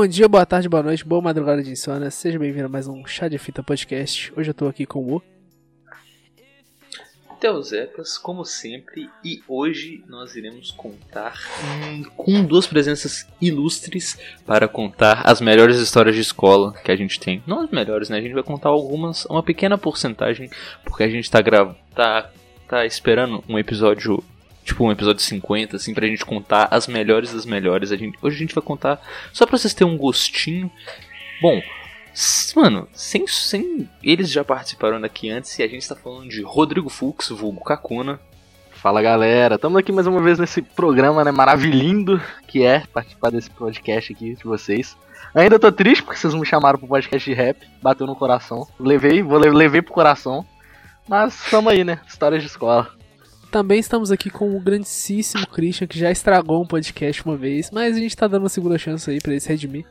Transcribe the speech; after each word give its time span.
Bom 0.00 0.06
dia, 0.06 0.26
boa 0.26 0.46
tarde, 0.46 0.66
boa 0.66 0.82
noite, 0.82 1.04
boa 1.04 1.20
madrugada 1.20 1.62
de 1.62 1.72
insônia. 1.72 2.10
Seja 2.10 2.38
bem-vindo 2.38 2.64
a 2.64 2.68
mais 2.70 2.88
um 2.88 3.04
Chá 3.04 3.28
de 3.28 3.36
Fita 3.36 3.62
Podcast. 3.62 4.32
Hoje 4.34 4.48
eu 4.48 4.54
tô 4.54 4.66
aqui 4.66 4.86
com 4.86 5.00
o. 5.00 5.22
Teusecas, 7.38 8.16
como 8.16 8.42
sempre, 8.42 9.10
e 9.22 9.42
hoje 9.46 10.02
nós 10.08 10.34
iremos 10.34 10.70
contar 10.70 11.38
com 12.16 12.42
duas 12.42 12.66
presenças 12.66 13.28
ilustres 13.42 14.18
para 14.46 14.66
contar 14.66 15.20
as 15.26 15.38
melhores 15.38 15.76
histórias 15.76 16.14
de 16.14 16.22
escola 16.22 16.72
que 16.82 16.90
a 16.90 16.96
gente 16.96 17.20
tem. 17.20 17.42
Não 17.46 17.60
as 17.60 17.70
melhores, 17.70 18.08
né? 18.08 18.16
A 18.16 18.22
gente 18.22 18.32
vai 18.32 18.42
contar 18.42 18.70
algumas, 18.70 19.26
uma 19.26 19.42
pequena 19.42 19.76
porcentagem, 19.76 20.48
porque 20.82 21.02
a 21.02 21.10
gente 21.10 21.30
tá, 21.30 21.42
gra 21.42 21.76
tá, 21.94 22.30
tá 22.66 22.86
esperando 22.86 23.44
um 23.46 23.58
episódio 23.58 24.24
tipo 24.70 24.84
um 24.84 24.92
episódio 24.92 25.22
50, 25.22 25.76
assim, 25.76 25.92
pra 25.92 26.06
gente 26.06 26.24
contar 26.24 26.68
as 26.70 26.86
melhores 26.86 27.32
das 27.32 27.44
melhores. 27.44 27.90
A 27.92 27.96
gente, 27.96 28.16
hoje 28.22 28.36
a 28.36 28.38
gente 28.38 28.54
vai 28.54 28.62
contar 28.62 29.00
só 29.32 29.44
pra 29.44 29.58
vocês 29.58 29.74
terem 29.74 29.92
um 29.92 29.96
gostinho. 29.96 30.70
Bom, 31.42 31.60
mano, 32.54 32.88
sem, 32.92 33.26
sem. 33.26 33.88
Eles 34.02 34.30
já 34.30 34.44
participaram 34.44 35.00
daqui 35.00 35.28
antes 35.28 35.58
e 35.58 35.62
a 35.62 35.68
gente 35.68 35.88
tá 35.88 35.96
falando 35.96 36.28
de 36.28 36.42
Rodrigo 36.42 36.88
Fux, 36.88 37.28
vulgo 37.30 37.64
Kakuna. 37.64 38.20
Fala 38.70 39.02
galera, 39.02 39.56
estamos 39.56 39.78
aqui 39.78 39.92
mais 39.92 40.06
uma 40.06 40.22
vez 40.22 40.38
nesse 40.38 40.62
programa, 40.62 41.22
né, 41.22 41.30
maravilhindo 41.30 42.18
que 42.48 42.62
é 42.62 42.80
participar 42.94 43.30
desse 43.30 43.50
podcast 43.50 44.12
aqui 44.12 44.34
de 44.34 44.44
vocês. 44.44 44.96
Ainda 45.34 45.58
tô 45.58 45.70
triste 45.70 46.02
porque 46.02 46.18
vocês 46.18 46.32
me 46.32 46.46
chamaram 46.46 46.78
pro 46.78 46.88
podcast 46.88 47.28
de 47.28 47.36
rap, 47.36 47.58
bateu 47.82 48.06
no 48.06 48.16
coração. 48.16 48.66
Levei, 48.78 49.22
vou 49.22 49.38
levei 49.38 49.82
pro 49.82 49.92
coração. 49.92 50.46
Mas 51.06 51.50
tamo 51.50 51.68
aí, 51.68 51.84
né? 51.84 52.00
Histórias 52.06 52.40
de 52.40 52.48
escola. 52.48 52.99
Também 53.50 53.80
estamos 53.80 54.12
aqui 54.12 54.30
com 54.30 54.56
o 54.56 54.60
grandíssimo 54.60 55.44
Christian, 55.48 55.86
que 55.86 55.98
já 55.98 56.10
estragou 56.10 56.62
um 56.62 56.66
podcast 56.66 57.24
uma 57.24 57.36
vez, 57.36 57.70
mas 57.72 57.96
a 57.96 57.98
gente 57.98 58.16
tá 58.16 58.28
dando 58.28 58.44
uma 58.44 58.48
segunda 58.48 58.78
chance 58.78 59.10
aí 59.10 59.18
pra 59.20 59.32
ele 59.32 59.40
se 59.40 59.48
redimir. 59.48 59.84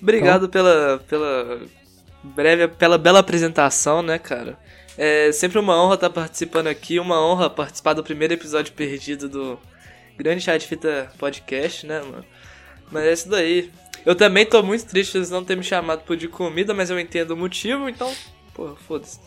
Obrigado 0.00 0.44
então... 0.44 0.50
pela, 0.50 0.98
pela 1.08 1.62
breve, 2.22 2.68
pela 2.68 2.98
bela 2.98 3.20
apresentação, 3.20 4.02
né, 4.02 4.18
cara? 4.18 4.58
É 4.96 5.32
sempre 5.32 5.58
uma 5.58 5.82
honra 5.82 5.94
estar 5.94 6.10
participando 6.10 6.66
aqui, 6.66 6.98
uma 6.98 7.24
honra 7.24 7.48
participar 7.48 7.94
do 7.94 8.04
primeiro 8.04 8.34
episódio 8.34 8.74
perdido 8.74 9.28
do 9.28 9.58
Grande 10.16 10.42
Chá 10.42 10.58
de 10.58 10.66
Fita 10.66 11.10
Podcast, 11.16 11.86
né, 11.86 12.00
mano? 12.00 12.24
Mas 12.90 13.04
é 13.04 13.12
isso 13.12 13.28
daí. 13.30 13.70
Eu 14.04 14.14
também 14.14 14.44
tô 14.44 14.62
muito 14.62 14.84
triste 14.84 15.18
de 15.18 15.30
não 15.30 15.44
ter 15.44 15.56
me 15.56 15.62
chamado 15.62 16.02
por 16.02 16.16
de 16.16 16.28
comida, 16.28 16.74
mas 16.74 16.90
eu 16.90 17.00
entendo 17.00 17.30
o 17.30 17.36
motivo, 17.36 17.88
então, 17.88 18.12
porra, 18.52 18.76
foda-se. 18.76 19.18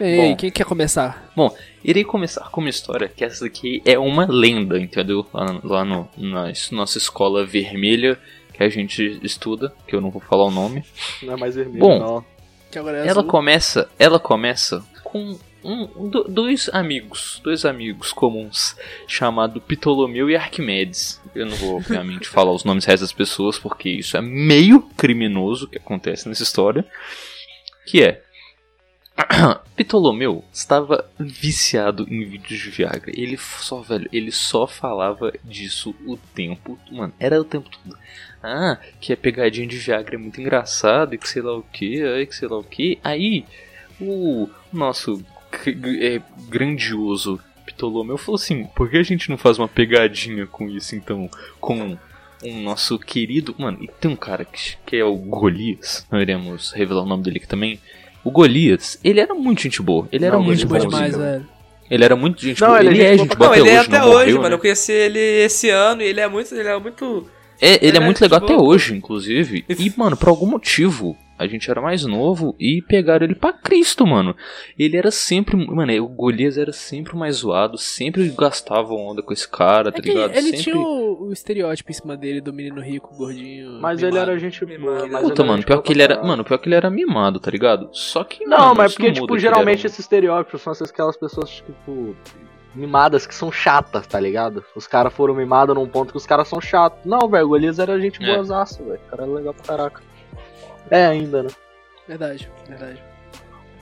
E 0.00 0.20
aí, 0.20 0.36
quem 0.36 0.50
quer 0.50 0.64
começar? 0.64 1.30
Bom, 1.36 1.54
irei 1.84 2.04
começar 2.04 2.48
com 2.50 2.62
uma 2.62 2.70
história 2.70 3.06
que 3.06 3.22
essa 3.22 3.44
daqui 3.44 3.82
é 3.84 3.98
uma 3.98 4.26
lenda, 4.26 4.80
entendeu? 4.80 5.26
Lá, 5.32 5.60
lá 5.62 5.84
no, 5.84 6.08
na 6.16 6.50
nossa 6.72 6.96
escola 6.96 7.44
vermelha 7.44 8.18
que 8.54 8.62
a 8.62 8.68
gente 8.70 9.20
estuda, 9.22 9.72
que 9.86 9.94
eu 9.94 10.00
não 10.00 10.10
vou 10.10 10.22
falar 10.22 10.44
o 10.44 10.50
nome. 10.50 10.84
Não 11.22 11.34
é 11.34 11.36
mais 11.36 11.54
vermelho, 11.54 11.80
Bom, 11.80 11.98
não. 11.98 12.24
É 12.72 13.08
ela 13.08 13.24
começa, 13.24 13.90
ela 13.98 14.18
começa 14.18 14.82
com 15.04 15.38
um, 15.62 16.08
dois 16.28 16.70
amigos, 16.72 17.40
dois 17.44 17.64
amigos 17.64 18.12
comuns, 18.12 18.76
chamado 19.06 19.60
Ptolomeu 19.60 20.30
e 20.30 20.36
Arquimedes. 20.36 21.20
Eu 21.34 21.46
não 21.46 21.56
vou, 21.56 21.76
obviamente, 21.76 22.26
falar 22.30 22.52
os 22.52 22.64
nomes 22.64 22.86
reais 22.86 23.00
das 23.00 23.12
pessoas, 23.12 23.58
porque 23.58 23.90
isso 23.90 24.16
é 24.16 24.22
meio 24.22 24.80
criminoso 24.96 25.68
que 25.68 25.76
acontece 25.76 26.28
nessa 26.28 26.42
história. 26.42 26.86
Que 27.84 28.02
é 28.02 28.22
Ptolomeu 29.76 30.44
estava 30.52 31.08
viciado 31.18 32.06
em 32.08 32.24
vídeos 32.24 32.60
de 32.60 32.70
Viagra. 32.70 33.12
Ele 33.14 33.36
só, 33.36 33.80
velho, 33.80 34.08
ele 34.12 34.30
só 34.30 34.66
falava 34.66 35.32
disso 35.44 35.94
o 36.06 36.16
tempo, 36.16 36.78
mano, 36.90 37.12
era 37.18 37.40
o 37.40 37.44
tempo 37.44 37.68
todo. 37.70 37.96
Ah, 38.42 38.78
que 39.00 39.12
a 39.12 39.16
pegadinha 39.16 39.66
de 39.66 39.76
Viagra 39.76 40.14
é 40.14 40.18
muito 40.18 40.40
engraçado 40.40 41.14
e 41.14 41.18
que 41.18 41.28
sei 41.28 41.42
lá 41.42 41.56
o 41.56 41.62
que, 41.62 42.02
aí 42.02 42.26
que 42.26 42.34
sei 42.34 42.48
lá 42.48 42.58
o 42.58 42.64
que. 42.64 42.98
Aí 43.04 43.44
o 44.00 44.48
nosso 44.72 45.24
é, 46.00 46.22
grandioso 46.48 47.40
Ptolomeu 47.66 48.16
falou 48.16 48.36
assim: 48.36 48.64
por 48.74 48.90
que 48.90 48.96
a 48.96 49.02
gente 49.02 49.28
não 49.28 49.36
faz 49.36 49.58
uma 49.58 49.68
pegadinha 49.68 50.46
com 50.46 50.68
isso 50.68 50.94
então? 50.96 51.30
Com 51.60 51.98
um 52.42 52.62
nosso 52.62 52.98
querido. 52.98 53.54
Mano, 53.58 53.82
e 53.82 53.88
tem 53.88 54.10
um 54.10 54.16
cara 54.16 54.44
que, 54.44 54.76
que 54.86 54.96
é 54.96 55.04
o 55.04 55.14
Golias, 55.16 56.06
não 56.10 56.20
iremos 56.20 56.72
revelar 56.72 57.02
o 57.02 57.06
nome 57.06 57.22
dele 57.22 57.36
aqui 57.36 57.46
também 57.46 57.78
o 58.24 58.30
Golias, 58.30 58.98
ele 59.02 59.20
era 59.20 59.34
muito 59.34 59.62
gente 59.62 59.80
boa. 59.82 60.08
Ele 60.12 60.24
era 60.24 60.36
não, 60.36 60.44
muito 60.44 60.66
boa 60.66 60.80
demais, 60.80 61.16
velho. 61.16 61.46
Ele 61.90 62.04
era 62.04 62.14
muito 62.14 62.40
gente 62.40 62.60
não, 62.60 62.68
boa. 62.68 62.80
Ele, 62.80 62.88
ele 62.90 63.02
é 63.02 63.18
gente 63.18 63.36
boa 63.36 63.48
não, 63.48 63.52
até 63.52 63.60
ele 63.60 63.68
hoje. 63.68 63.76
é 63.76 63.80
até 63.80 64.04
hoje, 64.04 64.14
morreu, 64.14 64.36
mano. 64.36 64.48
Né? 64.48 64.54
Eu 64.54 64.58
conheci 64.58 64.92
ele 64.92 65.18
esse 65.18 65.70
ano 65.70 66.02
e 66.02 66.06
ele 66.06 66.20
é 66.20 66.28
muito. 66.28 66.54
Ele 66.54 66.68
é 66.68 66.78
muito. 66.78 67.26
É, 67.60 67.74
ele, 67.74 67.78
ele 67.88 67.98
é, 67.98 68.00
é 68.00 68.04
muito 68.04 68.20
legal 68.20 68.38
até 68.38 68.56
hoje, 68.56 68.94
inclusive. 68.94 69.64
E, 69.68 69.92
mano, 69.96 70.16
por 70.16 70.28
algum 70.28 70.46
motivo, 70.46 71.16
a 71.40 71.46
gente 71.46 71.70
era 71.70 71.80
mais 71.80 72.04
novo 72.04 72.54
e 72.60 72.82
pegaram 72.82 73.24
ele 73.24 73.34
para 73.34 73.54
Cristo, 73.54 74.06
mano. 74.06 74.36
Ele 74.78 74.94
era 74.94 75.10
sempre. 75.10 75.56
Mano, 75.56 76.04
o 76.04 76.06
Golias 76.06 76.58
era 76.58 76.70
sempre 76.70 77.16
mais 77.16 77.36
zoado, 77.36 77.78
sempre 77.78 78.28
gastava 78.28 78.92
onda 78.92 79.22
com 79.22 79.32
esse 79.32 79.48
cara, 79.48 79.90
tá 79.90 80.00
é 80.04 80.06
ligado? 80.06 80.32
Ele 80.32 80.42
sempre... 80.42 80.62
tinha 80.62 80.76
o, 80.76 81.28
o, 81.28 81.32
estereótipo 81.32 81.90
em 81.90 81.94
cima 81.94 82.14
dele 82.14 82.42
do 82.42 82.52
menino 82.52 82.78
rico, 82.82 83.16
gordinho. 83.16 83.80
Mas 83.80 84.02
mimado. 84.02 84.06
ele 84.06 84.18
era 84.18 84.38
gente 84.38 84.66
mimada. 84.66 85.18
Puta, 85.18 85.42
mano, 85.42 85.64
pior 85.64 85.80
que 85.80 85.94
ele 85.94 86.02
era. 86.02 86.22
Mano, 86.22 86.44
pior 86.44 86.58
que 86.58 86.68
ele 86.68 86.74
era 86.74 86.90
mimado, 86.90 87.40
tá 87.40 87.50
ligado? 87.50 87.88
Só 87.90 88.22
que. 88.22 88.44
Não, 88.44 88.58
mano, 88.58 88.74
mas 88.74 88.92
porque, 88.92 89.06
não 89.06 89.14
tipo, 89.14 89.38
geralmente 89.38 89.86
esses 89.86 90.00
estereótipos 90.00 90.60
são 90.60 90.74
aquelas 90.74 91.16
pessoas, 91.16 91.48
tipo 91.50 92.14
mimadas 92.74 93.26
que 93.26 93.34
são 93.34 93.50
chatas, 93.50 94.06
tá 94.06 94.20
ligado? 94.20 94.62
Os 94.76 94.86
caras 94.86 95.12
foram 95.12 95.34
mimados 95.34 95.74
num 95.74 95.88
ponto 95.88 96.12
que 96.12 96.18
os 96.18 96.26
caras 96.26 96.46
são 96.48 96.60
chatos. 96.60 97.00
Não, 97.04 97.28
velho, 97.28 97.48
o 97.48 97.56
Elias 97.56 97.78
era 97.78 97.98
gente 97.98 98.22
é. 98.22 98.26
boazaço, 98.26 98.84
velho. 98.84 99.00
O 99.06 99.10
cara 99.10 99.22
era 99.22 99.32
legal 99.32 99.54
pra 99.54 99.64
caraca. 99.64 100.09
É 100.90 101.06
ainda, 101.06 101.42
né? 101.42 101.50
Verdade, 102.06 102.50
verdade. 102.68 103.02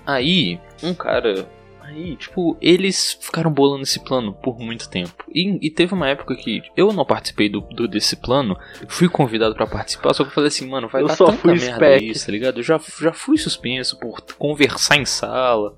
Aí, 0.07 0.59
um 0.83 0.95
cara. 0.95 1.47
Aí, 1.81 2.17
tipo, 2.17 2.55
eles 2.61 3.19
ficaram 3.19 3.51
bolando 3.51 3.83
esse 3.83 3.99
plano 4.01 4.35
por 4.35 4.59
muito 4.59 4.91
tempo. 4.91 5.25
E, 5.35 5.67
e 5.67 5.71
teve 5.71 5.95
uma 5.95 6.09
época 6.09 6.37
que 6.37 6.63
eu 6.77 6.93
não 6.93 7.05
participei 7.05 7.49
do, 7.49 7.63
do 7.63 7.89
desse 7.89 8.17
plano, 8.17 8.59
fui 8.89 9.09
convidado 9.09 9.55
para 9.55 9.67
participar, 9.67 10.13
só 10.13 10.23
que 10.23 10.29
eu 10.29 10.35
falei 10.35 10.49
assim, 10.49 10.69
mano, 10.69 10.89
vai 10.89 11.01
eu 11.01 11.07
dar 11.07 11.17
só 11.17 11.27
tanta 11.27 11.39
fui 11.39 11.55
merda 11.55 11.75
spec. 11.77 12.11
isso, 12.11 12.27
tá 12.27 12.33
ligado? 12.33 12.59
Eu 12.59 12.63
já, 12.63 12.79
já 13.01 13.13
fui 13.13 13.39
suspenso 13.39 13.99
por 13.99 14.21
conversar 14.37 14.97
em 14.97 15.07
sala. 15.07 15.75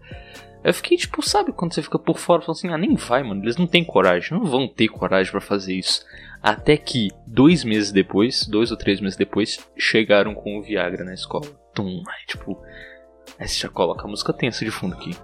Eu 0.64 0.74
fiquei 0.74 0.96
tipo, 0.96 1.22
sabe 1.22 1.52
quando 1.52 1.72
você 1.74 1.82
fica 1.82 1.98
por 1.98 2.18
fora 2.18 2.42
falando 2.42 2.58
assim, 2.58 2.68
ah, 2.68 2.78
nem 2.78 2.94
vai, 2.96 3.22
mano, 3.22 3.42
eles 3.44 3.56
não 3.56 3.66
têm 3.66 3.84
coragem, 3.84 4.36
não 4.36 4.44
vão 4.44 4.66
ter 4.68 4.88
coragem 4.88 5.30
para 5.30 5.40
fazer 5.40 5.74
isso. 5.74 6.04
Até 6.42 6.76
que, 6.76 7.10
dois 7.26 7.64
meses 7.64 7.92
depois, 7.92 8.46
dois 8.46 8.70
ou 8.70 8.76
três 8.76 9.00
meses 9.00 9.16
depois, 9.16 9.58
chegaram 9.76 10.34
com 10.34 10.58
o 10.58 10.62
Viagra 10.62 11.04
na 11.04 11.12
escola. 11.12 11.46
Tum, 11.74 12.02
aí 12.08 12.26
tipo. 12.26 12.60
Aí 13.38 13.46
você 13.46 13.60
já 13.60 13.68
coloca 13.68 14.04
a 14.04 14.08
música 14.08 14.32
tensa 14.32 14.64
de 14.64 14.70
fundo 14.70 14.94
aqui. 14.94 15.14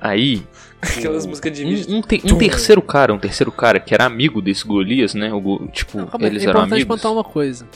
Aí. 0.00 0.44
Aquelas 0.82 1.26
músicas 1.26 1.52
de 1.52 1.64
um, 1.64 1.98
um, 1.98 2.02
te, 2.02 2.20
um, 2.24 2.38
terceiro 2.38 2.82
cara, 2.82 3.12
um 3.12 3.18
terceiro 3.18 3.50
cara 3.50 3.80
que 3.80 3.94
era 3.94 4.04
amigo 4.04 4.40
desse 4.42 4.64
Golias, 4.64 5.14
né? 5.14 5.32
O, 5.32 5.66
tipo, 5.68 5.98
não, 5.98 6.08
eles 6.20 6.44
é 6.44 6.48
eram 6.48 6.60
amigos. 6.60 6.78
É 6.78 6.82
importante 6.82 6.86
contar 6.86 7.10
uma 7.10 7.24
coisa. 7.24 7.66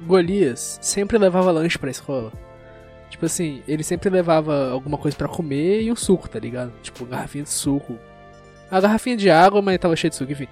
Golias 0.00 0.78
sempre 0.82 1.18
levava 1.18 1.50
lanche 1.50 1.78
pra 1.78 1.90
escola. 1.90 2.32
Tipo 3.08 3.26
assim, 3.26 3.62
ele 3.68 3.82
sempre 3.82 4.10
levava 4.10 4.70
alguma 4.70 4.96
coisa 4.96 5.16
para 5.16 5.28
comer 5.28 5.82
e 5.82 5.92
um 5.92 5.96
suco, 5.96 6.28
tá 6.28 6.38
ligado? 6.38 6.72
Tipo, 6.82 7.04
garrafinha 7.04 7.44
de 7.44 7.50
suco. 7.50 7.98
A 8.70 8.80
garrafinha 8.80 9.16
de 9.16 9.28
água, 9.28 9.60
mas 9.60 9.78
tava 9.78 9.94
cheia 9.94 10.10
de 10.10 10.16
suco, 10.16 10.32
enfim. 10.32 10.48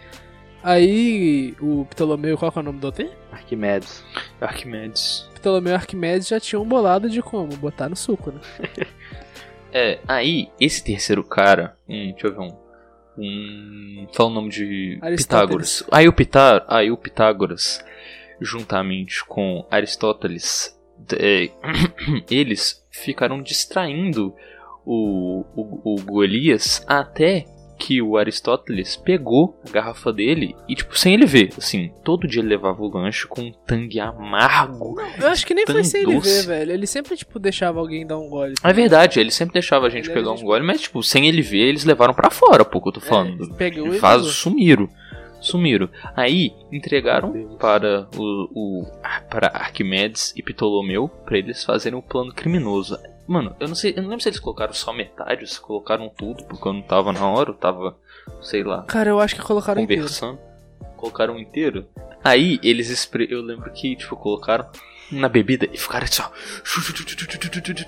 Aí 0.62 1.54
o 1.60 1.86
Ptolomeu, 1.86 2.36
qual 2.36 2.52
que 2.52 2.58
é 2.58 2.62
o 2.62 2.64
nome 2.64 2.78
do 2.78 2.84
outro? 2.84 3.08
Arquimedes. 3.32 4.04
Arquimedes. 4.40 5.28
Ptolomeu 5.34 5.72
e 5.72 5.76
Arquimedes 5.76 6.28
já 6.28 6.38
tinham 6.38 6.64
bolado 6.64 7.08
de 7.08 7.22
como? 7.22 7.56
Botar 7.56 7.88
no 7.88 7.96
suco, 7.96 8.30
né? 8.30 8.40
é, 9.72 9.98
aí, 10.06 10.48
esse 10.60 10.84
terceiro 10.84 11.24
cara, 11.24 11.76
hum, 11.88 12.10
deixa 12.12 12.26
eu 12.26 12.32
ver 12.32 12.40
um. 12.40 12.56
um 13.18 14.06
fala 14.12 14.28
o 14.28 14.32
nome 14.32 14.50
de 14.50 14.98
Pitágoras. 15.16 15.82
Aí 15.90 16.06
o, 16.06 16.12
Pitá, 16.12 16.64
aí 16.68 16.90
o 16.90 16.96
Pitágoras, 16.96 17.82
juntamente 18.38 19.24
com 19.24 19.66
Aristóteles, 19.70 20.78
é, 21.18 21.50
eles 22.30 22.86
ficaram 22.90 23.40
distraindo 23.40 24.34
o, 24.84 25.44
o, 25.56 25.94
o 25.94 26.02
Golias 26.02 26.84
até 26.86 27.46
que 27.80 28.02
o 28.02 28.18
Aristóteles 28.18 28.94
pegou 28.94 29.58
a 29.66 29.70
garrafa 29.70 30.12
dele 30.12 30.54
e, 30.68 30.74
tipo, 30.74 30.96
sem 30.98 31.14
ele 31.14 31.24
ver, 31.24 31.50
assim, 31.56 31.90
todo 32.04 32.28
dia 32.28 32.42
ele 32.42 32.50
levava 32.50 32.82
o 32.82 32.88
lanche 32.88 33.26
com 33.26 33.40
um 33.40 33.52
tangue 33.66 33.98
amargo. 33.98 34.94
Não, 34.94 35.10
eu 35.18 35.28
acho 35.28 35.46
que 35.46 35.54
nem 35.54 35.64
foi 35.64 35.82
sem 35.82 36.04
doce. 36.04 36.16
ele 36.16 36.20
ver, 36.20 36.46
velho. 36.46 36.72
Ele 36.72 36.86
sempre, 36.86 37.16
tipo, 37.16 37.38
deixava 37.38 37.80
alguém 37.80 38.06
dar 38.06 38.18
um 38.18 38.28
gole. 38.28 38.54
É 38.62 38.72
verdade, 38.72 39.18
ele 39.18 39.30
sempre 39.30 39.54
deixava 39.54 39.86
a 39.86 39.90
gente 39.90 40.10
ele 40.10 40.14
pegar 40.14 40.32
um 40.32 40.42
gole, 40.42 40.64
mas, 40.64 40.82
tipo, 40.82 41.02
sem 41.02 41.26
ele 41.26 41.40
ver, 41.40 41.68
eles 41.68 41.84
levaram 41.84 42.12
para 42.12 42.30
fora, 42.30 42.64
pouco 42.64 42.90
eu 42.90 42.92
tô 42.92 43.00
falando. 43.00 43.44
É, 43.44 43.56
pegou 43.56 43.92
Faz, 43.94 44.26
sumiram. 44.26 44.86
Sumiram. 45.40 45.88
Aí 46.14 46.52
entregaram 46.70 47.56
para 47.58 48.06
o, 48.14 48.82
o 48.82 48.86
para 49.30 49.48
Arquimedes 49.48 50.34
e 50.36 50.42
Ptolomeu 50.42 51.08
para 51.08 51.38
eles 51.38 51.64
fazerem 51.64 51.98
um 51.98 52.02
plano 52.02 52.32
criminoso. 52.32 52.98
Mano, 53.30 53.54
eu 53.60 53.68
não 53.68 53.76
sei, 53.76 53.92
eu 53.96 54.02
não 54.02 54.10
lembro 54.10 54.22
se 54.24 54.28
eles 54.28 54.40
colocaram 54.40 54.72
só 54.72 54.92
metade 54.92 55.42
ou 55.42 55.46
se 55.46 55.60
colocaram 55.60 56.08
tudo, 56.08 56.42
porque 56.46 56.66
eu 56.66 56.72
não 56.72 56.82
tava 56.82 57.12
na 57.12 57.28
hora, 57.30 57.50
eu 57.50 57.54
tava, 57.54 57.96
sei 58.42 58.64
lá. 58.64 58.82
Cara, 58.82 59.08
eu 59.10 59.20
acho 59.20 59.36
que 59.36 59.40
colocaram 59.42 59.80
conversando. 59.80 60.32
Inteiro. 60.34 60.50
Colocaram 60.96 61.38
inteiro. 61.38 61.86
Aí 62.24 62.58
eles. 62.60 63.08
Eu 63.28 63.40
lembro 63.40 63.70
que, 63.72 63.94
tipo, 63.94 64.16
colocaram 64.16 64.66
na 65.12 65.28
bebida 65.28 65.68
e 65.72 65.78
ficaram 65.78 66.06
assim, 66.06 66.22
ó. 66.22 66.28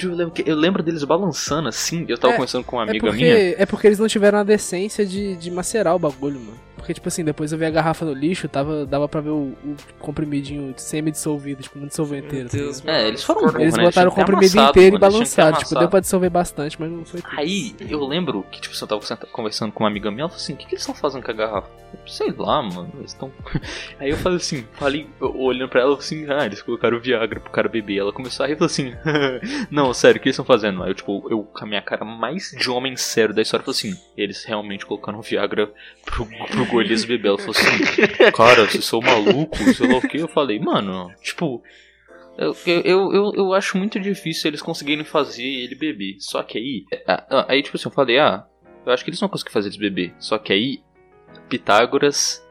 Eu 0.02 0.14
lembro, 0.14 0.32
que- 0.32 0.48
eu 0.48 0.54
lembro 0.56 0.80
deles 0.82 1.02
balançando 1.02 1.68
assim. 1.68 2.04
Eu 2.08 2.16
tava 2.18 2.34
É, 2.34 2.36
conversando 2.36 2.64
com 2.64 2.76
uma 2.76 2.84
É 2.84 2.90
amiga 2.90 3.06
porque, 3.08 3.22
minha. 3.24 3.34
é 3.58 3.66
porque 3.66 3.86
eles 3.88 3.98
não 3.98 4.06
tiveram 4.06 4.38
a 4.38 4.44
decência 4.44 5.04
de, 5.04 5.34
de 5.36 5.50
macerar 5.50 5.94
o 5.96 5.98
bagulho, 5.98 6.38
mano. 6.38 6.58
Porque, 6.82 6.94
tipo 6.94 7.06
assim, 7.06 7.22
depois 7.24 7.52
eu 7.52 7.58
vi 7.58 7.64
a 7.64 7.70
garrafa 7.70 8.04
no 8.04 8.12
lixo, 8.12 8.48
tava, 8.48 8.84
dava 8.84 9.08
pra 9.08 9.20
ver 9.20 9.30
o, 9.30 9.54
o 9.64 9.76
comprimidinho 10.00 10.74
semi-dissolvido, 10.76 11.62
tipo, 11.62 11.78
não 11.78 11.86
dissolveu 11.86 12.18
inteiro. 12.18 12.48
tá 12.48 12.56
Deus, 12.56 12.80
ligado? 12.80 12.96
É, 12.96 13.06
eles 13.06 13.22
foram 13.22 13.42
burros, 13.42 13.60
Eles 13.60 13.76
né? 13.76 13.84
botaram 13.84 14.10
o 14.10 14.12
comprimido 14.12 14.52
amassado, 14.52 14.70
inteiro 14.70 14.96
e 14.96 14.98
mano, 14.98 15.00
ter 15.00 15.12
balançaram. 15.12 15.58
Tipo, 15.58 15.78
deu 15.78 15.88
pra 15.88 16.00
dissolver 16.00 16.28
bastante, 16.28 16.80
mas 16.80 16.90
não 16.90 17.04
foi 17.04 17.20
tudo. 17.22 17.38
Aí, 17.38 17.76
eu 17.88 18.04
lembro 18.04 18.44
que, 18.50 18.60
tipo, 18.60 18.74
eu 18.74 18.88
tava 18.88 19.00
conversando 19.30 19.70
com 19.70 19.84
uma 19.84 19.88
amiga 19.88 20.10
minha, 20.10 20.22
ela 20.22 20.28
falou 20.28 20.42
assim, 20.42 20.54
o 20.54 20.56
que, 20.56 20.66
que 20.66 20.74
eles 20.74 20.82
estão 20.82 20.94
fazendo 20.96 21.22
com 21.22 21.30
a 21.30 21.34
garrafa? 21.34 21.68
Eu, 21.92 21.98
Sei 22.04 22.34
lá, 22.36 22.60
mano, 22.60 22.90
eles 22.98 23.12
estão... 23.12 23.30
Aí 24.00 24.10
eu 24.10 24.16
falei 24.16 24.38
assim, 24.38 24.66
falei, 24.72 25.06
olhando 25.20 25.68
pra 25.68 25.82
ela, 25.82 25.92
eu 25.92 26.00
falei 26.00 26.24
assim, 26.24 26.32
ah, 26.32 26.46
eles 26.46 26.62
colocaram 26.62 26.98
Viagra 26.98 27.38
pro 27.38 27.52
cara 27.52 27.68
beber. 27.68 27.98
Ela 27.98 28.12
começou 28.12 28.42
a 28.42 28.48
rir 28.48 28.54
e 28.54 28.56
falou 28.56 28.66
assim, 28.66 28.92
não, 29.70 29.94
sério, 29.94 30.18
o 30.18 30.20
que 30.20 30.28
eles 30.28 30.34
estão 30.34 30.44
fazendo? 30.44 30.82
Aí 30.82 30.90
eu, 30.90 30.94
tipo, 30.94 31.28
eu 31.30 31.44
com 31.44 31.64
a 31.64 31.68
minha 31.68 31.82
cara 31.82 32.04
mais 32.04 32.50
de 32.58 32.68
homem 32.68 32.96
sério 32.96 33.32
da 33.32 33.40
história, 33.40 33.64
falei 33.64 33.78
assim, 33.78 34.00
eles 34.16 34.44
realmente 34.44 34.84
colocaram 34.84 35.22
Viagra 35.22 35.70
pro, 36.04 36.26
pro 36.26 36.66
Golias 36.72 37.04
beber. 37.04 37.28
Ela 37.28 37.38
falou 37.38 37.54
assim, 37.56 38.30
cara, 38.32 38.66
vocês 38.66 38.84
são 38.84 39.00
malucos, 39.00 39.76
sei 39.76 39.86
lá 39.88 39.98
o 39.98 40.02
que. 40.08 40.18
Eu 40.18 40.28
falei, 40.28 40.58
mano, 40.58 41.12
tipo... 41.22 41.62
Eu, 42.38 42.56
eu, 42.66 43.12
eu, 43.12 43.32
eu, 43.34 43.52
acho 43.52 43.76
muito 43.76 44.00
difícil 44.00 44.48
eles 44.48 44.62
conseguirem 44.62 45.04
fazer 45.04 45.44
ele 45.44 45.74
beber. 45.74 46.16
Só 46.18 46.42
que 46.42 46.56
aí. 46.58 46.84
Aí, 47.46 47.62
tipo 47.62 47.76
assim, 47.76 47.88
eu 47.88 47.92
falei, 47.92 48.18
ah, 48.18 48.46
eu 48.86 48.92
acho 48.92 49.04
que 49.04 49.10
eles 49.10 49.20
não 49.20 49.28
conseguem 49.28 49.52
fazer 49.52 49.68
eles 49.68 49.76
beber. 49.76 50.14
Só 50.18 50.38
que 50.38 50.50
aí, 50.50 50.82
Pitágoras 51.50 52.42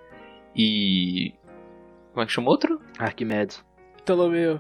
e. 0.56 1.34
Como 2.14 2.22
é 2.24 2.26
que 2.28 2.32
chama 2.32 2.50
outro? 2.52 2.80
Arquimedes. 3.00 3.64
Ptolomeu. 3.98 4.60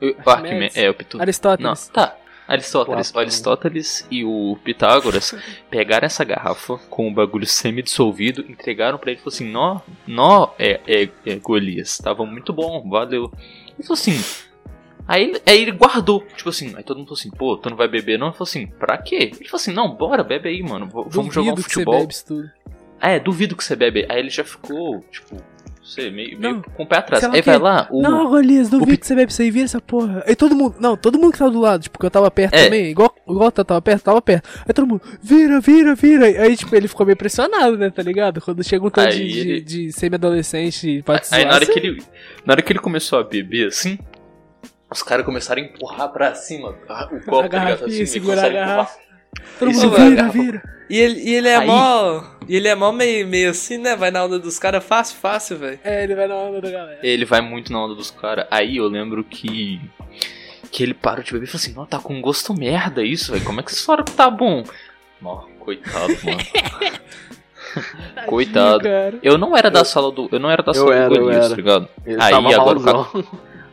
Eu- 0.00 0.16
Arquimedes. 0.24 0.76
Arquime- 0.76 0.86
É, 0.86 0.90
o 0.90 0.94
Pitu... 0.94 1.16
Não, 1.16 1.22
Aristóteles. 1.22 1.88
tá. 1.88 2.16
Aristóteles. 2.48 3.10
Platão. 3.12 3.20
Aristóteles 3.20 4.06
e 4.10 4.24
o 4.24 4.56
Pitágoras 4.64 5.34
pegaram 5.70 6.06
essa 6.06 6.24
garrafa 6.24 6.78
com 6.88 7.06
o 7.06 7.12
bagulho 7.14 7.46
semi-dissolvido, 7.46 8.44
entregaram 8.48 8.96
pra 8.98 9.10
ele 9.10 9.20
e 9.20 9.22
falou 9.22 9.34
assim: 9.34 9.48
Nó, 9.50 9.80
nó, 10.06 10.50
é, 10.58 10.80
é, 10.86 11.08
é 11.26 11.36
Golias, 11.36 11.98
tava 11.98 12.24
muito 12.24 12.52
bom, 12.52 12.88
valeu. 12.88 13.30
Ele 13.78 13.82
falou 13.86 13.92
assim. 13.94 14.18
Aí, 15.06 15.22
ele- 15.24 15.42
aí 15.46 15.62
ele 15.62 15.70
guardou, 15.72 16.22
tipo 16.36 16.50
assim, 16.50 16.74
aí 16.76 16.82
todo 16.82 16.98
mundo 16.98 17.06
falou 17.06 17.18
assim, 17.18 17.30
pô, 17.30 17.56
tu 17.56 17.70
não 17.70 17.78
vai 17.78 17.88
beber 17.88 18.18
não? 18.18 18.26
Ele 18.26 18.34
falou 18.36 18.46
assim, 18.48 18.66
pra 18.66 18.98
quê? 18.98 19.32
Ele 19.34 19.48
falou 19.48 19.54
assim, 19.62 19.72
não, 19.72 19.94
bora, 19.94 20.22
bebe 20.22 20.50
aí, 20.50 20.62
mano, 20.62 20.86
vamos 20.86 21.34
jogar 21.34 21.52
um 21.52 21.54
Duvido 21.54 21.56
que 21.56 21.62
você 21.62 21.74
futebol. 21.80 22.00
bebe 22.00 22.12
isso 22.12 22.26
tudo. 22.26 22.50
É, 23.00 23.18
duvido 23.18 23.56
que 23.56 23.64
você 23.64 23.74
bebe. 23.74 24.04
Aí 24.06 24.18
ele 24.18 24.28
já 24.28 24.44
ficou, 24.44 25.00
tipo, 25.10 25.42
sei, 25.88 26.10
meio, 26.10 26.38
meio 26.38 26.54
Não. 26.56 26.62
com 26.62 26.82
o 26.82 26.86
pé 26.86 26.98
atrás. 26.98 27.24
Aí 27.24 27.40
o 27.40 27.42
vai 27.42 27.58
lá, 27.58 27.88
o. 27.90 28.00
Não, 28.02 28.28
Golias, 28.28 28.68
duvido 28.68 28.90
Pi- 28.92 28.96
que 28.98 29.06
você 29.06 29.14
bebe 29.14 29.32
aí, 29.38 29.50
vira 29.50 29.64
essa 29.64 29.80
porra. 29.80 30.22
Aí 30.26 30.36
todo 30.36 30.54
mundo, 30.54 30.76
não, 30.78 30.96
todo 30.96 31.18
mundo 31.18 31.32
que 31.32 31.38
tava 31.38 31.50
do 31.50 31.60
lado, 31.60 31.82
tipo, 31.82 31.98
que 31.98 32.06
eu 32.06 32.10
tava 32.10 32.30
perto 32.30 32.54
É. 32.54 32.64
também, 32.64 32.90
igual, 32.90 33.14
igual 33.28 33.52
eu 33.56 33.64
tava 33.64 33.80
perto, 33.82 34.02
tava 34.04 34.22
perto. 34.22 34.48
Aí 34.66 34.72
todo 34.74 34.86
mundo, 34.86 35.02
vira, 35.22 35.60
vira, 35.60 35.94
vira. 35.94 36.26
Aí, 36.26 36.56
tipo, 36.56 36.74
ele 36.76 36.86
ficou 36.88 37.04
meio 37.06 37.16
pressionado, 37.16 37.76
né, 37.76 37.90
tá 37.90 38.02
ligado? 38.02 38.40
Quando 38.40 38.62
chega 38.62 38.86
um 38.86 38.90
tanto 38.90 39.16
de, 39.16 39.22
Aí 39.22 39.28
de, 39.28 39.40
ele- 39.40 39.60
de 39.60 39.92
semi-adolescente 39.92 41.02
Aí 41.32 41.44
na 41.44 41.54
hora, 41.54 41.64
você- 41.64 41.72
que 41.72 41.78
ele, 41.78 42.02
na 42.44 42.52
hora 42.52 42.62
que 42.62 42.72
ele 42.72 42.78
começou 42.80 43.18
a 43.18 43.24
beber 43.24 43.68
assim, 43.68 43.98
os 44.90 45.02
caras 45.02 45.24
começaram 45.24 45.62
a 45.62 45.64
empurrar 45.64 46.08
pra 46.12 46.34
cima 46.34 46.68
o 46.70 47.20
copo, 47.24 47.48
tá 47.48 47.64
ligado? 47.64 47.84
Assim, 47.86 48.06
segurar 48.06 48.44
a 48.44 48.48
empurrar. 48.48 48.90
Todo 49.58 49.70
Isso 49.70 49.86
mundo 49.86 49.96
vira, 49.96 50.28
vira. 50.28 50.62
E 50.90 50.98
ele, 50.98 51.20
e 51.20 51.34
ele 51.34 51.48
é 51.48 51.56
Aí- 51.56 51.66
mó. 51.66 52.22
E 52.48 52.56
ele 52.56 52.66
é 52.68 52.74
mó 52.74 52.90
meio, 52.92 53.26
meio 53.28 53.50
assim, 53.50 53.76
né? 53.76 53.94
Vai 53.94 54.10
na 54.10 54.24
onda 54.24 54.38
dos 54.38 54.58
caras 54.58 54.82
fácil, 54.82 55.18
fácil, 55.18 55.58
velho. 55.58 55.78
É, 55.84 56.02
ele 56.02 56.14
vai 56.14 56.26
na 56.26 56.34
onda 56.34 56.60
da 56.62 56.70
galera. 56.70 56.98
Ele 57.02 57.24
vai 57.26 57.42
muito 57.42 57.70
na 57.70 57.84
onda 57.84 57.94
dos 57.94 58.10
caras. 58.10 58.46
Aí 58.50 58.78
eu 58.78 58.88
lembro 58.88 59.22
que. 59.22 59.80
Que 60.70 60.82
ele 60.82 60.94
parou 60.94 61.22
de 61.22 61.30
beber 61.32 61.44
e 61.44 61.48
falou 61.48 61.60
assim: 61.62 61.74
Não, 61.74 61.84
tá 61.86 61.98
com 61.98 62.20
gosto 62.22 62.54
merda 62.54 63.02
isso, 63.02 63.32
velho. 63.32 63.44
Como 63.44 63.60
é 63.60 63.62
que 63.62 63.70
vocês 63.70 63.84
falaram 63.84 64.04
que 64.04 64.12
tá 64.12 64.30
bom? 64.30 64.64
Ó, 65.22 65.44
coitado, 65.60 66.16
mano. 66.24 66.38
Coitado. 68.26 68.80
Cara. 68.82 69.18
Eu 69.22 69.36
não 69.38 69.56
era 69.56 69.70
da 69.70 69.84
sala 69.84 70.10
do. 70.10 70.28
Eu 70.32 70.38
não 70.40 70.50
era 70.50 70.62
da 70.62 70.72
sala 70.74 70.94
era, 70.94 71.08
do 71.10 71.16
eu 71.16 71.22
Golias, 71.24 71.48
tá 71.50 71.54
ligado? 71.56 71.88
Ele 72.04 72.16
Aí, 72.20 72.30
tava 72.30 72.54
agora 72.54 72.78
o 72.78 72.82
malzão. 72.82 73.24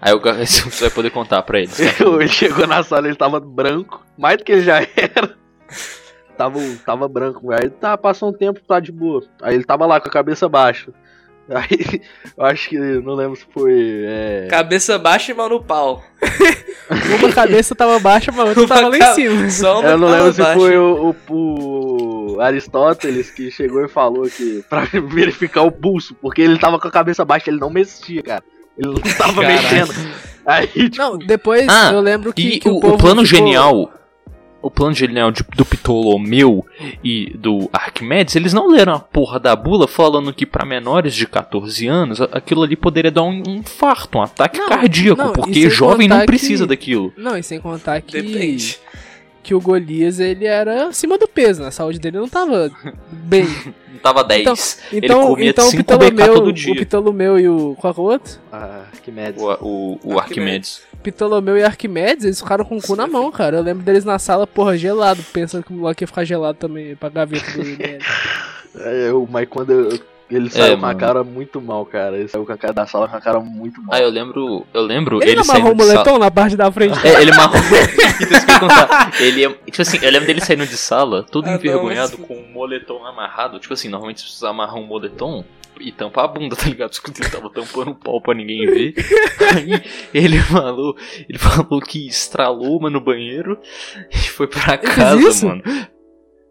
Aí 0.01 0.13
o 0.13 0.19
cara- 0.19 0.43
você 0.45 0.81
vai 0.85 0.89
poder 0.89 1.09
contar 1.11 1.41
pra 1.43 1.59
eles. 1.59 1.75
tá? 1.97 2.03
ele 2.05 2.27
chegou 2.27 2.67
na 2.67 2.83
sala, 2.83 3.07
ele 3.07 3.15
tava 3.15 3.39
branco, 3.39 4.05
mais 4.17 4.37
do 4.37 4.43
que 4.43 4.51
ele 4.51 4.61
já 4.63 4.79
era. 4.81 5.35
Tava, 6.37 6.59
tava 6.85 7.07
branco, 7.07 7.49
aí 7.53 7.69
tá, 7.69 7.97
passou 7.97 8.27
um 8.29 8.33
tempo, 8.33 8.59
tá 8.67 8.77
de 8.81 8.91
boa. 8.91 9.23
Aí 9.41 9.55
ele 9.55 9.63
tava 9.63 9.85
lá 9.85 10.01
com 10.01 10.09
a 10.09 10.11
cabeça 10.11 10.49
baixa. 10.49 10.91
Aí, 11.47 12.01
eu 12.35 12.43
acho 12.43 12.67
que, 12.69 12.77
não 12.77 13.13
lembro 13.13 13.35
se 13.37 13.45
foi. 13.53 14.03
É... 14.05 14.47
Cabeça 14.49 14.97
baixa 14.97 15.31
e 15.31 15.35
mão 15.35 15.47
no 15.47 15.63
pau. 15.63 16.03
Uma 17.19 17.31
cabeça 17.31 17.73
tava 17.75 17.99
baixa, 17.99 18.31
mas 18.31 18.57
outra 18.57 18.67
tava 18.67 18.87
lá 18.89 18.97
em 18.97 19.13
cima. 19.13 19.49
Só 19.51 19.79
uma 19.79 19.89
Eu 19.91 19.97
não 19.99 20.09
lembro 20.09 20.33
se 20.33 20.41
baixa. 20.41 20.59
foi 20.59 20.75
o, 20.77 21.15
o- 21.29 22.35
o 22.35 22.41
Aristóteles 22.41 23.29
que 23.29 23.51
chegou 23.51 23.85
e 23.85 23.87
falou 23.87 24.23
que 24.23 24.63
pra 24.69 24.85
verificar 24.85 25.61
o 25.61 25.71
pulso, 25.71 26.15
porque 26.15 26.41
ele 26.41 26.57
tava 26.57 26.79
com 26.79 26.87
a 26.87 26.91
cabeça 26.91 27.23
baixa, 27.23 27.49
ele 27.49 27.59
não 27.59 27.69
mexia, 27.69 28.23
cara. 28.23 28.43
Ele 28.77 28.89
não 28.89 28.95
tava 29.15 29.41
Caralho. 29.41 29.61
mexendo. 29.61 29.93
Aí, 30.45 30.67
tipo, 30.67 30.97
Não, 30.97 31.17
depois 31.17 31.67
Ah, 31.69 31.91
eu 31.93 32.01
lembro 32.01 32.33
que, 32.33 32.41
E 32.55 32.59
que 32.59 32.67
o, 32.67 32.75
o, 32.77 32.97
plano 32.97 33.23
ficou- 33.23 33.25
genial. 33.25 33.91
O 34.65 34.71
plano 34.71 34.95
genial 34.95 35.31
de- 35.31 35.43
do 35.55 35.63
Ptolomeu 35.63 36.65
e 37.03 37.31
do 37.37 37.69
Arquimedes, 37.71 38.35
eles 38.35 38.51
não 38.51 38.67
leram 38.67 38.93
a 38.93 38.99
porra 38.99 39.39
da 39.39 39.55
bula 39.55 39.87
falando 39.87 40.33
que 40.33 40.43
pra 40.45 40.65
menores 40.65 41.13
de 41.13 41.27
14 41.27 41.85
anos 41.87 42.19
aquilo 42.19 42.63
ali 42.63 42.75
poderia 42.75 43.11
dar 43.11 43.21
um, 43.21 43.43
infarto, 43.45 44.17
um 44.17 44.21
ataque 44.23 44.57
Não, 44.59 44.67
cardíaco, 44.67 45.21
não, 45.21 45.33
porque 45.33 45.69
jovem 45.69 46.07
não 46.07 46.25
precisa 46.25 46.63
que- 46.63 46.69
daquilo. 46.69 47.13
Não, 47.15 47.37
e 47.37 47.43
sem 47.43 47.59
contar 47.59 48.01
que, 48.01 48.19
Depende. 48.21 48.79
que 49.43 49.53
o 49.53 49.61
Golias 49.61 50.19
ele 50.19 50.45
era 50.45 50.87
acima 50.87 51.17
do 51.17 51.27
peso, 51.27 51.61
né? 51.61 51.67
A 51.67 51.71
saúde 51.71 51.99
dele 51.99 52.17
não 52.17 52.27
tava 52.27 52.71
bem. 53.11 53.45
Não 53.93 53.99
tava 54.01 54.23
10. 54.23 54.81
Então, 54.91 55.19
ele 55.21 55.27
comia 55.27 55.49
então 55.51 55.67
o 55.67 55.69
5 55.71 55.83
BK 55.83 56.11
Ptolomeu, 56.11 56.33
todo 56.33 56.51
dia. 56.53 56.73
o 56.73 56.85
Ptolomeu 56.85 57.39
e 57.39 57.47
o 57.47 57.75
qual 57.79 57.93
que 57.93 57.99
é 57.99 58.03
o 58.03 58.05
outro? 58.07 58.39
Arquimedes. 58.51 59.41
O, 59.41 59.51
o, 59.61 59.99
o 60.15 60.19
Arquimedes. 60.19 60.81
Ptolomeu 61.11 61.57
e 61.57 61.63
Arquimedes, 61.63 62.25
eles 62.25 62.39
ficaram 62.41 62.65
com 62.65 62.77
o 62.77 62.81
cu 62.81 62.95
na 62.95 63.07
mão, 63.07 63.31
cara. 63.31 63.57
Eu 63.57 63.63
lembro 63.63 63.83
deles 63.83 64.03
na 64.05 64.17
sala, 64.19 64.45
porra, 64.47 64.77
gelado, 64.77 65.21
pensando 65.33 65.63
que 65.63 65.71
o 65.73 65.75
moleque 65.75 66.03
ia 66.03 66.07
ficar 66.07 66.23
gelado 66.25 66.57
também 66.57 66.95
pra 66.95 67.09
gaveta 67.09 67.51
do. 67.51 67.63
É, 68.77 69.09
eu- 69.09 69.27
mas 69.31 69.47
quando 69.49 69.71
eu- 69.71 69.99
ele 70.29 70.49
saiu 70.49 70.77
com 70.79 70.85
a 70.87 70.93
cara 70.95 71.23
muito 71.23 71.61
mal, 71.61 71.85
cara. 71.85 72.17
Ele 72.17 72.27
saiu 72.27 72.45
com 72.45 72.51
a 72.51 72.57
cara 72.57 72.73
da 72.73 72.85
sala 72.87 73.07
com 73.07 73.15
a 73.15 73.21
cara 73.21 73.39
muito 73.39 73.79
mal. 73.81 73.91
Ah, 73.95 74.01
eu 74.01 74.09
lembro. 74.09 74.65
Eu 74.73 74.81
lembro 74.81 75.21
Ele, 75.21 75.31
ele, 75.31 75.35
não 75.35 75.43
amarrou 75.43 75.73
o 75.73 75.77
sala. 75.77 75.91
moletom 75.93 76.17
na 76.17 76.31
parte 76.31 76.57
da 76.57 76.71
frente. 76.71 76.97
É, 77.07 77.21
ele 77.21 77.31
amarrou. 77.31 77.57
Então, 77.57 77.77
isso 78.37 78.45
que 78.45 78.51
eu 78.51 78.53
ia 78.55 78.59
contar. 78.59 79.11
Ele 79.21 79.39
ia- 79.41 79.49
Tipo 79.65 79.81
assim, 79.81 79.99
eu 80.01 80.11
lembro 80.11 80.25
dele 80.27 80.41
saindo 80.41 80.65
de 80.65 80.75
sala, 80.77 81.23
todo 81.23 81.45
Ah, 81.45 81.51
não, 81.51 81.55
envergonhado, 81.57 82.17
mas- 82.17 82.27
com 82.27 82.33
um 82.35 82.51
moletom 82.51 83.05
amarrado. 83.05 83.59
Tipo 83.59 83.75
assim, 83.75 83.87
normalmente 83.87 84.19
você 84.21 84.25
precisa 84.25 84.49
amarrar 84.49 84.75
um 84.75 84.85
moletom 84.85 85.45
e 85.79 85.91
tampar 85.91 86.25
a 86.25 86.27
bunda, 86.27 86.55
tá 86.57 86.67
ligado? 86.67 86.93
Só 86.93 87.01
que 87.01 87.11
ele 87.21 87.29
tava 87.29 87.49
tampando 87.49 87.91
o 87.91 87.95
pau 87.95 88.21
pra 88.21 88.33
ninguém 88.33 88.65
ver. 88.65 88.93
Aí 89.53 89.81
ele 90.13 90.39
falou, 90.39 90.95
ele 91.27 91.37
falou 91.37 91.81
que 91.81 92.07
estralou 92.07 92.77
uma 92.79 92.89
no 92.89 93.01
banheiro 93.01 93.59
e 94.11 94.17
foi 94.17 94.47
pra 94.47 94.77
casa, 94.77 95.47
mano. 95.47 95.63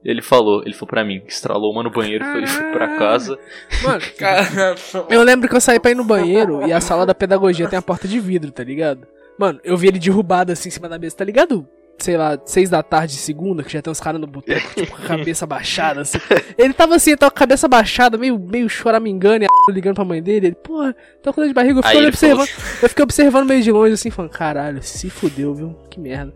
Ele 0.05 0.21
falou, 0.21 0.63
ele 0.63 0.75
falou 0.75 0.89
pra 0.89 1.05
mim, 1.05 1.21
que 1.21 1.33
estralou 1.33 1.73
uma 1.73 1.83
no 1.83 1.91
banheiro 1.91 2.23
e 2.25 2.31
foi, 2.31 2.47
foi 2.47 2.73
pra 2.73 2.99
casa. 2.99 3.39
Mano, 3.83 4.03
Cara, 4.19 4.75
eu 5.09 5.23
lembro 5.23 5.49
que 5.49 5.57
eu 5.57 5.61
saí 5.61 5.81
pra 5.81 5.93
ir 5.93 5.95
no 5.95 6.05
banheiro 6.05 6.67
e 6.67 6.73
a 6.73 6.81
sala 6.81 7.07
da 7.07 7.15
pedagogia 7.15 7.69
tem 7.69 7.79
a 7.79 7.83
porta 7.83 8.07
de 8.07 8.21
vidro, 8.21 8.53
tá 8.53 8.63
ligado? 8.63 9.07
Mano, 9.39 9.61
eu 9.65 9.77
vi 9.77 9.89
ele 9.89 9.99
derrubado 9.99 10.53
assim 10.53 10.69
em 10.69 10.73
cima 10.73 10.89
da 10.89 10.99
mesa, 10.99 11.17
tá 11.17 11.25
ligado? 11.25 11.67
Sei 11.99 12.17
lá, 12.17 12.39
seis 12.45 12.69
da 12.69 12.83
tarde, 12.83 13.15
segunda, 13.15 13.63
que 13.63 13.73
já 13.73 13.81
tem 13.81 13.91
uns 13.91 14.01
caras 14.01 14.21
no 14.21 14.27
boteco, 14.27 14.69
tipo, 14.75 14.97
com 14.97 15.03
a 15.05 15.07
cabeça 15.07 15.47
baixada, 15.47 16.01
assim. 16.03 16.19
Ele 16.59 16.75
tava 16.75 16.97
assim, 16.97 17.17
tava 17.17 17.31
com 17.31 17.37
a 17.37 17.41
cabeça 17.41 17.69
baixada, 17.69 18.19
meio, 18.19 18.39
meio 18.39 18.69
choramingando 18.69 19.45
e 19.45 19.47
a 19.47 19.49
ligando 19.73 19.95
pra 19.95 20.05
mãe 20.05 20.23
dele. 20.23 20.49
Ele, 20.49 20.57
porra, 20.57 20.95
tô 21.23 21.33
com 21.33 21.41
dor 21.41 21.49
de 21.49 21.55
barriga. 21.55 21.79
Eu 21.79 21.83
fiquei 21.83 21.95
falou, 21.95 22.09
observando, 22.09 22.49
eu 22.83 22.89
fiquei 22.89 23.03
observando 23.03 23.49
meio 23.49 23.63
de 23.63 23.71
longe, 23.73 23.95
assim, 23.95 24.11
falando, 24.11 24.33
caralho, 24.33 24.83
se 24.83 25.09
fudeu, 25.09 25.55
viu? 25.55 25.77
Que 25.89 26.01
merda. 26.01 26.35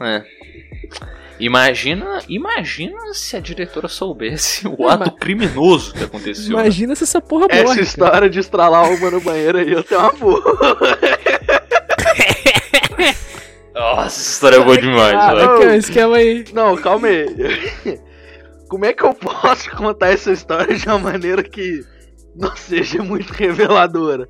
É. 0.00 0.22
Imagina, 1.40 2.20
imagina 2.28 3.12
se 3.12 3.36
a 3.36 3.40
diretora 3.40 3.88
soubesse 3.88 4.68
o 4.68 4.88
ato 4.88 5.10
criminoso 5.10 5.92
que 5.92 6.04
aconteceu. 6.04 6.56
né? 6.56 6.62
Imagina 6.62 6.94
se 6.94 7.02
essa 7.02 7.20
porra 7.20 7.48
morre. 7.48 7.58
Essa 7.60 7.68
cara. 7.74 7.82
história 7.82 8.30
de 8.30 8.38
estralar 8.38 8.88
uma 8.88 9.10
no 9.10 9.20
banheiro 9.20 9.58
aí, 9.58 9.72
eu 9.72 9.82
tenho 9.82 10.00
uma 10.00 10.12
boa. 10.14 10.42
Nossa, 13.74 14.06
essa 14.06 14.20
história 14.30 14.56
é 14.56 14.60
boa 14.64 14.78
demais, 14.78 15.14
Ah, 15.14 15.34
velho. 15.34 15.50
Ó, 15.58 15.62
esquema 15.74 16.16
aí. 16.16 16.44
Não, 16.52 16.76
calma 16.76 17.08
aí. 17.08 17.26
Como 18.68 18.84
é 18.84 18.92
que 18.92 19.02
eu 19.04 19.12
posso 19.14 19.70
contar 19.72 20.08
essa 20.12 20.32
história 20.32 20.74
de 20.76 20.86
uma 20.86 20.98
maneira 20.98 21.42
que 21.42 21.84
não 22.36 22.54
seja 22.56 23.02
muito 23.02 23.32
reveladora? 23.32 24.28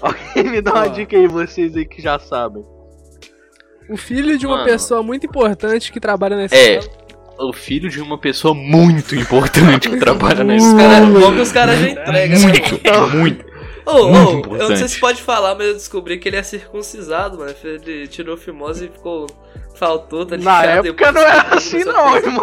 Alguém 0.00 0.50
me 0.50 0.60
dá 0.60 0.72
uma 0.72 0.84
Ó. 0.86 0.88
dica 0.88 1.16
aí, 1.16 1.26
vocês 1.26 1.76
aí 1.76 1.84
que 1.86 2.00
já 2.02 2.18
sabem. 2.18 2.64
O 3.88 3.96
filho 3.96 4.38
de 4.38 4.46
uma 4.46 4.56
Mano. 4.58 4.68
pessoa 4.68 5.02
muito 5.02 5.26
importante 5.26 5.92
que 5.92 6.00
trabalha 6.00 6.36
na 6.36 6.42
É. 6.50 6.76
escola. 6.78 7.02
o 7.38 7.52
filho 7.52 7.88
de 7.90 8.00
uma 8.00 8.16
pessoa 8.18 8.54
muito 8.54 9.14
importante 9.16 9.88
que 9.90 9.96
trabalha 9.96 10.44
na 10.44 10.54
Os 10.54 10.62
escola. 10.64 10.82
cara, 10.88 11.06
que 11.34 11.40
os 11.40 11.52
caras 11.52 11.78
já 11.80 11.88
entregam, 11.88 12.38
né? 12.38 12.46
Muito, 12.46 13.16
muito. 13.16 13.51
Ô, 13.84 14.08
Muito 14.08 14.50
ô, 14.50 14.56
eu 14.56 14.68
não 14.68 14.76
sei 14.76 14.88
se 14.88 15.00
pode 15.00 15.22
falar, 15.22 15.54
mas 15.54 15.66
eu 15.66 15.74
descobri 15.74 16.18
que 16.18 16.28
ele 16.28 16.36
é 16.36 16.42
circuncisado, 16.42 17.38
mano. 17.38 17.54
Ele 17.64 18.06
tirou 18.06 18.36
fimose 18.36 18.86
e 18.86 18.88
ficou. 18.88 19.26
Faltou, 19.74 20.24
tá 20.24 20.36
ligado? 20.36 20.66
Na 20.66 20.72
época 20.74 21.12
não 21.12 21.20
era 21.22 21.56
assim, 21.56 21.82
no 21.82 21.92
não, 21.92 22.16
irmão. 22.16 22.42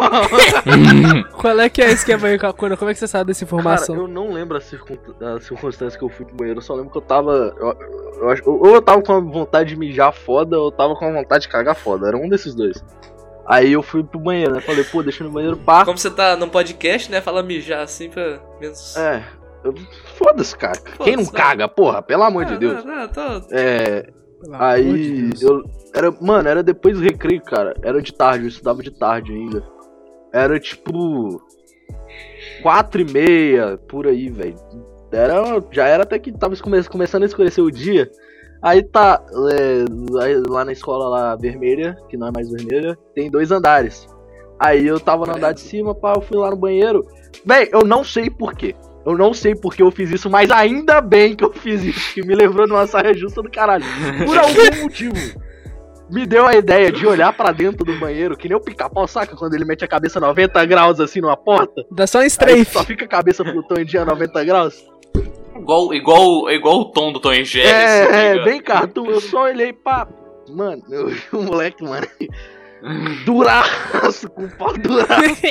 Qual 1.32 1.58
é 1.58 1.70
que 1.70 1.80
é 1.80 1.86
o 1.86 1.90
esquema 1.90 2.26
aí, 2.26 2.38
Kakuna? 2.38 2.76
Como 2.76 2.90
é 2.90 2.92
que 2.92 3.00
você 3.00 3.06
sabe 3.06 3.28
dessa 3.28 3.46
Cara, 3.46 3.60
informação? 3.60 3.96
eu 3.96 4.08
não 4.08 4.32
lembro 4.32 4.58
a, 4.58 4.60
circun... 4.60 4.96
a 5.20 5.40
circunstância 5.40 5.98
que 5.98 6.04
eu 6.04 6.10
fui 6.10 6.26
pro 6.26 6.34
banheiro, 6.34 6.58
eu 6.58 6.62
só 6.62 6.74
lembro 6.74 6.90
que 6.90 6.98
eu 6.98 7.02
tava. 7.02 7.54
Eu, 7.56 7.76
eu 8.44 8.60
ou 8.60 8.74
eu 8.74 8.82
tava 8.82 9.00
com 9.00 9.12
a 9.12 9.20
vontade 9.20 9.70
de 9.70 9.76
mijar 9.76 10.12
foda, 10.12 10.58
ou 10.58 10.66
eu 10.66 10.72
tava 10.72 10.94
com 10.96 11.06
a 11.06 11.12
vontade 11.12 11.42
de 11.42 11.48
cagar 11.48 11.76
foda. 11.76 12.08
Era 12.08 12.16
um 12.16 12.28
desses 12.28 12.54
dois. 12.54 12.84
Aí 13.46 13.72
eu 13.72 13.82
fui 13.82 14.04
pro 14.04 14.20
banheiro, 14.20 14.52
né? 14.52 14.60
Falei, 14.60 14.84
pô, 14.84 15.02
deixa 15.02 15.24
no 15.24 15.30
banheiro, 15.30 15.56
pá. 15.56 15.84
Como 15.84 15.96
você 15.96 16.10
tá 16.10 16.36
num 16.36 16.48
podcast, 16.48 17.10
né? 17.10 17.20
Fala 17.20 17.42
mijar 17.42 17.82
assim 17.82 18.10
pra 18.10 18.38
menos. 18.60 18.96
É. 18.96 19.24
Foda-se, 20.16 20.56
cara. 20.56 20.78
Quem 21.02 21.16
não 21.16 21.24
vai. 21.24 21.34
caga, 21.34 21.68
porra? 21.68 22.02
Pelo 22.02 22.22
amor 22.22 22.44
de 22.44 22.54
Ah, 22.54 22.58
Deus. 22.58 22.84
Não, 22.84 22.96
não, 22.96 23.08
tô... 23.08 23.20
É. 23.50 24.02
Pelo 24.40 24.54
amor 24.54 24.58
de 24.58 24.64
Aí 24.64 25.22
Deus. 25.30 25.42
eu. 25.42 25.62
Era, 25.94 26.10
mano, 26.20 26.48
era 26.48 26.62
depois 26.62 26.96
do 26.96 27.02
recreio, 27.04 27.42
cara. 27.42 27.74
Era 27.82 28.00
de 28.00 28.12
tarde, 28.14 28.44
eu 28.44 28.48
estudava 28.48 28.82
de 28.82 28.90
tarde 28.90 29.32
ainda. 29.32 29.62
Era 30.32 30.58
tipo. 30.58 31.42
Quatro 32.62 33.00
e 33.00 33.04
meia, 33.04 33.78
por 33.88 34.06
aí, 34.06 34.28
velho. 34.28 34.54
Era, 35.12 35.42
já 35.70 35.86
era 35.86 36.02
até 36.04 36.18
que 36.18 36.30
tava 36.32 36.56
come- 36.56 36.84
começando 36.84 37.22
a 37.22 37.26
escurecer 37.26 37.62
o 37.64 37.70
dia. 37.70 38.10
Aí 38.62 38.82
tá, 38.82 39.22
é, 39.52 39.84
lá 40.48 40.64
na 40.64 40.72
escola 40.72 41.08
lá 41.08 41.34
vermelha, 41.36 41.96
que 42.08 42.16
não 42.16 42.28
é 42.28 42.30
mais 42.32 42.50
vermelha, 42.50 42.96
tem 43.14 43.30
dois 43.30 43.50
andares. 43.50 44.06
Aí 44.58 44.86
eu 44.86 45.00
tava 45.00 45.24
no 45.26 45.34
andar 45.36 45.52
de 45.52 45.60
cima, 45.60 45.94
pá, 45.94 46.12
eu 46.14 46.20
fui 46.20 46.36
lá 46.36 46.50
no 46.50 46.56
banheiro. 46.56 47.06
Véi, 47.44 47.70
eu 47.72 47.80
não 47.84 48.04
sei 48.04 48.28
porquê. 48.28 48.74
Eu 49.04 49.16
não 49.16 49.32
sei 49.32 49.54
porque 49.54 49.82
eu 49.82 49.90
fiz 49.90 50.10
isso, 50.10 50.28
mas 50.28 50.50
ainda 50.50 51.00
bem 51.00 51.34
que 51.34 51.44
eu 51.44 51.52
fiz 51.52 51.82
isso, 51.82 52.14
que 52.14 52.22
me 52.22 52.34
lembrou 52.34 52.66
de 52.66 52.72
uma 52.72 52.86
saia 52.86 53.14
justa 53.14 53.42
do 53.42 53.50
caralho. 53.50 53.84
Por 54.26 54.36
algum 54.38 54.82
motivo. 54.82 55.40
Me 56.10 56.26
deu 56.26 56.44
a 56.44 56.54
ideia 56.54 56.90
de 56.90 57.06
olhar 57.06 57.32
pra 57.32 57.52
dentro 57.52 57.84
do 57.84 57.96
banheiro, 57.98 58.36
que 58.36 58.48
nem 58.48 58.56
o 58.56 58.60
pica-pau, 58.60 59.06
saca? 59.06 59.36
Quando 59.36 59.54
ele 59.54 59.64
mete 59.64 59.84
a 59.84 59.88
cabeça 59.88 60.18
90 60.18 60.64
graus 60.66 60.98
assim 60.98 61.20
numa 61.20 61.36
porta. 61.36 61.84
Dá 61.90 62.06
só 62.06 62.18
um 62.18 62.24
strafe. 62.24 62.64
só 62.64 62.82
fica 62.84 63.04
a 63.04 63.08
cabeça 63.08 63.44
flutuante 63.44 63.96
a 63.96 64.04
90 64.04 64.44
graus. 64.44 64.84
Igual, 65.56 65.94
igual, 65.94 66.50
igual 66.50 66.80
o 66.80 66.84
tom 66.86 67.12
do 67.12 67.20
Tom 67.20 67.32
e 67.32 67.44
Jerry. 67.44 67.68
assim, 67.70 68.10
tá 68.10 68.16
É, 68.16 68.36
é, 68.36 68.44
bem 68.44 68.60
cartoon. 68.60 69.06
Eu 69.06 69.20
só 69.20 69.44
olhei 69.44 69.72
pra. 69.72 70.08
Mano, 70.48 70.82
eu 70.90 71.08
vi 71.08 71.22
o 71.32 71.42
moleque, 71.42 71.84
mano. 71.84 72.06
Duraço, 73.24 74.28
com 74.30 74.44
o 74.44 74.56
pau 74.56 74.72
duraço. 74.76 75.42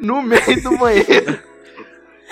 no 0.00 0.22
meio 0.22 0.62
do 0.62 0.76
banheiro. 0.76 1.49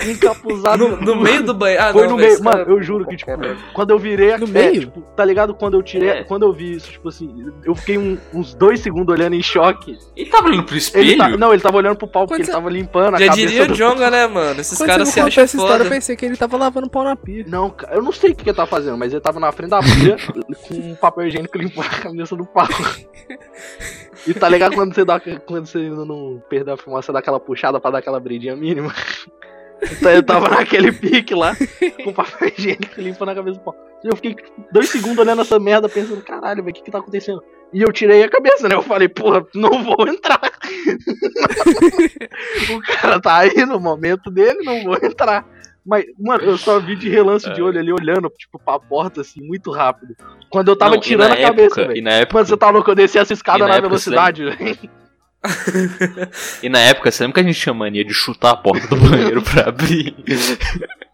Encapuzado 0.06 0.88
No, 0.88 0.96
no 0.96 1.16
meio 1.16 1.42
do 1.42 1.52
banheiro. 1.54 1.82
Ah, 1.82 1.92
Foi 1.92 2.02
não, 2.02 2.10
no 2.10 2.16
meio, 2.18 2.42
mano, 2.42 2.58
cara- 2.58 2.70
eu 2.70 2.82
juro 2.82 3.06
que, 3.06 3.16
tipo, 3.16 3.30
quando 3.74 3.90
eu 3.90 3.98
virei 3.98 4.32
a 4.32 4.38
No 4.38 4.46
é, 4.46 4.50
meio? 4.50 4.80
tipo, 4.80 5.00
tá 5.16 5.24
ligado? 5.24 5.54
Quando 5.54 5.74
eu 5.74 5.82
tirei, 5.82 6.08
É. 6.08 6.24
quando 6.24 6.44
eu 6.44 6.52
vi 6.52 6.72
isso, 6.76 6.90
tipo 6.90 7.08
assim, 7.08 7.28
eu 7.64 7.74
fiquei 7.74 7.98
um- 7.98 8.16
uns 8.32 8.54
dois 8.54 8.80
segundos 8.80 9.12
olhando 9.12 9.34
em 9.34 9.42
choque. 9.42 9.98
Ele 10.16 10.30
tava 10.30 10.48
olhando 10.48 10.64
pro 10.64 10.74
Ele 10.74 10.78
espelho? 10.78 11.18
tá- 11.18 11.28
não, 11.36 11.52
ele 11.52 11.62
tava 11.62 11.76
olhando 11.78 11.96
pro 11.96 12.06
pau 12.08 12.26
porque 12.26 12.42
ele 12.42 12.50
tava 12.50 12.70
limpando 12.70 13.16
a 13.16 13.18
Já 13.18 13.26
cabeça 13.28 13.46
diria 13.48 13.66
do... 13.66 13.72
o 13.72 13.76
Jonga, 13.76 14.10
né, 14.10 14.26
mano? 14.26 14.60
Esses 14.60 14.78
Quando 14.78 14.88
caras 14.90 15.08
você 15.08 15.14
se 15.14 15.20
acham 15.20 15.44
essa 15.44 15.56
história, 15.56 15.82
eu 15.84 15.88
pensei 15.90 16.16
que 16.16 16.24
ele 16.26 16.36
tava 16.36 16.56
lavando 16.56 16.88
pau 16.88 17.02
na 17.04 17.16
pia. 17.16 17.44
Não, 17.48 17.70
cara, 17.70 17.94
eu 17.96 18.02
não 18.02 18.12
sei 18.12 18.30
o 18.30 18.34
que, 18.36 18.48
ele 18.48 18.56
tava 18.56 18.68
fazendo, 18.68 18.96
mas 18.96 19.12
ele 19.12 19.20
tava 19.20 19.40
na 19.40 19.50
frente 19.52 19.70
da 19.70 19.80
pia 19.80 20.16
com 20.68 20.74
um 20.74 20.94
papel 20.94 21.26
higiênico 21.26 21.58
limpando 21.58 21.86
a 21.86 21.98
cabeça 22.02 22.36
do 22.36 22.46
pau. 22.46 22.68
E 24.26 24.34
tá 24.34 24.48
ligado 24.48 24.74
quando 24.74 24.94
você 24.94 25.04
dá 25.04 25.20
quando 25.20 25.66
você 25.66 25.78
ainda 25.78 26.04
não 26.04 26.42
perdeu 26.48 26.74
a 26.74 26.76
filmagem, 26.76 27.06
você 27.06 27.12
dá 27.12 27.18
aquela 27.20 27.38
puxada 27.40 27.80
pra 27.80 27.90
dar 27.90 27.98
aquela 27.98 28.18
bridinha 28.20 28.54
mínima? 28.56 28.92
Então 29.82 30.10
eu 30.10 30.22
tava 30.22 30.48
naquele 30.50 30.92
pique 30.92 31.34
lá, 31.34 31.56
com 32.04 32.12
papel 32.12 32.48
higiênico 32.56 33.00
limpando 33.00 33.30
a 33.30 33.34
cabeça 33.34 33.58
do 33.58 33.64
pau. 33.64 33.76
Eu 34.04 34.16
fiquei 34.16 34.36
dois 34.72 34.88
segundos 34.88 35.18
olhando 35.18 35.42
essa 35.42 35.58
merda, 35.58 35.88
pensando, 35.88 36.22
caralho, 36.22 36.62
velho, 36.62 36.70
o 36.70 36.74
que 36.74 36.82
que 36.82 36.90
tá 36.90 36.98
acontecendo? 36.98 37.42
E 37.72 37.82
eu 37.82 37.92
tirei 37.92 38.22
a 38.22 38.30
cabeça, 38.30 38.68
né? 38.68 38.74
Eu 38.74 38.82
falei, 38.82 39.08
porra, 39.08 39.44
não 39.54 39.82
vou 39.82 40.08
entrar. 40.08 40.40
o 42.70 42.80
cara 43.00 43.20
tá 43.20 43.38
aí 43.38 43.64
no 43.66 43.78
momento 43.78 44.30
dele, 44.30 44.60
não 44.64 44.84
vou 44.84 44.96
entrar. 45.02 45.44
Mas, 45.84 46.04
mano, 46.18 46.42
eu 46.44 46.58
só 46.58 46.78
vi 46.78 46.96
de 46.96 47.08
relance 47.08 47.50
de 47.52 47.62
olho 47.62 47.78
ali, 47.78 47.92
olhando, 47.92 48.30
tipo, 48.38 48.58
pra 48.58 48.78
porta, 48.78 49.22
assim, 49.22 49.40
muito 49.40 49.70
rápido. 49.70 50.14
Quando 50.50 50.68
eu 50.68 50.76
tava 50.76 50.96
Não, 50.96 51.00
tirando 51.00 51.32
a 51.32 51.36
cabeça, 51.36 51.80
época- 51.80 51.88
velho. 51.88 52.02
Na 52.04 52.10
época, 52.12 52.34
Mano, 52.34 52.46
você 52.46 52.56
tá 52.56 52.70
louco, 52.70 52.90
eu 52.90 52.94
desci 52.94 53.18
essa 53.18 53.32
escada 53.32 53.66
na 53.66 53.74
na, 53.74 53.80
velocidade, 53.80 54.44
velho. 54.44 54.78
e 56.62 56.68
na 56.68 56.80
época, 56.80 57.10
você 57.10 57.22
lembra 57.22 57.34
que 57.34 57.48
a 57.48 57.52
gente 57.52 57.60
tinha 57.60 57.74
mania 57.74 58.04
de 58.04 58.12
chutar 58.12 58.50
a 58.52 58.56
porta 58.56 58.86
do 58.88 58.96
banheiro 58.96 59.42
pra 59.42 59.68
abrir? 59.68 60.14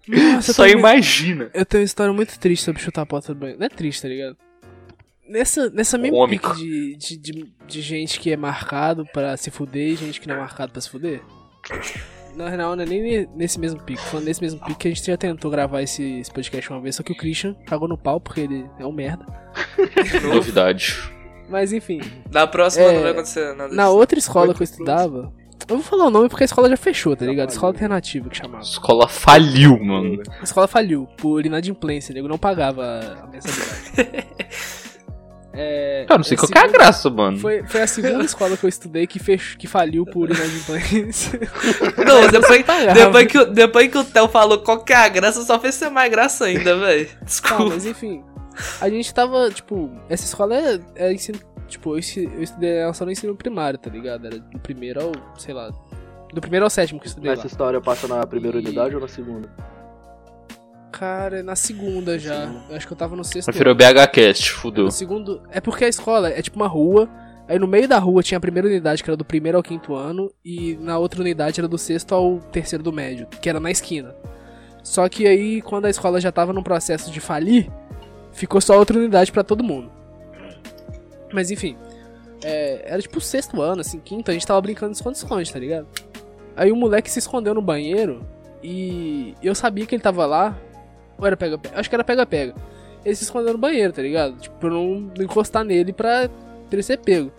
Nossa, 0.09 0.51
eu 0.51 0.55
Só 0.55 0.65
tenho- 0.65 0.79
imagina. 0.79 1.51
Eu 1.55 1.65
tenho 1.67 1.83
uma 1.83 1.87
história 1.87 2.13
muito 2.13 2.39
triste 2.39 2.65
sobre 2.65 2.81
chutar 2.83 3.03
a 3.03 3.07
porta 3.07 3.35
do 3.35 3.41
banheiro. 3.41 3.59
Não 3.61 3.67
é 3.67 3.69
triste, 3.71 4.03
tá 4.03 4.09
ligado? 4.09 4.37
Nessa, 5.29 5.71
nessa 5.71 5.97
mesma 5.97 6.29
pique 6.29 6.55
de, 6.57 6.97
de, 6.97 7.17
de, 7.17 7.53
de 7.67 7.81
gente 7.83 8.21
que 8.21 8.31
é 8.31 8.37
marcado 8.37 9.07
pra 9.13 9.37
se 9.37 9.51
fuder 9.51 9.89
e 9.93 9.97
gente 9.97 10.21
que 10.21 10.29
não 10.29 10.35
é 10.35 10.39
marcado 10.39 10.73
pra 10.73 10.81
se 10.83 10.91
fuder. 10.91 11.23
Na 12.37 12.49
real, 12.51 12.75
não 12.77 12.83
é 12.83 12.87
nem 12.87 13.01
ne- 13.03 13.29
nesse 13.35 13.59
mesmo 13.59 13.81
pico. 13.83 14.03
Foi 14.03 14.21
nesse 14.23 14.43
mesmo 14.43 14.61
pico 14.61 14.79
que 14.79 14.89
a 14.89 14.91
gente 14.91 15.07
já 15.07 15.17
tentou 15.17 15.51
gravar 15.51 15.81
esse, 15.83 16.19
esse 16.21 16.31
podcast 16.31 16.71
uma 16.71 16.81
vez, 16.81 16.97
só 16.97 17.03
que 17.03 17.13
o 17.13 17.17
Christian 17.17 17.55
cagou 17.67 17.89
no 17.89 17.97
pau 17.97 18.21
porque 18.21 18.41
ele 18.43 18.67
é 18.79 18.85
um 18.85 18.93
merda. 18.93 19.25
Novidade. 20.23 20.95
Mas 21.49 21.73
enfim, 21.73 22.01
Na 22.33 22.47
próxima 22.47 22.85
É, 22.87 22.95
não 22.95 23.03
vai 23.03 23.11
acontecer 23.13 23.55
nada 23.55 23.75
na 23.75 23.89
outra 23.91 24.19
escola 24.19 24.55
que 24.55 24.63
eu 24.63 24.65
estudava. 24.65 25.33
Eu 25.69 25.77
vou 25.77 25.85
falar 25.85 26.07
o 26.07 26.11
nome 26.11 26.29
porque 26.29 26.45
a 26.45 26.47
escola 26.47 26.69
já 26.69 26.77
fechou, 26.77 27.17
tá 27.17 27.25
ligado? 27.25 27.49
Escola 27.51 27.73
alternativa 27.73 28.29
que 28.29 28.37
chamava. 28.37 28.63
escola 28.63 29.09
faliu, 29.09 29.79
mano. 29.83 30.23
A 30.41 30.45
escola 30.45 30.69
faliu 30.69 31.07
por 31.17 31.47
inadimplência, 31.47 32.13
nego 32.15 32.29
não 32.29 32.37
pagava 32.39 33.01
a 33.23 33.27
mensalidade. 33.29 34.25
É, 35.57 36.05
Cara, 36.09 36.19
não 36.19 36.25
sei 36.25 36.37
qual 36.37 36.49
que 36.51 36.59
é 36.59 36.63
a 36.63 36.67
graça, 36.67 37.09
mano. 37.09 37.39
Foi, 37.39 37.63
foi 37.63 37.83
a 37.83 37.87
segunda 37.87 38.25
escola 38.25 38.57
que 38.57 38.65
eu 38.65 38.69
estudei 38.69 39.07
que, 39.07 39.21
fech, 39.21 39.57
que 39.57 39.69
faliu 39.69 40.05
por 40.05 40.29
inadimplência. 40.29 41.39
Não, 42.05 42.27
depois, 42.29 42.65
depois, 42.93 43.27
que, 43.29 43.39
o- 43.39 43.47
depois 43.47 43.89
que 43.89 43.97
o 43.99 44.03
Theo 44.03 44.27
falou 44.27 44.59
qual 44.59 44.83
que 44.83 44.93
é 44.93 44.97
a 44.97 45.09
graça, 45.09 45.45
só 45.45 45.61
fez 45.61 45.77
ser 45.77 45.91
mais 45.91 46.11
graça 46.11 46.47
ainda, 46.47 46.77
velho. 46.77 47.07
Tá, 47.07 47.17
Desculpa. 47.25 47.65
mas 47.67 47.87
enfim. 47.87 48.25
A 48.81 48.89
gente 48.89 49.13
tava, 49.13 49.51
tipo, 49.51 49.91
essa 50.09 50.25
escola 50.25 50.55
é, 50.57 50.81
é 50.97 51.13
ensino. 51.13 51.39
Tipo, 51.67 51.95
eu, 51.95 51.99
estudei 51.99 52.77
ela 52.79 52.93
só 52.93 53.05
no 53.05 53.11
ensino 53.11 53.35
primário, 53.35 53.79
tá 53.79 53.91
ligado? 53.91 54.27
Era 54.27 54.39
do 54.39 54.59
primeiro 54.59 55.01
ao, 55.03 55.13
sei 55.39 55.55
lá. 55.55 55.71
Do 56.33 56.41
primeiro 56.41 56.65
ao 56.67 56.71
sétimo 56.71 57.01
que 57.01 57.07
eu 57.07 57.09
estudei 57.09 57.33
Essa 57.33 57.43
lá. 57.43 57.47
história 57.47 57.81
passa 57.81 58.07
na 58.07 58.27
primeira 58.27 58.59
E- 58.59 58.61
unidade 58.61 58.95
ou 58.95 59.01
na 59.01 59.09
segunda? 59.09 59.49
Cara, 60.93 61.43
na 61.43 61.57
segunda 61.57 62.19
já. 62.19 62.45
Eu 62.71 62.77
acho 62.77 62.87
que 62.87 62.93
eu 62.93 62.97
tava 62.97 63.17
no 63.17 63.25
sexto. 63.25 63.47
Prefiro 63.47 63.73
o 63.73 63.75
BHCast, 63.75 64.53
fudeu. 64.53 64.85
No 64.85 64.93
segundo. 64.93 65.43
É 65.51 65.61
porque 65.61 65.85
a 65.85 65.89
escola 65.89 66.29
é 66.29 66.41
tipo 66.41 66.57
uma 66.57 66.69
rua. 66.69 67.09
Aí 67.49 67.59
no 67.59 67.67
meio 67.67 67.87
da 67.89 67.99
rua 67.99 68.23
tinha 68.23 68.39
a 68.39 68.41
primeira 68.41 68.69
unidade, 68.69 69.03
que 69.03 69.11
era 69.11 69.17
do 69.17 69.25
primeiro 69.25 69.59
ao 69.59 69.63
quinto 69.63 69.95
ano, 69.95 70.31
e 70.45 70.79
na 70.81 70.97
outra 70.97 71.21
unidade 71.21 71.61
era 71.61 71.69
do 71.69 71.77
sexto 71.77 72.15
ao 72.15 72.39
terceiro 72.39 72.83
do 72.83 72.93
médio, 72.93 73.27
que 73.27 73.49
era 73.51 73.61
na 73.61 73.71
esquina. 73.71 74.15
Só 74.83 75.07
que 75.09 75.27
aí, 75.27 75.61
quando 75.61 75.85
a 75.87 75.91
escola 75.91 76.21
já 76.21 76.33
tava 76.33 76.53
num 76.55 76.63
processo 76.63 77.11
de 77.11 77.21
falir, 77.21 77.71
ficou 78.35 78.61
só 78.61 78.79
outra 78.79 78.99
unidade 78.99 79.33
pra 79.33 79.43
todo 79.43 79.65
mundo. 79.65 79.91
Mas 81.33 81.51
enfim, 81.51 81.77
é, 82.43 82.83
era 82.85 83.01
tipo 83.01 83.19
o 83.19 83.21
sexto 83.21 83.61
ano, 83.63 83.81
assim, 83.81 83.99
quinto, 83.99 84.31
a 84.31 84.35
gente 84.35 84.47
tava 84.47 84.61
brincando 84.61 84.93
de 84.93 84.99
esconde-esconde, 84.99 85.53
tá 85.53 85.59
ligado? 85.59 85.87
Aí 86.55 86.71
o 86.71 86.77
moleque 86.77 87.11
se 87.11 87.19
escondeu 87.19 87.55
no 87.55 87.63
banheiro 87.63 88.25
e 88.63 89.35
eu 89.43 89.55
sabia 89.55 89.87
que 89.87 89.95
ele 89.95 90.03
tava 90.03 90.27
lá. 90.27 90.57
Ou 91.19 91.27
era 91.27 91.37
pega-pega? 91.37 91.79
Acho 91.79 91.89
que 91.89 91.95
era 91.95 92.05
pega-pega. 92.05 92.55
Ele 93.05 93.15
se 93.15 93.25
escondeu 93.25 93.53
no 93.53 93.59
banheiro, 93.59 93.93
tá 93.93 94.03
ligado? 94.03 94.37
Tipo, 94.39 94.57
pra 94.57 94.71
não 94.71 95.13
encostar 95.21 95.65
nele 95.65 95.93
pra 95.93 96.29
ele 96.71 96.83
ser 96.83 96.99
pego. 96.99 97.33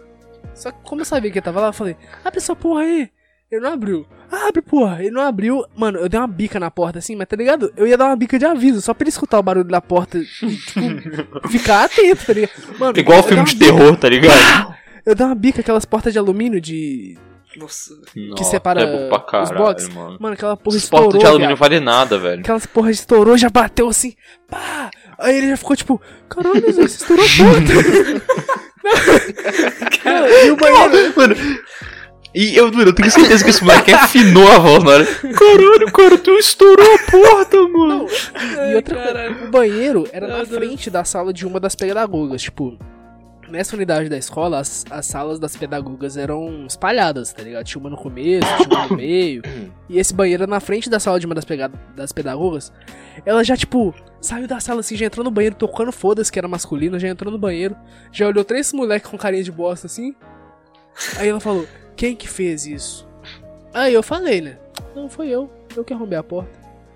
Só 0.54 0.72
que 0.72 0.80
como 0.84 1.02
eu 1.02 1.06
sabia 1.06 1.32
que 1.32 1.40
ele 1.40 1.46
tava 1.46 1.60
lá, 1.60 1.68
eu 1.68 1.74
falei, 1.74 1.98
abre 2.24 2.38
essa 2.38 2.56
porra 2.56 2.82
aí. 2.82 3.10
Ele 3.52 3.62
não 3.62 3.74
abriu. 3.74 4.06
Abre, 4.32 4.62
porra. 4.62 5.00
Ele 5.02 5.12
não 5.12 5.22
abriu. 5.22 5.64
Mano, 5.76 6.00
eu 6.00 6.10
dei 6.10 6.20
uma 6.20 6.28
bica 6.28 6.60
na 6.60 6.70
porta 6.72 7.00
assim, 7.00 7.16
mas 7.16 7.28
tá 7.28 7.36
ligado? 7.36 7.72
Eu 7.78 7.86
ia 7.88 7.98
dar 7.98 8.06
uma 8.06 8.16
bica 8.16 8.38
de 8.40 8.46
aviso, 8.46 8.82
só 8.82 8.94
pra 8.94 9.04
ele 9.04 9.10
escutar 9.10 9.40
o 9.40 9.44
barulho 9.44 9.68
da 9.70 9.80
porta 9.82 10.18
e, 10.18 10.26
tipo, 10.26 11.48
ficar 11.50 11.86
atento, 11.86 12.26
tá 12.26 12.34
ligado? 12.34 12.52
Mano, 12.80 12.98
Igual 13.00 13.24
filme 13.24 13.44
de 13.44 13.56
bica- 13.56 13.66
terror, 13.74 13.96
tá 13.98 14.10
ligado? 14.10 14.76
Eu 15.06 15.14
dei 15.16 15.26
uma 15.26 15.36
bica, 15.36 15.62
aquelas 15.62 15.86
portas 15.86 16.12
de 16.12 16.20
alumínio 16.20 16.60
de. 16.60 17.18
Nossa. 17.56 17.94
Nossa, 18.16 18.44
separa 18.44 18.82
é 18.82 19.08
pra 19.08 19.18
os 19.20 19.26
caralho, 19.50 19.58
box. 19.58 19.88
mano. 19.90 20.18
Mano, 20.20 20.34
aquela 20.34 20.58
porra 20.58 20.76
Os 20.76 20.90
portas 20.90 21.06
estourou. 21.08 21.20
de 21.22 21.26
alumínio 21.28 21.56
valem 21.56 21.80
nada, 21.80 22.18
velho. 22.18 22.42
Aquelas 22.42 22.66
porra 22.66 22.92
estourou, 22.92 23.38
já 23.38 23.50
bateu 23.50 23.88
assim, 23.88 24.14
pá! 24.50 24.90
Aí 25.18 25.38
ele 25.38 25.50
já 25.50 25.56
ficou 25.58 25.76
tipo, 25.76 26.02
caralho, 26.28 26.60
você 26.62 26.82
estourou 26.82 27.24
a 27.24 27.28
porta. 27.38 28.26
Não, 30.06 30.28
e 30.46 30.52
o 30.52 30.56
banheiro. 30.58 31.14
Mano, 31.16 31.36
e 32.36 32.54
eu, 32.58 32.70
eu 32.70 32.94
tenho 32.94 33.10
certeza 33.10 33.42
que 33.42 33.50
esse 33.50 33.64
moleque 33.64 33.94
afinou 33.94 34.46
a 34.52 34.60
voz 34.60 34.84
na 34.84 34.92
hora. 34.92 35.06
Caralho, 35.06 35.92
cara, 35.94 36.18
tu 36.18 36.32
estourou 36.32 36.86
a 36.86 37.00
porta, 37.10 37.68
mano. 37.70 38.08
E 38.72 38.76
outra 38.76 39.02
coisa, 39.02 39.46
o 39.46 39.52
banheiro 39.52 40.06
era 40.12 40.28
na 40.28 40.46
frente 40.46 40.90
da 40.90 41.06
sala 41.06 41.32
de 41.32 41.48
uma 41.48 41.62
das 41.62 41.76
pedagogas, 41.76 42.42
tipo. 42.42 42.78
nessa 43.48 43.74
unidade 43.78 44.10
da 44.10 44.18
escola, 44.18 44.60
as, 44.60 44.84
as 44.92 45.06
salas 45.06 45.40
das 45.40 45.56
pedagogas 45.56 46.18
eram 46.18 46.66
espalhadas, 46.68 47.32
tá 47.32 47.42
ligado? 47.42 47.64
Tinha 47.64 47.80
uma 47.80 47.90
no 47.90 47.96
começo, 47.96 48.46
tinha 48.58 48.68
uma 48.68 48.88
no 48.88 48.98
meio. 48.98 49.42
e 49.88 49.98
esse 49.98 50.14
banheiro 50.14 50.44
era 50.44 50.50
na 50.50 50.60
frente 50.60 50.90
da 50.90 51.00
sala 51.00 51.18
de 51.18 51.26
uma 51.26 51.36
das, 51.36 51.46
das 51.96 52.12
pedagogas. 52.12 52.70
Ela 53.26 53.46
já, 53.46 53.56
tipo, 53.56 53.96
saiu 54.20 54.46
da 54.46 54.60
sala 54.60 54.82
assim, 54.82 54.98
já 54.98 55.06
entrou 55.06 55.24
no 55.24 55.32
banheiro, 55.32 55.56
tocando 55.56 55.94
foda-se 55.94 56.30
que 56.30 56.38
era 56.38 56.50
masculino, 56.50 57.00
já 57.00 57.08
entrou 57.08 57.32
no 57.32 57.40
banheiro, 57.40 57.78
já 58.12 58.28
olhou 58.28 58.44
três 58.44 58.74
moleques 58.74 59.10
com 59.10 59.18
carinha 59.18 59.44
de 59.44 59.54
bosta 59.54 59.88
assim. 59.88 60.14
Aí 61.18 61.30
ela 61.30 61.40
falou: 61.40 61.66
Quem 61.96 62.16
que 62.16 62.28
fez 62.28 62.66
isso? 62.66 63.08
Aí 63.74 63.94
eu 63.94 64.04
falei, 64.04 64.42
né? 64.42 64.58
Não, 64.96 65.10
foi 65.10 65.30
eu. 65.30 65.50
Eu 65.76 65.84
que 65.84 65.94
arrombei 65.94 66.18
a 66.18 66.24
porta. 66.24 66.50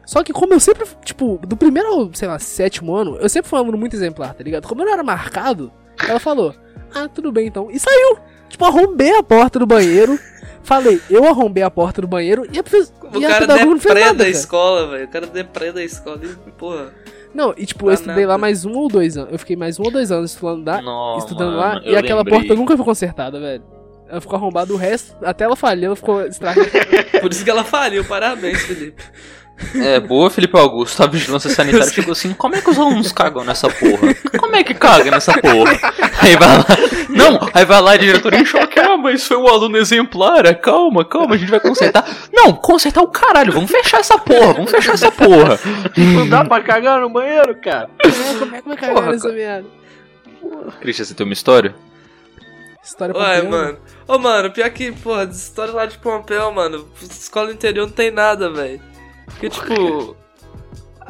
Só 0.06 0.24
que 0.24 0.34
como 0.34 0.54
eu 0.54 0.60
sempre, 0.60 0.86
tipo, 1.04 1.40
do 1.46 1.56
primeiro 1.56 1.88
ao, 1.90 2.14
sei 2.14 2.28
lá, 2.28 2.40
sétimo 2.40 2.96
ano, 2.96 3.18
eu 3.18 3.30
sempre 3.30 3.50
fui 3.50 3.60
um 3.60 3.62
aluno 3.62 3.78
muito 3.78 3.96
exemplar, 3.96 4.34
tá 4.34 4.44
ligado? 4.44 4.68
Como 4.68 4.82
eu 4.82 4.86
não 4.86 4.94
era 4.94 5.04
marcado, 5.04 5.72
ela 6.08 6.20
falou, 6.20 6.56
ah, 6.96 7.08
tudo 7.08 7.32
bem 7.32 7.48
então. 7.48 7.70
E 7.70 7.80
saiu! 7.80 8.18
Tipo, 8.50 8.66
arrombei 8.66 9.16
a 9.16 9.22
porta 9.22 9.60
do 9.60 9.68
banheiro. 9.68 10.18
Falei, 10.64 11.00
eu 11.10 11.26
arrombei 11.26 11.64
a 11.64 11.70
porta 11.72 12.02
do 12.02 12.08
banheiro 12.08 12.46
e 12.52 12.58
a, 12.60 12.64
profe- 12.64 12.92
O 13.14 13.18
e 13.20 13.26
a 13.26 13.30
cara 13.30 13.42
pedagoga 13.42 13.66
não 13.72 13.80
fez 13.80 13.96
nada, 13.96 14.14
da 14.14 14.18
cara. 14.18 14.30
escola, 14.30 14.88
velho. 14.88 15.06
O 15.06 15.08
cara 15.08 15.28
depré 15.28 15.72
da 15.72 15.84
escola 15.84 16.20
e, 16.24 16.52
porra. 16.52 16.92
Não, 17.34 17.54
e 17.56 17.66
tipo, 17.66 17.88
eu 17.90 17.94
estudei 17.94 18.26
lá 18.26 18.34
nada. 18.34 18.38
mais 18.40 18.66
um 18.66 18.74
ou 18.74 18.88
dois 18.88 19.16
anos. 19.18 19.32
Eu 19.32 19.40
fiquei 19.40 19.56
mais 19.56 19.80
um 19.80 19.84
ou 19.84 19.92
dois 19.92 20.12
anos 20.12 20.32
estudando 20.32 20.66
lá, 20.68 20.82
Não, 20.82 21.18
estudando 21.20 21.56
mano, 21.56 21.58
lá 21.60 21.82
e 21.86 21.96
aquela 21.96 22.22
lembrei. 22.22 22.40
porta 22.40 22.56
nunca 22.56 22.76
foi 22.76 22.86
consertada, 22.86 23.40
velho. 23.40 23.64
Ela 24.10 24.20
ficou 24.20 24.36
arrombada 24.38 24.74
o 24.74 24.76
resto, 24.76 25.16
até 25.24 25.44
ela 25.44 25.56
falhou, 25.56 25.86
ela 25.86 25.96
ficou 25.96 26.26
estragada. 26.26 26.68
Por 27.22 27.32
isso 27.32 27.44
que 27.44 27.50
ela 27.50 27.64
faliu. 27.64 28.04
Parabéns, 28.04 28.62
Felipe. 28.64 29.04
É, 29.76 30.00
boa, 30.00 30.30
Felipe 30.30 30.58
Augusto. 30.58 31.04
A 31.04 31.06
vigilância 31.06 31.50
sanitária 31.50 31.92
chegou 31.92 32.14
assim: 32.14 32.34
como 32.34 32.56
é 32.56 32.62
que 32.62 32.70
os 32.70 32.80
alunos 32.80 33.12
cagam 33.12 33.44
nessa 33.44 33.70
porra? 33.70 34.16
Como 34.40 34.56
é 34.56 34.64
que 34.64 34.74
caga 34.74 35.12
nessa 35.12 35.34
porra? 35.34 35.78
Aí 36.22 36.36
vai 36.38 36.48
lá. 36.48 36.66
Não, 37.10 37.50
aí 37.54 37.66
vai 37.66 37.82
lá 37.82 37.92
a 37.92 37.98
diretora 37.98 38.38
em 38.38 38.46
choque. 38.46 38.80
Ah, 38.80 38.98
mas 38.98 39.28
foi 39.28 39.38
um 39.38 39.48
aluno 39.48 39.78
exemplar. 39.78 40.48
Ah, 40.48 40.56
Calma, 40.56 41.04
calma, 41.06 41.36
a 41.36 41.38
gente 41.38 41.50
vai 41.52 41.60
consertar. 41.60 42.06
Não, 42.34 42.54
consertar 42.54 43.02
o 43.02 43.08
caralho. 43.08 43.52
Vamos 43.52 43.70
fechar 43.70 44.00
essa 44.00 44.18
porra. 44.18 44.54
Vamos 44.54 44.72
fechar 44.72 44.94
essa 44.94 45.12
porra. 45.12 45.60
Não 45.98 46.28
dá 46.28 46.44
pra 46.46 46.62
cagar 46.62 47.02
no 47.02 47.10
banheiro, 47.10 47.56
cara. 47.62 47.90
É, 48.04 48.40
como 48.40 48.56
é 48.56 48.62
que 48.62 48.68
vai 48.68 48.78
cagar 48.78 48.96
Porra, 48.96 49.12
nessa 49.12 49.32
merda? 49.32 49.68
Christian, 50.80 51.06
você 51.06 51.14
tem 51.14 51.26
uma 51.26 51.34
história? 51.34 51.76
História 52.90 53.16
Ué, 53.16 53.36
Pompeu, 53.42 53.52
mano. 53.52 53.78
Ô, 54.08 54.18
mano, 54.18 54.52
pior 54.52 54.70
que, 54.72 54.92
porra, 54.92 55.28
de 55.28 55.36
história 55.36 55.72
lá 55.74 55.86
de 55.86 55.98
Pompeu, 56.00 56.52
mano. 56.52 56.88
Escola 57.02 57.52
interior 57.52 57.86
não 57.86 57.94
tem 57.94 58.10
nada, 58.10 58.50
velho. 58.52 58.82
Porque, 59.26 59.50
tipo. 59.50 60.16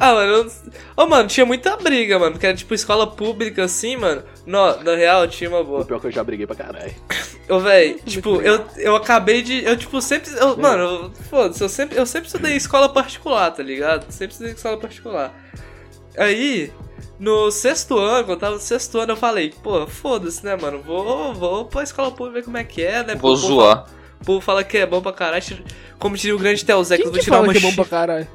Ah, 0.02 0.14
mano, 0.14 0.32
eu... 0.32 0.52
Ô, 0.96 1.06
mano, 1.06 1.28
tinha 1.28 1.44
muita 1.44 1.76
briga, 1.76 2.18
mano. 2.18 2.32
Porque 2.32 2.46
era, 2.46 2.56
tipo, 2.56 2.72
escola 2.72 3.06
pública, 3.06 3.64
assim, 3.64 3.98
mano. 3.98 4.22
No, 4.46 4.82
na 4.82 4.94
real, 4.94 5.28
tinha 5.28 5.50
uma 5.50 5.62
boa. 5.62 5.82
O 5.82 5.84
pior 5.84 6.00
que 6.00 6.06
eu 6.06 6.10
já 6.10 6.24
briguei 6.24 6.46
pra 6.46 6.56
caralho. 6.56 6.94
Ô, 7.50 7.58
véi, 7.60 8.00
tipo, 8.06 8.40
eu, 8.40 8.64
eu 8.78 8.96
acabei 8.96 9.42
de. 9.42 9.62
Eu, 9.62 9.76
tipo, 9.76 10.00
sempre. 10.00 10.30
Eu, 10.38 10.56
mano, 10.56 10.82
eu- 10.82 11.10
foda-se, 11.28 11.62
eu 11.62 11.68
sempre, 11.68 11.98
eu 11.98 12.06
sempre 12.06 12.28
estudei 12.28 12.56
escola 12.56 12.88
particular, 12.88 13.50
tá 13.50 13.62
ligado? 13.62 14.10
Sempre 14.10 14.32
estudei 14.32 14.54
escola 14.54 14.78
particular. 14.78 15.34
Aí, 16.16 16.72
no 17.20 17.50
sexto 17.52 17.96
ano, 17.98 18.24
quando 18.24 18.30
eu 18.30 18.36
tava 18.38 18.54
no 18.54 18.60
sexto 18.60 18.98
ano, 18.98 19.12
eu 19.12 19.16
falei, 19.16 19.52
pô, 19.62 19.86
foda-se, 19.86 20.44
né, 20.44 20.56
mano? 20.56 20.80
Vou, 20.82 21.32
vou 21.34 21.64
pra 21.66 21.82
escola 21.84 22.10
pública 22.10 22.38
ver 22.40 22.44
como 22.44 22.56
é 22.56 22.64
que 22.64 22.82
é, 22.82 23.04
né? 23.04 23.14
Vou 23.14 23.32
Pô, 23.32 23.36
zoar. 23.36 23.84
O 24.20 24.24
povo 24.24 24.40
fala 24.40 24.64
que 24.64 24.76
é 24.78 24.86
bom 24.86 25.00
pra 25.00 25.12
caralho. 25.12 25.42
tira- 25.42 25.62
Como 25.98 26.16
diria 26.16 26.34
o 26.34 26.38
grande 26.38 26.64
Telzé, 26.64 26.96
que 26.96 27.02
eu 27.02 27.06
vou 27.10 27.14
que 27.18 27.20
tirar 27.24 27.36
fala 27.36 27.46
uma 27.48 27.52
que 27.52 27.58
é 27.58 27.62
bom 27.62 27.74
pra 27.74 27.84
caralho? 27.84 28.26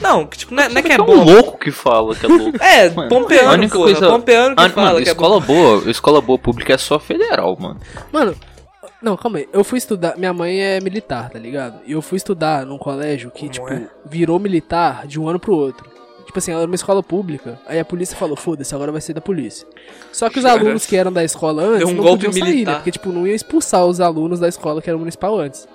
Não, 0.00 0.26
que, 0.26 0.36
tipo, 0.38 0.52
não 0.54 0.62
é, 0.64 0.68
não 0.68 0.78
é 0.78 0.82
que 0.82 0.92
é 0.92 1.00
um 1.00 1.04
bom. 1.06 1.22
louco 1.24 1.58
que 1.58 1.70
fala 1.70 2.14
que 2.16 2.26
é 2.26 2.28
louco. 2.28 2.58
É, 2.60 2.90
Mano, 2.90 3.08
pompeano, 3.08 3.50
a 3.50 3.52
única 3.52 3.76
porra. 3.78 3.92
coisa- 3.92 4.08
Pompeano 4.08 4.56
que 4.56 4.62
Ah, 4.62 4.68
fala 4.70 4.86
mano, 4.92 5.02
que 5.02 5.08
é 5.08 5.12
escola 5.12 5.40
boa, 5.40 5.90
escola 5.90 6.20
boa 6.20 6.38
pública 6.38 6.72
é 6.74 6.78
só 6.78 6.98
federal, 6.98 7.56
mano. 7.60 7.78
Mano, 8.10 8.34
não, 9.00 9.16
calma 9.16 9.38
aí. 9.38 9.48
Eu 9.52 9.62
fui 9.62 9.78
estudar. 9.78 10.16
Minha 10.18 10.32
mãe 10.32 10.60
é 10.60 10.80
militar, 10.80 11.30
tá 11.30 11.38
ligado? 11.38 11.78
E 11.86 11.92
eu 11.92 12.02
fui 12.02 12.16
estudar 12.16 12.66
num 12.66 12.78
colégio 12.78 13.30
que, 13.30 13.40
Como 13.40 13.50
tipo, 13.52 13.68
é? 13.72 13.86
virou 14.04 14.38
militar 14.40 15.06
de 15.06 15.20
um 15.20 15.28
ano 15.28 15.38
pro 15.38 15.54
outro. 15.54 15.91
Tipo 16.32 16.38
assim, 16.38 16.50
ela 16.50 16.62
era 16.62 16.70
uma 16.70 16.74
escola 16.74 17.02
pública. 17.02 17.60
Aí 17.66 17.78
a 17.78 17.84
polícia 17.84 18.16
falou: 18.16 18.34
foda-se, 18.34 18.74
agora 18.74 18.90
vai 18.90 19.02
ser 19.02 19.12
da 19.12 19.20
polícia. 19.20 19.68
Só 20.10 20.30
que 20.30 20.38
os 20.38 20.46
Cara, 20.46 20.58
alunos 20.58 20.86
que 20.86 20.96
eram 20.96 21.12
da 21.12 21.22
escola 21.22 21.62
antes 21.62 21.80
deu 21.80 21.88
um 21.88 21.94
não 21.94 22.02
golpe 22.02 22.24
podiam 22.24 22.46
sair, 22.46 22.64
né? 22.64 22.74
Porque, 22.76 22.90
tipo, 22.90 23.12
não 23.12 23.26
ia 23.26 23.34
expulsar 23.34 23.84
os 23.84 24.00
alunos 24.00 24.40
da 24.40 24.48
escola 24.48 24.80
que 24.80 24.88
era 24.88 24.98
municipal 24.98 25.38
antes. 25.38 25.68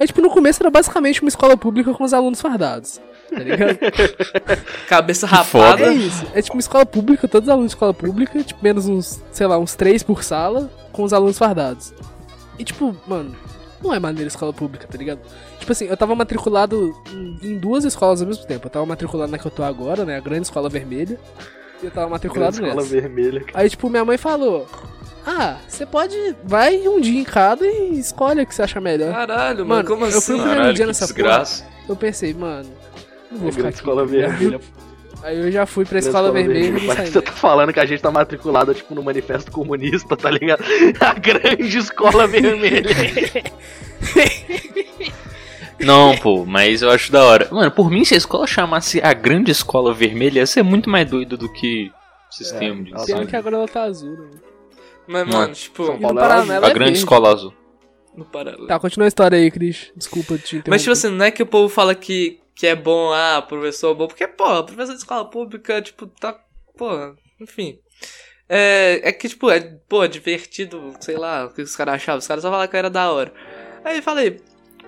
Aí, 0.00 0.06
tipo, 0.08 0.20
no 0.20 0.28
começo 0.28 0.60
era 0.60 0.70
basicamente 0.72 1.22
uma 1.22 1.28
escola 1.28 1.56
pública 1.56 1.94
com 1.94 2.02
os 2.02 2.12
alunos 2.12 2.40
fardados. 2.40 3.00
Tá 3.30 3.38
ligado? 3.38 3.78
cabeça 4.90 5.24
rapada. 5.24 5.84
É 5.84 5.94
isso. 5.94 6.26
É 6.34 6.42
tipo 6.42 6.56
uma 6.56 6.60
escola 6.60 6.84
pública, 6.84 7.28
todos 7.28 7.46
os 7.46 7.52
alunos 7.52 7.70
de 7.70 7.76
escola 7.76 7.94
pública, 7.94 8.42
tipo, 8.42 8.58
menos 8.60 8.88
uns, 8.88 9.22
sei 9.30 9.46
lá, 9.46 9.56
uns 9.56 9.76
três 9.76 10.02
por 10.02 10.24
sala, 10.24 10.68
com 10.90 11.04
os 11.04 11.12
alunos 11.12 11.38
fardados. 11.38 11.94
E 12.58 12.64
tipo, 12.64 12.96
mano, 13.06 13.36
não 13.82 13.94
é 13.94 13.98
maneira 13.98 14.28
escola 14.28 14.52
pública, 14.52 14.86
tá 14.86 14.96
ligado? 14.98 15.20
Tipo 15.58 15.72
assim, 15.72 15.86
eu 15.86 15.96
tava 15.96 16.14
matriculado 16.14 16.94
em, 17.42 17.58
duas 17.58 17.84
escolas 17.84 18.20
ao 18.20 18.26
mesmo 18.28 18.44
tempo. 18.46 18.66
Eu 18.66 18.70
tava 18.70 18.86
matriculado 18.86 19.30
na 19.32 19.38
que 19.38 19.46
eu 19.46 19.50
tô 19.50 19.62
agora, 19.62 20.04
né? 20.04 20.16
A 20.16 20.20
grande 20.20 20.42
escola 20.42 20.68
vermelha. 20.68 21.18
E 21.82 21.86
eu 21.86 21.90
tava 21.90 22.08
matriculado 22.08 22.54
Escola 22.54 22.74
nessa. 22.76 22.86
vermelha. 22.88 23.40
cara. 23.44 23.58
Aí, 23.60 23.68
tipo, 23.68 23.90
minha 23.90 24.04
mãe 24.04 24.16
falou. 24.16 24.66
Ah, 25.26 25.56
você 25.68 25.84
pode. 25.86 26.16
Vai 26.44 26.86
um 26.88 27.00
dia 27.00 27.20
em 27.20 27.24
cada 27.24 27.66
e 27.66 27.98
escolhe 27.98 28.42
o 28.42 28.46
que 28.46 28.54
você 28.54 28.62
acha 28.62 28.80
melhor. 28.80 29.12
Caralho, 29.12 29.58
mano, 29.58 29.68
Mano, 29.68 29.88
como 29.88 30.04
eu 30.04 30.08
assim? 30.08 30.20
fui 30.20 30.34
o 30.34 30.38
primeiro 30.38 30.58
Caralho, 30.60 30.74
dia 30.76 30.86
nessa 30.86 31.04
desgraça. 31.06 31.64
Eu 31.88 31.96
pensei, 31.96 32.32
mano. 32.34 32.68
Não 33.30 33.38
vou 33.38 33.48
É 33.48 33.52
ficar 33.52 33.62
grande 33.62 33.68
aqui. 33.68 33.76
escola 33.78 34.06
vermelha. 34.06 34.60
Aí 35.22 35.38
eu 35.38 35.50
já 35.52 35.64
fui 35.66 35.84
pra 35.84 35.98
escola 36.00 36.32
vermelha 36.32 36.72
que 36.80 36.86
você 37.10 37.22
tá 37.22 37.32
falando 37.32 37.72
que 37.72 37.78
a 37.80 37.86
gente 37.86 38.02
tá 38.02 38.10
matriculado, 38.10 38.74
tipo, 38.74 38.94
no 38.94 39.02
manifesto 39.02 39.50
comunista, 39.52 40.16
tá 40.16 40.30
ligado? 40.30 40.64
A 41.00 41.14
grande 41.14 41.78
escola 41.78 42.26
vermelha. 42.26 42.90
Não, 45.80 46.16
pô, 46.18 46.44
mas 46.44 46.82
eu 46.82 46.90
acho 46.90 47.10
da 47.10 47.24
hora. 47.24 47.48
Mano, 47.50 47.70
por 47.70 47.90
mim, 47.90 48.04
se 48.04 48.14
a 48.14 48.16
escola 48.16 48.46
chamasse 48.46 49.00
a 49.02 49.12
grande 49.12 49.50
escola 49.50 49.92
vermelha, 49.92 50.40
ia 50.40 50.46
ser 50.46 50.62
muito 50.62 50.88
mais 50.88 51.08
doido 51.10 51.36
do 51.36 51.52
que 51.52 51.90
sistema 52.30 52.82
de 52.84 52.92
ela 52.92 53.04
Pena 53.04 53.18
ensino. 53.18 53.26
que 53.30 53.36
agora 53.36 53.56
ela 53.56 53.68
tá 53.68 53.82
azul, 53.84 54.12
né? 54.16 54.28
Mas, 55.08 55.26
Mano, 55.26 55.32
mano, 55.38 55.54
tipo, 55.54 55.84
São 55.84 55.94
no 55.96 56.00
Paulo 56.00 56.20
Paraná 56.20 56.54
ela 56.54 56.66
A 56.68 56.70
é 56.70 56.74
grande 56.74 56.90
verde. 56.92 56.98
escola 56.98 57.32
azul. 57.32 57.52
no 58.16 58.24
paralelo. 58.24 58.66
Tá, 58.68 58.78
continua 58.78 59.06
a 59.06 59.08
história 59.08 59.36
aí, 59.36 59.50
Cris. 59.50 59.90
Desculpa 59.96 60.34
te 60.38 60.56
interromper. 60.56 60.70
Mas, 60.70 60.82
tipo 60.82 60.92
assim, 60.92 61.10
não 61.10 61.24
é 61.24 61.30
que 61.32 61.42
o 61.42 61.46
povo 61.46 61.68
fala 61.68 61.94
que, 61.96 62.38
que 62.62 62.66
é 62.68 62.76
bom, 62.76 63.12
ah, 63.12 63.42
professor 63.42 63.90
é 63.90 63.94
bom, 63.94 64.06
porque, 64.06 64.24
pô, 64.28 64.62
professor 64.62 64.92
de 64.92 64.98
escola 64.98 65.28
pública, 65.28 65.82
tipo, 65.82 66.06
tá, 66.06 66.38
pô, 66.78 67.12
enfim. 67.40 67.80
É, 68.48 69.00
é 69.02 69.10
que, 69.10 69.28
tipo, 69.28 69.50
é, 69.50 69.58
pô, 69.88 70.06
divertido, 70.06 70.94
sei 71.00 71.16
lá, 71.16 71.46
o 71.46 71.50
que 71.50 71.60
os 71.60 71.74
caras 71.74 71.96
achavam, 71.96 72.20
os 72.20 72.26
caras 72.28 72.40
só 72.40 72.48
falavam 72.48 72.68
que 72.68 72.76
era 72.76 72.88
da 72.88 73.10
hora. 73.10 73.34
Aí 73.84 74.00
falei, 74.00 74.40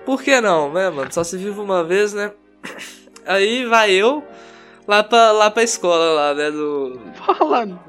por 0.05 0.23
que 0.23 0.39
não, 0.39 0.71
né, 0.71 0.89
mano? 0.89 1.11
Só 1.11 1.21
se 1.21 1.35
vive 1.35 1.59
uma 1.59 1.83
vez, 1.83 2.13
né? 2.13 2.31
Aí 3.27 3.65
vai 3.65 3.91
eu 3.91 4.23
lá 4.87 5.03
pra, 5.03 5.33
lá 5.33 5.51
pra 5.51 5.63
escola 5.63 6.13
lá, 6.13 6.33
né, 6.33 6.51
do... 6.51 6.97
Fala. 7.25 7.65
Não 7.65 7.79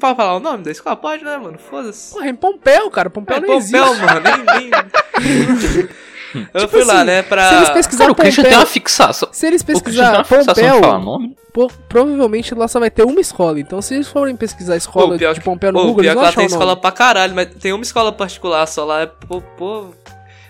pode 0.00 0.16
falar 0.16 0.36
o 0.36 0.40
nome 0.40 0.64
da 0.64 0.70
escola? 0.70 0.96
Pode, 0.96 1.24
né, 1.24 1.38
mano? 1.38 1.56
Foda-se. 1.58 2.12
Porra, 2.12 2.28
em 2.28 2.34
Pompeu, 2.34 2.90
cara. 2.90 3.08
Pompeu 3.08 3.36
É, 3.36 3.40
não 3.40 3.46
Pompeu, 3.46 3.84
existe. 3.86 4.02
mano, 4.02 4.20
nem... 4.20 4.70
nem... 4.70 5.88
eu 6.34 6.60
Tipo 6.62 6.68
fui 6.68 6.84
lá, 6.84 6.94
assim, 6.96 7.04
né, 7.04 7.22
pra... 7.22 7.48
Se 7.48 7.54
eles 7.56 7.70
pesquisarem 7.70 8.06
Cara, 8.08 8.12
o 8.12 8.14
Christian 8.22 8.42
Pompeu, 8.44 8.50
tem 8.50 8.58
uma 8.58 8.66
fixação. 8.66 9.28
se 9.32 9.46
eles 9.46 9.62
pesquisar 9.62 10.24
Pompeu, 10.24 10.80
nome. 11.00 11.36
po- 11.52 11.72
provavelmente 11.88 12.54
lá 12.54 12.66
só 12.68 12.80
vai 12.80 12.90
ter 12.90 13.04
uma 13.04 13.20
escola. 13.20 13.58
Então 13.60 13.80
se 13.82 13.94
eles 13.94 14.08
forem 14.08 14.34
pesquisar 14.36 14.74
a 14.74 14.76
escola 14.76 15.12
Pô, 15.12 15.18
pior 15.18 15.34
de 15.34 15.40
que- 15.40 15.44
Pompeu 15.44 15.72
no 15.72 15.78
Pô, 15.78 15.86
Google, 15.86 16.02
pior 16.02 16.04
eles 16.04 16.10
que 16.12 16.14
vão 16.14 16.22
lá 16.22 16.28
achar 16.28 16.36
tem 16.40 16.46
escola 16.46 16.76
pra 16.76 16.92
caralho, 16.92 17.34
mas 17.34 17.48
tem 17.54 17.72
uma 17.72 17.82
escola 17.82 18.12
particular 18.12 18.66
só 18.66 18.84
lá, 18.84 19.02
é 19.02 19.06
pô, 19.06 19.40
pô. 19.56 19.86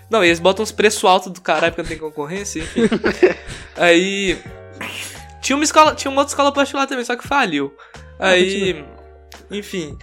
Não, 0.09 0.23
e 0.23 0.27
eles 0.27 0.39
botam 0.39 0.61
uns 0.63 0.71
preços 0.71 1.03
altos 1.03 1.31
do 1.31 1.41
caralho 1.41 1.71
porque 1.73 1.81
não 1.81 1.89
tem 1.89 1.97
concorrência, 1.97 2.59
enfim. 2.59 2.81
Aí. 3.77 4.37
Tinha 5.41 5.55
uma 5.55 5.63
escola, 5.63 5.93
tinha 5.95 6.09
uma 6.11 6.21
outra 6.21 6.31
escola 6.31 6.51
particular 6.51 6.87
também, 6.87 7.03
só 7.05 7.15
que 7.15 7.27
faliu. 7.27 7.73
Aí. 8.19 8.83
Enfim. 9.51 9.97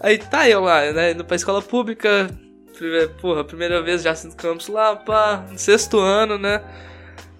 Aí 0.00 0.18
tá 0.18 0.48
eu 0.48 0.62
lá, 0.62 0.90
né? 0.92 1.12
Indo 1.12 1.24
pra 1.24 1.36
escola 1.36 1.62
pública. 1.62 2.28
Primeira, 2.76 3.08
porra, 3.08 3.44
primeira 3.44 3.82
vez 3.82 4.02
já 4.02 4.14
no 4.24 4.34
campus 4.34 4.68
lá, 4.68 4.96
pá, 4.96 5.44
no 5.50 5.58
sexto 5.58 5.98
ano, 5.98 6.38
né? 6.38 6.62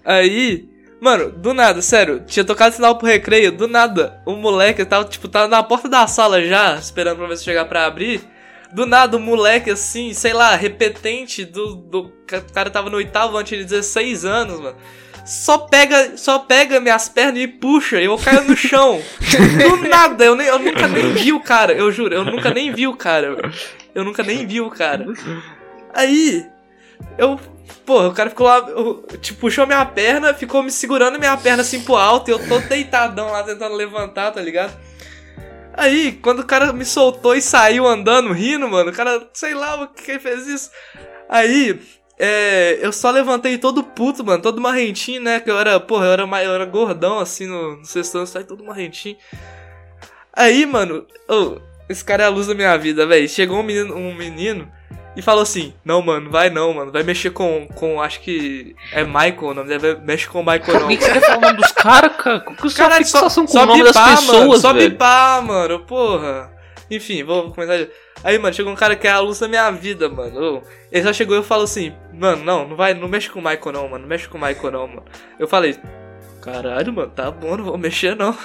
Aí. 0.05 0.69
Mano, 1.01 1.31
do 1.31 1.53
nada, 1.53 1.81
sério, 1.81 2.21
tinha 2.25 2.45
tocado 2.45 2.75
sinal 2.75 2.97
pro 2.97 3.05
recreio, 3.05 3.51
do 3.51 3.67
nada, 3.67 4.21
o 4.25 4.37
moleque 4.37 4.85
tava, 4.85 5.03
tipo, 5.03 5.27
tava 5.27 5.49
na 5.49 5.61
porta 5.61 5.89
da 5.89 6.07
sala 6.07 6.41
já, 6.41 6.75
esperando 6.75 7.17
pra 7.17 7.27
ver 7.27 7.37
se 7.37 7.43
chegar 7.43 7.65
pra 7.65 7.85
abrir. 7.85 8.21
Do 8.71 8.85
nada, 8.85 9.17
o 9.17 9.19
moleque, 9.19 9.69
assim, 9.69 10.13
sei 10.13 10.33
lá, 10.33 10.55
repetente 10.55 11.45
do. 11.45 11.75
do 11.75 11.99
o 12.05 12.53
cara 12.53 12.71
tava 12.71 12.89
no 12.89 12.97
oitavo 12.97 13.37
ano, 13.37 13.45
tinha 13.45 13.63
16 13.63 14.25
anos, 14.25 14.59
mano. 14.59 14.77
Só 15.25 15.57
pega, 15.59 16.17
só 16.17 16.39
pega 16.39 16.79
minhas 16.81 17.07
pernas 17.07 17.41
e 17.41 17.47
puxa, 17.47 18.01
eu 18.01 18.17
caio 18.17 18.43
no 18.43 18.57
chão. 18.57 19.01
Do 19.57 19.87
nada, 19.87 20.25
eu, 20.25 20.35
nem, 20.35 20.47
eu 20.47 20.59
nunca 20.59 20.87
nem 20.87 21.13
vi 21.13 21.31
o 21.31 21.39
cara, 21.39 21.71
eu 21.73 21.91
juro, 21.91 22.13
eu 22.13 22.25
nunca 22.25 22.49
nem 22.53 22.73
vi 22.73 22.87
o 22.87 22.95
cara. 22.95 23.37
Eu 23.95 24.03
nunca 24.03 24.21
nem 24.21 24.45
vi 24.45 24.59
o 24.59 24.69
cara. 24.69 25.05
Aí, 25.93 26.45
eu. 27.17 27.39
Pô, 27.85 28.07
o 28.07 28.13
cara 28.13 28.29
ficou 28.29 28.47
lá, 28.47 28.57
eu- 28.69 29.05
tipo, 29.21 29.39
puxou 29.41 29.65
minha 29.65 29.85
perna, 29.85 30.33
ficou 30.33 30.61
me 30.63 30.71
segurando 30.71 31.17
minha 31.19 31.35
perna 31.37 31.61
assim 31.61 31.81
pro 31.81 31.95
alto, 31.95 32.29
e 32.29 32.31
eu 32.31 32.47
tô 32.47 32.59
deitadão 32.59 33.31
lá 33.31 33.43
tentando 33.43 33.75
levantar, 33.75 34.31
tá 34.31 34.41
ligado? 34.41 34.73
Aí, 35.75 36.11
quando 36.21 36.39
o 36.39 36.45
cara 36.45 36.71
me 36.71 36.85
soltou 36.85 37.35
e 37.35 37.41
saiu 37.41 37.87
andando, 37.87 38.31
rindo, 38.31 38.67
mano, 38.69 38.89
o 38.91 38.93
cara, 38.93 39.27
sei 39.33 39.53
lá 39.53 39.81
o 39.83 39.87
que 39.87 40.19
fez 40.19 40.47
isso. 40.47 40.69
Aí, 41.29 41.79
é, 42.17 42.79
eu 42.81 42.91
só 42.91 43.09
levantei 43.09 43.57
todo 43.57 43.83
puto, 43.83 44.23
mano, 44.23 44.41
todo 44.41 44.61
marrentinho, 44.61 45.21
né? 45.21 45.39
Que 45.39 45.49
eu 45.49 45.59
era, 45.59 45.79
porra, 45.79 46.05
eu 46.05 46.11
era, 46.11 46.23
eu 46.43 46.53
era 46.53 46.65
gordão 46.65 47.19
assim 47.19 47.47
no, 47.47 47.77
no 47.77 47.85
sexto 47.85 48.17
ano, 48.17 48.27
saí 48.27 48.43
todo 48.43 48.63
marrentinho. 48.63 49.17
Aí, 50.35 50.65
mano, 50.65 51.05
oh, 51.27 51.57
esse 51.89 52.03
cara 52.03 52.23
é 52.23 52.25
a 52.25 52.29
luz 52.29 52.47
da 52.47 52.55
minha 52.55 52.75
vida, 52.77 53.05
velho. 53.05 53.27
Chegou 53.27 53.59
um 53.59 53.63
menino, 53.63 53.95
um 53.95 54.13
menino 54.15 54.71
e 55.15 55.21
falou 55.21 55.43
assim: 55.43 55.73
Não, 55.85 56.01
mano, 56.01 56.29
vai 56.29 56.49
não, 56.49 56.73
mano. 56.73 56.91
Vai 56.91 57.03
mexer 57.03 57.31
com, 57.31 57.67
com 57.75 58.01
acho 58.01 58.19
que 58.21 58.75
é 58.91 59.03
Michael 59.03 59.37
o 59.43 59.53
nome 59.53 59.77
dele. 59.77 59.99
Mexe 60.03 60.27
com 60.27 60.39
o 60.39 60.43
Michael 60.43 60.63
Por 60.63 60.79
não. 60.79 60.87
que 60.87 60.97
que 60.97 61.03
você 61.03 61.11
quer 61.11 61.21
falar 61.21 61.37
o 61.37 61.41
nome 61.41 61.57
dos 61.57 61.71
caras, 61.71 62.15
cara? 62.17 62.39
Qual 62.39 62.55
que 62.55 62.69
sua 62.69 62.83
Caralho, 62.85 63.05
fixação 63.05 63.45
com 63.45 63.51
só 63.51 63.63
o 63.63 63.65
nome 63.65 63.83
das 63.83 63.95
bipar, 63.95 64.21
mano. 64.23 64.39
pessoas, 64.39 64.61
Só 64.61 64.73
velho? 64.73 64.89
bipar, 64.91 65.43
mano. 65.43 65.79
Porra. 65.81 66.52
Enfim, 66.95 67.23
vou 67.23 67.51
começar. 67.51 67.87
Aí, 68.23 68.37
mano, 68.37 68.53
chegou 68.53 68.71
um 68.71 68.75
cara 68.75 68.95
que 68.95 69.07
é 69.07 69.11
a 69.11 69.19
luz 69.19 69.39
da 69.39 69.47
minha 69.47 69.69
vida, 69.71 70.07
mano. 70.09 70.63
Ele 70.91 71.03
só 71.03 71.11
chegou 71.11 71.35
e 71.35 71.39
eu 71.39 71.43
falo 71.43 71.63
assim, 71.63 71.93
mano, 72.13 72.43
não, 72.43 72.67
não 72.67 72.75
vai, 72.75 72.93
não 72.93 73.07
mexe 73.07 73.29
com 73.29 73.39
o 73.39 73.43
Michael 73.43 73.71
não, 73.73 73.89
mano. 73.89 73.99
Não 73.99 74.07
mexe 74.07 74.27
com 74.27 74.37
o 74.37 74.41
Michael 74.41 74.71
não, 74.71 74.87
mano. 74.87 75.03
Eu 75.39 75.47
falei, 75.47 75.77
caralho, 76.41 76.93
mano, 76.93 77.11
tá 77.11 77.31
bom, 77.31 77.57
não 77.57 77.65
vou 77.65 77.77
mexer 77.77 78.15
não. 78.15 78.37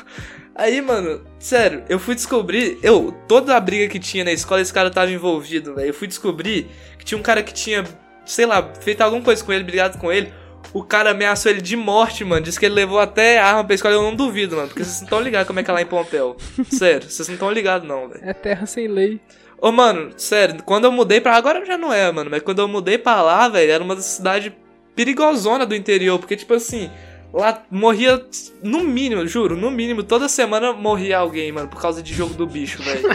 Aí, 0.55 0.81
mano, 0.81 1.25
sério, 1.39 1.85
eu 1.89 2.01
fui 2.01 2.17
descobrir, 2.17 2.81
eu, 2.83 3.15
toda 3.29 3.57
a 3.57 3.61
briga 3.61 3.87
que 3.87 4.01
tinha 4.01 4.25
na 4.25 4.33
escola, 4.33 4.61
esse 4.61 4.73
cara 4.73 4.91
tava 4.91 5.11
envolvido, 5.11 5.77
velho. 5.77 5.89
Eu 5.89 5.95
fui 5.95 6.09
descobrir 6.09 6.69
que 6.99 7.05
tinha 7.05 7.17
um 7.17 7.23
cara 7.23 7.45
que 7.45 7.55
tinha, 7.55 7.85
sei 8.25 8.45
lá, 8.45 8.73
feito 8.81 9.01
alguma 9.03 9.23
coisa 9.23 9.45
com 9.45 9.53
ele, 9.53 9.63
brigado 9.63 9.99
com 9.99 10.13
ele. 10.13 10.33
O 10.73 10.83
cara 10.83 11.11
ameaçou 11.11 11.51
ele 11.51 11.63
de 11.63 11.77
morte, 11.77 12.25
mano. 12.25 12.43
Disse 12.43 12.59
que 12.61 12.67
ele 12.67 12.75
levou 12.75 12.99
até 12.99 13.39
arma 13.39 13.65
pra 13.65 13.75
escola. 13.75 13.95
Eu 13.95 14.03
não 14.03 14.15
duvido, 14.15 14.57
mano. 14.57 14.69
Porque 14.69 14.85
vocês 14.85 15.01
não 15.01 15.07
estão 15.07 15.21
ligados 15.21 15.47
como 15.47 15.61
é 15.61 15.63
que 15.63 15.71
é 15.71 15.75
lá 15.75 15.83
em 15.83 15.87
Pompeu. 15.87 16.37
Sério, 16.71 17.09
vocês 17.09 17.27
não 17.29 17.35
estão 17.35 17.51
ligados, 17.51 17.89
não, 17.89 18.09
velho. 18.09 18.21
É 18.23 18.35
terra 18.35 18.67
sem 18.67 18.87
lei. 18.87 19.21
Ô, 19.61 19.73
mano, 19.73 20.13
sério, 20.17 20.63
quando 20.63 20.85
eu 20.85 20.93
mudei 20.93 21.21
pra. 21.21 21.35
Agora 21.37 21.65
já 21.65 21.77
não 21.77 21.93
é, 21.93 22.11
mano. 22.13 22.31
Mas 22.31 22.43
quando 22.43 22.61
eu 22.61 22.69
mudei 22.69 22.97
pra 22.99 23.23
lá, 23.23 23.49
velho, 23.49 23.73
era 23.73 23.83
uma 23.83 23.97
cidade 23.97 24.55
perigosona 24.95 25.65
do 25.67 25.75
interior. 25.75 26.19
Porque, 26.19 26.37
tipo 26.37 26.55
assim, 26.55 26.91
lá 27.33 27.63
morria, 27.71 28.21
no 28.63 28.81
mínimo, 28.85 29.27
juro, 29.27 29.57
no 29.57 29.71
mínimo, 29.71 30.03
toda 30.03 30.29
semana 30.29 30.73
morria 30.73 31.19
alguém, 31.19 31.53
mano, 31.53 31.69
por 31.69 31.81
causa 31.81 32.03
de 32.03 32.13
jogo 32.15 32.35
do 32.35 32.47
bicho, 32.47 32.83
velho. 32.83 33.03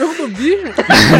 Jogo 0.00 0.14
do 0.14 0.28
bicho? 0.28 0.64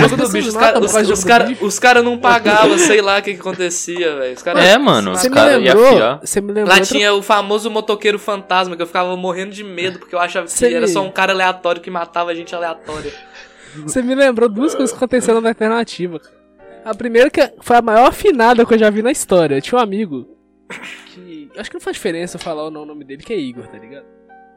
jogo 0.01 0.17
do 0.17 0.29
bicho, 0.29 0.49
os 0.49 0.57
caras 0.57 0.81
os, 0.95 1.09
os 1.11 1.25
cara, 1.25 1.57
os 1.61 1.79
cara 1.79 2.03
não 2.03 2.19
pagavam, 2.19 2.79
sei 2.79 3.01
lá 3.01 3.19
o 3.19 3.23
que, 3.23 3.35
que 3.35 3.41
acontecia, 3.41 4.17
velho. 4.17 4.37
É, 4.57 4.79
mano, 4.79 5.13
Você 5.15 5.27
os 5.27 5.29
me 5.29 5.35
caras 5.35 5.63
iam 5.63 5.85
afiar. 5.87 6.21
Você 6.23 6.41
me 6.41 6.49
lembrou? 6.49 6.67
Lá 6.69 6.75
outra- 6.81 6.87
tinha 6.87 7.13
o 7.15 7.23
famoso 7.23 7.71
motoqueiro 7.71 8.19
fantasma, 8.19 8.75
que 8.77 8.83
eu 8.83 8.87
ficava 8.87 9.17
morrendo 9.17 9.53
de 9.53 9.63
medo, 9.63 9.99
porque 9.99 10.15
eu 10.15 10.19
achava 10.19 10.47
que 10.47 10.65
era 10.65 10.81
me- 10.87 10.89
só 10.89 11.03
um 11.03 11.11
cara 11.11 11.33
aleatório 11.33 11.81
que 11.81 11.91
matava 11.91 12.35
gente 12.35 12.55
aleatória. 12.55 13.13
Você 13.85 14.01
me 14.03 14.15
lembrou 14.15 14.49
duas 14.49 14.75
coisas 14.75 14.91
que 14.91 14.97
aconteceram 14.97 15.41
na 15.41 15.51
alternativa. 15.51 16.21
A 16.85 16.95
primeira 16.95 17.29
que 17.31 17.53
foi 17.61 17.77
a 17.77 17.83
maior 17.83 18.07
afinada 18.09 18.65
que 18.65 18.75
eu 18.75 18.79
já 18.79 18.89
vi 18.91 19.03
na 19.03 19.11
história. 19.11 19.57
Eu 19.57 19.63
tinha 19.63 19.79
um 19.79 19.83
amigo 19.83 20.27
que. 21.07 21.26
Acho 21.57 21.71
que 21.71 21.77
não 21.77 21.81
faz 21.81 21.97
diferença 21.97 22.39
falar 22.39 22.65
o 22.65 22.71
nome 22.71 23.05
dele, 23.05 23.23
que 23.23 23.33
é 23.33 23.39
Igor, 23.39 23.67
tá 23.67 23.79
ligado? 23.79 24.07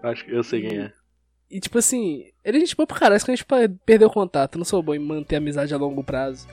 Acho 0.03 0.25
que 0.25 0.31
eu 0.31 0.43
sei 0.43 0.61
quem 0.61 0.79
é. 0.79 0.91
E 1.49 1.59
tipo 1.59 1.77
assim, 1.79 2.25
ele 2.43 2.57
é 2.57 2.59
gente 2.59 2.75
boa 2.75 2.85
pra 2.85 2.97
caralho, 2.97 3.19
só 3.19 3.25
que 3.25 3.31
a 3.31 3.35
gente 3.35 3.45
perdeu 3.85 4.07
o 4.07 4.11
contato. 4.11 4.57
Não 4.57 4.65
sou 4.65 4.83
bom 4.83 4.93
em 4.93 4.99
manter 4.99 5.37
amizade 5.37 5.73
a 5.73 5.77
longo 5.77 6.03
prazo. 6.03 6.47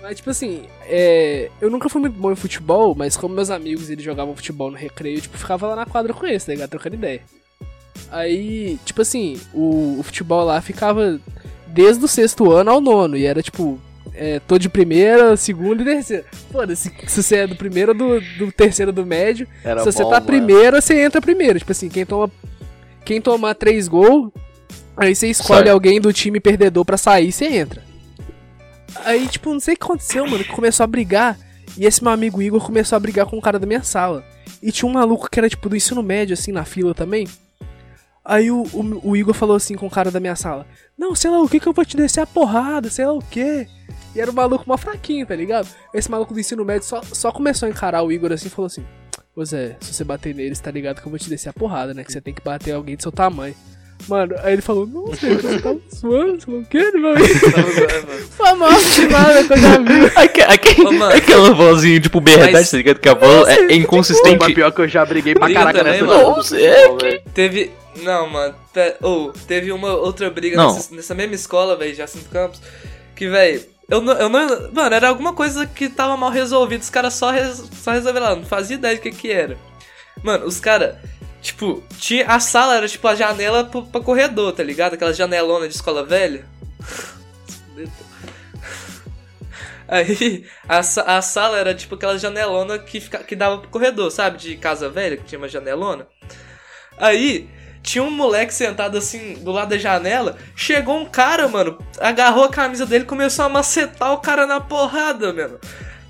Mas 0.00 0.16
tipo 0.16 0.30
assim, 0.30 0.66
é, 0.84 1.50
eu 1.60 1.68
nunca 1.68 1.88
fui 1.88 2.00
muito 2.00 2.18
bom 2.18 2.32
em 2.32 2.36
futebol, 2.36 2.94
mas 2.94 3.16
como 3.16 3.34
meus 3.34 3.50
amigos 3.50 3.90
eles 3.90 4.04
jogavam 4.04 4.34
futebol 4.36 4.70
no 4.70 4.76
recreio, 4.76 5.18
eu 5.18 5.22
tipo, 5.22 5.36
ficava 5.36 5.66
lá 5.66 5.76
na 5.76 5.86
quadra 5.86 6.14
com 6.14 6.26
eles, 6.26 6.44
tá 6.44 6.52
ligado? 6.52 6.70
Trocando 6.70 6.96
ideia. 6.96 7.22
Aí, 8.10 8.78
tipo 8.84 9.02
assim, 9.02 9.38
o, 9.52 9.98
o 9.98 10.02
futebol 10.02 10.44
lá 10.44 10.60
ficava 10.62 11.20
desde 11.66 12.04
o 12.04 12.08
sexto 12.08 12.50
ano 12.50 12.70
ao 12.70 12.80
nono, 12.80 13.16
e 13.16 13.26
era 13.26 13.42
tipo, 13.42 13.80
é, 14.22 14.38
tô 14.38 14.58
de 14.58 14.68
primeira, 14.68 15.34
segunda 15.34 15.80
e 15.80 15.84
terceira. 15.86 16.26
Foda-se, 16.52 16.92
se 17.06 17.22
você 17.22 17.36
é 17.36 17.46
do 17.46 17.56
primeiro 17.56 17.92
ou 17.92 17.98
do, 17.98 18.20
do 18.36 18.52
terceiro 18.52 18.92
do 18.92 19.06
médio, 19.06 19.48
Era 19.64 19.80
se 19.80 19.90
você 19.90 20.02
bom, 20.02 20.10
tá 20.10 20.16
mano. 20.16 20.26
primeiro, 20.26 20.80
você 20.80 21.02
entra 21.02 21.22
primeiro. 21.22 21.58
Tipo 21.58 21.72
assim, 21.72 21.88
quem 21.88 22.04
toma. 22.04 22.30
Quem 23.02 23.18
tomar 23.18 23.54
três 23.54 23.88
gols, 23.88 24.30
aí 24.94 25.14
você 25.14 25.28
escolhe 25.28 25.64
Sai. 25.64 25.70
alguém 25.70 25.98
do 25.98 26.12
time 26.12 26.38
perdedor 26.38 26.84
pra 26.84 26.98
sair 26.98 27.28
e 27.28 27.32
você 27.32 27.46
entra. 27.46 27.82
Aí, 29.06 29.26
tipo, 29.26 29.50
não 29.50 29.58
sei 29.58 29.72
o 29.72 29.76
que 29.78 29.84
aconteceu, 29.84 30.26
mano, 30.28 30.44
que 30.44 30.52
começou 30.52 30.84
a 30.84 30.86
brigar. 30.86 31.38
E 31.78 31.86
esse 31.86 32.02
meu 32.04 32.12
amigo 32.12 32.42
Igor 32.42 32.62
começou 32.62 32.96
a 32.96 33.00
brigar 33.00 33.24
com 33.24 33.38
um 33.38 33.40
cara 33.40 33.58
da 33.58 33.66
minha 33.66 33.82
sala. 33.82 34.22
E 34.62 34.70
tinha 34.70 34.86
um 34.86 34.92
maluco 34.92 35.30
que 35.30 35.40
era, 35.40 35.48
tipo, 35.48 35.66
do 35.66 35.76
ensino 35.76 36.02
médio, 36.02 36.34
assim, 36.34 36.52
na 36.52 36.66
fila 36.66 36.92
também. 36.94 37.26
Aí 38.22 38.50
o, 38.50 38.64
o, 38.74 39.10
o 39.10 39.16
Igor 39.16 39.32
falou 39.32 39.56
assim 39.56 39.76
com 39.76 39.86
o 39.86 39.90
cara 39.90 40.10
da 40.10 40.20
minha 40.20 40.36
sala: 40.36 40.66
Não, 40.98 41.14
sei 41.14 41.30
lá 41.30 41.40
o 41.40 41.48
que 41.48 41.58
que 41.58 41.66
eu 41.66 41.72
vou 41.72 41.84
te 41.86 41.96
descer 41.96 42.20
a 42.20 42.26
porrada, 42.26 42.90
sei 42.90 43.06
lá 43.06 43.14
o 43.14 43.22
que. 43.22 43.66
E 44.14 44.20
era 44.20 44.30
um 44.30 44.34
maluco 44.34 44.64
mó 44.66 44.76
fraquinho, 44.76 45.24
tá 45.26 45.34
ligado? 45.36 45.68
Esse 45.94 46.10
maluco 46.10 46.34
do 46.34 46.40
ensino 46.40 46.64
médio 46.64 46.86
só, 46.86 47.00
só 47.02 47.30
começou 47.30 47.66
a 47.66 47.70
encarar 47.70 48.02
o 48.02 48.10
Igor 48.10 48.32
assim 48.32 48.48
e 48.48 48.50
falou 48.50 48.66
assim: 48.66 48.84
Ô 49.36 49.44
Zé, 49.44 49.76
se 49.80 49.94
você 49.94 50.02
bater 50.04 50.34
nele, 50.34 50.54
você 50.54 50.62
tá 50.62 50.70
ligado 50.70 51.00
que 51.00 51.06
eu 51.06 51.10
vou 51.10 51.18
te 51.18 51.28
descer 51.28 51.48
a 51.48 51.52
porrada, 51.52 51.94
né? 51.94 52.02
Que 52.04 52.12
você 52.12 52.20
tem 52.20 52.34
que 52.34 52.42
bater 52.42 52.72
alguém 52.72 52.96
do 52.96 53.02
seu 53.02 53.12
tamanho. 53.12 53.54
Mano, 54.08 54.34
aí 54.42 54.54
ele 54.54 54.62
falou: 54.62 54.86
Nossa, 54.86 55.28
você 55.28 55.60
tá 55.60 55.76
zoando, 55.94 56.40
sei 56.42 56.54
lá 56.54 56.60
o 56.60 56.64
que, 56.64 56.76
ele 56.78 57.00
vai. 57.00 57.16
Foi 58.30 58.48
a 58.48 58.54
maior 58.56 58.80
timada 58.80 59.44
que 59.44 59.52
eu 59.52 59.56
já 59.58 59.78
vi. 59.78 60.12
Aque- 60.16 60.40
aque- 60.42 60.80
Ô, 60.82 60.92
mano. 60.92 61.14
Aquela 61.14 61.52
vozinha, 61.54 62.00
tipo, 62.00 62.20
verdade, 62.20 62.52
Mas- 62.52 62.70
tá 62.70 62.76
ligado? 62.78 62.98
Que 62.98 63.08
a 63.08 63.14
voz 63.14 63.48
é, 63.48 63.60
é 63.66 63.74
inconsistente. 63.74 64.38
mas 64.40 64.54
pior 64.54 64.72
que 64.72 64.80
eu 64.80 64.88
já 64.88 65.04
briguei 65.04 65.34
pra 65.34 65.44
Briga 65.46 65.60
caraca 65.60 65.78
também, 65.84 66.02
nessa 66.02 66.06
mano. 66.06 66.36
Não, 66.50 67.08
é 67.08 67.18
Teve. 67.34 67.70
Não, 68.02 68.28
mano. 68.28 68.54
Ou, 69.02 69.32
teve 69.46 69.70
uma 69.72 69.94
outra 69.94 70.30
briga 70.30 70.56
Não. 70.56 70.72
nessa, 70.74 70.94
nessa 70.94 71.14
mesma 71.14 71.34
escola, 71.34 71.76
velho, 71.76 71.94
Jacinto 71.94 72.28
Campos. 72.30 72.60
Que, 73.14 73.28
velho. 73.28 73.60
Eu 73.90 74.00
não, 74.00 74.12
eu 74.14 74.28
não. 74.28 74.72
Mano, 74.72 74.94
era 74.94 75.08
alguma 75.08 75.34
coisa 75.34 75.66
que 75.66 75.88
tava 75.88 76.16
mal 76.16 76.30
resolvida. 76.30 76.82
Os 76.82 76.90
caras 76.90 77.14
só, 77.14 77.32
só 77.54 77.90
resolveram 77.90 78.26
lá. 78.26 78.36
Não 78.36 78.44
fazia 78.46 78.76
ideia 78.76 78.94
do 78.94 79.02
que 79.02 79.10
que 79.10 79.32
era. 79.32 79.58
Mano, 80.22 80.46
os 80.46 80.60
caras. 80.60 80.96
Tipo, 81.42 81.82
tinha, 81.98 82.26
a 82.26 82.38
sala 82.38 82.76
era 82.76 82.86
tipo 82.86 83.08
a 83.08 83.14
janela 83.14 83.64
pro, 83.64 83.82
pra 83.84 84.00
corredor, 84.00 84.52
tá 84.52 84.62
ligado? 84.62 84.94
Aquela 84.94 85.12
janelona 85.12 85.66
de 85.66 85.74
escola 85.74 86.04
velha. 86.04 86.44
Aí, 89.88 90.46
a, 90.68 90.78
a 90.78 91.22
sala 91.22 91.58
era 91.58 91.74
tipo 91.74 91.96
aquela 91.96 92.16
janelona 92.16 92.78
que, 92.78 93.00
fica, 93.00 93.18
que 93.24 93.34
dava 93.34 93.58
pro 93.58 93.70
corredor, 93.70 94.10
sabe? 94.10 94.38
De 94.38 94.56
casa 94.56 94.88
velha, 94.88 95.16
que 95.16 95.24
tinha 95.24 95.38
uma 95.38 95.48
janelona. 95.48 96.06
Aí, 96.96 97.48
tinha 97.82 98.02
um 98.04 98.10
moleque 98.10 98.52
sentado 98.54 98.96
assim 98.98 99.34
do 99.42 99.50
lado 99.52 99.70
da 99.70 99.78
janela. 99.78 100.36
Chegou 100.54 100.98
um 101.00 101.04
cara, 101.06 101.48
mano, 101.48 101.78
agarrou 102.00 102.44
a 102.44 102.48
camisa 102.50 102.84
dele 102.86 103.04
e 103.04 103.06
começou 103.06 103.44
a 103.44 103.48
macetar 103.48 104.12
o 104.12 104.18
cara 104.18 104.46
na 104.46 104.60
porrada, 104.60 105.32
mano. 105.32 105.58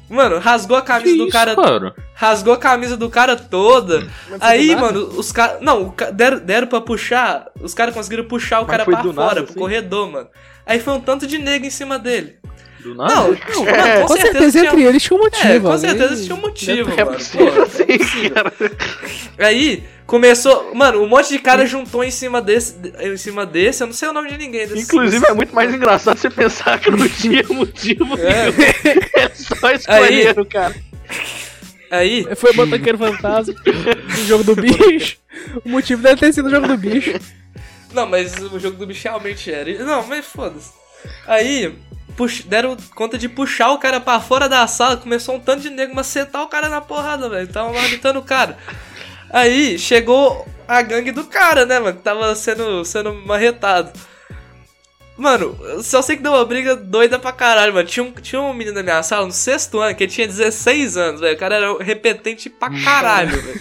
Mano, 0.08 0.38
rasgou 0.40 0.76
a 0.76 0.82
camisa 0.82 1.12
Que 1.12 1.18
do 1.18 1.22
isso, 1.24 1.32
cara. 1.32 1.54
cara? 1.54 1.94
Rasgou 2.14 2.52
a 2.52 2.56
camisa 2.58 2.96
do 2.96 3.08
cara 3.08 3.36
toda. 3.36 4.08
Aí, 4.40 4.66
do 4.68 4.74
nada? 4.74 4.86
mano, 4.86 5.08
os 5.16 5.30
caras. 5.30 5.58
Não, 5.60 5.94
deram, 6.12 6.38
deram 6.40 6.66
pra 6.66 6.80
puxar. 6.80 7.46
Os 7.60 7.72
caras 7.74 7.94
conseguiram 7.94 8.24
puxar 8.24 8.58
o 8.58 8.62
Mas 8.62 8.70
cara 8.72 8.84
pra 8.84 8.96
fora, 9.04 9.12
nada, 9.12 9.34
pro 9.42 9.44
assim? 9.44 9.54
corredor, 9.54 10.10
mano. 10.10 10.28
Aí 10.66 10.80
foi 10.80 10.94
um 10.94 11.00
tanto 11.00 11.28
de 11.28 11.38
nego 11.38 11.64
em 11.64 11.70
cima 11.70 11.96
dele. 11.96 12.38
Do 12.80 12.92
nada? 12.96 13.14
Não, 13.14 13.28
não, 13.54 13.68
É, 13.68 13.94
mano, 13.94 14.06
Com 14.08 14.16
certeza 14.16 14.50
tinha- 14.58 14.64
entre 14.72 14.82
eles 14.82 15.02
tinha 15.02 15.16
um 15.16 15.22
motivo. 15.22 15.46
É, 15.48 15.60
com 15.60 15.78
certeza 15.78 16.24
tinha 16.24 16.34
um 16.34 16.40
motivo, 16.40 16.90
É 16.96 17.04
mano. 17.04 17.16
possível, 17.16 17.52
Pô, 17.54 17.62
assim, 17.62 18.30
cara. 18.30 18.52
Aí 19.38 19.84
começou. 20.10 20.74
Mano, 20.74 21.00
um 21.02 21.08
monte 21.08 21.28
de 21.28 21.38
cara 21.38 21.64
juntou 21.64 22.02
em 22.02 22.10
cima 22.10 22.42
desse. 22.42 22.74
Em 23.00 23.16
cima 23.16 23.46
desse, 23.46 23.82
eu 23.82 23.86
não 23.86 23.94
sei 23.94 24.08
o 24.08 24.12
nome 24.12 24.28
de 24.28 24.36
ninguém. 24.36 24.66
Desse, 24.66 24.82
Inclusive, 24.82 25.24
é 25.24 25.32
muito 25.32 25.54
mais 25.54 25.72
engraçado 25.72 26.18
você 26.18 26.28
pensar 26.28 26.80
que 26.80 26.90
não 26.90 27.06
tinha 27.08 27.44
motivo. 27.48 28.16
É. 28.18 29.22
É 29.22 29.28
só 29.34 29.70
escolher 29.70 30.36
o 30.38 30.44
cara. 30.50 30.74
Aí, 31.90 32.26
Foi 32.36 32.50
o 32.52 32.56
motoqueiro 32.56 32.98
fantasma 32.98 33.54
no 33.64 34.24
jogo 34.26 34.42
do 34.44 34.54
bicho. 34.56 35.16
O 35.64 35.68
motivo 35.68 36.02
deve 36.02 36.20
ter 36.20 36.32
sido 36.32 36.46
o 36.46 36.50
jogo 36.50 36.66
do 36.66 36.76
bicho. 36.76 37.14
Não, 37.92 38.06
mas 38.06 38.36
o 38.36 38.58
jogo 38.58 38.76
do 38.76 38.86
bicho 38.86 39.04
realmente 39.08 39.50
era. 39.52 39.84
Não, 39.84 40.06
mas 40.06 40.24
foda-se. 40.26 40.70
Aí, 41.26 41.74
pux- 42.16 42.42
deram 42.44 42.76
conta 42.94 43.16
de 43.18 43.28
puxar 43.28 43.70
o 43.72 43.78
cara 43.78 44.00
pra 44.00 44.20
fora 44.20 44.48
da 44.48 44.64
sala. 44.68 44.96
Começou 44.96 45.34
um 45.36 45.40
tanto 45.40 45.62
de 45.62 45.70
nego 45.70 45.94
macetar 45.94 46.42
o 46.42 46.48
cara 46.48 46.68
na 46.68 46.80
porrada, 46.80 47.28
velho. 47.28 47.48
Tava 47.48 47.72
marmitando 47.72 48.18
o 48.20 48.22
cara. 48.22 48.56
Aí, 49.32 49.78
chegou 49.78 50.46
a 50.66 50.82
gangue 50.82 51.12
do 51.12 51.24
cara, 51.24 51.64
né, 51.64 51.78
mano? 51.78 51.96
Que 51.96 52.02
tava 52.02 52.34
sendo, 52.34 52.84
sendo 52.84 53.14
marretado. 53.14 53.92
Mano, 55.20 55.54
só 55.82 56.00
sei 56.00 56.16
que 56.16 56.22
deu 56.22 56.32
uma 56.32 56.46
briga 56.46 56.74
doida 56.74 57.18
pra 57.18 57.30
caralho, 57.30 57.74
mano. 57.74 57.86
Tinha 57.86 58.02
um, 58.02 58.10
tinha 58.10 58.40
um 58.40 58.54
menino 58.54 58.76
na 58.76 58.82
minha 58.82 59.02
sala 59.02 59.26
no 59.26 59.32
sexto 59.32 59.78
ano 59.78 59.94
que 59.94 60.04
ele 60.04 60.10
tinha 60.10 60.26
16 60.26 60.96
anos, 60.96 61.20
velho. 61.20 61.36
O 61.36 61.38
cara 61.38 61.56
era 61.56 61.84
repetente 61.84 62.48
pra 62.48 62.70
caralho, 62.82 63.30
velho. 63.30 63.60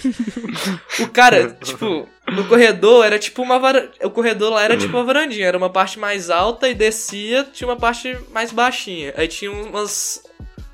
O 1.00 1.08
cara, 1.10 1.50
tipo, 1.62 2.08
no 2.32 2.48
corredor 2.48 3.06
era 3.06 3.20
tipo 3.20 3.42
uma 3.42 3.60
varandinha. 3.60 3.92
O 4.04 4.10
corredor 4.10 4.54
lá 4.54 4.64
era 4.64 4.78
tipo 4.78 4.96
uma 4.96 5.04
varandinha. 5.04 5.48
Era 5.48 5.58
uma 5.58 5.70
parte 5.70 6.00
mais 6.00 6.30
alta 6.30 6.70
e 6.70 6.74
descia, 6.74 7.44
tinha 7.52 7.68
uma 7.68 7.76
parte 7.76 8.18
mais 8.32 8.54
baixinha. 8.54 9.14
Aí 9.18 9.28
tinha 9.28 9.52
umas. 9.52 10.24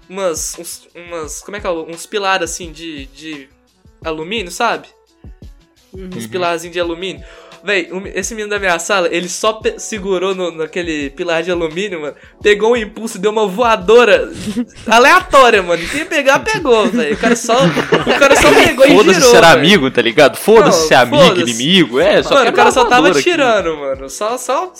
Umas. 0.08 0.55
Uns, 0.60 0.88
umas 0.93 1.41
como 1.41 1.58
é 1.58 1.60
que 1.60 1.65
é? 1.65 1.69
Uns 1.71 2.05
pilares 2.05 2.51
assim 2.51 2.71
de, 2.71 3.08
de 3.08 3.49
alumínio, 4.05 4.51
sabe? 4.51 4.87
Uns 5.93 6.27
pilarzinhos 6.27 6.73
de 6.73 6.79
alumínio. 6.79 7.23
Véi, 7.63 7.89
esse 8.13 8.35
menino 8.35 8.51
da 8.51 8.59
minha 8.59 8.77
sala, 8.77 9.07
ele 9.11 9.27
só 9.27 9.59
segurou 9.77 10.35
no, 10.35 10.51
naquele 10.51 11.09
pilar 11.09 11.41
de 11.41 11.49
alumínio, 11.49 11.99
mano. 11.99 12.15
Pegou 12.39 12.73
um 12.73 12.75
impulso 12.77 13.17
e 13.17 13.19
deu 13.19 13.31
uma 13.31 13.47
voadora 13.47 14.31
aleatória, 14.85 15.63
mano. 15.63 15.81
Quem 15.87 16.05
pegar, 16.05 16.39
pegou, 16.39 16.85
velho. 16.87 17.15
O 17.15 17.17
cara 17.17 17.35
só, 17.35 17.55
o 17.65 18.19
cara 18.19 18.35
só 18.35 18.53
pegou 18.53 18.85
e 18.85 18.89
girou. 18.89 19.03
Foda-se 19.05 19.21
se 19.21 19.35
era 19.35 19.47
velho. 19.47 19.59
amigo, 19.59 19.89
tá 19.89 20.01
ligado? 20.01 20.35
Foda-se 20.37 20.79
Não, 20.81 20.87
se 20.89 20.93
é 20.93 20.97
amigo, 20.97 21.23
foda-se. 21.23 21.41
inimigo, 21.51 21.99
é, 21.99 22.21
só 22.21 22.35
Mano, 22.35 22.49
o 22.51 22.53
cara 22.53 22.71
só 22.71 22.85
tava 22.85 23.09
aqui. 23.09 23.23
tirando, 23.23 23.75
mano. 23.77 24.09
Só, 24.11 24.37
só. 24.37 24.71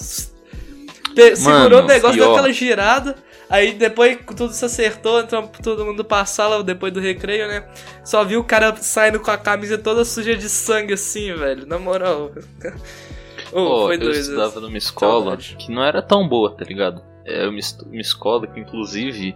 pe- 1.15 1.35
segurou 1.35 1.81
o 1.81 1.85
negócio, 1.88 2.17
e 2.17 2.19
deu 2.19 2.31
aquela 2.33 2.51
girada. 2.53 3.15
Aí 3.49 3.73
depois 3.73 4.17
que 4.17 4.36
tudo 4.36 4.53
se 4.53 4.65
acertou, 4.65 5.19
então 5.21 5.47
todo 5.47 5.86
mundo 5.86 6.03
pra 6.03 6.25
sala 6.25 6.63
depois 6.63 6.91
do 6.91 6.99
recreio, 6.99 7.47
né? 7.47 7.67
Só 8.03 8.23
viu 8.23 8.39
o 8.39 8.43
cara 8.43 8.75
saindo 8.77 9.19
com 9.19 9.31
a 9.31 9.38
camisa 9.38 9.77
toda 9.77 10.03
suja 10.03 10.36
de 10.36 10.49
sangue 10.49 10.93
assim, 10.93 11.34
velho. 11.34 11.65
Na 11.65 11.77
moral. 11.77 12.31
Pô, 13.51 13.86
foi 13.86 13.95
eu 13.95 13.99
doido. 13.99 14.19
estudava 14.19 14.60
numa 14.60 14.77
escola 14.77 15.38
que 15.38 15.71
não 15.71 15.84
era 15.84 16.01
tão 16.01 16.27
boa, 16.27 16.51
tá 16.55 16.65
ligado? 16.65 17.01
É 17.25 17.47
uma, 17.47 17.60
uma 17.86 18.01
escola 18.01 18.45
que, 18.47 18.60
inclusive, 18.60 19.36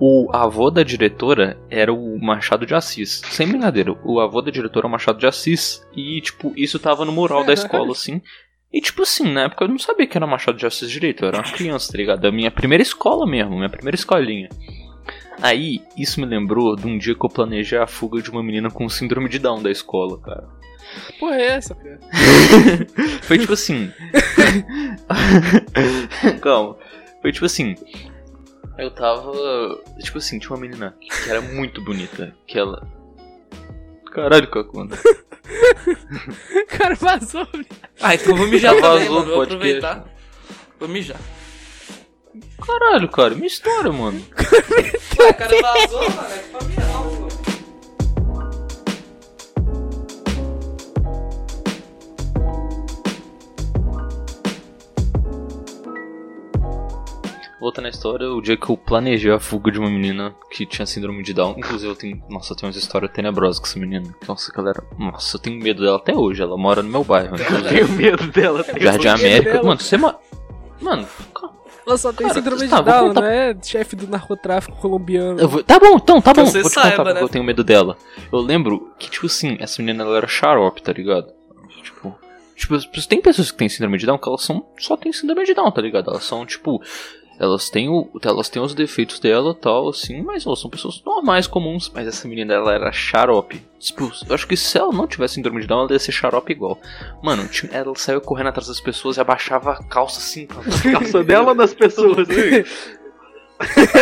o 0.00 0.30
avô 0.32 0.70
da 0.70 0.82
diretora 0.82 1.56
era 1.70 1.92
o 1.92 2.18
Machado 2.18 2.66
de 2.66 2.74
Assis. 2.74 3.20
Sem 3.30 3.46
brincadeira, 3.48 3.92
o 4.04 4.18
avô 4.18 4.40
da 4.40 4.50
diretora 4.50 4.86
é 4.86 4.88
o 4.88 4.90
Machado 4.90 5.18
de 5.18 5.26
Assis. 5.26 5.86
E, 5.94 6.20
tipo, 6.20 6.52
isso 6.56 6.78
tava 6.78 7.04
no 7.04 7.12
mural 7.12 7.44
da 7.44 7.52
escola, 7.54 7.92
assim. 7.92 8.22
E, 8.74 8.80
tipo 8.80 9.02
assim, 9.02 9.32
na 9.32 9.42
época 9.42 9.64
eu 9.64 9.68
não 9.68 9.78
sabia 9.78 10.04
que 10.04 10.18
era 10.18 10.26
Machado 10.26 10.58
de 10.58 10.66
Assis 10.66 10.90
direito. 10.90 11.22
Eu 11.22 11.28
era 11.28 11.36
uma 11.36 11.52
criança, 11.52 11.92
tá 11.92 11.96
ligado? 11.96 12.20
Da 12.20 12.32
minha 12.32 12.50
primeira 12.50 12.82
escola 12.82 13.24
mesmo, 13.24 13.54
minha 13.54 13.68
primeira 13.68 13.94
escolinha. 13.94 14.48
Aí, 15.40 15.80
isso 15.96 16.20
me 16.20 16.26
lembrou 16.26 16.74
de 16.74 16.84
um 16.84 16.98
dia 16.98 17.14
que 17.14 17.24
eu 17.24 17.30
planejei 17.30 17.78
a 17.78 17.86
fuga 17.86 18.20
de 18.20 18.28
uma 18.30 18.42
menina 18.42 18.68
com 18.68 18.88
síndrome 18.88 19.28
de 19.28 19.38
Down 19.38 19.62
da 19.62 19.70
escola, 19.70 20.18
cara. 20.18 20.48
Porra, 21.20 21.36
é 21.36 21.46
essa, 21.46 21.72
cara? 21.76 22.00
Foi 23.22 23.38
tipo 23.38 23.52
assim. 23.52 23.92
Calma. 26.42 26.76
Foi 27.22 27.30
tipo 27.30 27.46
assim. 27.46 27.76
Eu 28.76 28.90
tava. 28.90 29.32
Tipo 30.02 30.18
assim, 30.18 30.40
tinha 30.40 30.50
uma 30.50 30.60
menina 30.60 30.96
que 31.00 31.30
era 31.30 31.40
muito 31.40 31.80
bonita. 31.80 32.34
Que 32.44 32.58
ela. 32.58 32.84
Caralho, 34.14 34.48
Cacunda. 34.48 34.96
O 34.96 36.66
cara 36.78 36.94
vazou, 36.94 37.44
velho. 37.52 37.66
Ah, 38.00 38.14
então 38.14 38.32
eu 38.32 38.36
vou 38.36 38.46
mijar 38.46 38.74
Já 38.76 38.80
também, 38.80 38.98
vazou 39.00 39.14
mano. 39.20 39.32
Vou 39.34 39.42
aproveitar. 39.42 40.04
Vou 40.78 40.88
mijar. 40.88 41.20
Caralho, 42.64 43.08
cara, 43.08 43.34
história, 43.44 43.92
mano. 43.92 44.24
Ué, 45.20 45.30
o 45.30 45.34
cara 45.34 45.60
vazou, 45.60 46.00
mano. 46.00 46.28
É 46.32 46.38
pra 46.38 46.62
mim 46.64 46.74
não, 46.78 47.13
Voltando 57.64 57.84
na 57.84 57.88
história, 57.88 58.28
o 58.30 58.42
dia 58.42 58.58
que 58.58 58.68
eu 58.70 58.76
planejei 58.76 59.32
a 59.32 59.40
fuga 59.40 59.70
de 59.72 59.78
uma 59.78 59.88
menina 59.88 60.34
que 60.50 60.66
tinha 60.66 60.84
síndrome 60.84 61.22
de 61.22 61.32
Down. 61.32 61.54
Inclusive, 61.56 61.90
eu 61.90 61.96
tenho. 61.96 62.22
Nossa, 62.28 62.52
eu 62.52 62.56
tenho 62.58 62.68
umas 62.68 62.76
histórias 62.76 63.10
tenebrosas 63.10 63.58
com 63.58 63.64
essa 63.64 63.78
menina. 63.78 64.14
Nossa, 64.28 64.52
galera. 64.52 64.84
Nossa, 64.98 65.36
eu 65.36 65.40
tenho 65.40 65.58
medo 65.58 65.82
dela 65.82 65.96
até 65.96 66.14
hoje. 66.14 66.42
Ela 66.42 66.58
mora 66.58 66.82
no 66.82 66.90
meu 66.90 67.02
bairro. 67.02 67.34
inclusive. 67.34 67.68
Tenho 67.70 67.88
medo 67.88 68.26
dela. 68.30 68.62
tenho 68.62 68.82
Jardim 68.82 69.04
medo 69.08 69.14
América. 69.18 69.52
dela. 69.54 69.64
Mano, 69.64 69.80
você 69.80 69.96
mora. 69.96 70.18
Mano, 70.78 71.08
calma. 71.34 71.54
Ela 71.86 71.96
só 71.96 72.12
tem 72.12 72.26
Cara, 72.26 72.38
síndrome 72.38 72.68
tá, 72.68 72.80
de 72.80 72.84
Down, 72.84 73.08
contar- 73.08 73.20
não 73.22 73.28
é 73.28 73.56
chefe 73.62 73.96
do 73.96 74.06
narcotráfico 74.08 74.76
colombiano. 74.76 75.40
Eu 75.40 75.48
vou- 75.48 75.62
Tá 75.64 75.78
bom, 75.78 75.96
então, 75.96 76.20
tá 76.20 76.34
bom. 76.34 76.44
você 76.44 76.60
Vou 76.60 76.70
te 76.70 76.74
saiba, 76.74 76.90
contar 76.90 77.02
porque 77.04 77.14
né? 77.18 77.22
eu 77.22 77.28
tenho 77.30 77.44
medo 77.44 77.64
dela. 77.64 77.96
Eu 78.30 78.40
lembro 78.40 78.92
que, 78.98 79.10
tipo 79.10 79.24
assim, 79.24 79.56
essa 79.58 79.80
menina 79.80 80.04
ela 80.04 80.18
era 80.18 80.26
xarope, 80.26 80.82
tá 80.82 80.92
ligado? 80.92 81.32
Tipo. 81.82 82.14
Tipo, 82.54 82.78
tem 83.08 83.22
pessoas 83.22 83.50
que 83.50 83.56
têm 83.56 83.70
síndrome 83.70 83.96
de 83.96 84.04
Down 84.04 84.18
que 84.18 84.28
elas 84.28 84.42
são, 84.42 84.66
só 84.78 84.98
têm 84.98 85.12
síndrome 85.14 85.44
de 85.44 85.54
Down, 85.54 85.70
tá 85.72 85.80
ligado? 85.80 86.10
Elas 86.10 86.24
são, 86.24 86.44
tipo. 86.44 86.82
Elas 87.38 87.68
têm, 87.68 87.88
o, 87.88 88.08
elas 88.22 88.48
têm 88.48 88.62
os 88.62 88.74
defeitos 88.74 89.18
dela 89.18 89.50
e 89.50 89.60
tal, 89.60 89.88
assim, 89.88 90.22
mas 90.22 90.46
elas 90.46 90.60
são 90.60 90.70
pessoas 90.70 91.02
normais, 91.04 91.46
comuns. 91.48 91.90
Mas 91.92 92.06
essa 92.06 92.28
menina, 92.28 92.54
ela 92.54 92.72
era 92.72 92.92
xarope. 92.92 93.60
Tipo, 93.78 94.10
eu 94.28 94.34
acho 94.34 94.46
que 94.46 94.56
se 94.56 94.78
ela 94.78 94.92
não 94.92 95.06
tivesse 95.06 95.34
síndrome 95.34 95.60
de 95.60 95.66
Down, 95.66 95.80
ela 95.82 95.92
ia 95.92 95.98
ser 95.98 96.12
xarope 96.12 96.52
igual. 96.52 96.78
Mano, 97.22 97.48
ela 97.72 97.92
saiu 97.96 98.20
correndo 98.20 98.48
atrás 98.50 98.68
das 98.68 98.80
pessoas 98.80 99.16
e 99.16 99.20
abaixava 99.20 99.72
a 99.72 99.82
calça 99.84 100.20
assim, 100.20 100.46
pra 100.46 100.62
Calça 100.92 101.24
dela 101.24 101.54
das 101.54 101.74
pessoas? 101.74 102.28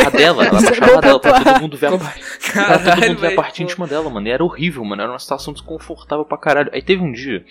A 0.06 0.10
dela, 0.10 0.44
ela 0.46 0.56
Isso 0.58 0.66
baixava 0.66 0.92
bom 0.92 0.98
a 0.98 1.00
dela 1.00 1.20
pra 1.20 1.40
todo 1.44 1.60
mundo 1.60 1.76
ver 1.76 1.86
a 1.86 1.90
todo 1.90 3.08
mundo 3.08 3.20
ver 3.20 3.32
a 3.32 3.36
parte 3.36 3.62
íntima 3.62 3.86
dela, 3.86 4.08
mano. 4.10 4.26
E 4.26 4.30
era 4.30 4.42
horrível, 4.44 4.84
mano. 4.84 5.02
Era 5.02 5.12
uma 5.12 5.18
situação 5.18 5.52
desconfortável 5.52 6.24
pra 6.24 6.38
caralho. 6.38 6.70
Aí 6.72 6.80
teve 6.82 7.02
um 7.02 7.12
dia. 7.12 7.44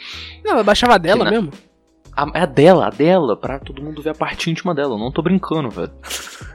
Não, 0.44 0.54
ela 0.54 0.64
baixava 0.64 0.98
dela 0.98 1.20
Que 1.20 1.26
na- 1.26 1.32
mesmo. 1.32 1.52
A, 2.16 2.30
é 2.40 2.42
a 2.42 2.46
dela, 2.46 2.88
a 2.88 2.90
dela, 2.90 3.38
pra 3.38 3.60
todo 3.60 3.82
mundo 3.82 4.02
ver 4.02 4.10
a 4.12 4.16
parte 4.16 4.50
íntima 4.50 4.74
dela. 4.76 4.96
Eu 4.96 5.00
não 5.00 5.12
tô 5.12 5.22
brincando, 5.22 5.70
velho. 5.70 5.92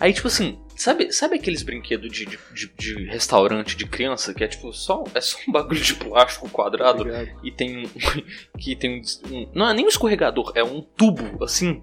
Aí, 0.00 0.12
tipo 0.12 0.28
assim, 0.28 0.60
sabe, 0.76 1.10
sabe 1.12 1.36
aqueles 1.36 1.62
brinquedos 1.64 2.10
de, 2.12 2.24
de, 2.24 2.38
de- 2.54 2.72
de 2.78 3.04
restaurante 3.06 3.76
de 3.76 3.84
criança 3.84 4.32
que 4.32 4.44
é 4.44 4.46
tipo 4.48 4.72
só, 4.72 5.02
é 5.12 5.20
só 5.20 5.36
um 5.48 5.50
bagulho 5.52 5.80
de 5.80 5.94
plástico 5.94 6.48
quadrado 6.48 7.04
e 7.42 7.50
tem 7.50 7.84
um. 7.84 7.88
que 8.56 8.76
tem 8.76 9.00
um, 9.00 9.34
um- 9.34 9.50
Não 9.52 9.68
é 9.68 9.74
nem 9.74 9.84
um 9.84 9.88
escorregador, 9.88 10.52
é 10.54 10.62
um 10.62 10.80
tubo, 10.82 11.42
assim, 11.42 11.82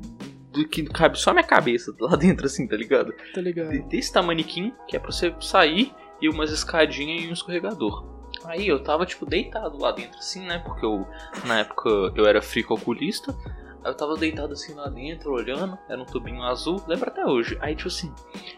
do 0.54 0.66
que 0.66 0.84
cabe 0.86 1.20
só 1.20 1.32
a 1.32 1.34
minha 1.34 1.44
cabeça 1.46 1.94
lá 2.00 2.16
dentro, 2.16 2.46
assim, 2.46 2.66
tá 2.66 2.78
ligado? 2.78 3.14
Tá 3.34 3.42
ligado? 3.42 3.70
de- 3.72 3.82
desse 3.90 4.14
tamanhoquinho, 4.14 4.74
que 4.88 4.96
é 4.96 5.00
pra 5.00 5.12
você 5.12 5.36
sair, 5.42 5.92
e 6.22 6.30
umas 6.30 6.50
escadinhas 6.52 7.22
e 7.22 7.28
um 7.28 7.34
escorregador. 7.34 8.15
Aí 8.48 8.68
eu 8.68 8.82
tava, 8.82 9.06
tipo, 9.06 9.26
deitado 9.26 9.78
lá 9.78 9.92
dentro, 9.92 10.18
assim, 10.18 10.46
né? 10.46 10.60
Porque 10.60 10.86
eu, 10.86 11.06
na 11.46 11.60
época, 11.60 11.90
eu 12.16 12.26
era 12.26 12.42
fricoculista. 12.42 13.36
Aí 13.84 13.92
eu 13.92 13.96
tava 13.96 14.18
deitado 14.18 14.54
assim 14.54 14.74
lá 14.74 14.90
dentro, 14.90 15.32
olhando, 15.32 15.78
era 15.88 16.02
um 16.02 16.06
tubinho 16.06 16.42
azul, 16.42 16.82
lembra 16.88 17.12
até 17.12 17.24
hoje. 17.24 17.56
Aí, 17.62 17.76
tipo 17.76 17.88
assim, 17.88 18.12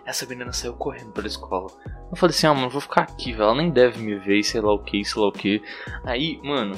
essa 0.06 0.26
menina 0.26 0.54
saiu 0.54 0.74
correndo 0.74 1.12
pela 1.12 1.28
escola. 1.28 1.68
Eu 2.10 2.16
falei 2.16 2.34
assim, 2.34 2.48
ah, 2.48 2.54
mano, 2.54 2.70
vou 2.70 2.80
ficar 2.80 3.02
aqui, 3.02 3.34
velho. 3.34 3.44
Ela 3.44 3.56
nem 3.56 3.70
deve 3.70 4.02
me 4.02 4.16
ver, 4.16 4.42
sei 4.44 4.62
lá 4.62 4.74
o 4.74 4.80
que, 4.80 5.04
sei 5.04 5.22
lá 5.22 5.28
o 5.28 5.32
que. 5.34 5.62
Aí, 6.06 6.40
mano, 6.42 6.78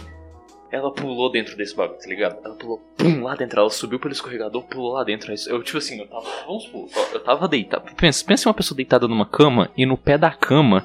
ela 0.72 0.92
pulou 0.92 1.32
dentro 1.32 1.56
desse 1.56 1.76
bagulho, 1.76 2.00
tá 2.00 2.08
ligado? 2.08 2.40
Ela 2.44 2.56
pulou, 2.56 2.80
pum, 2.98 3.24
lá 3.24 3.36
dentro. 3.36 3.60
Ela 3.60 3.70
subiu 3.70 4.00
pelo 4.00 4.14
escorregador, 4.14 4.64
pulou 4.64 4.94
lá 4.94 5.04
dentro. 5.04 5.32
Eu, 5.48 5.62
tipo 5.62 5.78
assim, 5.78 6.00
eu 6.00 6.08
tava, 6.08 6.26
vamos 6.46 6.64
supor, 6.64 6.90
eu 7.14 7.24
tava 7.24 7.48
deitado. 7.48 7.94
Pensa, 7.96 8.26
pensa 8.26 8.48
em 8.48 8.50
uma 8.50 8.56
pessoa 8.56 8.76
deitada 8.76 9.08
numa 9.08 9.28
cama 9.28 9.70
e 9.78 9.86
no 9.86 9.98
pé 9.98 10.18
da 10.18 10.32
cama, 10.32 10.84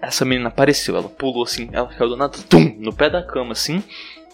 essa 0.00 0.24
menina 0.24 0.48
apareceu. 0.48 0.96
Ela 0.96 1.08
pulou 1.08 1.42
assim, 1.44 1.68
ela 1.72 1.86
caiu 1.88 2.10
do 2.10 2.16
nada, 2.16 2.36
tum, 2.48 2.76
no 2.78 2.92
pé 2.92 3.08
da 3.10 3.22
cama, 3.22 3.52
assim. 3.52 3.82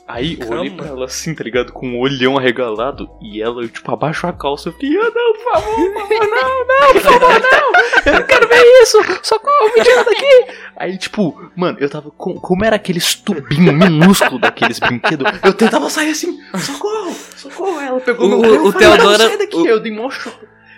Aí 0.06 0.36
eu 0.38 0.50
olhei 0.50 0.70
pra 0.70 0.88
ela 0.88 1.04
assim, 1.06 1.32
tá 1.34 1.42
ligado? 1.44 1.72
Com 1.72 1.94
o 1.94 2.00
olhão 2.00 2.36
arregalado. 2.36 3.08
E 3.22 3.40
ela, 3.40 3.66
tipo, 3.66 3.90
abaixou 3.90 4.28
a 4.28 4.32
calça. 4.32 4.68
Eu 4.68 4.72
fiquei, 4.72 4.94
ah, 4.98 5.10
não, 5.14 5.32
por 5.32 5.52
favor, 5.52 5.92
por 5.92 6.00
favor, 6.08 6.28
não, 6.28 6.66
não, 6.66 6.92
por 6.92 7.00
favor, 7.00 7.40
não. 7.40 8.12
Eu 8.12 8.18
não 8.20 8.26
quero 8.26 8.48
ver 8.48 8.62
isso. 8.82 8.98
Socorro, 9.22 9.72
me 9.76 9.82
tira 9.82 10.04
daqui. 10.04 10.46
Aí, 10.76 10.98
tipo, 10.98 11.50
mano, 11.56 11.78
eu 11.80 11.88
tava 11.88 12.10
com. 12.10 12.34
Como 12.34 12.64
era 12.64 12.76
aqueles 12.76 13.14
tubinhos 13.14 13.72
minúsculos 13.74 14.40
daqueles 14.40 14.80
brinquedos, 14.80 15.26
eu 15.44 15.54
tentava 15.54 15.88
sair 15.88 16.10
assim, 16.10 16.36
socorro, 16.58 17.14
socorro. 17.36 17.80
Ela 17.80 18.00
pegou 18.00 18.26
O- 18.26 18.28
meu 18.28 18.38
o- 18.40 18.54
eu 18.54 18.66
o 18.66 18.72
Teodoro- 18.72 19.16
sai 19.18 19.38
daqui. 19.38 19.56
o- 19.56 19.66
Eu 19.66 19.80
dei 19.80 19.92
mó 19.92 20.10
chute. 20.10 20.36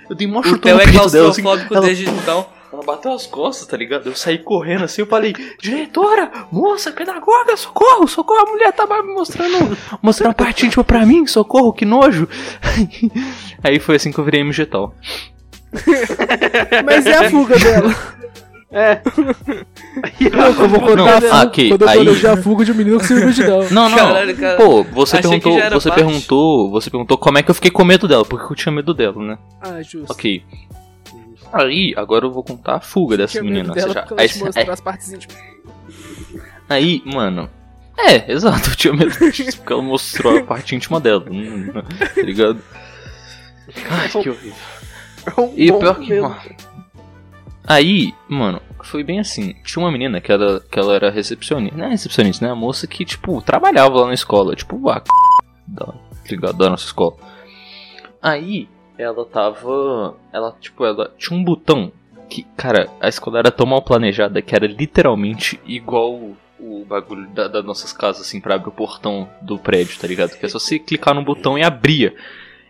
Eu 0.09 0.14
dei 0.14 0.27
mó 0.29 0.40
O 0.40 0.42
chutão 0.44 0.61
Theo 0.61 0.77
no 0.77 0.83
é 0.83 0.87
dela, 0.87 1.05
assim. 1.07 1.42
claustrofóbico 1.42 1.75
Ela- 1.75 1.87
desde 1.87 2.05
então. 2.11 2.47
Ela 2.75 2.83
bateu 2.85 3.13
as 3.13 3.27
costas, 3.27 3.67
tá 3.67 3.77
ligado? 3.77 4.09
Eu 4.09 4.15
saí 4.17 4.39
correndo 4.39 4.85
assim, 4.85 5.03
eu 5.03 5.07
falei, 5.07 5.33
diretora, 5.61 6.31
moça, 6.51 6.91
pedagoga, 6.93 7.57
socorro, 7.57 8.07
socorro, 8.07 8.47
a 8.47 8.51
mulher 8.51 8.73
tava 8.73 9.03
me 9.03 9.15
mostrando, 9.15 9.77
mostrando 10.03 10.31
a 10.33 10.35
parte 10.35 10.67
íntima 10.67 10.85
pra 10.85 11.05
mim, 11.07 11.27
socorro, 11.27 11.73
que 11.73 11.85
nojo. 11.85 12.29
Aí 13.63 13.79
foi 13.79 13.97
assim 13.97 14.13
que 14.13 14.19
eu 14.19 14.25
virei 14.25 14.41
MG 14.41 14.67
tal. 14.67 14.95
Mas 16.85 17.07
é 17.07 17.17
a 17.27 17.31
fuga 17.31 17.59
dela. 17.59 17.95
É. 18.77 19.01
Não, 20.35 20.47
eu 20.47 20.69
vou 20.69 20.81
contar 20.81 20.97
Não, 20.97 21.07
a 21.07 21.21
fuga, 21.21 21.43
ok, 21.45 21.69
quando 21.69 21.83
eu 21.83 21.89
aí- 21.89 21.95
planejei 22.03 22.29
a 22.31 22.37
fuga 22.37 22.65
de 22.65 22.73
um 22.73 22.75
menino 22.75 22.99
síndrome 23.05 23.33
de 23.33 23.45
Down. 23.45 23.67
Não, 23.71 23.89
não. 23.89 23.97
Caralho, 23.97 24.37
cara. 24.37 24.57
Pô, 24.57 24.83
você 24.83 25.19
Achei 25.19 25.31
que 25.31 25.39
perguntou, 25.49 25.81
você 25.81 25.89
parte. 25.91 26.03
perguntou, 26.05 26.71
você 26.73 26.91
perguntou 26.91 27.17
como 27.17 27.39
é 27.39 27.43
que 27.45 27.51
eu 27.53 27.55
fiquei 27.55 27.71
com 27.71 27.85
medo 27.85 28.09
dela, 28.09 28.25
porque 28.25 28.53
eu 28.53 28.57
tinha 28.57 28.73
medo 28.73 28.93
dela, 28.93 29.23
né? 29.23 29.39
Ah, 29.63 29.81
justo. 29.81 30.11
Ok. 30.13 30.43
Aí, 31.55 31.95
agora 31.97 32.25
eu 32.27 32.33
vou 32.33 32.43
contar 32.43 32.77
a 32.77 32.81
fuga 32.81 33.17
dessa 33.17 33.40
menina. 33.43 33.73
dela 33.73 33.93
já- 33.95 34.01
porque 34.01 34.14
ela 34.14 34.23
aí, 34.23 34.29
te 34.29 34.38
mostrou 34.45 34.73
as 34.73 34.81
partes 34.81 35.12
íntimas. 35.12 35.37
Aí, 36.69 37.03
mano. 37.05 37.49
É, 37.97 38.33
exato, 38.33 38.71
eu 38.71 38.75
tinha 38.77 38.93
medo 38.93 39.31
disso, 39.31 39.59
porque 39.59 39.73
ela 39.73 39.83
mostrou 39.83 40.37
a 40.38 40.43
parte 40.43 40.75
íntima 40.75 40.99
dela. 40.99 41.25
hum, 41.31 41.69
Tá 41.73 42.23
ligado? 42.23 42.61
Ai, 43.88 44.09
que 44.09 44.19
horrível. 44.31 44.53
É 45.27 45.40
um 45.40 45.53
E 45.57 45.73
pior 45.73 45.95
que. 46.01 46.21
mano, 46.21 46.37
Aí, 47.67 48.12
mano, 48.29 48.61
foi 48.83 49.03
bem 49.03 49.21
assim. 49.21 49.55
Tinha 49.64 49.83
uma 49.83 49.90
menina 49.93 50.21
que 50.21 50.31
ela, 50.31 50.61
que 50.61 50.79
ela 50.79 50.95
era 50.95 51.11
recepcionista. 51.11 51.79
Não 51.79 51.87
é 51.87 51.90
recepcionista, 51.90 52.45
né? 52.45 52.53
A 52.53 52.55
moça 52.57 52.87
que, 52.87 53.05
tipo, 53.05 53.40
trabalhava 53.40 54.01
lá 54.01 54.07
na 54.09 54.14
escola. 54.14 54.55
Tipo, 54.55 54.90
a 54.90 54.97
c... 54.97 55.05
da, 55.69 55.87
tá 55.87 55.95
ligado? 56.29 56.59
Da 56.59 56.69
nossa 56.71 56.85
escola. 56.85 57.14
Aí, 58.21 58.69
ela 58.99 59.25
tava. 59.25 60.17
Ela, 60.33 60.57
tipo, 60.61 60.85
ela 60.85 61.13
tinha 61.19 61.39
um 61.39 61.45
botão 61.45 61.93
que, 62.29 62.45
cara, 62.57 62.89
a 63.01 63.09
escola 63.09 63.39
era 63.39 63.51
tão 63.51 63.67
mal 63.67 63.83
planejada 63.83 64.43
que 64.43 64.55
era 64.55 64.67
literalmente 64.67 65.61
igual 65.65 66.15
o, 66.59 66.85
bagulho 66.87 67.29
da, 67.29 67.49
das 67.49 67.65
nossas 67.65 67.93
casas, 67.93 68.23
assim, 68.23 68.41
pra 68.41 68.55
abrir 68.55 68.69
o 68.69 68.73
portão 68.73 69.29
do 69.43 69.59
prédio, 69.59 69.99
tá 69.99 70.07
ligado? 70.07 70.37
Que 70.39 70.47
é 70.47 70.49
só 70.49 70.59
você 70.59 70.79
clicar 70.79 71.15
no 71.15 71.25
botão 71.25 71.59
e 71.59 71.63
abria. 71.63 72.15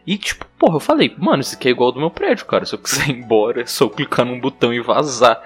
E, 0.07 0.19
tipo, 0.19 0.45
porra, 0.59 0.77
eu 0.77 0.81
falei, 0.81 1.15
mano, 1.17 1.41
isso 1.41 1.55
aqui 1.55 1.69
é 1.69 1.71
igual 1.71 1.89
ao 1.89 1.93
do 1.93 2.01
meu 2.01 2.11
prédio, 2.11 2.47
cara. 2.47 2.67
Se 2.67 2.75
eu 2.75 2.79
quiser 2.79 3.09
ir 3.09 3.19
embora, 3.19 3.63
é 3.63 3.67
só 3.67 3.89
clicar 3.89 4.27
num 4.27 4.41
botão 4.41 4.73
e 4.73 4.81
vazar. 4.81 5.43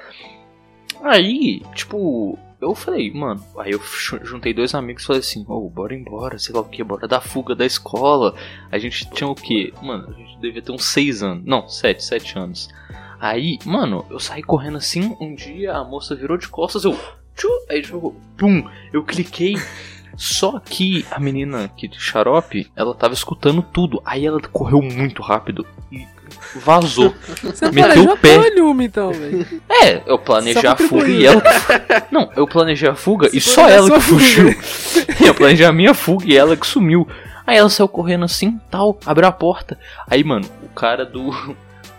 Aí, 1.03 1.63
tipo, 1.75 2.39
eu 2.61 2.75
falei, 2.75 3.13
mano, 3.13 3.45
aí 3.57 3.73
eu 3.73 3.81
juntei 4.25 4.53
dois 4.53 4.75
amigos 4.75 5.03
e 5.03 5.07
falei 5.07 5.21
assim, 5.21 5.45
ô, 5.49 5.69
bora 5.69 5.95
embora, 5.95 6.39
sei 6.39 6.55
lá 6.55 6.61
o 6.61 6.65
que, 6.65 6.83
bora 6.83 7.07
dar 7.07 7.21
fuga 7.21 7.55
da 7.55 7.65
escola. 7.65 8.35
A 8.71 8.79
gente 8.79 9.09
tinha 9.11 9.29
o 9.29 9.35
que? 9.35 9.73
Mano, 9.81 10.09
a 10.09 10.13
gente 10.13 10.39
devia 10.41 10.61
ter 10.61 10.73
uns 10.73 10.85
seis 10.85 11.23
anos. 11.23 11.45
Não, 11.45 11.69
sete, 11.69 12.05
sete 12.05 12.37
anos. 12.37 12.69
Aí, 13.21 13.59
mano, 13.65 14.05
eu 14.11 14.19
saí 14.19 14.43
correndo 14.43 14.79
assim, 14.79 15.17
um 15.21 15.35
dia 15.35 15.75
a 15.75 15.85
moça 15.85 16.15
virou 16.15 16.37
de 16.37 16.49
costas, 16.49 16.85
eu. 16.85 16.99
Tchu, 17.37 17.49
aí 17.69 17.83
tipo, 17.83 18.15
pum, 18.37 18.69
eu 18.93 19.05
cliquei. 19.05 19.55
Só 20.19 20.59
que 20.59 21.07
a 21.13 21.21
menina 21.21 21.65
aqui 21.65 21.87
de 21.87 21.99
xarope, 22.01 22.69
ela 22.75 22.93
tava 22.93 23.15
escutando 23.15 23.63
tudo. 23.63 24.03
Aí 24.05 24.27
ela 24.27 24.41
correu 24.53 24.83
muito 24.83 25.23
rápido 25.23 25.65
e 25.93 26.05
vazou. 26.57 27.15
Você 27.41 27.71
Meteu 27.71 28.03
o 28.05 28.17
pé. 28.19 28.51
nenhuma, 28.51 28.83
então. 28.83 29.13
É, 29.69 30.03
eu 30.05 30.19
planejei 30.19 30.61
Só 30.63 30.71
a 30.73 30.77
fuga 30.77 31.09
e 31.09 31.25
ela. 31.25 31.41
Não, 32.11 32.29
eu 32.35 32.49
planejei 32.49 32.89
a 32.89 32.97
fuga 32.97 33.29
e 33.33 33.41
Você 33.41 33.49
só 33.49 33.63
planejou 33.63 33.87
ela 33.87 34.01
que 34.01 34.05
fuga. 34.07 34.21
fugiu. 34.21 34.57
eu 35.29 35.35
planejei 35.35 35.67
a 35.67 35.73
minha 35.73 35.95
fuga 35.95 36.25
e 36.27 36.37
ela 36.37 36.57
que 36.57 36.67
sumiu. 36.67 37.07
Aí 37.47 37.57
ela 37.57 37.71
saiu 37.71 37.87
correndo 37.89 38.25
assim, 38.25 38.61
tal, 38.69 38.99
abriu 39.07 39.29
a 39.29 39.33
porta. 39.33 39.79
Aí, 40.11 40.25
mano, 40.25 40.47
o 40.65 40.69
cara 40.69 41.07
do. 41.07 41.31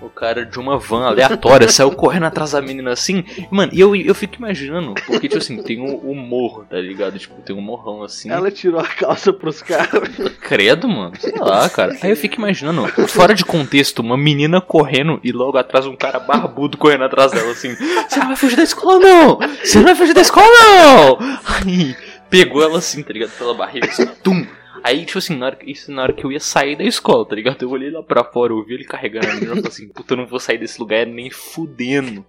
O 0.01 0.09
cara 0.09 0.45
de 0.45 0.57
uma 0.57 0.77
van 0.77 1.05
aleatória 1.05 1.67
saiu 1.67 1.91
correndo 1.91 2.25
atrás 2.25 2.51
da 2.51 2.61
menina 2.61 2.91
assim. 2.91 3.23
Mano, 3.51 3.71
e 3.73 3.79
eu, 3.79 3.95
eu 3.95 4.15
fico 4.15 4.35
imaginando, 4.35 4.93
porque, 5.05 5.27
tipo 5.27 5.37
assim, 5.37 5.61
tem 5.61 5.79
o, 5.81 5.97
o 5.97 6.15
morro, 6.15 6.65
tá 6.69 6.77
ligado? 6.77 7.19
Tipo, 7.19 7.41
tem 7.41 7.55
um 7.55 7.61
morrão 7.61 8.03
assim. 8.03 8.29
Ela 8.29 8.49
tirou 8.49 8.79
a 8.79 8.87
calça 8.87 9.33
pros 9.33 9.61
caras. 9.61 10.09
Credo, 10.41 10.87
mano. 10.87 11.11
Sei 11.19 11.33
lá, 11.37 11.69
cara. 11.69 11.97
Aí 12.01 12.09
eu 12.09 12.15
fico 12.15 12.35
imaginando, 12.35 12.87
fora 13.07 13.33
de 13.33 13.43
contexto, 13.43 13.99
uma 13.99 14.17
menina 14.17 14.61
correndo 14.61 15.19
e 15.23 15.31
logo 15.31 15.57
atrás 15.57 15.85
um 15.85 15.95
cara 15.95 16.19
barbudo 16.19 16.77
correndo 16.77 17.03
atrás 17.03 17.31
dela, 17.31 17.51
assim. 17.51 17.75
Você 18.07 18.19
não 18.19 18.27
vai 18.27 18.35
fugir 18.35 18.55
da 18.55 18.63
escola, 18.63 18.99
não! 18.99 19.39
Você 19.63 19.77
não 19.77 19.85
vai 19.85 19.95
fugir 19.95 20.13
da 20.13 20.21
escola, 20.21 20.47
não! 20.47 21.17
Aí 21.45 21.95
pegou 22.29 22.63
ela 22.63 22.77
assim, 22.77 23.03
tá 23.03 23.11
ligado? 23.11 23.31
Pela 23.31 23.53
barriga, 23.53 23.87
assim, 23.87 24.05
tum! 24.23 24.45
Aí, 24.83 25.05
tipo 25.05 25.17
assim, 25.17 25.35
na 25.35 25.47
hora, 25.47 25.59
isso 25.63 25.91
na 25.91 26.03
hora 26.03 26.13
que 26.13 26.25
eu 26.25 26.31
ia 26.31 26.39
sair 26.39 26.75
da 26.75 26.83
escola, 26.83 27.25
tá 27.25 27.35
ligado? 27.35 27.61
Eu 27.61 27.69
olhei 27.69 27.89
lá 27.89 28.01
pra 28.03 28.23
fora, 28.23 28.53
eu 28.53 28.63
vi 28.63 28.75
ele 28.75 28.85
carregando 28.85 29.27
a 29.27 29.33
menina 29.33 29.53
e 29.53 29.55
falei 29.55 29.67
assim, 29.67 29.87
puta, 29.89 30.13
eu 30.13 30.17
não 30.17 30.27
vou 30.27 30.39
sair 30.39 30.57
desse 30.57 30.79
lugar 30.79 31.05
nem 31.05 31.29
fudendo. 31.29 32.25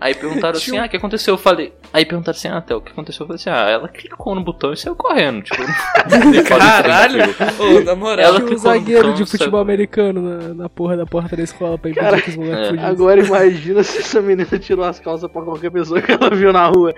Aí 0.00 0.14
perguntaram 0.14 0.56
assim, 0.58 0.76
ah, 0.76 0.84
o 0.84 0.88
que 0.88 0.96
aconteceu? 0.96 1.34
Eu 1.34 1.38
falei. 1.38 1.72
Aí 1.92 2.04
perguntaram 2.04 2.36
assim, 2.36 2.48
ah, 2.48 2.60
Theo, 2.60 2.76
o 2.78 2.80
que 2.82 2.92
aconteceu? 2.92 3.22
Eu 3.24 3.26
falei 3.28 3.40
assim, 3.40 3.50
ah, 3.50 3.70
ela 3.70 3.88
clicou 3.88 4.34
no 4.34 4.42
botão 4.42 4.72
e 4.72 4.76
saiu 4.76 4.94
correndo. 4.94 5.42
Tipo, 5.42 5.62
Caralho! 6.48 7.22
Ô, 7.58 7.80
na 7.84 7.94
moral. 7.94 8.24
Ela 8.26 8.40
Tinha 8.40 8.54
um 8.54 8.58
zagueiro 8.58 9.02
botão, 9.08 9.14
de 9.14 9.30
futebol 9.30 9.50
saiu- 9.52 9.62
americano 9.62 10.20
na, 10.20 10.54
na 10.54 10.68
porra 10.68 10.96
da 10.96 11.06
porta 11.06 11.36
da 11.36 11.42
escola 11.42 11.78
pra 11.78 11.90
impedir 11.90 12.22
que 12.22 12.30
os 12.30 12.36
moleques 12.36 12.58
é. 12.66 12.68
fugissem. 12.70 12.84
Agora 12.90 13.20
imagina 13.24 13.82
se 13.82 13.98
essa 13.98 14.20
menina 14.20 14.58
tirou 14.58 14.84
as 14.84 15.00
calças 15.00 15.30
pra 15.30 15.42
qualquer 15.42 15.70
pessoa 15.70 16.02
que 16.02 16.12
ela 16.12 16.28
viu 16.30 16.52
na 16.52 16.66
rua. 16.66 16.94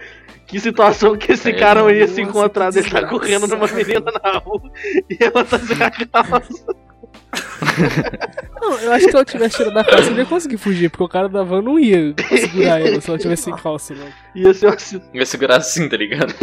Que 0.47 0.59
situação 0.61 1.17
que 1.17 1.33
esse 1.33 1.51
É, 1.51 1.53
cara 1.53 1.81
ia 1.93 2.01
nossa, 2.03 2.15
se 2.15 2.23
encontrar 2.23 2.71
dele 2.71 2.89
tá 2.91 3.07
correndo 3.07 3.47
numa 3.47 3.67
menina 3.69 4.13
na 4.23 4.39
rua 4.39 4.63
e 5.11 5.17
ela 5.21 5.45
tá 5.45 5.59
sem 5.59 5.77
a 5.83 5.91
calça. 5.91 6.75
Não, 8.61 8.79
eu 8.81 8.93
acho 8.93 9.05
que 9.05 9.11
se 9.11 9.17
ela 9.17 9.25
tivesse 9.25 9.57
tirado 9.59 9.79
a 9.79 9.85
calça, 9.85 10.11
ele 10.11 10.21
ia 10.21 10.27
conseguir 10.27 10.57
fugir, 10.57 10.91
porque 10.91 11.05
o 11.05 11.09
cara 11.09 11.29
da 11.29 11.43
van 11.43 11.63
não 11.63 11.79
ia 11.79 12.15
segurar 12.19 12.81
ela 12.81 13.01
se 13.01 13.09
ela 13.09 13.19
tivesse 13.19 13.43
sem 13.45 13.57
calça, 13.57 13.95
não. 13.95 14.09
Ia 14.35 14.55
ser 14.55 14.79
situação 14.79 15.03
Ia 15.15 15.27
segurar 15.27 15.57
assim, 15.57 15.89
tá 15.89 15.97
ligado? 15.97 16.35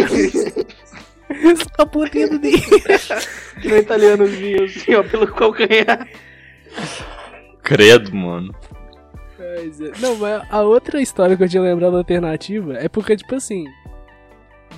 Só 1.58 1.84
a 1.84 1.86
pontinha 1.86 2.30
do 2.30 2.38
dedo. 2.38 2.62
no 3.64 3.78
italianozinho, 3.78 4.64
assim, 4.66 4.94
ó, 4.94 5.04
pelo 5.04 5.28
calcanhar. 5.28 6.08
Credo, 7.64 8.16
mano. 8.16 8.54
É, 9.40 9.66
Não, 10.00 10.16
mas 10.18 10.44
a 10.50 10.62
outra 10.62 11.02
história 11.02 11.36
que 11.36 11.44
eu 11.44 11.50
tinha 11.50 11.64
lembrado 11.64 11.98
alternativa 11.98 12.74
é 12.78 12.88
porque, 12.88 13.16
tipo 13.18 13.36
assim, 13.36 13.66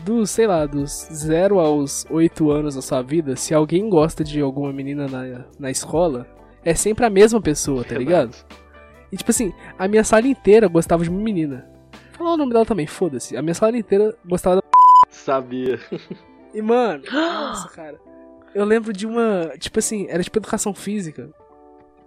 dos, 0.04 0.32
sei 0.32 0.48
lá, 0.48 0.66
dos 0.66 1.08
0 1.12 1.60
aos 1.60 2.06
8 2.10 2.52
anos 2.52 2.76
da 2.76 2.82
sua 2.82 3.02
vida, 3.02 3.36
se 3.36 3.54
alguém 3.54 3.90
gosta 3.90 4.24
de 4.24 4.42
alguma 4.42 4.72
menina 4.74 5.08
na, 5.08 5.46
na 5.60 5.72
escola, 5.72 6.28
é 6.64 6.74
sempre 6.74 7.06
a 7.06 7.10
mesma 7.10 7.42
pessoa, 7.42 7.84
tá 7.84 7.98
ligado? 7.98 8.36
E 9.12 9.18
tipo 9.18 9.32
assim, 9.32 9.54
a 9.78 9.88
minha 9.88 10.04
sala 10.04 10.28
inteira 10.28 10.68
gostava 10.68 11.04
de 11.04 11.10
uma 11.10 11.22
menina. 11.22 11.70
Falar 12.14 12.34
o 12.34 12.38
nome 12.38 12.54
dela 12.54 12.66
também, 12.66 12.88
foda-se. 12.88 13.38
A 13.38 13.42
minha 13.42 13.54
sala 13.54 13.78
inteira 13.78 14.16
gostava 14.26 14.58
da. 14.58 14.62
Sabia. 15.10 15.80
E 16.54 16.62
mano, 16.62 17.04
nossa, 17.12 17.70
cara. 17.70 18.00
Eu 18.54 18.66
lembro 18.66 18.94
de 18.94 19.06
uma. 19.06 19.52
Tipo 19.60 19.80
assim, 19.80 20.08
era 20.10 20.24
tipo 20.24 20.40
educação 20.40 20.74
física. 20.74 21.30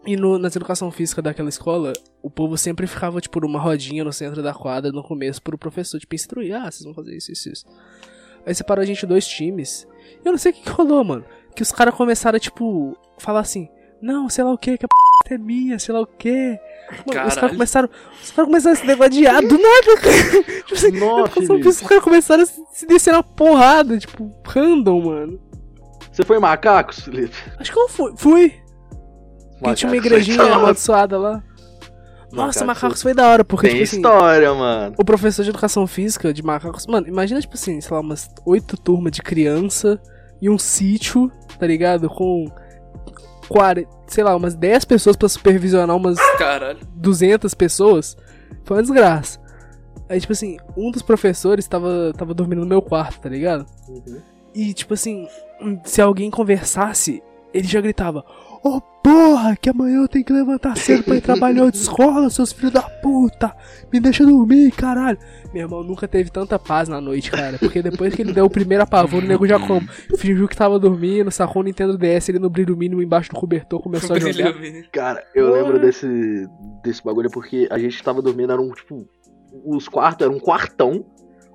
E 0.07 0.17
no, 0.17 0.39
nas 0.39 0.55
educação 0.55 0.91
física 0.91 1.21
daquela 1.21 1.49
escola, 1.49 1.93
o 2.23 2.31
povo 2.31 2.57
sempre 2.57 2.87
ficava, 2.87 3.21
tipo, 3.21 3.41
numa 3.41 3.59
rodinha 3.59 4.05
no 4.05 4.13
centro 4.13 4.43
da 4.43 4.55
quadra 4.55 4.93
no 4.93 5.03
começo 5.03 5.43
pro 5.43 5.59
professor, 5.59 5.99
tipo, 5.99 6.15
instruir. 6.15 6.55
Ah, 6.55 6.71
vocês 6.71 6.85
vão 6.85 6.95
fazer 6.95 7.17
isso, 7.17 7.33
isso, 7.33 7.49
isso. 7.51 7.67
Aí 8.47 8.55
separou 8.55 8.83
a 8.83 8.87
gente 8.87 9.05
dois 9.05 9.27
times. 9.27 9.87
E 10.25 10.27
eu 10.27 10.33
não 10.33 10.39
sei 10.39 10.53
o 10.53 10.55
que, 10.55 10.63
que 10.63 10.71
rolou, 10.71 11.05
mano. 11.05 11.25
Que 11.55 11.63
os 11.63 11.73
caras 11.73 11.95
começaram, 11.95 12.39
tipo, 12.39 12.97
falar 13.19 13.41
assim, 13.41 13.69
não, 14.01 14.29
sei 14.29 14.45
lá 14.45 14.53
o 14.53 14.59
que, 14.59 14.79
que 14.79 14.87
a 14.87 14.89
p 14.89 15.35
é 15.35 15.39
minha, 15.39 15.79
sei 15.79 15.93
lá 15.93 16.01
o 16.01 16.07
que. 16.07 16.59
Mano, 17.07 17.29
os 17.29 17.35
caras 17.35 17.51
começaram. 17.53 17.91
Os 18.23 18.31
caras 18.31 18.49
começaram 18.49 18.73
a 18.73 18.77
se 18.77 18.87
degladiar 18.87 19.43
do 19.43 19.59
nada, 19.59 20.01
cara. 20.01 20.45
tipo 20.63 20.75
assim, 20.75 20.91
Nossa, 20.93 21.41
os 21.69 21.81
caras 21.81 22.05
começaram 22.05 22.43
a 22.43 22.47
se, 22.47 22.65
se 22.73 22.87
descer 22.87 23.13
na 23.13 23.23
porrada, 23.23 23.99
tipo, 23.99 24.33
random, 24.47 25.03
mano. 25.03 25.41
Você 26.11 26.23
foi 26.25 26.39
macacos, 26.39 27.01
Felipe? 27.01 27.37
Acho 27.59 27.73
que 27.73 27.79
eu 27.79 27.89
fui. 27.89 28.13
Fui. 28.17 28.55
Porque 29.59 29.75
tinha 29.75 29.91
uma 29.91 29.97
igrejinha 29.97 30.43
amaldiçoada 30.55 31.19
lá. 31.19 31.43
Nossa, 32.31 32.65
Macacos. 32.65 33.01
foi 33.03 33.15
da 33.15 33.27
hora, 33.27 33.43
porque, 33.43 33.69
Tem 33.69 33.77
tipo 33.77 33.85
assim, 33.89 33.97
história, 33.97 34.53
mano. 34.53 34.95
o 34.99 35.05
professor 35.05 35.43
de 35.43 35.49
educação 35.49 35.87
física 35.87 36.33
de 36.33 36.43
macacos. 36.43 36.87
Mano, 36.87 37.09
imagina, 37.09 37.41
tipo 37.41 37.55
assim, 37.55 37.81
sei 37.81 37.91
lá, 37.95 38.01
umas 38.01 38.31
oito 38.45 38.77
turmas 38.77 39.13
de 39.13 39.23
criança 39.23 39.99
e 40.41 40.51
um 40.51 40.59
sítio, 40.59 41.31
tá 41.59 41.67
ligado? 41.67 42.09
Com. 42.09 42.45
40, 43.49 43.89
sei 44.09 44.23
lá, 44.23 44.37
umas 44.37 44.55
10 44.55 44.85
pessoas 44.85 45.17
pra 45.17 45.27
supervisionar 45.27 45.97
umas 45.97 46.19
Caralho. 46.37 46.81
200 46.95 47.55
pessoas. 47.55 48.15
Foi 48.63 48.77
uma 48.77 48.83
desgraça. 48.83 49.41
Aí, 50.07 50.21
tipo 50.21 50.35
assim, 50.35 50.59
um 50.77 50.91
dos 50.91 51.01
professores 51.01 51.67
tava, 51.67 52.13
tava 52.15 52.35
dormindo 52.35 52.61
no 52.61 52.67
meu 52.67 52.83
quarto, 52.83 53.21
tá 53.21 53.29
ligado? 53.31 53.65
E, 54.55 54.75
tipo 54.75 54.93
assim, 54.93 55.27
se 55.85 56.03
alguém 56.03 56.31
conversasse, 56.31 57.23
ele 57.55 57.67
já 57.67 57.81
gritava: 57.81 58.23
Ô 58.63 58.81
porra, 58.81 59.57
que 59.57 59.71
amanhã 59.71 60.03
eu 60.03 60.09
tenho 60.09 60.25
que 60.25 60.33
levantar 60.33 60.77
cedo 60.77 61.03
pra 61.03 61.17
ir 61.17 61.21
trabalhar 61.21 61.71
de 61.71 61.77
escola, 61.77 62.29
seus 62.29 62.53
filhos 62.53 62.73
da 62.73 62.83
puta! 62.83 63.55
Me 63.93 64.01
deixa 64.01 64.25
dormir, 64.25 64.71
caralho! 64.73 65.19
Meu 65.53 65.63
irmão 65.63 65.83
nunca 65.83 66.07
teve 66.07 66.31
tanta 66.31 66.59
paz 66.59 66.89
na 66.89 67.01
noite, 67.01 67.31
cara. 67.31 67.59
Porque 67.59 67.81
depois 67.83 68.15
que 68.15 68.23
ele 68.23 68.33
deu 68.33 68.45
o 68.45 68.51
primeiro 68.51 68.83
apavoro, 68.83 69.25
o 69.25 69.29
nego 69.29 69.47
já 69.47 69.59
como, 69.59 69.89
fingiu 70.19 70.47
que 70.47 70.57
tava 70.57 70.79
dormindo, 70.79 71.31
sacou 71.31 71.63
o 71.63 71.65
Nintendo 71.65 71.97
DS 71.97 72.29
ele 72.29 72.39
no 72.39 72.51
brilho 72.51 72.77
mínimo 72.77 73.03
embaixo 73.03 73.31
do 73.31 73.37
cobertor, 73.37 73.81
começou 73.81 74.15
a 74.15 74.19
jogar. 74.19 74.55
Cara, 74.93 75.25
eu 75.35 75.53
lembro 75.53 75.79
desse, 75.79 76.47
desse 76.83 77.03
bagulho 77.03 77.31
porque 77.31 77.67
a 77.71 77.79
gente 77.79 78.03
tava 78.03 78.21
dormindo, 78.21 78.53
era 78.53 78.61
um, 78.61 78.73
tipo, 78.73 79.09
os 79.65 79.89
quartos, 79.89 80.27
era 80.27 80.35
um 80.35 80.41
quartão, 80.41 81.05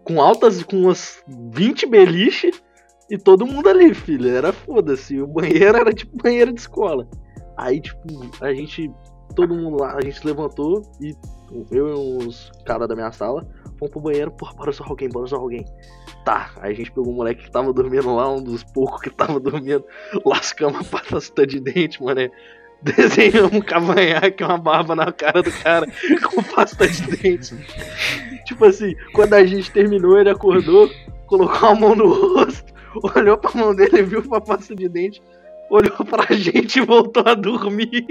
com 0.03 0.21
altas, 0.21 0.63
com 0.63 0.83
umas 0.83 1.23
20 1.27 1.85
beliche, 1.85 2.51
e 3.13 3.17
todo 3.19 3.45
mundo 3.45 3.69
ali, 3.69 3.93
filho, 3.93 4.27
era 4.27 4.51
foda-se, 4.51 5.21
o 5.21 5.27
banheiro 5.27 5.77
era 5.77 5.93
tipo 5.93 6.17
banheiro 6.17 6.51
de 6.51 6.59
escola. 6.59 7.07
Aí, 7.55 7.79
tipo, 7.79 8.01
a 8.41 8.51
gente, 8.51 8.91
todo 9.35 9.53
mundo 9.53 9.79
lá, 9.79 9.95
a 9.95 10.01
gente 10.01 10.25
levantou, 10.25 10.81
e 10.99 11.15
eu 11.69 11.89
e 11.89 12.25
os 12.25 12.51
caras 12.65 12.87
da 12.87 12.95
minha 12.95 13.11
sala, 13.11 13.47
fomos 13.77 13.91
pro 13.91 14.01
banheiro, 14.01 14.31
porra, 14.31 14.55
bora 14.55 14.71
só 14.71 14.83
alguém, 14.83 15.09
bora 15.09 15.27
só 15.27 15.35
alguém. 15.35 15.63
Tá, 16.25 16.53
aí 16.59 16.71
a 16.71 16.75
gente 16.75 16.91
pegou 16.91 17.13
um 17.13 17.17
moleque 17.17 17.43
que 17.43 17.51
tava 17.51 17.71
dormindo 17.71 18.15
lá, 18.15 18.27
um 18.33 18.41
dos 18.41 18.63
poucos 18.63 18.99
que 19.01 19.11
tava 19.11 19.39
dormindo, 19.39 19.85
lascamos 20.25 20.91
a 20.91 20.99
pasta 21.11 21.45
de 21.45 21.59
dente, 21.59 22.01
mané. 22.01 22.31
Desenhamos 22.81 23.53
um 23.53 23.61
cavanhaque, 23.61 24.43
uma 24.43 24.57
barba 24.57 24.95
na 24.95 25.11
cara 25.11 25.43
do 25.43 25.51
cara 25.51 25.85
com 26.33 26.41
pasta 26.41 26.87
de 26.87 27.15
dente. 27.15 27.55
Tipo 28.43 28.65
assim, 28.65 28.95
quando 29.13 29.35
a 29.35 29.45
gente 29.45 29.69
terminou, 29.69 30.19
ele 30.19 30.31
acordou, 30.31 30.89
colocou 31.27 31.69
a 31.69 31.75
mão 31.75 31.95
no 31.95 32.09
rosto, 32.11 32.72
olhou 33.15 33.37
pra 33.37 33.51
mão 33.53 33.75
dele, 33.75 34.03
viu 34.03 34.21
pra 34.27 34.41
pasta 34.41 34.75
de 34.75 34.87
dente, 34.89 35.21
olhou 35.69 36.05
pra 36.05 36.33
gente 36.35 36.79
e 36.79 36.85
voltou 36.85 37.23
a 37.25 37.33
dormir. 37.33 38.05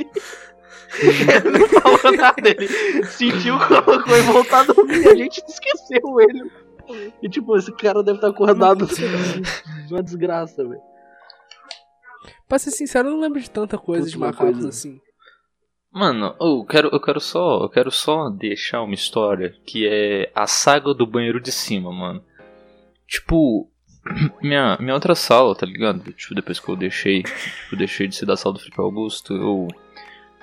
Ele 1.01 1.59
não 1.59 1.69
falou 1.69 2.17
nada, 2.17 2.49
ele 2.49 2.69
sentiu, 3.07 3.59
colocou 3.59 4.17
e 4.17 4.21
voltou 4.23 4.59
a 4.59 4.65
dormir. 4.65 5.09
A 5.09 5.15
gente 5.15 5.43
esqueceu 5.49 6.21
ele. 6.21 6.51
E 7.23 7.29
tipo, 7.29 7.57
esse 7.57 7.73
cara 7.73 8.03
deve 8.03 8.19
estar 8.19 8.29
acordado 8.29 8.87
uma 9.91 10.03
desgraça, 10.03 10.63
velho. 10.67 10.81
Pra 12.49 12.59
ser 12.59 12.71
sincero, 12.73 13.09
eu 13.09 13.13
não 13.13 13.21
lembro 13.21 13.41
de 13.41 13.51
tanta 13.51 13.79
coisa 13.79 14.03
de 14.07 14.17
Última 14.17 14.27
macacos 14.27 14.53
coisa. 14.53 14.69
assim. 14.69 15.01
Mano, 15.91 16.35
eu 16.41 16.65
quero, 16.65 16.89
eu 16.93 17.01
quero 17.01 17.21
só, 17.21 17.63
eu 17.65 17.69
quero 17.71 17.91
só 17.91 18.29
deixar 18.31 18.83
uma 18.83 18.95
história 18.95 19.55
que 19.67 19.87
é 19.87 20.31
a 20.35 20.47
saga 20.47 20.93
do 20.93 21.07
banheiro 21.07 21.41
de 21.41 21.53
cima, 21.53 21.91
mano. 21.93 22.23
tipo, 23.07 23.71
minha, 24.43 24.77
minha 24.81 24.95
outra 24.95 25.15
sala, 25.15 25.55
tá 25.55 25.67
ligado? 25.67 26.13
Tipo, 26.13 26.35
depois 26.35 26.59
que 26.59 26.69
eu 26.69 26.77
deixei, 26.77 27.23
tipo, 27.23 27.77
deixei 27.77 28.09
de 28.09 28.17
ser 28.17 28.27
da 28.27 28.37
sala 28.37 28.55
do 28.55 28.59
Felipe 28.61 28.81
Augusto, 28.81 29.35
eu 29.35 29.69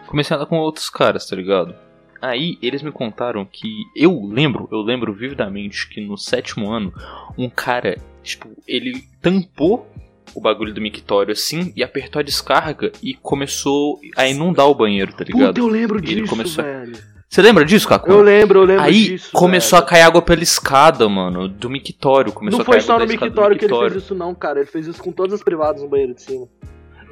comecei 0.07 0.33
a 0.35 0.37
andar 0.39 0.47
com 0.47 0.57
outros 0.57 0.89
caras, 0.89 1.25
tá 1.27 1.35
ligado? 1.35 1.75
Aí 2.21 2.57
eles 2.61 2.81
me 2.81 2.91
contaram 2.91 3.45
que 3.45 3.83
eu 3.95 4.25
lembro, 4.25 4.67
eu 4.71 4.81
lembro 4.81 5.13
vividamente 5.13 5.87
que 5.87 6.01
no 6.01 6.17
sétimo 6.17 6.69
ano, 6.69 6.93
um 7.37 7.49
cara, 7.49 7.97
tipo, 8.21 8.49
ele 8.67 9.03
tampou 9.21 9.89
o 10.35 10.41
bagulho 10.41 10.73
do 10.73 10.81
mictório 10.81 11.31
assim 11.31 11.71
e 11.75 11.83
apertou 11.83 12.19
a 12.19 12.23
descarga 12.23 12.91
e 13.01 13.13
começou 13.15 13.99
a 14.17 14.27
inundar 14.27 14.67
o 14.67 14.75
banheiro, 14.75 15.13
tá 15.13 15.23
ligado? 15.23 15.47
Puta, 15.47 15.59
eu 15.61 15.67
lembro 15.67 15.97
Ele 15.99 16.05
disso, 16.21 16.29
começou- 16.29 16.63
velho. 16.63 17.18
Você 17.29 17.43
lembra 17.43 17.63
disso, 17.63 17.87
Caco? 17.87 18.09
Eu 18.09 18.21
lembro, 18.23 18.59
eu 18.59 18.63
lembro 18.65 18.83
Aí 18.83 19.09
disso. 19.09 19.29
começou 19.31 19.77
velho. 19.77 19.87
a 19.87 19.89
cair 19.89 20.01
água 20.01 20.21
pela 20.21 20.41
escada, 20.41 21.07
mano, 21.07 21.47
do 21.47 21.69
mictório. 21.69 22.31
Começou 22.31 22.57
Não 22.57 22.63
a 22.63 22.65
foi 22.65 22.81
só 22.81 22.97
no 22.97 23.05
mictório 23.05 23.55
que 23.55 23.65
ele 23.65 23.77
fez 23.77 23.95
isso, 23.95 24.15
não, 24.15 24.33
cara. 24.33 24.59
Ele 24.59 24.67
fez 24.67 24.87
isso 24.87 25.01
com 25.01 25.11
todas 25.11 25.33
as 25.33 25.43
privadas 25.43 25.81
no 25.83 25.87
banheiro 25.87 26.15
de 26.15 26.23
cima. 26.23 26.47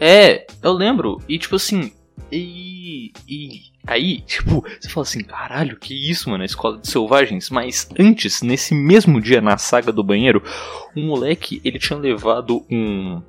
É, 0.02 0.48
eu 0.64 0.74
lembro. 0.74 1.22
E 1.30 1.38
tipo 1.38 1.56
assim. 1.56 1.92
E. 2.32 3.12
E. 3.28 3.62
Aí, 3.86 4.20
tipo, 4.22 4.66
você 4.82 4.90
fala 4.90 5.06
assim, 5.06 5.24
caralho, 5.24 5.78
que 5.78 5.94
isso, 6.10 6.30
mano, 6.30 6.42
a 6.42 6.46
escola 6.46 6.80
de 6.80 6.90
selvagens. 6.90 7.52
Mas 7.52 7.88
antes, 7.98 8.42
nesse 8.42 8.74
mesmo 8.74 9.22
dia, 9.22 9.40
na 9.40 9.58
saga 9.58 9.92
do 9.94 10.04
banheiro, 10.04 10.44
um 10.96 11.06
moleque, 11.06 11.62
ele 11.64 11.78
tinha 11.78 11.98
levado 11.98 12.66
um. 12.72 13.22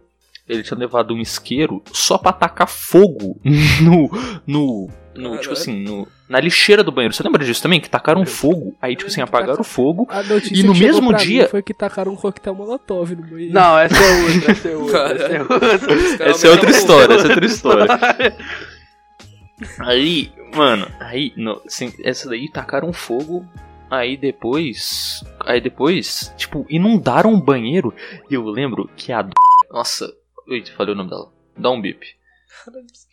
Ele 0.48 0.62
tinha 0.62 0.78
levado 0.78 1.12
um 1.12 1.20
isqueiro 1.20 1.82
só 1.92 2.16
pra 2.16 2.32
tacar 2.32 2.66
fogo 2.66 3.38
no. 3.82 4.10
no. 4.46 4.90
No 5.18 5.30
tipo 5.32 5.38
Caralho. 5.40 5.52
assim, 5.52 5.82
no, 5.82 6.08
na 6.28 6.40
lixeira 6.40 6.82
do 6.84 6.90
banheiro. 6.92 7.12
Você 7.14 7.22
lembra 7.22 7.44
disso 7.44 7.62
também? 7.62 7.80
Que 7.80 7.90
tacaram 7.90 8.24
fogo, 8.24 8.76
aí, 8.80 8.96
tipo 8.96 9.10
assim, 9.10 9.20
apagaram 9.20 9.60
o 9.60 9.64
fogo. 9.64 10.06
A 10.10 10.22
notícia 10.22 10.54
E 10.56 10.62
no 10.62 10.74
mesmo 10.74 11.08
pra 11.10 11.18
dia- 11.18 11.42
mim 11.44 11.48
foi 11.48 11.62
que 11.62 11.74
tacaram 11.74 12.12
um 12.12 12.16
coquetel 12.16 12.54
molotov 12.54 13.14
no 13.14 13.22
banheiro. 13.22 13.52
Não, 13.54 13.78
essa 13.78 13.96
é 13.96 14.16
outra, 14.16 14.52
essa 14.52 14.68
é 14.68 14.76
outra. 14.76 14.98
essa 15.12 15.26
é 15.26 15.40
outra. 15.40 16.30
Essa 16.30 16.46
é 16.46 16.50
outra 16.50 16.70
história, 16.70 17.14
essa 17.14 17.26
é 17.26 17.30
outra 17.30 17.46
história. 17.46 17.86
Aí, 19.80 20.30
mano, 20.54 20.86
aí, 21.00 21.32
no, 21.36 21.60
assim, 21.66 21.92
essa 22.04 22.28
daí 22.28 22.48
tacaram 22.48 22.92
fogo. 22.92 23.44
Aí 23.90 24.16
depois. 24.16 25.24
Aí 25.40 25.60
depois, 25.60 26.32
tipo, 26.36 26.64
inundaram 26.68 27.32
o 27.34 27.42
banheiro. 27.42 27.92
E 28.30 28.34
eu 28.34 28.44
lembro 28.44 28.88
que 28.96 29.10
a. 29.12 29.26
Nossa, 29.70 30.12
eita, 30.48 30.70
falei 30.76 30.92
o 30.94 30.96
nome 30.96 31.10
dela. 31.10 31.32
Dá 31.56 31.70
um 31.70 31.80
bip. 31.80 32.06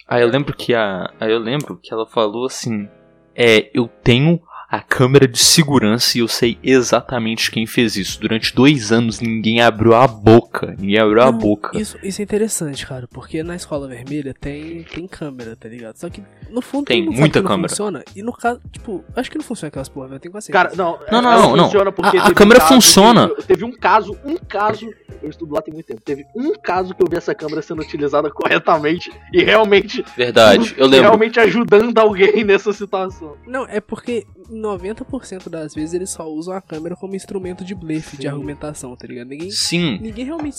Aí 0.07 0.21
eu 0.21 0.27
lembro 0.27 0.55
que 0.55 0.73
a. 0.73 1.11
Aí 1.19 1.31
eu 1.31 1.39
lembro 1.39 1.77
que 1.77 1.93
ela 1.93 2.05
falou 2.05 2.45
assim. 2.45 2.87
É, 3.35 3.69
eu 3.73 3.87
tenho 3.87 4.39
a 4.75 4.81
câmera 4.81 5.27
de 5.27 5.37
segurança 5.39 6.17
e 6.17 6.21
eu 6.21 6.27
sei 6.27 6.57
exatamente 6.63 7.49
quem 7.51 7.65
fez 7.65 7.95
isso. 7.95 8.19
Durante 8.19 8.53
dois 8.53 8.91
anos 8.91 9.19
ninguém 9.19 9.61
abriu 9.61 9.93
a 9.95 10.07
boca. 10.07 10.75
Ninguém 10.77 10.99
abriu 10.99 11.21
a 11.21 11.31
Não, 11.31 11.37
boca. 11.37 11.77
Isso, 11.77 11.97
isso 12.03 12.21
é 12.21 12.23
interessante, 12.23 12.85
cara, 12.85 13.07
porque 13.11 13.41
na 13.43 13.55
escola 13.55 13.87
vermelha 13.87 14.33
tem, 14.33 14.83
tem 14.83 15.07
câmera, 15.07 15.55
tá 15.55 15.67
ligado? 15.69 15.95
Só 15.97 16.09
que 16.09 16.21
no 16.49 16.61
fundo 16.61 16.85
Tem 16.85 17.03
muita 17.05 17.41
câmera. 17.41 17.61
não 17.61 17.69
funciona. 17.69 18.03
E 18.15 18.21
no 18.21 18.33
caso, 18.33 18.59
tipo, 18.71 19.03
acho 19.15 19.29
que 19.31 19.37
não 19.37 19.43
funciona 19.45 19.67
aquelas 19.69 19.89
porra, 19.89 20.07
velho. 20.07 20.15
Eu 20.17 20.19
tenho 20.19 20.31
quase 20.31 20.51
Cara, 20.51 20.71
não, 20.75 20.99
Não, 21.11 21.21
não, 21.21 21.31
ela 21.31 21.41
não, 21.41 21.55
não. 21.55 21.63
funciona 21.65 21.91
porque 21.91 22.17
A- 22.17 22.21
a 22.21 22.23
teve 22.23 22.31
um 22.31 22.35
câmera 22.35 22.59
caso 22.59 22.73
funciona. 22.73 23.29
que- 23.29 23.43
teve 23.43 23.65
um 23.65 23.71
caso, 23.71 24.17
um 24.25 24.37
caso, 24.37 24.89
eu 25.23 25.29
estudo 25.29 25.53
lá 25.55 25.61
tem 25.61 25.73
muito 25.73 25.85
tempo, 25.87 26.01
teve 26.01 26.25
um 26.35 26.53
caso 26.53 26.93
que 26.93 27.01
eu 27.03 27.07
vi 27.09 27.17
essa 27.17 27.33
câmera 27.33 27.61
sendo 27.61 27.81
utilizada 27.81 28.29
corretamente 28.31 29.11
e 29.33 29.43
realmente, 29.43 30.03
Verdade, 30.15 30.73
eu 30.77 30.85
lembro. 30.87 31.07
realmente 31.07 31.39
ajudando 31.39 31.97
alguém 31.97 32.43
nessa 32.45 32.71
situação. 32.73 33.35
Não, 33.47 33.65
é 33.67 33.79
porque 33.79 34.25
90% 34.49 35.49
das 35.49 35.73
vezes 35.73 35.93
eles 35.93 36.09
só 36.09 36.27
usam 36.27 36.53
a 36.53 36.61
câmera 36.61 36.95
como 36.95 37.15
instrumento 37.15 37.63
de 37.63 37.75
blefe, 37.75 38.17
de 38.17 38.23
Sim. 38.23 38.29
argumentação, 38.29 38.95
tá 38.95 39.07
ligado? 39.07 39.27
Ninguém, 39.27 39.51
Sim, 39.51 39.99
ninguém 40.01 40.25
realmente, 40.25 40.57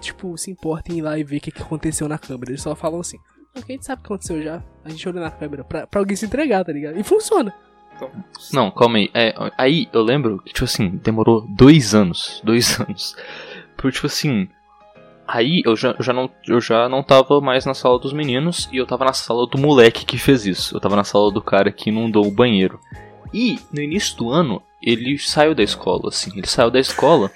tipo, 0.00 0.36
se 0.36 0.50
importa 0.50 0.92
em 0.92 0.98
ir 0.98 1.02
lá 1.02 1.18
e 1.18 1.24
ver 1.24 1.38
o 1.38 1.40
que, 1.40 1.50
que 1.50 1.62
aconteceu 1.62 2.08
na 2.08 2.18
câmera. 2.18 2.52
Eles 2.52 2.62
só 2.62 2.74
falam 2.74 3.00
assim, 3.00 3.18
a 3.54 3.60
gente 3.60 3.84
sabe 3.84 4.00
o 4.00 4.02
que 4.02 4.12
aconteceu 4.12 4.42
já, 4.42 4.62
a 4.84 4.88
gente 4.88 5.08
olha 5.08 5.20
na 5.20 5.30
câmera 5.30 5.64
pra, 5.64 5.86
pra 5.86 6.00
alguém 6.00 6.16
se 6.16 6.26
entregar, 6.26 6.64
tá 6.64 6.72
ligado? 6.72 6.98
E 6.98 7.02
funciona. 7.02 7.54
Não, 8.52 8.70
calma 8.70 8.98
aí. 8.98 9.10
É, 9.12 9.34
aí 9.56 9.88
eu 9.92 10.02
lembro 10.02 10.38
que, 10.38 10.52
tipo 10.52 10.64
assim, 10.64 10.88
demorou 11.02 11.44
dois 11.48 11.94
anos. 11.94 12.40
Dois 12.44 12.78
anos. 12.80 13.16
Porque, 13.76 13.96
tipo 13.96 14.06
assim. 14.06 14.48
Aí 15.26 15.60
eu 15.66 15.76
já, 15.76 15.90
eu, 15.90 16.02
já 16.02 16.12
não, 16.12 16.30
eu 16.46 16.58
já 16.58 16.88
não 16.88 17.02
tava 17.02 17.38
mais 17.38 17.66
na 17.66 17.74
sala 17.74 17.98
dos 17.98 18.14
meninos 18.14 18.66
e 18.72 18.78
eu 18.78 18.86
tava 18.86 19.04
na 19.04 19.12
sala 19.12 19.46
do 19.46 19.58
moleque 19.58 20.06
que 20.06 20.16
fez 20.16 20.46
isso. 20.46 20.74
Eu 20.74 20.80
tava 20.80 20.96
na 20.96 21.04
sala 21.04 21.30
do 21.30 21.42
cara 21.42 21.70
que 21.70 21.90
inundou 21.90 22.26
o 22.26 22.30
banheiro. 22.30 22.80
E 23.32 23.58
no 23.72 23.80
início 23.80 24.16
do 24.16 24.30
ano, 24.30 24.62
ele 24.82 25.18
saiu 25.18 25.54
da 25.54 25.62
escola, 25.62 26.08
assim. 26.08 26.30
Ele 26.36 26.46
saiu 26.46 26.70
da 26.70 26.80
escola. 26.80 27.30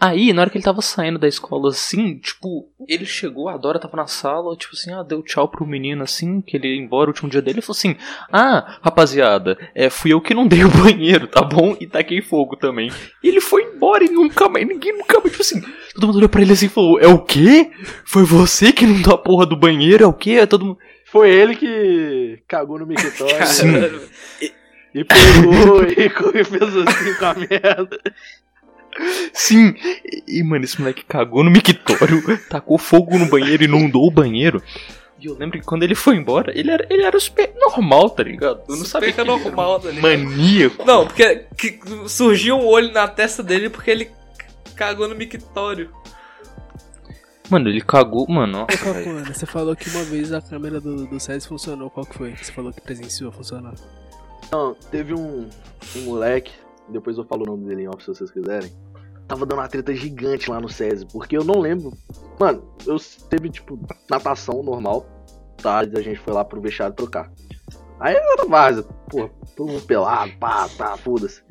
Aí, 0.00 0.32
na 0.32 0.42
hora 0.42 0.50
que 0.50 0.56
ele 0.56 0.64
tava 0.64 0.80
saindo 0.80 1.18
da 1.18 1.26
escola, 1.26 1.70
assim, 1.70 2.18
tipo, 2.18 2.68
ele 2.86 3.04
chegou, 3.04 3.48
a 3.48 3.56
Dora 3.56 3.80
tava 3.80 3.96
na 3.96 4.06
sala, 4.06 4.56
tipo 4.56 4.74
assim, 4.74 4.92
ah, 4.92 5.02
deu 5.02 5.22
tchau 5.22 5.48
pro 5.48 5.66
menino, 5.66 6.04
assim, 6.04 6.40
que 6.40 6.56
ele 6.56 6.68
ia 6.68 6.80
embora 6.80 7.08
o 7.08 7.12
último 7.12 7.28
dia 7.28 7.42
dele, 7.42 7.58
e 7.58 7.62
falou 7.62 7.76
assim, 7.76 7.96
ah, 8.32 8.78
rapaziada, 8.80 9.58
é, 9.74 9.90
fui 9.90 10.12
eu 10.12 10.20
que 10.20 10.34
não 10.34 10.46
dei 10.48 10.64
o 10.64 10.68
banheiro, 10.68 11.26
tá 11.26 11.42
bom? 11.42 11.76
E 11.80 11.86
taquei 11.86 12.22
fogo 12.22 12.54
também. 12.54 12.92
E 13.24 13.28
ele 13.28 13.40
foi 13.40 13.64
embora 13.64 14.04
e 14.04 14.08
nunca 14.08 14.48
mais, 14.48 14.66
ninguém 14.68 14.96
nunca 14.96 15.18
mais, 15.18 15.32
tipo 15.32 15.42
assim, 15.42 15.60
todo 15.94 16.06
mundo 16.06 16.16
olhou 16.18 16.28
pra 16.28 16.42
ele 16.42 16.52
assim 16.52 16.66
e 16.66 16.70
falou, 16.70 17.00
é 17.00 17.08
o 17.08 17.18
quê? 17.18 17.72
Foi 18.04 18.22
você 18.22 18.72
que 18.72 18.86
não 18.86 19.02
deu 19.02 19.14
a 19.14 19.18
porra 19.18 19.46
do 19.46 19.56
banheiro? 19.56 20.04
É 20.04 20.06
o 20.06 20.12
quê? 20.12 20.32
É 20.32 20.46
todo 20.46 20.64
mundo... 20.64 20.78
Foi 21.10 21.30
ele 21.30 21.56
que 21.56 22.38
cagou 22.46 22.78
no 22.78 22.86
mictório 22.86 23.46
Sim. 23.46 23.72
e 24.94 25.04
pegou 25.04 25.82
e 25.86 26.40
e 26.40 26.44
fez 26.44 26.76
assim 26.76 27.14
com 27.14 27.24
a 27.26 27.34
merda. 27.34 28.00
Sim, 29.32 29.74
e, 30.26 30.42
mano, 30.42 30.64
esse 30.64 30.80
moleque 30.80 31.04
cagou 31.04 31.44
no 31.44 31.50
mictório, 31.50 32.22
tacou 32.48 32.78
fogo 32.78 33.16
no 33.18 33.26
banheiro, 33.26 33.64
inundou 33.64 34.06
o 34.06 34.10
banheiro. 34.10 34.62
E 35.20 35.26
eu 35.26 35.36
lembro 35.36 35.58
que 35.58 35.66
quando 35.66 35.82
ele 35.82 35.94
foi 35.94 36.16
embora, 36.16 36.52
ele 36.56 36.70
era, 36.70 36.86
ele 36.88 37.02
era 37.02 37.18
super 37.18 37.52
normal, 37.56 38.10
tá 38.10 38.22
ligado? 38.22 38.62
Eu 38.68 38.76
não 38.76 38.84
sabia 38.84 39.12
que 39.12 39.20
Super 39.20 39.30
ele 39.30 39.30
era 39.40 39.44
normal, 39.50 39.80
tá 39.80 39.90
ligado? 39.90 40.02
maníaco. 40.02 40.84
Não, 40.84 41.06
porque 41.06 41.44
que- 41.56 41.80
surgiu 42.08 42.56
um 42.56 42.66
olho 42.66 42.92
na 42.92 43.06
testa 43.08 43.42
dele 43.42 43.68
porque 43.68 43.90
ele 43.90 44.10
cagou 44.76 45.08
no 45.08 45.14
mictório. 45.16 45.90
Mano, 47.50 47.68
ele 47.68 47.80
cagou, 47.80 48.26
mano, 48.28 48.66
nossa, 48.68 48.90
Ô. 48.90 48.94
Cacuana, 48.94 49.34
você 49.34 49.46
falou 49.46 49.74
que 49.74 49.88
uma 49.90 50.04
vez 50.04 50.32
a 50.32 50.40
câmera 50.40 50.80
do, 50.80 51.06
do 51.06 51.18
SES 51.18 51.46
funcionou. 51.46 51.90
Qual 51.90 52.04
que 52.06 52.16
foi? 52.16 52.36
Você 52.36 52.52
falou 52.52 52.72
que 52.72 52.80
presenciou 52.80 53.32
funcionar. 53.32 53.74
Não, 54.50 54.74
teve 54.90 55.14
um, 55.14 55.48
um 55.96 56.00
moleque, 56.02 56.52
depois 56.88 57.18
eu 57.18 57.24
falo 57.24 57.42
o 57.42 57.46
nome 57.46 57.66
dele 57.66 57.82
em 57.82 57.88
off 57.88 58.02
se 58.02 58.08
vocês 58.08 58.30
quiserem. 58.30 58.72
Tava 59.26 59.44
dando 59.44 59.58
uma 59.58 59.68
treta 59.68 59.94
gigante 59.94 60.50
lá 60.50 60.58
no 60.60 60.70
SESI, 60.70 61.06
porque 61.12 61.36
eu 61.36 61.44
não 61.44 61.60
lembro. 61.60 61.92
Mano, 62.40 62.62
eu 62.86 62.96
teve 63.28 63.50
tipo 63.50 63.78
natação 64.10 64.62
normal, 64.62 65.06
tá? 65.62 65.80
A 65.80 66.00
gente 66.00 66.18
foi 66.20 66.32
lá 66.32 66.42
pro 66.44 66.60
vestiário 66.62 66.96
trocar. 66.96 67.30
Aí 68.00 68.14
era 68.14 68.46
várzea, 68.46 68.84
porra, 69.10 69.28
todo 69.56 69.72
mundo 69.72 69.84
pelado, 69.84 70.30
pá, 70.38 70.68
tá, 70.78 70.96
foda-se. 70.96 71.42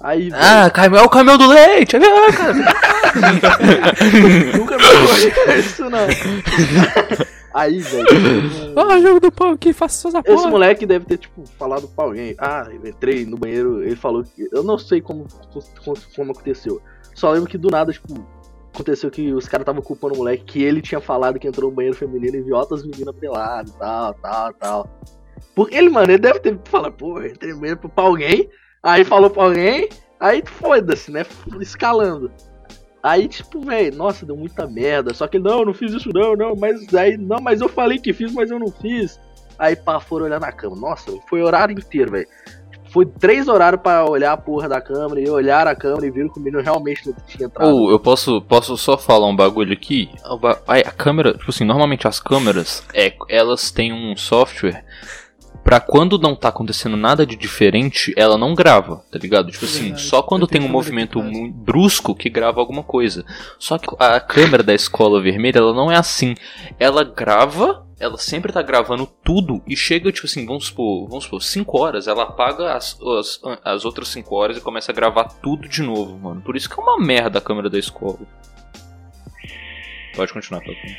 Aí, 0.00 0.30
velho, 0.30 0.42
Ah, 0.42 0.68
caminhão 0.68 1.04
é 1.04 1.06
o 1.06 1.10
caminhão 1.10 1.38
do 1.38 1.46
leite! 1.46 1.96
Ah, 1.96 2.32
cara. 2.32 2.52
nunca 4.58 4.76
me 4.76 4.84
isso 5.58 5.88
não. 5.88 6.06
Aí, 7.54 7.78
velho, 7.78 8.06
Ah, 8.76 9.00
jogo 9.00 9.20
do 9.20 9.30
pão 9.30 9.50
aqui, 9.50 9.72
faça 9.72 9.96
suas 10.00 10.14
Esse 10.14 10.30
apostas. 10.30 10.50
moleque 10.50 10.86
deve 10.86 11.04
ter, 11.04 11.18
tipo, 11.18 11.44
falado 11.58 11.86
pra 11.88 12.04
alguém. 12.04 12.34
Ah, 12.38 12.66
eu 12.70 12.86
entrei 12.88 13.26
no 13.26 13.36
banheiro, 13.36 13.82
ele 13.82 13.96
falou 13.96 14.22
que. 14.24 14.48
Eu 14.52 14.62
não 14.62 14.78
sei 14.78 15.00
como, 15.00 15.26
como, 16.14 16.32
aconteceu. 16.32 16.80
Só 17.14 17.30
lembro 17.30 17.48
que 17.48 17.58
do 17.58 17.68
nada, 17.68 17.92
tipo, 17.92 18.26
aconteceu 18.72 19.10
que 19.10 19.32
os 19.32 19.46
caras 19.46 19.62
estavam 19.62 19.82
culpando 19.82 20.14
o 20.14 20.18
moleque 20.18 20.44
que 20.44 20.62
ele 20.62 20.80
tinha 20.80 21.00
falado 21.00 21.38
que 21.38 21.46
entrou 21.46 21.68
no 21.70 21.76
banheiro 21.76 21.96
feminino 21.96 22.36
e 22.36 22.42
viu 22.42 22.56
outras 22.56 22.84
meninas 22.84 23.14
peladas 23.16 23.70
e 23.70 23.78
tal, 23.78 24.14
tal, 24.14 24.52
tal. 24.54 25.00
Porque 25.54 25.76
ele, 25.76 25.90
mano, 25.90 26.10
ele 26.10 26.18
deve 26.18 26.40
ter 26.40 26.58
falado, 26.64 26.92
pô, 26.92 27.22
entrei 27.22 27.52
no 27.52 27.60
banheiro 27.60 27.80
pra 27.80 28.04
alguém, 28.04 28.48
aí 28.82 29.04
falou 29.04 29.28
pra 29.28 29.44
alguém, 29.44 29.88
aí 30.18 30.42
foda-se, 30.46 31.10
né? 31.10 31.26
Escalando. 31.60 32.30
Aí, 33.02 33.26
tipo, 33.26 33.60
velho, 33.60 33.96
nossa, 33.96 34.24
deu 34.24 34.36
muita 34.36 34.66
merda. 34.66 35.12
Só 35.12 35.26
que 35.26 35.38
não, 35.38 35.64
não 35.64 35.74
fiz 35.74 35.92
isso 35.92 36.10
não, 36.14 36.36
não, 36.36 36.54
mas 36.54 36.92
aí, 36.94 37.16
não, 37.16 37.40
mas 37.40 37.60
eu 37.60 37.68
falei 37.68 37.98
que 37.98 38.12
fiz, 38.12 38.32
mas 38.32 38.50
eu 38.50 38.58
não 38.58 38.70
fiz. 38.70 39.18
Aí, 39.58 39.74
pá, 39.74 39.98
foram 39.98 40.26
olhar 40.26 40.40
na 40.40 40.52
cama. 40.52 40.76
Nossa, 40.76 41.10
foi 41.28 41.42
horário 41.42 41.76
inteiro, 41.76 42.12
velho. 42.12 42.26
Foi 42.90 43.06
três 43.06 43.48
horários 43.48 43.80
pra 43.80 44.04
olhar 44.04 44.32
a 44.32 44.36
porra 44.36 44.68
da 44.68 44.78
câmera 44.80 45.18
e 45.18 45.28
olhar 45.30 45.66
a 45.66 45.74
câmera 45.74 46.06
e 46.06 46.10
viram 46.10 46.28
que 46.28 46.38
o 46.38 46.42
menino 46.42 46.62
realmente 46.62 47.06
não 47.08 47.16
tinha 47.26 47.46
entrado. 47.46 47.74
Ou 47.74 47.90
eu 47.90 47.98
posso, 47.98 48.42
posso 48.42 48.76
só 48.76 48.98
falar 48.98 49.26
um 49.28 49.34
bagulho 49.34 49.72
aqui? 49.72 50.10
Ba- 50.40 50.60
A, 50.68 50.74
a 50.76 50.90
câmera, 50.90 51.32
tipo 51.32 51.48
assim, 51.50 51.64
normalmente 51.64 52.06
as 52.06 52.20
câmeras, 52.20 52.82
é, 52.92 53.14
elas 53.30 53.70
têm 53.70 53.94
um 53.94 54.14
software 54.14 54.84
pra 55.64 55.80
quando 55.80 56.18
não 56.18 56.34
tá 56.34 56.48
acontecendo 56.48 56.96
nada 56.96 57.24
de 57.24 57.36
diferente, 57.36 58.12
ela 58.16 58.36
não 58.36 58.54
grava, 58.54 59.04
tá 59.10 59.18
ligado? 59.18 59.50
Tipo 59.50 59.64
assim, 59.64 59.96
só 59.96 60.22
quando 60.22 60.46
tem 60.46 60.60
um 60.60 60.68
movimento 60.68 61.22
muito 61.22 61.54
brusco 61.54 62.14
que 62.14 62.28
grava 62.28 62.60
alguma 62.60 62.82
coisa. 62.82 63.24
Só 63.58 63.78
que 63.78 63.88
a 63.98 64.20
câmera 64.20 64.62
da 64.62 64.74
escola 64.74 65.22
vermelha, 65.22 65.58
ela 65.58 65.72
não 65.72 65.90
é 65.90 65.96
assim. 65.96 66.34
Ela 66.78 67.04
grava, 67.04 67.86
ela 67.98 68.18
sempre 68.18 68.52
tá 68.52 68.62
gravando 68.62 69.06
tudo 69.24 69.62
e 69.66 69.76
chega, 69.76 70.10
tipo 70.10 70.26
assim, 70.26 70.44
vamos 70.44 70.66
supor, 70.66 71.08
vamos 71.08 71.24
supor, 71.24 71.42
5 71.42 71.78
horas, 71.78 72.08
ela 72.08 72.24
apaga 72.24 72.74
as, 72.74 72.98
as, 73.00 73.40
as 73.64 73.84
outras 73.84 74.08
5 74.08 74.34
horas 74.34 74.56
e 74.56 74.60
começa 74.60 74.90
a 74.90 74.94
gravar 74.94 75.24
tudo 75.24 75.68
de 75.68 75.82
novo, 75.82 76.18
mano. 76.18 76.40
Por 76.42 76.56
isso 76.56 76.68
que 76.68 76.78
é 76.78 76.82
uma 76.82 76.98
merda 76.98 77.38
a 77.38 77.42
câmera 77.42 77.70
da 77.70 77.78
escola. 77.78 78.18
Pode 80.14 80.32
continuar, 80.32 80.60
Falcão. 80.60 80.90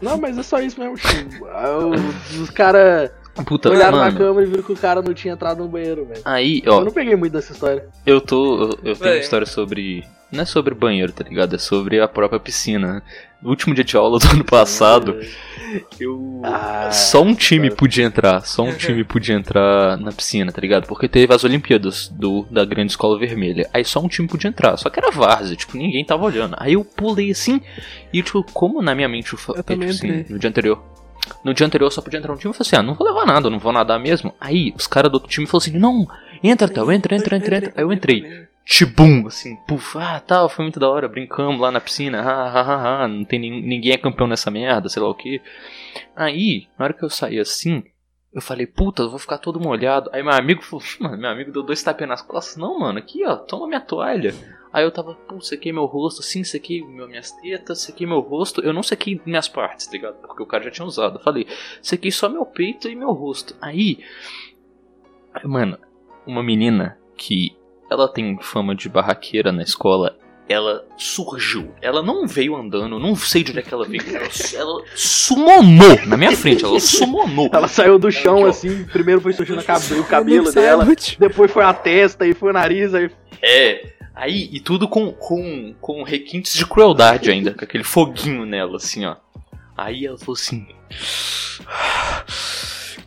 Não, 0.00 0.18
mas 0.18 0.36
é 0.38 0.42
só 0.42 0.60
isso 0.60 0.78
mesmo, 0.80 0.96
tipo. 0.96 1.46
ah, 1.46 1.78
o- 1.78 2.42
Os 2.42 2.50
caras 2.50 3.10
Puta, 3.46 3.70
olharam 3.70 3.98
na 3.98 4.04
mano. 4.06 4.18
câmera 4.18 4.46
e 4.46 4.50
viram 4.50 4.62
que 4.62 4.72
o 4.72 4.76
cara 4.76 5.00
não 5.02 5.12
tinha 5.14 5.34
entrado 5.34 5.58
no 5.62 5.68
banheiro, 5.68 6.04
velho. 6.06 6.20
Aí, 6.24 6.62
Eu 6.64 6.74
ó, 6.74 6.84
não 6.84 6.90
peguei 6.92 7.14
muito 7.16 7.32
dessa 7.32 7.52
história. 7.52 7.86
eu 8.04 8.20
tô. 8.20 8.62
Eu, 8.62 8.78
eu 8.84 8.96
tenho 8.96 9.14
uma 9.14 9.20
história 9.20 9.46
sobre. 9.46 10.04
Não 10.32 10.42
é 10.42 10.44
sobre 10.44 10.74
banheiro, 10.74 11.12
tá 11.12 11.22
ligado? 11.22 11.54
É 11.54 11.58
sobre 11.58 12.00
a 12.00 12.08
própria 12.08 12.40
piscina. 12.40 13.02
No 13.40 13.50
último 13.50 13.74
dia 13.74 13.84
de 13.84 13.96
aula 13.96 14.18
do 14.18 14.26
ano 14.28 14.44
passado, 14.44 15.20
eu. 15.98 16.40
Ah, 16.44 16.90
Só 16.90 17.22
um 17.22 17.34
time 17.34 17.70
tá. 17.70 17.76
podia 17.76 18.04
entrar, 18.04 18.40
só 18.42 18.62
um 18.62 18.72
time 18.76 19.04
podia 19.04 19.34
entrar 19.34 19.96
na 19.98 20.12
piscina, 20.12 20.52
tá 20.52 20.60
ligado? 20.60 20.86
Porque 20.86 21.08
teve 21.08 21.32
as 21.34 21.44
Olimpíadas 21.44 22.08
do, 22.08 22.46
da 22.50 22.64
Grande 22.64 22.92
Escola 22.92 23.18
Vermelha. 23.18 23.68
Aí 23.72 23.84
só 23.84 24.00
um 24.00 24.08
time 24.08 24.28
podia 24.28 24.48
entrar, 24.48 24.76
só 24.76 24.88
que 24.90 24.98
era 24.98 25.10
várzea, 25.10 25.56
tipo, 25.56 25.76
ninguém 25.76 26.04
tava 26.04 26.24
olhando. 26.24 26.56
Aí 26.58 26.74
eu 26.74 26.84
pulei 26.84 27.30
assim, 27.30 27.60
e 28.12 28.22
tipo, 28.22 28.42
como 28.52 28.82
na 28.82 28.94
minha 28.94 29.08
mente 29.08 29.32
eu, 29.32 29.38
Eu 29.48 29.54
é, 29.60 29.62
tipo, 29.62 29.84
assim, 29.84 30.24
no 30.28 30.38
dia 30.38 30.50
anterior. 30.50 30.82
No 31.44 31.52
dia 31.52 31.66
anterior 31.66 31.90
só 31.90 32.00
podia 32.00 32.18
entrar 32.18 32.32
um 32.32 32.36
time, 32.36 32.50
eu 32.50 32.52
falei 32.52 32.68
assim, 32.68 32.76
ah, 32.76 32.82
não 32.82 32.94
vou 32.94 33.06
levar 33.06 33.26
nada, 33.26 33.46
eu 33.46 33.50
não 33.50 33.58
vou 33.58 33.72
nadar 33.72 33.98
mesmo. 33.98 34.32
Aí 34.40 34.72
os 34.76 34.86
caras 34.86 35.10
do 35.10 35.14
outro 35.14 35.28
time 35.28 35.46
falaram 35.46 35.68
assim, 35.68 35.78
não, 35.78 36.06
entra, 36.42 36.68
Théo, 36.68 36.90
entra, 36.92 37.16
entra, 37.16 37.36
entra, 37.36 37.56
entra. 37.56 37.72
Aí 37.76 37.82
eu 37.82 37.92
entrei. 37.92 38.46
Tibum, 38.68 39.24
assim, 39.28 39.54
puf, 39.68 39.96
ah, 39.96 40.18
tal, 40.18 40.48
foi 40.48 40.64
muito 40.64 40.80
da 40.80 40.90
hora, 40.90 41.06
brincamos 41.08 41.60
lá 41.60 41.70
na 41.70 41.80
piscina, 41.80 42.20
ah, 42.20 42.50
ah, 42.50 42.60
ah, 42.60 43.04
ah, 43.04 43.08
não 43.08 43.24
tem 43.24 43.38
nin- 43.38 43.62
ninguém 43.62 43.92
é 43.92 43.96
campeão 43.96 44.26
nessa 44.26 44.50
merda, 44.50 44.88
sei 44.88 45.00
lá 45.00 45.08
o 45.08 45.14
que. 45.14 45.40
Aí, 46.16 46.66
na 46.76 46.84
hora 46.86 46.92
que 46.92 47.04
eu 47.04 47.08
saí 47.08 47.38
assim, 47.38 47.84
eu 48.34 48.42
falei, 48.42 48.66
puta, 48.66 49.02
eu 49.02 49.08
vou 49.08 49.20
ficar 49.20 49.38
todo 49.38 49.60
molhado. 49.60 50.10
Aí 50.12 50.20
meu 50.20 50.32
amigo 50.32 50.62
falou, 50.62 50.84
mano, 50.98 51.16
meu 51.16 51.30
amigo 51.30 51.52
deu 51.52 51.62
dois 51.62 51.80
tapinhas 51.80 52.08
nas 52.08 52.22
costas, 52.22 52.56
não, 52.56 52.78
mano, 52.80 52.98
aqui 52.98 53.24
ó, 53.24 53.36
toma 53.36 53.68
minha 53.68 53.80
toalha. 53.80 54.34
Aí 54.72 54.82
eu 54.84 54.90
tava, 54.90 55.14
pô, 55.14 55.40
sequei 55.40 55.72
meu 55.72 55.86
rosto, 55.86 56.20
assim, 56.20 56.42
sequei 56.42 56.82
meu, 56.84 57.08
minhas 57.08 57.30
tetas, 57.30 57.80
sequei 57.80 58.04
meu 58.06 58.18
rosto. 58.18 58.60
Eu 58.60 58.74
não 58.74 58.82
sequei 58.82 59.18
minhas 59.24 59.48
partes, 59.48 59.86
tá 59.86 59.92
ligado? 59.92 60.16
Porque 60.16 60.42
o 60.42 60.46
cara 60.46 60.64
já 60.64 60.70
tinha 60.72 60.84
usado. 60.84 61.18
Eu 61.18 61.22
falei, 61.22 61.46
sequei 61.80 62.10
só 62.10 62.28
meu 62.28 62.44
peito 62.44 62.88
e 62.88 62.96
meu 62.96 63.12
rosto. 63.12 63.56
Aí, 63.62 64.00
mano, 65.44 65.78
uma 66.26 66.42
menina 66.42 66.98
que 67.16 67.56
ela 67.90 68.08
tem 68.08 68.38
fama 68.40 68.74
de 68.74 68.88
barraqueira 68.88 69.52
na 69.52 69.62
escola, 69.62 70.16
ela 70.48 70.84
surgiu. 70.96 71.72
Ela 71.82 72.02
não 72.02 72.26
veio 72.26 72.54
andando, 72.54 72.98
não 72.98 73.16
sei 73.16 73.42
de 73.42 73.50
onde 73.50 73.60
é 73.60 73.62
que 73.62 73.74
ela 73.74 73.84
veio. 73.84 74.02
Ela, 74.08 74.28
ela 74.54 74.82
sumonou 74.94 76.06
na 76.06 76.16
minha 76.16 76.36
frente, 76.36 76.64
ela 76.64 76.78
sumonou. 76.78 77.50
Ela 77.52 77.66
saiu 77.68 77.98
do 77.98 78.10
chão 78.12 78.42
ó. 78.42 78.46
assim, 78.48 78.84
primeiro 78.84 79.20
foi 79.20 79.32
surgindo 79.32 79.58
a 79.60 79.64
cabe- 79.64 79.94
o 79.94 80.04
cabelo 80.04 80.52
dela, 80.52 80.86
depois 81.18 81.50
foi 81.50 81.64
a 81.64 81.74
testa, 81.74 82.24
aí 82.24 82.32
foi 82.34 82.50
o 82.50 82.52
nariz, 82.52 82.94
aí. 82.94 83.10
É. 83.42 83.92
Aí, 84.14 84.48
e 84.50 84.60
tudo 84.60 84.88
com, 84.88 85.12
com, 85.12 85.74
com 85.80 86.02
requintes 86.02 86.54
de 86.54 86.64
crueldade 86.64 87.30
ainda, 87.30 87.52
com 87.52 87.64
aquele 87.64 87.84
foguinho 87.84 88.46
nela, 88.46 88.76
assim, 88.76 89.04
ó. 89.04 89.16
Aí 89.76 90.06
ela 90.06 90.16
falou 90.16 90.34
assim: 90.34 90.66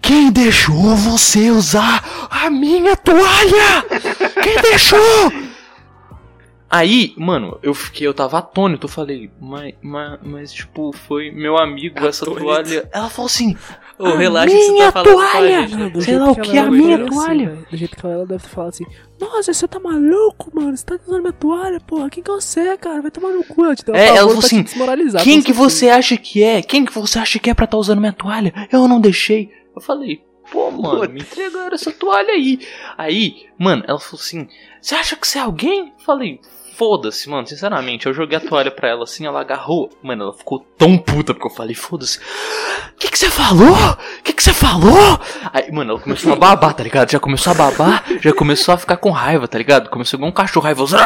Quem 0.10 0.32
deixou 0.32 0.96
você 0.96 1.52
usar 1.52 2.04
a 2.32 2.50
minha 2.50 2.98
toalha? 2.98 3.86
Quem 4.42 4.60
deixou? 4.60 5.00
Aí, 6.68 7.14
mano, 7.16 7.60
eu 7.62 7.76
fiquei, 7.76 8.08
eu 8.08 8.14
tava 8.14 8.40
atônito, 8.40 8.88
eu 8.88 8.90
falei, 8.90 9.30
mas, 9.40 9.76
mas, 9.84 10.20
mas 10.24 10.52
tipo, 10.52 10.92
foi 10.94 11.30
meu 11.30 11.60
amigo 11.60 12.08
essa 12.08 12.26
Atônito. 12.26 12.44
toalha. 12.44 12.90
Ela 12.92 13.08
falou 13.08 13.28
assim, 13.28 13.56
Ô, 14.00 14.16
relaxa 14.16 14.56
que 14.56 14.64
você 14.64 14.72
minha 14.72 14.92
tá 14.92 15.04
falando 15.04 15.12
toalha! 15.16 15.68
gente. 15.68 15.76
Não, 15.94 16.02
Sei 16.02 16.18
lá 16.18 16.32
o 16.32 16.36
que 16.36 16.58
a 16.58 16.72
minha 16.72 16.96
assim, 16.96 17.06
toalha. 17.06 17.50
velho, 17.50 17.68
do 17.70 17.78
jeito 17.78 17.96
que 17.96 18.04
ela, 18.04 18.16
ela 18.16 18.26
deve 18.26 18.44
falar 18.48 18.70
assim: 18.70 18.86
Nossa, 19.20 19.54
você 19.54 19.68
tá 19.68 19.80
maluco, 19.80 20.52
mano? 20.56 20.76
Você 20.76 20.86
tá 20.86 20.98
usando 21.06 21.22
minha 21.22 21.34
toalha, 21.34 21.80
porra? 21.82 22.10
Quem 22.10 22.24
que 22.24 22.32
você 22.32 22.62
é, 22.62 22.78
cara? 22.78 23.02
Vai 23.02 23.12
tomar 23.12 23.30
no 23.30 23.44
cu. 23.44 23.64
Ela 23.66 23.76
te 23.76 23.92
um 23.92 23.96
É, 23.96 24.08
ela 24.08 24.18
falou 24.28 24.40
assim, 24.40 24.66
Quem 25.24 25.42
que 25.42 25.54
você 25.54 25.90
acha 25.90 26.18
que 26.18 26.42
é? 26.42 26.64
Quem 26.64 26.84
que 26.84 26.94
você 26.94 27.20
acha 27.20 27.38
que 27.38 27.52
é 27.52 27.54
pra 27.54 27.66
estar 27.66 27.78
usando 27.78 28.00
minha 28.00 28.14
toalha? 28.14 28.52
Eu 28.72 28.88
não 28.88 29.00
deixei. 29.00 29.59
Eu 29.80 29.86
falei, 29.86 30.22
pô, 30.52 30.70
mano, 30.72 31.10
me 31.10 31.22
entregaram 31.22 31.74
essa 31.74 31.92
toalha 31.92 32.34
aí. 32.34 32.60
Aí, 32.98 33.46
mano, 33.58 33.84
ela 33.88 34.00
falou 34.00 34.20
assim: 34.22 34.48
Você 34.82 34.94
acha 34.96 35.16
que 35.16 35.28
você 35.28 35.40
é 35.40 35.42
alguém? 35.42 35.94
Eu 35.98 36.06
falei, 36.06 36.40
foda-se, 36.76 37.30
mano, 37.30 37.46
sinceramente. 37.48 38.06
Eu 38.06 38.14
joguei 38.14 38.38
a 38.38 38.42
toalha 38.42 38.72
pra 38.72 38.88
ela 38.90 39.04
assim, 39.04 39.26
ela 39.26 39.42
agarrou. 39.42 39.90
Mano, 40.04 40.24
ela 40.24 40.34
ficou 40.34 40.60
tão 40.78 40.98
puta 40.98 41.34
porque 41.34 41.48
eu 41.48 41.52
falei, 41.56 41.76
foda-se. 41.76 42.20
O 42.20 42.98
que 43.00 43.10
que 43.12 43.18
você 43.20 43.30
falou? 43.30 43.68
O 43.74 44.24
que 44.24 44.34
que 44.34 44.44
você 44.44 44.54
falou? 44.54 45.20
Aí, 45.54 45.72
mano, 45.72 45.92
ela 45.92 46.00
começou 46.00 46.34
a 46.34 46.36
babar, 46.36 46.74
tá 46.74 46.84
ligado? 46.84 47.12
Já 47.12 47.20
começou 47.20 47.52
a 47.52 47.54
babar, 47.56 48.04
já 48.22 48.34
começou 48.34 48.74
a 48.74 48.78
ficar 48.78 48.98
com 48.98 49.10
raiva, 49.12 49.48
tá 49.48 49.58
ligado? 49.58 49.90
Começou 49.90 50.18
igual 50.18 50.30
um 50.30 50.34
cachorro 50.34 50.64
raivoso. 50.66 50.98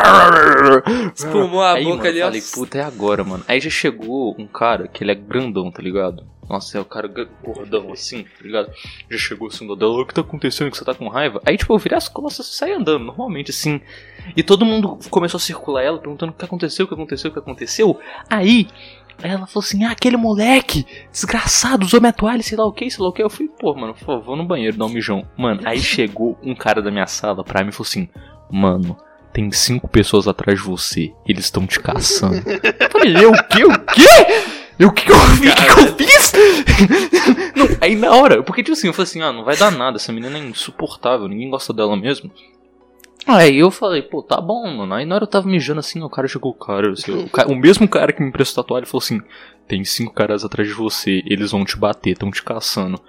Espumou 1.16 1.62
a 1.62 1.74
Aí, 1.74 1.84
boca 1.84 1.98
mano, 1.98 2.10
ali, 2.10 2.20
eu 2.20 2.26
ó. 2.26 2.30
falei, 2.30 2.42
puta, 2.42 2.78
é 2.80 2.84
agora, 2.84 3.24
mano. 3.24 3.44
Aí 3.48 3.60
já 3.60 3.70
chegou 3.70 4.36
um 4.40 4.48
cara 4.48 4.88
que 4.88 5.04
ele 5.04 5.12
é 5.12 5.16
grandão, 5.16 5.72
tá 5.72 5.82
ligado? 5.82 6.26
Nossa, 6.50 6.78
é 6.78 6.82
o 6.82 6.86
cara 6.86 7.10
gordão 7.44 7.92
assim, 7.92 8.24
tá 8.24 8.30
ligado? 8.42 8.72
Já 9.10 9.18
chegou 9.18 9.48
assim 9.48 9.66
do 9.66 9.76
dela, 9.76 10.02
o 10.02 10.06
que 10.06 10.14
tá 10.14 10.22
acontecendo 10.22 10.70
que 10.70 10.78
você 10.78 10.86
tá 10.86 10.94
com 10.94 11.08
raiva? 11.08 11.42
Aí, 11.46 11.58
tipo, 11.58 11.74
eu 11.74 11.78
virei 11.78 11.98
as 11.98 12.08
costas 12.08 12.48
e 12.48 12.56
saí 12.56 12.72
andando, 12.74 13.06
normalmente, 13.06 13.52
assim. 13.52 13.82
E 14.36 14.44
todo 14.44 14.66
mundo 14.66 15.00
começou 15.10 15.38
a 15.38 15.42
circular 15.42 15.84
ela, 15.84 15.98
perguntando 15.98 16.32
o 16.32 16.36
que 16.36 16.46
aconteceu, 16.46 16.86
o 16.86 16.88
que 16.88 16.94
aconteceu, 16.94 17.30
o 17.30 17.34
que 17.34 17.40
aconteceu. 17.40 18.00
Aí, 18.30 18.68
ela 19.22 19.46
falou 19.48 19.64
assim, 19.64 19.84
ah, 19.84 19.92
aquele 19.92 20.18
moleque, 20.18 20.86
desgraçado, 21.12 21.86
usou 21.86 22.00
minha 22.00 22.14
toalha, 22.14 22.42
sei 22.42 22.58
lá 22.58 22.66
o 22.66 22.72
que, 22.72 22.90
sei 22.90 23.04
lá 23.04 23.10
o 23.10 23.14
que. 23.14 23.24
Eu 23.24 23.30
fui, 23.30 23.48
pô, 23.48 23.74
mano, 23.76 23.94
por 23.94 24.06
favor, 24.06 24.36
no 24.36 24.46
banheiro 24.46 24.78
dar 24.78 24.86
um 24.86 24.90
mijão. 24.90 25.28
Mano, 25.38 25.62
aí 25.66 25.80
chegou 25.80 26.38
um 26.44 26.56
cara 26.56 26.82
da 26.82 26.92
minha 26.92 27.08
sala 27.08 27.44
pra 27.44 27.64
mim 27.64 27.70
e 27.70 27.72
falou 27.72 27.88
assim, 27.88 28.10
mano, 28.52 28.98
tem 29.32 29.52
cinco 29.52 29.88
pessoas 29.88 30.28
atrás 30.28 30.60
de 30.60 30.66
você, 30.66 31.14
eles 31.28 31.46
estão 31.46 31.66
te 31.66 31.80
caçando. 31.80 32.36
Eu 32.36 32.90
falei, 32.90 33.26
o 33.26 33.32
quê? 33.48 33.64
O 33.66 33.80
quê? 33.80 34.63
Eu, 34.80 34.90
o 34.90 34.92
que, 34.92 35.06
que 35.06 35.12
eu 35.12 35.20
fiz? 35.20 35.52
O 35.52 35.56
que, 35.56 35.66
que 35.66 35.80
eu 35.80 35.96
fiz? 35.98 36.34
Não, 37.56 37.68
aí 37.80 37.96
na 37.96 38.12
hora, 38.16 38.42
porque 38.44 38.64
tipo 38.64 38.74
assim, 38.74 38.88
eu 38.88 38.94
falei 38.94 39.04
assim, 39.04 39.22
ah, 39.22 39.32
não 39.32 39.44
vai 39.44 39.56
dar 39.56 39.72
nada, 39.72 39.98
essa 39.98 40.12
menina 40.12 40.38
é 40.38 40.42
insuportável, 40.42 41.28
ninguém 41.28 41.50
gosta 41.50 41.72
dela 41.72 41.96
mesmo. 41.96 42.32
Aí 43.26 43.58
eu 43.60 43.72
falei, 43.72 44.02
pô, 44.02 44.22
tá 44.22 44.42
bom, 44.42 44.68
mano. 44.70 44.94
Aí 44.94 45.06
na 45.06 45.16
hora 45.16 45.24
eu 45.24 45.30
tava 45.30 45.48
mijando 45.48 45.80
assim, 45.80 46.02
o 46.02 46.10
cara 46.10 46.28
chegou, 46.28 46.54
cara, 46.54 46.92
assim, 46.92 47.12
o, 47.12 47.30
ca- 47.30 47.46
o 47.48 47.56
mesmo 47.56 47.88
cara 47.88 48.12
que 48.12 48.22
me 48.22 48.28
emprestou 48.28 48.62
a 48.62 48.66
toalha 48.66 48.86
falou 48.86 49.02
assim: 49.02 49.22
tem 49.68 49.86
cinco 49.86 50.14
caras 50.14 50.44
atrás 50.44 50.68
de 50.68 50.74
você, 50.74 51.22
eles 51.26 51.52
vão 51.52 51.64
te 51.64 51.78
bater, 51.78 52.18
tão 52.18 52.30
te 52.32 52.44
caçando. 52.44 53.00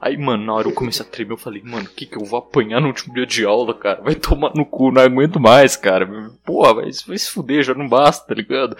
Aí, 0.00 0.16
mano, 0.16 0.44
na 0.46 0.54
hora 0.54 0.66
eu 0.66 0.72
comecei 0.72 1.04
a 1.04 1.08
tremer, 1.08 1.32
eu 1.34 1.36
falei, 1.36 1.62
mano, 1.62 1.84
o 1.84 1.94
que 1.94 2.06
que 2.06 2.16
eu 2.16 2.24
vou 2.24 2.38
apanhar 2.38 2.80
no 2.80 2.86
último 2.88 3.14
dia 3.14 3.26
de 3.26 3.44
aula, 3.44 3.74
cara? 3.74 4.00
Vai 4.02 4.14
tomar 4.16 4.50
no 4.56 4.64
cu, 4.64 4.90
não 4.90 5.02
aguento 5.02 5.38
mais, 5.38 5.76
cara. 5.76 6.08
Porra, 6.44 6.74
vai, 6.74 6.90
vai 7.06 7.18
se 7.18 7.30
fuder, 7.30 7.62
já 7.62 7.74
não 7.74 7.86
basta, 7.86 8.26
tá 8.26 8.34
ligado? 8.34 8.76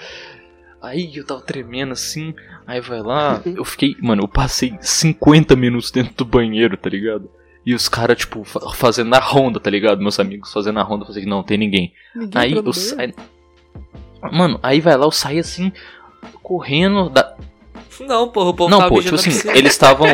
Aí 0.83 1.15
eu 1.15 1.27
tava 1.27 1.43
tremendo 1.43 1.93
assim, 1.93 2.35
aí 2.67 2.81
vai 2.81 3.01
lá, 3.03 3.43
eu 3.45 3.65
fiquei, 3.65 3.97
mano, 4.01 4.23
eu 4.23 4.29
passei 4.29 4.77
50 4.81 5.55
minutos 5.55 5.91
dentro 5.91 6.15
do 6.15 6.25
banheiro, 6.25 6.77
tá 6.77 6.89
ligado? 6.89 7.31
E 7.67 7.75
os 7.75 7.87
caras, 7.89 8.17
tipo, 8.17 8.43
fa- 8.45 8.73
fazendo 8.75 9.13
a 9.15 9.19
ronda, 9.19 9.61
tá 9.61 9.69
ligado? 9.69 10.01
Meus 10.01 10.19
amigos 10.19 10.51
fazendo 10.51 10.79
a 10.81 10.83
ronda, 10.83 11.03
eu 11.05 11.09
falei, 11.09 11.27
não, 11.27 11.43
tem 11.43 11.59
ninguém. 11.59 11.93
Ninguém 12.15 12.41
Aí 12.41 12.53
eu 12.53 12.73
saí. 12.73 13.15
Mano, 14.33 14.59
aí 14.63 14.81
vai 14.81 14.97
lá, 14.97 15.05
eu 15.05 15.11
saí 15.11 15.39
assim, 15.39 15.71
correndo. 16.43 17.11
Da... 17.11 17.37
Não, 18.01 18.29
porra, 18.31 18.51
o 18.51 18.55
povo 18.55 18.71
Não, 18.71 18.89
pô, 18.89 19.03
tipo 19.03 19.15
assim, 19.15 19.31
piscina. 19.31 19.57
eles 19.57 19.73
estavam. 19.73 20.09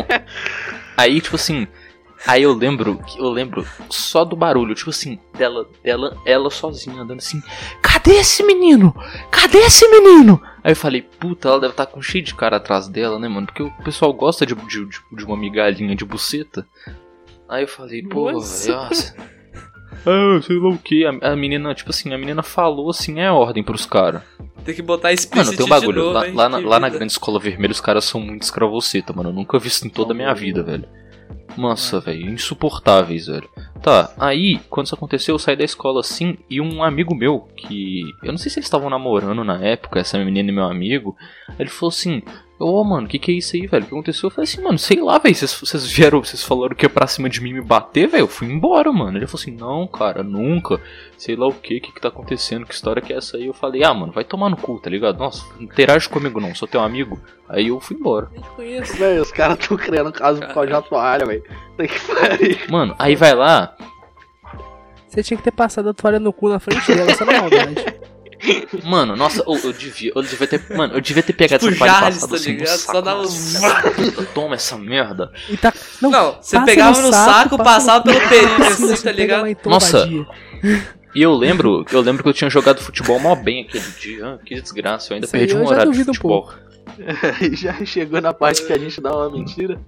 Aí, 0.96 1.20
tipo 1.20 1.36
assim. 1.36 1.66
Aí 2.26 2.42
eu 2.42 2.52
lembro, 2.52 3.00
eu 3.16 3.28
lembro 3.30 3.64
só 3.88 4.24
do 4.24 4.34
barulho, 4.34 4.74
tipo 4.74 4.90
assim, 4.90 5.20
dela, 5.36 5.68
dela, 5.84 6.16
ela 6.24 6.50
sozinha 6.50 7.02
andando 7.02 7.18
assim, 7.18 7.40
cadê 7.80 8.14
esse 8.14 8.42
menino? 8.42 8.92
Cadê 9.30 9.58
esse 9.58 9.86
menino? 9.88 10.42
Aí 10.66 10.72
eu 10.72 10.76
falei, 10.76 11.00
puta, 11.00 11.46
ela 11.48 11.60
deve 11.60 11.74
estar 11.74 11.86
com 11.86 12.02
cheio 12.02 12.24
de 12.24 12.34
cara 12.34 12.56
atrás 12.56 12.88
dela, 12.88 13.20
né, 13.20 13.28
mano? 13.28 13.46
Porque 13.46 13.62
o 13.62 13.70
pessoal 13.84 14.12
gosta 14.12 14.44
de, 14.44 14.52
de, 14.52 14.84
de- 14.84 15.24
uma 15.24 15.36
migalhinha 15.36 15.94
de 15.94 16.04
buceta. 16.04 16.66
Aí 17.48 17.62
eu 17.62 17.68
falei, 17.68 18.02
pô, 18.02 18.32
Nossa. 18.32 18.74
nossa. 18.74 19.14
Ah, 20.04 20.40
sei 20.42 20.58
lá 20.58 20.68
o 20.70 20.76
que. 20.76 21.06
A, 21.06 21.10
a 21.32 21.36
menina, 21.36 21.72
tipo 21.72 21.90
assim, 21.90 22.12
a 22.12 22.18
menina 22.18 22.42
falou 22.42 22.90
assim, 22.90 23.20
é 23.20 23.30
ordem 23.30 23.62
pros 23.62 23.86
caras. 23.86 24.22
Tem 24.64 24.74
que 24.74 24.82
botar 24.82 25.06
Mano, 25.08 25.14
explícito 25.14 25.56
tem 25.56 25.66
um 25.66 25.68
bagulho. 25.68 26.02
novo, 26.02 26.12
lá, 26.14 26.26
lá 26.34 26.48
na, 26.48 26.58
lá 26.58 26.80
na 26.80 26.88
grande 26.88 27.12
escola 27.12 27.38
vermelha, 27.38 27.70
os 27.70 27.80
caras 27.80 28.04
são 28.04 28.20
muito 28.20 28.42
escravoceta, 28.42 29.12
mano. 29.12 29.28
Eu 29.30 29.34
nunca 29.34 29.60
vi 29.60 29.68
isso 29.68 29.86
em 29.86 29.90
toda 29.90 30.12
a 30.12 30.16
minha 30.16 30.34
vida, 30.34 30.64
velho. 30.64 30.88
Nossa, 31.56 32.00
velho, 32.00 32.28
insuportáveis, 32.28 33.28
velho. 33.28 33.48
Tá, 33.82 34.12
aí, 34.18 34.58
quando 34.70 34.86
isso 34.86 34.94
aconteceu, 34.94 35.34
eu 35.34 35.38
saí 35.38 35.54
da 35.54 35.64
escola 35.64 36.00
assim 36.00 36.36
e 36.50 36.60
um 36.60 36.82
amigo 36.82 37.14
meu, 37.14 37.48
que. 37.56 38.02
Eu 38.22 38.32
não 38.32 38.38
sei 38.38 38.50
se 38.50 38.58
eles 38.58 38.66
estavam 38.66 38.90
namorando 38.90 39.44
na 39.44 39.62
época, 39.62 40.00
essa 40.00 40.18
menina 40.18 40.50
e 40.50 40.52
meu 40.52 40.64
amigo. 40.64 41.16
Ele 41.58 41.68
falou 41.68 41.90
assim: 41.90 42.22
Ô, 42.58 42.82
mano, 42.82 43.06
o 43.06 43.08
que 43.10 43.18
que 43.18 43.30
é 43.32 43.34
isso 43.34 43.54
aí, 43.54 43.66
velho? 43.66 43.84
O 43.84 43.86
que 43.86 43.94
aconteceu? 43.94 44.28
Eu 44.28 44.30
falei 44.30 44.48
assim, 44.50 44.62
mano, 44.62 44.78
sei 44.78 44.98
lá, 44.98 45.18
velho. 45.18 45.34
Vocês- 45.34 45.86
vieram, 45.92 46.24
vocês 46.24 46.42
falaram 46.42 46.74
que 46.74 46.86
ia 46.86 46.88
pra 46.88 47.06
cima 47.06 47.28
de 47.28 47.42
mim 47.42 47.52
me 47.52 47.60
bater, 47.60 48.08
velho. 48.08 48.22
Eu 48.22 48.28
fui 48.28 48.46
embora, 48.48 48.90
mano. 48.90 49.18
Ele 49.18 49.26
falou 49.26 49.42
assim, 49.42 49.50
não, 49.50 49.86
cara, 49.86 50.22
nunca. 50.22 50.80
Sei 51.18 51.36
lá 51.36 51.46
o 51.46 51.52
que, 51.52 51.80
que 51.80 51.92
que 51.92 52.00
tá 52.00 52.08
acontecendo, 52.08 52.64
que 52.64 52.72
história 52.72 53.02
que 53.02 53.12
é 53.12 53.18
essa 53.18 53.36
aí? 53.36 53.46
Eu 53.46 53.52
falei, 53.52 53.84
ah, 53.84 53.92
mano, 53.92 54.10
vai 54.10 54.24
tomar 54.24 54.48
no 54.48 54.56
cu, 54.56 54.78
tá 54.80 54.88
ligado? 54.88 55.18
Nossa, 55.18 55.44
não 55.56 55.64
interage 55.64 56.08
comigo 56.08 56.40
não, 56.40 56.54
sou 56.54 56.66
teu 56.66 56.80
amigo. 56.80 57.20
Aí 57.46 57.68
eu 57.68 57.78
fui 57.78 57.94
embora. 57.94 58.30
Conheço. 58.56 58.96
Velho, 58.96 59.20
os 59.20 59.30
caras 59.32 59.58
tão 59.58 59.76
criando 59.76 60.10
caso 60.10 60.40
por 60.40 60.54
causa 60.54 60.80
toalha, 60.82 61.26
velho. 61.26 61.42
Tem 61.76 61.86
que 61.88 62.00
pariu. 62.00 62.56
Mano, 62.70 62.94
aí 62.98 63.14
vai 63.14 63.34
lá, 63.34 63.76
Você 65.08 65.22
tinha 65.22 65.36
que 65.36 65.44
ter 65.44 65.50
passado 65.52 65.90
a 65.90 65.94
toalha 65.94 66.18
no 66.18 66.32
cu 66.32 66.48
na 66.48 66.58
frente 66.58 66.94
dela, 66.94 67.14
só 67.14 67.24
na 67.26 67.40
maldade. 67.40 67.74
Mano, 68.84 69.16
nossa, 69.16 69.42
eu, 69.46 69.54
eu 69.64 69.72
devia, 69.72 70.12
eu 70.14 70.22
devia 70.22 70.46
ter, 70.46 70.62
mano, 70.76 70.94
eu 70.94 71.00
devia 71.00 71.22
ter 71.22 71.32
pegado 71.32 71.68
Tipo 71.68 71.84
essa 71.84 71.84
e 71.84 71.88
Charles, 71.88 72.14
passado 72.14 72.30
tá 72.30 72.36
assim 72.36 72.52
no 72.52 72.58
ligado? 72.58 72.76
saco. 72.78 72.92
Só 72.92 73.00
dava 73.00 73.22
Nossa, 73.22 74.24
Toma 74.34 74.54
essa 74.54 74.76
merda. 74.78 75.32
E 75.48 75.56
tá. 75.56 75.72
Não, 76.00 76.10
Não, 76.10 76.38
você 76.40 76.60
pegava 76.60 77.00
no 77.00 77.12
saco, 77.12 77.56
passa 77.58 77.64
passava 78.02 78.04
no- 78.12 78.28
pelo 78.28 78.56
Passa, 78.58 78.92
assim, 78.92 79.04
tá 79.04 79.12
ligado? 79.12 79.56
Nossa. 79.64 80.08
E 81.14 81.22
eu 81.22 81.34
lembro, 81.34 81.84
eu 81.90 82.00
lembro 82.02 82.22
que 82.22 82.28
eu 82.28 82.34
tinha 82.34 82.50
jogado 82.50 82.80
futebol 82.80 83.18
mó 83.18 83.34
bem 83.34 83.62
aquele 83.64 83.84
dia. 84.00 84.26
Ah, 84.26 84.38
que 84.44 84.60
desgraça, 84.60 85.12
eu 85.12 85.14
ainda 85.14 85.24
Isso 85.24 85.32
perdi 85.32 85.54
eu 85.54 85.60
um 85.60 85.66
horário 85.66 85.92
de 85.92 86.00
um 86.02 86.04
futebol. 86.04 86.50
Aí 87.40 87.54
já 87.56 87.72
chegou 87.84 88.20
na 88.20 88.32
parte 88.34 88.64
que 88.66 88.72
a 88.72 88.78
gente 88.78 89.00
dá 89.00 89.14
uma 89.16 89.30
mentira. 89.30 89.80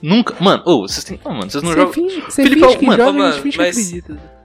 Nunca, 0.00 0.34
mano, 0.38 0.62
ô, 0.66 0.82
vocês 0.86 1.02
têm, 1.02 1.18
oh, 1.24 1.30
mano, 1.30 1.50
vocês 1.50 1.62
não 1.62 1.70
Você 1.72 1.76
jogam. 1.78 1.92
finge, 1.92 2.20
Felipe, 2.30 2.60
finge 2.62 2.76
que 2.78 2.86
mano, 2.86 2.98
joga 2.98 3.10
a 3.10 3.12
mano, 3.20 3.32
gente 3.32 3.42
finge 3.42 3.56
mas- 3.58 3.76
que 3.76 3.82
acredita. 3.98 4.37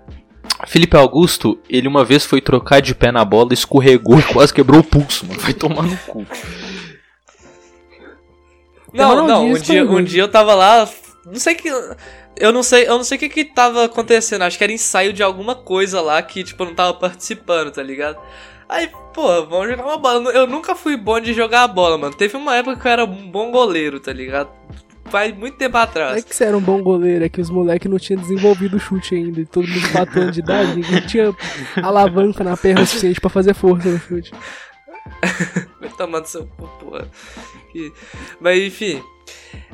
Felipe 0.73 0.97
Augusto, 0.97 1.59
ele 1.69 1.87
uma 1.87 2.03
vez 2.03 2.25
foi 2.25 2.41
trocar 2.41 2.81
de 2.81 2.95
pé 2.95 3.11
na 3.11 3.23
bola, 3.23 3.53
escorregou 3.53 4.17
e 4.17 4.23
quase 4.23 4.51
quebrou 4.51 4.79
o 4.79 4.83
pulso, 4.83 5.23
mano. 5.23 5.39
Vai 5.39 5.53
tomar 5.53 5.83
no 5.83 5.95
cu. 5.97 6.25
Não, 8.91 9.09
Ronaldinho 9.09 9.27
não, 9.27 9.55
um 9.55 9.61
dia, 9.61 9.85
um 9.85 10.03
dia 10.03 10.21
eu 10.23 10.27
tava 10.27 10.55
lá, 10.55 10.89
não 11.27 11.35
sei 11.35 11.53
que. 11.53 11.69
Eu 12.35 12.51
não 12.51 12.63
sei, 12.63 12.87
eu 12.87 12.97
não 12.97 13.03
sei 13.03 13.17
o 13.17 13.19
que 13.19 13.29
que 13.29 13.45
tava 13.45 13.85
acontecendo, 13.85 14.41
acho 14.41 14.57
que 14.57 14.63
era 14.63 14.73
ensaio 14.73 15.13
de 15.13 15.21
alguma 15.21 15.53
coisa 15.53 16.01
lá 16.01 16.19
que, 16.23 16.43
tipo, 16.43 16.63
eu 16.63 16.67
não 16.69 16.73
tava 16.73 16.95
participando, 16.95 17.69
tá 17.69 17.83
ligado? 17.83 18.17
Aí, 18.67 18.89
pô, 19.13 19.45
vamos 19.45 19.69
jogar 19.69 19.83
uma 19.83 19.97
bola. 19.97 20.31
Eu 20.31 20.47
nunca 20.47 20.73
fui 20.73 20.97
bom 20.97 21.19
de 21.19 21.33
jogar 21.35 21.61
a 21.61 21.67
bola, 21.67 21.99
mano. 21.99 22.15
Teve 22.15 22.35
uma 22.35 22.55
época 22.55 22.77
que 22.77 22.87
eu 22.87 22.91
era 22.91 23.05
um 23.05 23.29
bom 23.29 23.51
goleiro, 23.51 23.99
tá 23.99 24.11
ligado? 24.11 24.49
Faz 25.05 25.35
muito 25.35 25.57
tempo 25.57 25.73
Não 25.73 25.81
é 25.81 25.83
atrás. 25.83 26.23
que 26.23 26.35
você 26.35 26.45
era 26.45 26.57
um 26.57 26.61
bom 26.61 26.81
goleiro, 26.81 27.25
é 27.25 27.29
que 27.29 27.41
os 27.41 27.49
moleques 27.49 27.89
não 27.89 27.99
tinham 27.99 28.21
desenvolvido 28.21 28.77
o 28.77 28.79
chute 28.79 29.15
ainda. 29.15 29.41
E 29.41 29.45
todo 29.45 29.67
mundo 29.67 29.91
4 29.91 30.21
anos 30.21 30.33
de 30.33 30.39
idade, 30.39 30.75
ninguém 30.75 31.01
tinha 31.05 31.35
alavanca 31.81 32.43
na 32.43 32.55
perna 32.57 32.85
suficiente 32.85 33.19
pra 33.21 33.29
fazer 33.29 33.53
força 33.53 33.89
no 33.89 33.99
chute. 33.99 34.31
Vai 35.79 35.89
tomar 35.97 36.21
no 36.21 36.25
seu 36.25 36.45
porra. 36.79 37.07
Mas 38.39 38.63
enfim. 38.63 39.03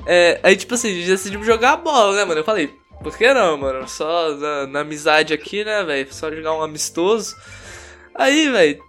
É, 0.06 0.40
aí, 0.44 0.56
tipo 0.56 0.74
assim, 0.74 0.94
decidimos 1.06 1.46
jogar 1.46 1.74
a 1.74 1.78
bola, 1.78 2.16
né, 2.16 2.26
mano? 2.26 2.40
Eu 2.40 2.46
falei, 2.46 2.74
por 3.02 3.16
que 3.18 3.34
não, 3.34 3.58
mano? 3.58 3.88
Só 3.88 4.36
na, 4.36 4.68
na 4.68 4.80
amizade 4.82 5.34
aqui, 5.34 5.64
né, 5.64 5.84
velho? 5.84 6.14
Só 6.14 6.32
jogar 6.32 6.54
um 6.54 6.62
amistoso. 6.64 7.36
Aí, 8.16 8.50
velho. 8.50 8.84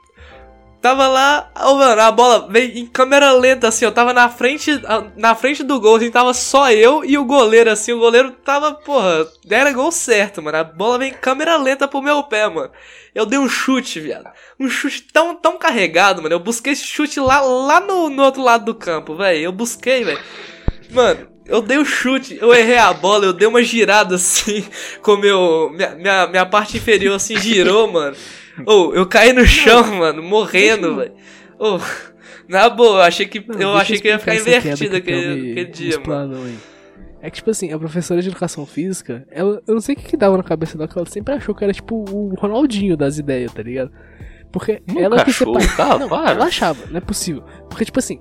Tava 0.81 1.07
lá, 1.09 1.51
ô, 1.63 1.75
mano, 1.75 2.01
a 2.01 2.11
bola 2.11 2.49
veio 2.51 2.79
em 2.79 2.87
câmera 2.87 3.33
lenta, 3.33 3.69
assim, 3.69 3.85
eu 3.85 3.93
tava 3.93 4.15
na 4.15 4.31
frente, 4.31 4.81
na 5.15 5.35
frente 5.35 5.63
do 5.63 5.79
gol, 5.79 5.97
assim, 5.97 6.11
tava 6.11 6.33
só 6.33 6.73
eu 6.73 7.05
e 7.05 7.19
o 7.19 7.25
goleiro, 7.27 7.71
assim, 7.71 7.93
o 7.93 7.99
goleiro 7.99 8.31
tava, 8.31 8.73
porra, 8.73 9.27
era 9.51 9.73
gol 9.73 9.93
certo, 9.93 10.41
mano, 10.41 10.57
a 10.57 10.65
bola 10.65 11.01
veio 11.01 11.11
em 11.11 11.15
câmera 11.15 11.59
lenta 11.59 11.87
pro 11.87 12.01
meu 12.01 12.23
pé, 12.23 12.49
mano. 12.49 12.71
Eu 13.15 13.27
dei 13.27 13.39
um 13.39 13.49
chute, 13.49 14.01
viado, 14.01 14.31
um 14.59 14.71
chute 14.71 15.03
tão, 15.13 15.37
tão 15.37 15.59
carregado, 15.59 16.23
mano, 16.23 16.35
eu 16.35 16.41
busquei 16.41 16.73
esse 16.73 16.87
chute 16.87 17.21
lá, 17.21 17.43
lá 17.43 17.81
no, 17.81 18.09
no 18.09 18.23
outro 18.23 18.43
lado 18.43 18.65
do 18.65 18.75
campo, 18.75 19.15
velho, 19.15 19.39
eu 19.39 19.53
busquei, 19.53 20.03
velho. 20.03 20.21
Mano, 20.91 21.29
eu 21.45 21.61
dei 21.61 21.77
o 21.79 21.85
chute, 21.85 22.39
eu 22.41 22.55
errei 22.55 22.79
a 22.79 22.93
bola, 22.93 23.27
eu 23.27 23.33
dei 23.35 23.47
uma 23.47 23.63
girada 23.63 24.15
assim, 24.17 24.65
com 25.03 25.17
meu. 25.17 25.69
Minha, 25.75 25.91
minha, 25.97 26.27
minha 26.27 26.47
parte 26.47 26.77
inferior 26.77 27.17
assim 27.17 27.37
girou, 27.37 27.91
mano. 27.93 28.17
Ou 28.67 28.95
eu 28.95 29.07
caí 29.07 29.33
no 29.33 29.47
chão, 29.47 29.85
mano, 29.97 30.23
morrendo, 30.23 30.97
velho. 30.97 31.13
Ou, 31.59 31.81
na 32.49 32.69
boa, 32.69 32.99
eu 32.99 33.03
achei 33.03 33.27
que, 33.27 33.45
Não, 33.47 33.73
eu 33.73 33.77
achei 33.77 33.99
que 33.99 34.09
ia 34.09 34.19
ficar 34.19 34.35
invertido 34.35 34.91
que 34.91 34.97
aquele, 34.97 35.51
aquele 35.53 35.65
dia, 35.67 36.01
mano. 36.07 36.37
É 37.23 37.29
que, 37.29 37.37
tipo 37.37 37.51
assim, 37.51 37.73
a 37.73 37.79
professora 37.79 38.23
de 38.23 38.29
educação 38.29 38.65
física, 38.65 39.27
ela, 39.31 39.63
eu 39.67 39.75
não 39.75 39.81
sei 39.81 39.95
o 39.95 39.99
que, 39.99 40.05
que 40.05 40.17
dava 40.17 40.37
na 40.39 40.43
cabeça 40.43 40.79
dela, 40.79 40.89
que 40.89 40.99
ela 40.99 41.07
sempre 41.07 41.35
achou 41.35 41.55
que 41.55 41.63
era 41.63 41.73
tipo 41.73 41.97
o 42.11 42.35
Ronaldinho 42.35 42.97
das 42.97 43.19
ideias, 43.19 43.53
tá 43.53 43.63
ligado? 43.63 43.91
Porque 44.51 44.83
Nunca 44.87 45.01
ela 45.01 45.25
que 45.25 45.31
achou, 45.31 45.61
separa... 45.61 45.91
tá, 45.91 45.99
não, 45.99 46.09
para. 46.09 46.31
ela 46.31 46.47
achava, 46.47 46.87
não 46.91 46.97
é 46.97 47.01
possível. 47.01 47.45
Porque, 47.69 47.85
tipo 47.85 47.99
assim, 47.99 48.21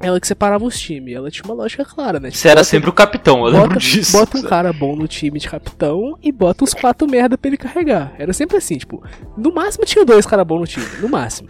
ela 0.00 0.18
que 0.18 0.26
separava 0.26 0.64
os 0.64 0.78
times, 0.80 1.14
ela 1.14 1.30
tinha 1.30 1.44
uma 1.44 1.54
lógica 1.54 1.84
clara, 1.84 2.18
né? 2.18 2.30
Tipo, 2.30 2.40
Você 2.40 2.48
era 2.48 2.60
bota- 2.60 2.64
sempre 2.64 2.88
o 2.90 2.92
capitão, 2.92 3.38
eu 3.40 3.52
lembro 3.52 3.68
bota, 3.68 3.80
disso. 3.80 4.12
bota 4.18 4.38
um 4.38 4.42
cara 4.42 4.72
bom 4.72 4.96
no 4.96 5.06
time 5.06 5.38
de 5.38 5.48
capitão 5.48 6.16
e 6.22 6.32
bota 6.32 6.64
uns 6.64 6.72
quatro 6.74 7.06
merda 7.08 7.36
pra 7.36 7.48
ele 7.48 7.56
carregar. 7.56 8.14
Era 8.18 8.32
sempre 8.32 8.56
assim, 8.56 8.78
tipo, 8.78 9.02
no 9.36 9.52
máximo 9.52 9.84
tinha 9.84 10.04
dois 10.04 10.24
caras 10.26 10.46
bons 10.46 10.60
no 10.60 10.66
time, 10.66 10.86
no 11.00 11.08
máximo. 11.08 11.48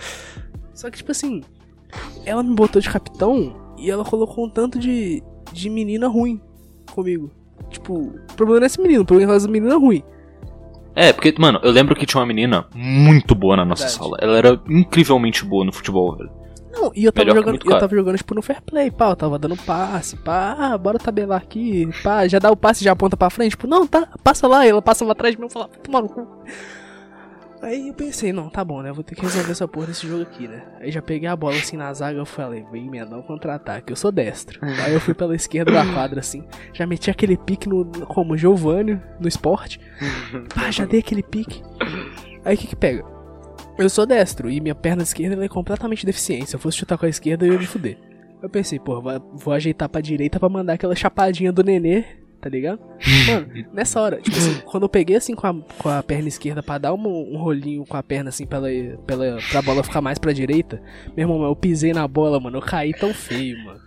Só 0.74 0.90
que, 0.90 0.96
tipo 0.98 1.12
assim, 1.12 1.42
ela 2.26 2.42
me 2.42 2.54
botou 2.54 2.80
de 2.82 2.90
capitão 2.90 3.54
e 3.78 3.90
ela 3.90 4.04
colocou 4.04 4.44
um 4.46 4.50
tanto 4.50 4.78
de, 4.78 5.22
de 5.52 5.70
menina 5.70 6.08
ruim 6.08 6.40
comigo. 6.92 7.30
Tipo, 7.68 7.94
o 7.94 8.34
problema 8.36 8.60
não 8.60 8.64
é 8.64 8.66
esse 8.66 8.80
menino, 8.80 9.02
o 9.02 9.06
problema 9.06 9.32
é 9.32 9.36
as 9.36 9.46
meninas 9.46 9.78
ruim. 9.78 10.02
É, 10.96 11.12
porque, 11.12 11.32
mano, 11.38 11.60
eu 11.62 11.70
lembro 11.70 11.94
que 11.94 12.04
tinha 12.04 12.20
uma 12.20 12.26
menina 12.26 12.66
muito 12.74 13.32
boa 13.34 13.56
na 13.56 13.64
nossa 13.64 13.84
Verdade. 13.86 14.02
sala. 14.04 14.16
Ela 14.20 14.36
era 14.38 14.60
incrivelmente 14.68 15.44
boa 15.44 15.64
no 15.64 15.72
futebol, 15.72 16.16
velho. 16.16 16.30
Não, 16.72 16.92
e 16.94 17.04
eu 17.04 17.12
tava 17.12 17.26
Melhor 17.26 17.40
jogando, 17.40 17.54
eu 17.64 17.78
tava 17.80 17.96
jogando 17.96 18.16
tipo 18.16 18.34
no 18.34 18.42
fair 18.42 18.62
play, 18.62 18.90
pá, 18.90 19.10
eu 19.10 19.16
tava 19.16 19.38
dando 19.38 19.56
passe, 19.56 20.16
pá, 20.16 20.54
ah, 20.58 20.78
bora 20.78 20.98
tabelar 20.98 21.40
aqui, 21.42 21.88
pá, 22.02 22.26
já 22.28 22.38
dá 22.38 22.50
o 22.50 22.56
passe 22.56 22.82
e 22.82 22.84
já 22.84 22.92
aponta 22.92 23.16
pra 23.16 23.28
frente, 23.28 23.50
tipo, 23.50 23.66
não, 23.66 23.86
tá, 23.86 24.08
passa 24.22 24.46
lá, 24.46 24.64
ela 24.64 24.80
passava 24.80 25.12
atrás 25.12 25.34
de 25.34 25.40
mim 25.40 25.48
e 25.48 25.52
falava, 25.52 25.72
toma 25.82 26.00
no 26.00 26.08
cu. 26.08 26.26
Aí 27.62 27.88
eu 27.88 27.94
pensei, 27.94 28.32
não, 28.32 28.48
tá 28.48 28.64
bom, 28.64 28.80
né, 28.80 28.90
vou 28.90 29.04
ter 29.04 29.14
que 29.14 29.20
resolver 29.20 29.50
essa 29.52 29.68
porra 29.68 29.88
desse 29.88 30.06
jogo 30.06 30.22
aqui, 30.22 30.48
né. 30.48 30.62
Aí 30.80 30.90
já 30.90 31.02
peguei 31.02 31.28
a 31.28 31.36
bola 31.36 31.56
assim 31.56 31.76
na 31.76 31.92
zaga, 31.92 32.18
eu 32.18 32.24
falei, 32.24 32.64
vem 32.72 32.86
emendar 32.86 33.18
um 33.18 33.22
contra-ataque, 33.22 33.92
eu 33.92 33.96
sou 33.96 34.10
destro. 34.10 34.58
Aí 34.82 34.94
eu 34.94 35.00
fui 35.00 35.12
pela 35.12 35.34
esquerda 35.36 35.70
da 35.72 35.84
quadra 35.92 36.20
assim, 36.20 36.42
já 36.72 36.86
meti 36.86 37.10
aquele 37.10 37.36
pique 37.36 37.68
no, 37.68 37.84
no- 37.84 38.06
como 38.06 38.34
Giovanni 38.36 38.98
no 39.18 39.28
esporte, 39.28 39.78
pá, 40.54 40.70
já 40.70 40.86
dei 40.86 41.00
aquele 41.00 41.22
pique. 41.22 41.62
Aí 42.44 42.54
o 42.54 42.58
que 42.58 42.68
que 42.68 42.76
pega? 42.76 43.04
Eu 43.78 43.88
sou 43.88 44.04
destro 44.06 44.50
e 44.50 44.60
minha 44.60 44.74
perna 44.74 45.02
esquerda 45.02 45.44
é 45.44 45.48
completamente 45.48 46.04
deficiente. 46.04 46.50
Se 46.50 46.56
eu 46.56 46.60
fosse 46.60 46.78
chutar 46.78 46.98
com 46.98 47.06
a 47.06 47.08
esquerda, 47.08 47.46
eu 47.46 47.52
ia 47.54 47.58
me 47.58 47.66
fuder. 47.66 47.98
Eu 48.42 48.48
pensei, 48.48 48.78
pô, 48.78 49.00
vou, 49.34 49.52
ajeitar 49.52 49.88
pra 49.88 50.00
direita 50.00 50.40
pra 50.40 50.48
mandar 50.48 50.74
aquela 50.74 50.94
chapadinha 50.94 51.52
do 51.52 51.62
nenê, 51.62 52.04
tá 52.40 52.48
ligado? 52.48 52.80
Mano, 53.26 53.48
nessa 53.72 54.00
hora, 54.00 54.16
tipo 54.16 54.36
assim, 54.36 54.60
quando 54.64 54.84
eu 54.84 54.88
peguei 54.88 55.16
assim 55.16 55.34
com 55.34 55.46
a, 55.46 55.54
com 55.78 55.88
a 55.88 56.02
perna 56.02 56.28
esquerda 56.28 56.62
pra 56.62 56.78
dar 56.78 56.94
um, 56.94 57.34
um 57.34 57.36
rolinho 57.36 57.84
com 57.84 57.96
a 57.96 58.02
perna 58.02 58.30
assim 58.30 58.46
pra, 58.46 58.58
ela, 58.58 58.98
pra, 59.06 59.14
ela, 59.14 59.38
pra 59.50 59.60
bola 59.60 59.84
ficar 59.84 60.00
mais 60.00 60.18
pra 60.18 60.32
direita, 60.32 60.82
meu 61.14 61.24
irmão, 61.24 61.42
eu 61.42 61.54
pisei 61.54 61.92
na 61.92 62.08
bola, 62.08 62.40
mano, 62.40 62.56
eu 62.56 62.62
caí 62.62 62.94
tão 62.94 63.12
feio, 63.12 63.62
mano. 63.64 63.79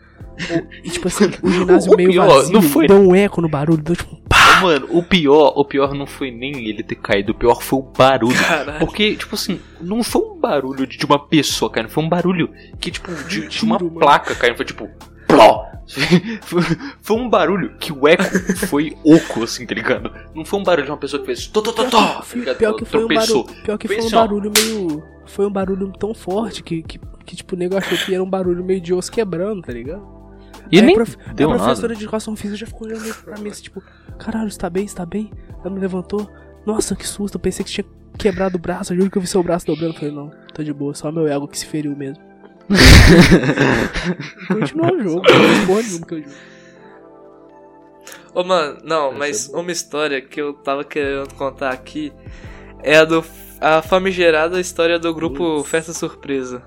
E 0.83 0.89
tipo 0.89 1.07
assim, 1.07 1.25
o 1.43 1.49
ginásio 1.51 1.93
O 1.93 1.95
meio 1.95 2.09
pior, 2.09 2.27
vazio, 2.27 2.53
não 2.53 2.61
foi- 2.61 2.87
deu 2.87 2.97
um 2.97 3.15
eco 3.15 3.39
no 3.41 3.47
barulho, 3.49 3.81
deu 3.81 3.95
tipo, 3.95 4.17
Mano, 4.61 4.87
o 4.91 5.03
pior, 5.03 5.53
o 5.55 5.65
pior 5.65 5.93
não 5.93 6.05
foi 6.07 6.31
nem 6.31 6.67
ele 6.69 6.83
ter 6.83 6.95
caído, 6.95 7.31
o 7.31 7.35
pior 7.35 7.61
foi 7.61 7.79
o 7.79 7.81
barulho. 7.83 8.35
Caralho. 8.35 8.79
Porque, 8.79 9.15
tipo 9.15 9.35
assim, 9.35 9.59
não 9.81 10.01
foi 10.03 10.21
um 10.21 10.39
barulho 10.39 10.87
de, 10.87 10.97
de 10.97 11.05
uma 11.05 11.19
pessoa 11.19 11.69
caindo, 11.71 11.89
foi 11.89 12.03
um 12.03 12.09
barulho 12.09 12.49
que, 12.79 12.89
tipo, 12.91 13.11
de, 13.25 13.47
de 13.47 13.63
uma 13.63 13.77
mano. 13.77 13.91
placa 13.99 14.33
caindo, 14.35 14.55
foi 14.55 14.65
tipo, 14.65 14.89
pló! 15.27 15.65
Foi, 16.43 16.61
foi 17.01 17.17
um 17.17 17.29
barulho 17.29 17.75
que 17.77 17.91
o 17.91 18.07
eco 18.07 18.23
foi 18.67 18.95
oco, 19.03 19.43
assim, 19.43 19.65
tá 19.65 19.75
ligado? 19.75 20.09
Não 20.33 20.45
foi 20.45 20.57
um 20.61 20.63
barulho 20.63 20.85
de 20.85 20.91
uma 20.91 20.97
pessoa 20.97 21.19
que 21.19 21.25
fez 21.25 21.45
tó, 21.47 21.61
tó, 21.61 21.73
tó, 21.73 21.83
tó, 21.83 21.99
tá 22.21 22.23
ligado? 22.35 22.55
Pior 22.57 22.73
que 22.73 22.85
foi 22.85 23.03
um 23.03 23.07
barulho, 23.09 23.43
pior 23.65 23.77
que 23.77 23.87
Foi 23.87 23.97
foi 23.97 24.03
um 24.03 24.07
assim, 24.07 24.15
barulho 24.15 24.49
meio. 24.55 25.03
Foi 25.25 25.45
um 25.45 25.51
barulho 25.51 25.91
tão 25.99 26.13
forte 26.13 26.63
que, 26.63 26.81
que, 26.83 26.97
que 27.25 27.35
tipo, 27.35 27.55
o 27.55 27.57
nego 27.57 27.77
achou 27.77 27.97
que 27.97 28.13
era 28.13 28.23
um 28.23 28.29
barulho 28.29 28.63
meio 28.63 28.79
de 28.81 28.93
osso 28.93 29.11
quebrando, 29.11 29.61
tá 29.61 29.71
ligado? 29.73 30.05
E 30.71 30.77
Aí 30.79 30.81
nem 30.85 30.93
a, 30.93 30.97
prof- 30.97 31.17
deu 31.35 31.49
a 31.49 31.51
nada. 31.53 31.63
professora 31.65 31.95
de 31.95 32.03
educação 32.03 32.35
física 32.35 32.57
já 32.57 32.65
ficou 32.67 32.87
olhando 32.87 33.13
pra 33.23 33.37
mim 33.37 33.49
assim, 33.49 33.63
tipo, 33.63 33.83
caralho, 34.17 34.49
você 34.49 34.57
tá 34.57 34.69
bem, 34.69 34.87
você 34.87 34.95
tá 34.95 35.05
bem? 35.05 35.31
Ela 35.59 35.69
me 35.69 35.79
levantou. 35.79 36.29
Nossa, 36.65 36.95
que 36.95 37.07
susto, 37.07 37.35
eu 37.35 37.39
pensei 37.39 37.63
que 37.65 37.71
tinha 37.71 37.85
quebrado 38.17 38.55
o 38.55 38.59
braço, 38.59 38.93
eu 38.93 38.97
juro 38.97 39.11
que 39.11 39.17
eu 39.17 39.21
vi 39.21 39.27
seu 39.27 39.43
braço 39.43 39.65
dobrando. 39.65 39.93
Eu 39.93 39.99
falei, 39.99 40.13
não, 40.15 40.31
tô 40.53 40.63
de 40.63 40.73
boa, 40.73 40.93
só 40.93 41.11
meu 41.11 41.27
ego 41.27 41.47
que 41.47 41.57
se 41.59 41.65
feriu 41.65 41.95
mesmo. 41.95 42.23
Continuou 44.47 44.93
o 44.95 45.03
jogo, 45.03 45.21
não 45.27 45.65
porra 45.67 45.81
nenhuma 45.81 46.05
que 46.05 46.13
eu 46.13 46.21
jogo. 46.23 46.35
Ô, 48.33 48.43
mano, 48.43 48.79
não, 48.83 49.11
mas 49.11 49.51
é 49.53 49.57
uma 49.57 49.71
história 49.71 50.19
que 50.21 50.41
eu 50.41 50.53
tava 50.53 50.83
querendo 50.83 51.31
contar 51.35 51.69
aqui 51.71 52.11
é 52.81 52.97
a 52.97 53.05
do. 53.05 53.23
A 53.61 53.81
famigerada 53.81 54.59
história 54.59 54.99
do 54.99 55.13
grupo 55.13 55.57
Putz. 55.57 55.69
Festa 55.69 55.93
Surpresa. 55.93 56.61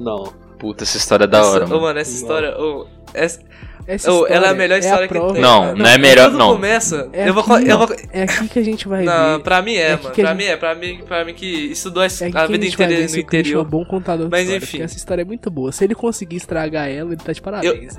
Não. 0.00 0.32
Puta, 0.58 0.84
essa 0.84 0.96
história 0.96 1.24
é 1.24 1.26
da 1.26 1.38
Essa- 1.40 1.48
hora, 1.50 1.64
Ô, 1.64 1.68
mano. 1.68 1.80
mano, 1.82 1.98
essa 1.98 2.10
Não. 2.10 2.16
história. 2.18 2.58
ô, 2.58 2.86
Essa, 3.14 3.40
Essa 3.86 4.12
oh, 4.12 4.26
ela 4.28 4.46
é 4.46 4.50
a 4.50 4.54
melhor 4.54 4.78
história 4.78 5.06
que 5.08 5.12
prova- 5.12 5.32
tem. 5.34 5.42
Não, 5.42 5.74
não 5.74 5.84
é 5.86 5.98
melhor- 5.98 6.26
Tudo 6.26 6.38
não. 6.38 6.52
começa. 6.54 7.10
É 7.12 7.28
eu 7.28 7.34
vou. 7.34 7.42
aqui, 7.42 7.68
eu 7.68 7.76
ó. 7.76 7.86
vou 7.86 7.96
É 8.12 8.22
aqui 8.22 8.48
que 8.48 8.58
a 8.58 8.62
gente 8.64 8.86
vai 8.88 9.04
não, 9.04 9.36
ver. 9.38 9.42
pra 9.42 9.60
mim 9.60 9.74
é, 9.74 9.80
É 9.90 9.96
mano. 9.96 10.10
que 10.12 10.20
a 10.20 10.24
Pra 10.24 10.34
gente- 10.34 10.38
mim 10.38 10.50
é. 10.50 10.56
Pra 10.56 10.74
mim, 10.76 11.00
pra 11.04 11.24
mim 11.24 11.34
que 11.34 11.46
estudou 11.72 12.00
a, 12.02 12.06
É 12.06 12.08
aqui 12.08 12.24
a 12.24 12.30
que 12.30 12.38
a 12.38 12.46
vida 12.46 12.64
inteira 12.66 12.92
no 12.92 12.96
o 12.96 13.00
Christian 13.00 13.18
é 13.18 13.20
um 13.20 13.26
interior. 13.26 13.64
bom 13.66 13.84
contador 13.84 14.26
de 14.26 14.30
Mas 14.30 14.42
história, 14.48 14.64
enfim. 14.64 14.82
essa 14.82 14.96
história 14.96 15.22
é 15.22 15.24
muito 15.24 15.50
boa. 15.50 15.72
Se 15.72 15.82
ele 15.84 15.94
conseguir 15.96 16.36
estragar 16.36 16.88
ela, 16.88 17.10
ele 17.12 17.16
tá 17.22 17.32
de 17.32 17.42
parabéns. 17.42 17.96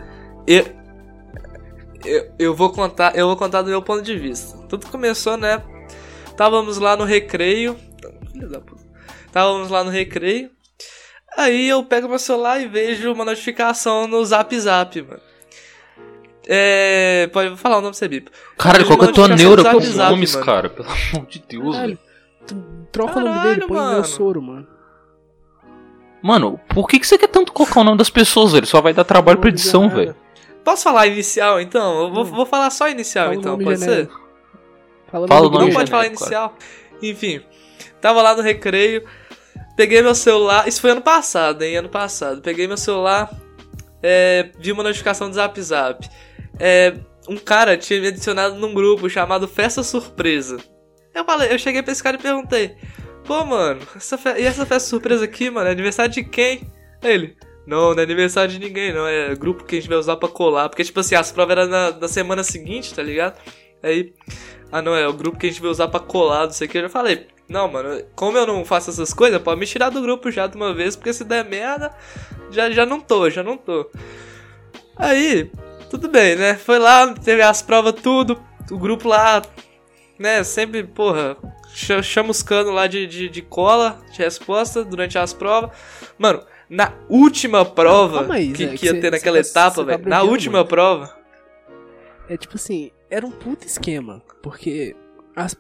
Eu, 0.48 0.66
eu, 2.06 2.32
eu 2.40 2.56
vou 2.56 2.72
contar, 2.72 3.16
eu 3.16 3.28
vou 3.28 3.36
contar 3.38 3.62
do 3.62 3.70
meu 3.70 3.82
ponto 3.82 4.02
de 4.02 4.18
vista. 4.18 4.58
Tudo 4.68 4.88
começou, 4.88 5.38
né? 5.38 5.62
Távamos 6.38 6.78
lá 6.78 6.96
no 6.96 7.04
recreio. 7.04 7.76
Filha 8.32 8.48
da 8.48 8.60
puta. 8.60 8.82
Távamos 9.32 9.70
lá 9.70 9.84
no 9.84 9.90
recreio. 9.92 10.50
Aí 11.38 11.68
eu 11.70 11.84
pego 11.84 12.08
meu 12.08 12.20
celular 12.20 12.62
e 12.62 12.68
vejo 12.68 13.12
uma 13.12 13.26
notificação 13.26 14.08
no 14.08 14.24
Zap 14.26 14.58
Zap, 14.60 15.02
mano. 15.02 15.22
É. 16.48 17.30
Pode 17.32 17.56
falar 17.58 17.78
o 17.78 17.82
nome 17.82 17.92
do 17.92 17.98
você, 17.98 18.08
Bipo. 18.08 18.30
Caralho, 18.58 18.84
Vejo 18.86 18.98
qual 18.98 19.00
que 19.00 19.06
é 19.06 19.10
a 19.10 19.14
tua 19.14 19.28
neura 19.36 19.64
com 19.64 19.78
os 19.78 19.96
nomes, 19.96 20.36
cara? 20.36 20.70
Pelo 20.70 20.88
amor 20.90 21.26
de 21.28 21.40
Deus, 21.48 21.76
Caralho, 21.76 21.98
velho. 22.52 22.66
troca 22.92 23.18
o 23.18 23.22
nome 23.22 23.34
Caralho, 23.36 23.56
dele, 23.56 23.68
põe 23.68 23.78
mano. 23.78 23.94
meu 23.94 24.04
soro, 24.04 24.42
mano. 24.42 24.68
Mano, 26.22 26.60
por 26.70 26.88
que, 26.88 27.00
que 27.00 27.08
você 27.08 27.18
quer 27.18 27.28
tanto 27.28 27.52
colocar 27.52 27.82
o 27.82 27.84
nome 27.84 27.98
das 27.98 28.10
pessoas, 28.10 28.54
velho? 28.54 28.66
Só 28.66 28.82
vai 28.82 28.94
dar 28.94 29.04
trabalho 29.04 29.40
pra 29.40 29.50
edição, 29.50 29.90
velho. 29.90 30.16
Posso 30.64 30.84
falar 30.84 31.08
inicial 31.08 31.60
então? 31.60 32.04
Eu 32.04 32.12
vou, 32.14 32.24
Hum. 32.24 32.28
vou 32.32 32.46
falar 32.46 32.70
só 32.70 32.88
inicial 32.88 33.26
Fala 33.28 33.36
então, 33.38 33.58
pode 33.58 33.80
ser? 33.80 34.10
Fala, 35.12 35.28
Fala 35.28 35.48
o 35.48 35.50
nome 35.50 35.66
Não 35.68 35.74
pode 35.74 35.92
falar 35.92 36.08
inicial. 36.08 36.56
Enfim, 37.02 37.42
tava 38.00 38.22
lá 38.22 38.34
no 38.36 38.42
recreio, 38.42 39.04
peguei 39.76 40.02
meu 40.02 40.16
celular, 40.16 40.68
isso 40.68 40.82
foi 40.82 40.92
ano 40.92 41.02
passado, 41.02 41.62
hein? 41.64 41.78
Ano 41.78 41.90
passado. 41.90 42.42
Peguei 42.42 42.68
meu 42.68 42.78
celular, 42.78 43.30
é, 44.02 44.52
vi 44.60 44.72
uma 44.72 44.84
notificação 44.84 45.30
do 45.30 45.36
Zap 45.36 45.60
Zap. 45.62 46.08
É, 46.60 46.94
um 47.28 47.38
cara 47.38 47.78
tinha 47.78 48.00
me 48.02 48.08
adicionado 48.08 48.56
num 48.56 48.74
grupo 48.74 49.10
chamado 49.10 49.48
Festa 49.48 49.84
Surpresa. 49.84 50.58
Eu 51.14 51.24
falei, 51.26 51.52
eu 51.54 51.60
cheguei 51.60 51.82
pra 51.84 51.92
esse 51.92 52.02
cara 52.04 52.18
e 52.18 52.22
perguntei: 52.22 52.76
Pô, 53.24 53.46
mano, 53.46 53.82
essa 53.96 54.18
fe- 54.18 54.40
e 54.40 54.44
essa 54.46 54.66
festa 54.66 54.90
surpresa 54.90 55.24
aqui, 55.26 55.50
mano, 55.50 55.68
é 55.68 55.72
aniversário 55.72 56.12
de 56.12 56.24
quem? 56.24 56.70
Ele. 57.02 57.36
Não, 57.66 57.94
não 57.94 58.00
é 58.02 58.04
aniversário 58.04 58.52
de 58.52 58.60
ninguém, 58.60 58.92
não. 58.94 59.08
É 59.08 59.34
grupo 59.36 59.64
que 59.64 59.76
a 59.78 59.80
gente 59.80 59.88
vai 59.88 59.98
usar 59.98 60.18
pra 60.18 60.28
colar. 60.28 60.68
Porque, 60.68 60.84
tipo 60.84 61.00
assim, 61.00 61.16
as 61.16 61.32
provas 61.32 61.58
eram 61.58 61.70
na, 61.70 61.92
na 61.92 62.08
semana 62.10 62.44
seguinte, 62.44 62.94
tá 62.94 63.02
ligado? 63.02 63.40
Aí. 63.82 64.14
Ah, 64.72 64.82
não, 64.82 64.94
é 64.96 65.08
o 65.08 65.14
grupo 65.14 65.38
que 65.38 65.46
a 65.46 65.50
gente 65.50 65.62
vai 65.62 65.70
usar 65.72 65.88
pra 65.88 66.00
colar, 66.00 66.46
não 66.46 66.52
sei 66.52 66.68
o 66.68 66.70
que. 66.70 66.78
Eu 66.78 66.82
já 66.84 66.90
falei. 66.90 67.28
Não, 67.50 67.68
mano, 67.68 68.02
como 68.16 68.38
eu 68.38 68.48
não 68.48 68.64
faço 68.66 68.90
essas 68.90 69.14
coisas, 69.14 69.42
pode 69.42 69.60
me 69.60 69.66
tirar 69.66 69.90
do 69.90 70.02
grupo 70.02 70.32
já 70.32 70.48
de 70.48 70.56
uma 70.56 70.74
vez, 70.74 70.96
porque 70.96 71.14
se 71.14 71.24
der 71.24 71.44
merda, 71.46 71.92
já, 72.50 72.70
já 72.72 72.86
não 72.86 73.00
tô, 73.00 73.30
já 73.30 73.44
não 73.44 73.58
tô. 73.58 73.90
Aí, 74.96 75.52
tudo 75.90 76.08
bem, 76.10 76.36
né? 76.36 76.56
Foi 76.56 76.80
lá, 76.80 77.14
teve 77.14 77.42
as 77.42 77.62
provas, 77.62 77.94
tudo. 78.02 78.42
O 78.72 78.78
grupo 78.78 79.08
lá, 79.08 79.42
né? 80.18 80.44
Sempre, 80.44 80.84
porra, 80.84 81.36
cha- 81.74 82.02
chama 82.02 82.32
os 82.32 82.42
canos 82.42 82.74
lá 82.74 82.88
de, 82.88 83.06
de, 83.06 83.28
de 83.30 83.42
cola, 83.42 84.00
de 84.12 84.20
resposta 84.20 84.84
durante 84.84 85.18
as 85.18 85.34
provas. 85.34 85.72
Mano, 86.18 86.42
na 86.70 86.94
última 87.10 87.66
prova 87.66 88.20
Calma 88.20 88.36
aí, 88.36 88.54
que, 88.54 88.68
Zé, 88.68 88.78
que 88.78 88.86
ia 88.86 88.92
cê- 88.94 89.00
ter 89.02 89.12
naquela 89.12 89.42
tá- 89.44 89.48
etapa, 89.50 89.76
cê 89.76 89.82
tá 89.82 89.84
velho, 89.86 89.98
na 90.10 90.16
abreviando 90.18 90.32
última 90.32 90.58
muito. 90.60 90.70
prova. 90.70 91.18
É 92.30 92.38
tipo 92.38 92.56
assim, 92.56 92.90
era 93.10 93.26
um 93.26 93.32
puto 93.32 93.68
esquema. 93.68 94.22
Porque 94.42 94.96
as. 95.36 95.56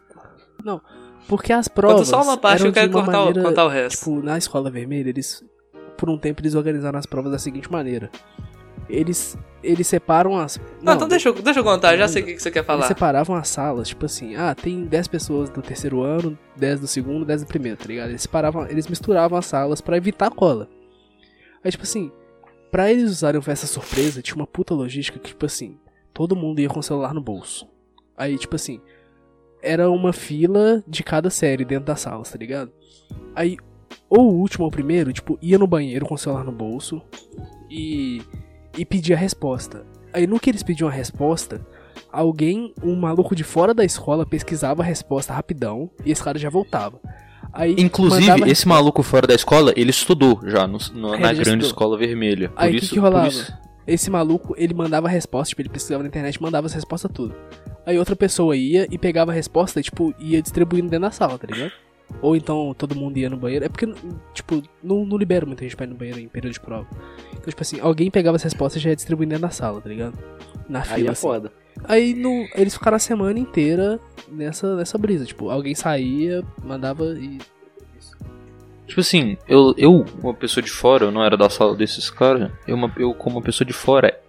Não. 0.63 0.81
Porque 1.27 1.51
as 1.53 1.67
provas. 1.67 2.09
Conta 2.09 2.23
só 2.23 2.29
uma 2.29 2.37
parte 2.37 2.61
que 2.61 2.67
eu 2.67 2.73
quero 2.73 2.97
o- 2.97 3.05
maneira, 3.05 3.43
contar 3.43 3.65
o 3.65 3.69
resto. 3.69 3.97
Tipo, 3.99 4.21
na 4.21 4.37
escola 4.37 4.69
vermelha, 4.69 5.09
eles. 5.09 5.43
Por 5.97 6.09
um 6.09 6.17
tempo 6.17 6.41
eles 6.41 6.55
organizaram 6.55 6.99
as 6.99 7.05
provas 7.05 7.31
da 7.31 7.37
seguinte 7.39 7.71
maneira. 7.71 8.09
Eles. 8.89 9.37
Eles 9.63 9.87
separam 9.87 10.37
as. 10.37 10.59
não, 10.81 10.95
então 10.95 11.07
deixa 11.07 11.29
eu, 11.29 11.33
deixa 11.33 11.61
eu 11.61 11.63
contar, 11.63 11.95
já 11.95 12.05
sei 12.05 12.21
o 12.21 12.25
que, 12.25 12.33
que 12.33 12.41
você 12.43 12.51
quer 12.51 12.59
Eles 12.59 12.67
falar. 12.67 12.85
separavam 12.85 13.33
as 13.37 13.47
salas, 13.47 13.87
tipo 13.87 14.05
assim, 14.05 14.35
ah, 14.35 14.53
tem 14.53 14.83
10 14.83 15.07
pessoas 15.07 15.49
do 15.49 15.61
terceiro 15.61 16.01
ano, 16.01 16.37
10 16.57 16.81
do 16.81 16.87
segundo, 16.87 17.23
10 17.23 17.43
do 17.43 17.47
primeiro, 17.47 17.77
tá 17.77 17.85
ligado? 17.85 18.09
Eles 18.09 18.23
separavam, 18.23 18.67
eles 18.67 18.87
misturavam 18.89 19.37
as 19.37 19.45
salas 19.45 19.79
pra 19.79 19.95
evitar 19.95 20.29
cola. 20.31 20.67
Aí, 21.63 21.71
tipo 21.71 21.83
assim, 21.83 22.11
pra 22.69 22.91
eles 22.91 23.09
usarem 23.09 23.39
o 23.39 23.41
festa 23.41 23.65
surpresa, 23.65 24.21
tinha 24.21 24.35
uma 24.35 24.45
puta 24.45 24.73
logística 24.73 25.17
que, 25.17 25.29
tipo 25.29 25.45
assim, 25.45 25.77
todo 26.13 26.35
mundo 26.35 26.59
ia 26.59 26.67
com 26.67 26.81
o 26.81 26.83
celular 26.83 27.13
no 27.13 27.21
bolso. 27.21 27.65
Aí, 28.17 28.37
tipo 28.37 28.57
assim, 28.57 28.81
era 29.63 29.89
uma 29.89 30.11
fila 30.13 30.83
de 30.87 31.01
cada 31.03 31.29
série 31.29 31.63
dentro 31.65 31.85
das 31.85 32.01
salas, 32.01 32.29
tá 32.29 32.37
ligado? 32.37 32.71
Aí, 33.35 33.57
ou 34.09 34.31
o 34.31 34.35
último 34.39 34.65
ou 34.65 34.69
o 34.69 34.71
primeiro, 34.71 35.11
tipo, 35.13 35.39
ia 35.41 35.57
no 35.57 35.65
banheiro 35.65 36.05
com 36.05 36.13
o 36.15 36.17
celular 36.17 36.43
no 36.43 36.51
bolso 36.51 37.01
e, 37.69 38.21
e 38.77 38.85
pedia 38.85 39.15
a 39.15 39.19
resposta. 39.19 39.85
Aí, 40.11 40.27
no 40.27 40.39
que 40.39 40.49
eles 40.49 40.61
pediam 40.63 40.87
a 40.87 40.91
resposta, 40.91 41.65
alguém, 42.11 42.73
um 42.83 42.95
maluco 42.95 43.35
de 43.35 43.43
fora 43.43 43.73
da 43.73 43.83
escola, 43.83 44.25
pesquisava 44.25 44.81
a 44.83 44.85
resposta 44.85 45.33
rapidão 45.33 45.89
e 46.05 46.11
esse 46.11 46.23
cara 46.23 46.37
já 46.37 46.49
voltava. 46.49 46.99
Aí, 47.51 47.75
Inclusive, 47.77 48.27
mandava 48.27 48.49
esse 48.51 48.67
maluco 48.67 49.03
fora 49.03 49.27
da 49.27 49.33
escola, 49.35 49.73
ele 49.75 49.91
estudou 49.91 50.39
já 50.45 50.67
no- 50.67 50.77
no- 50.93 51.13
É, 51.15 51.19
na 51.19 51.27
já 51.33 51.43
grande 51.43 51.63
estudou. 51.63 51.67
escola 51.67 51.97
vermelha. 51.97 52.49
Por 52.49 52.61
Aí, 52.61 52.77
o 52.77 52.79
que 52.79 52.87
que 52.87 52.95
por 52.95 53.01
rolava? 53.03 53.27
isso- 53.27 53.53
Esse 53.85 54.09
maluco, 54.09 54.53
ele 54.57 54.73
mandava 54.73 55.07
a 55.07 55.09
resposta, 55.09 55.49
tipo, 55.49 55.61
ele 55.61 55.69
pesquisava 55.69 56.03
na 56.03 56.07
internet 56.09 56.41
mandava 56.41 56.67
as 56.67 56.73
respostas 56.73 57.11
tudo. 57.13 57.35
Aí 57.85 57.99
outra 57.99 58.15
pessoa 58.15 58.55
ia 58.55 58.87
e 58.89 58.97
pegava 58.97 59.31
a 59.31 59.33
resposta 59.33 59.79
e, 59.79 59.83
tipo, 59.83 60.13
ia 60.17 60.41
distribuindo 60.41 60.89
dentro 60.89 61.01
da 61.01 61.11
sala, 61.11 61.37
tá 61.37 61.47
ligado? 61.47 61.71
Ou 62.21 62.35
então 62.35 62.73
todo 62.77 62.95
mundo 62.95 63.17
ia 63.17 63.29
no 63.29 63.37
banheiro. 63.37 63.65
É 63.65 63.69
porque, 63.69 63.91
tipo, 64.33 64.61
não, 64.81 65.05
não 65.05 65.17
libera 65.17 65.45
muita 65.45 65.63
gente 65.63 65.75
pra 65.75 65.85
ir 65.85 65.89
no 65.89 65.95
banheiro 65.95 66.19
em 66.19 66.27
período 66.27 66.53
de 66.53 66.59
prova. 66.59 66.87
Então, 67.31 67.49
tipo 67.49 67.61
assim, 67.61 67.79
alguém 67.79 68.09
pegava 68.09 68.35
as 68.37 68.43
respostas 68.43 68.79
e 68.79 68.83
já 68.83 68.89
ia 68.91 68.95
distribuindo 68.95 69.31
dentro 69.31 69.47
da 69.47 69.49
sala, 69.49 69.81
tá 69.81 69.89
ligado? 69.89 70.17
Na 70.69 70.79
Aí 70.79 70.85
fila, 70.85 71.09
é 71.09 71.11
assim. 71.11 71.21
foda. 71.21 71.51
Aí 71.85 72.13
no, 72.13 72.47
eles 72.55 72.73
ficaram 72.73 72.95
a 72.95 72.99
semana 72.99 73.37
inteira 73.39 73.99
nessa, 74.31 74.75
nessa 74.75 74.97
brisa. 74.97 75.25
Tipo, 75.25 75.49
alguém 75.49 75.75
saía, 75.75 76.43
mandava 76.63 77.03
e. 77.17 77.39
Tipo 78.87 78.99
assim, 79.01 79.37
eu, 79.47 79.73
eu, 79.77 80.05
uma 80.21 80.33
pessoa 80.33 80.63
de 80.63 80.69
fora, 80.71 81.05
eu 81.05 81.11
não 81.11 81.23
era 81.23 81.37
da 81.37 81.49
sala 81.49 81.75
desses 81.75 82.09
caras, 82.09 82.51
eu, 82.67 82.75
uma- 82.75 82.91
eu 82.97 83.13
como 83.13 83.37
uma 83.37 83.41
pessoa 83.41 83.65
de 83.65 83.73
fora, 83.73 84.19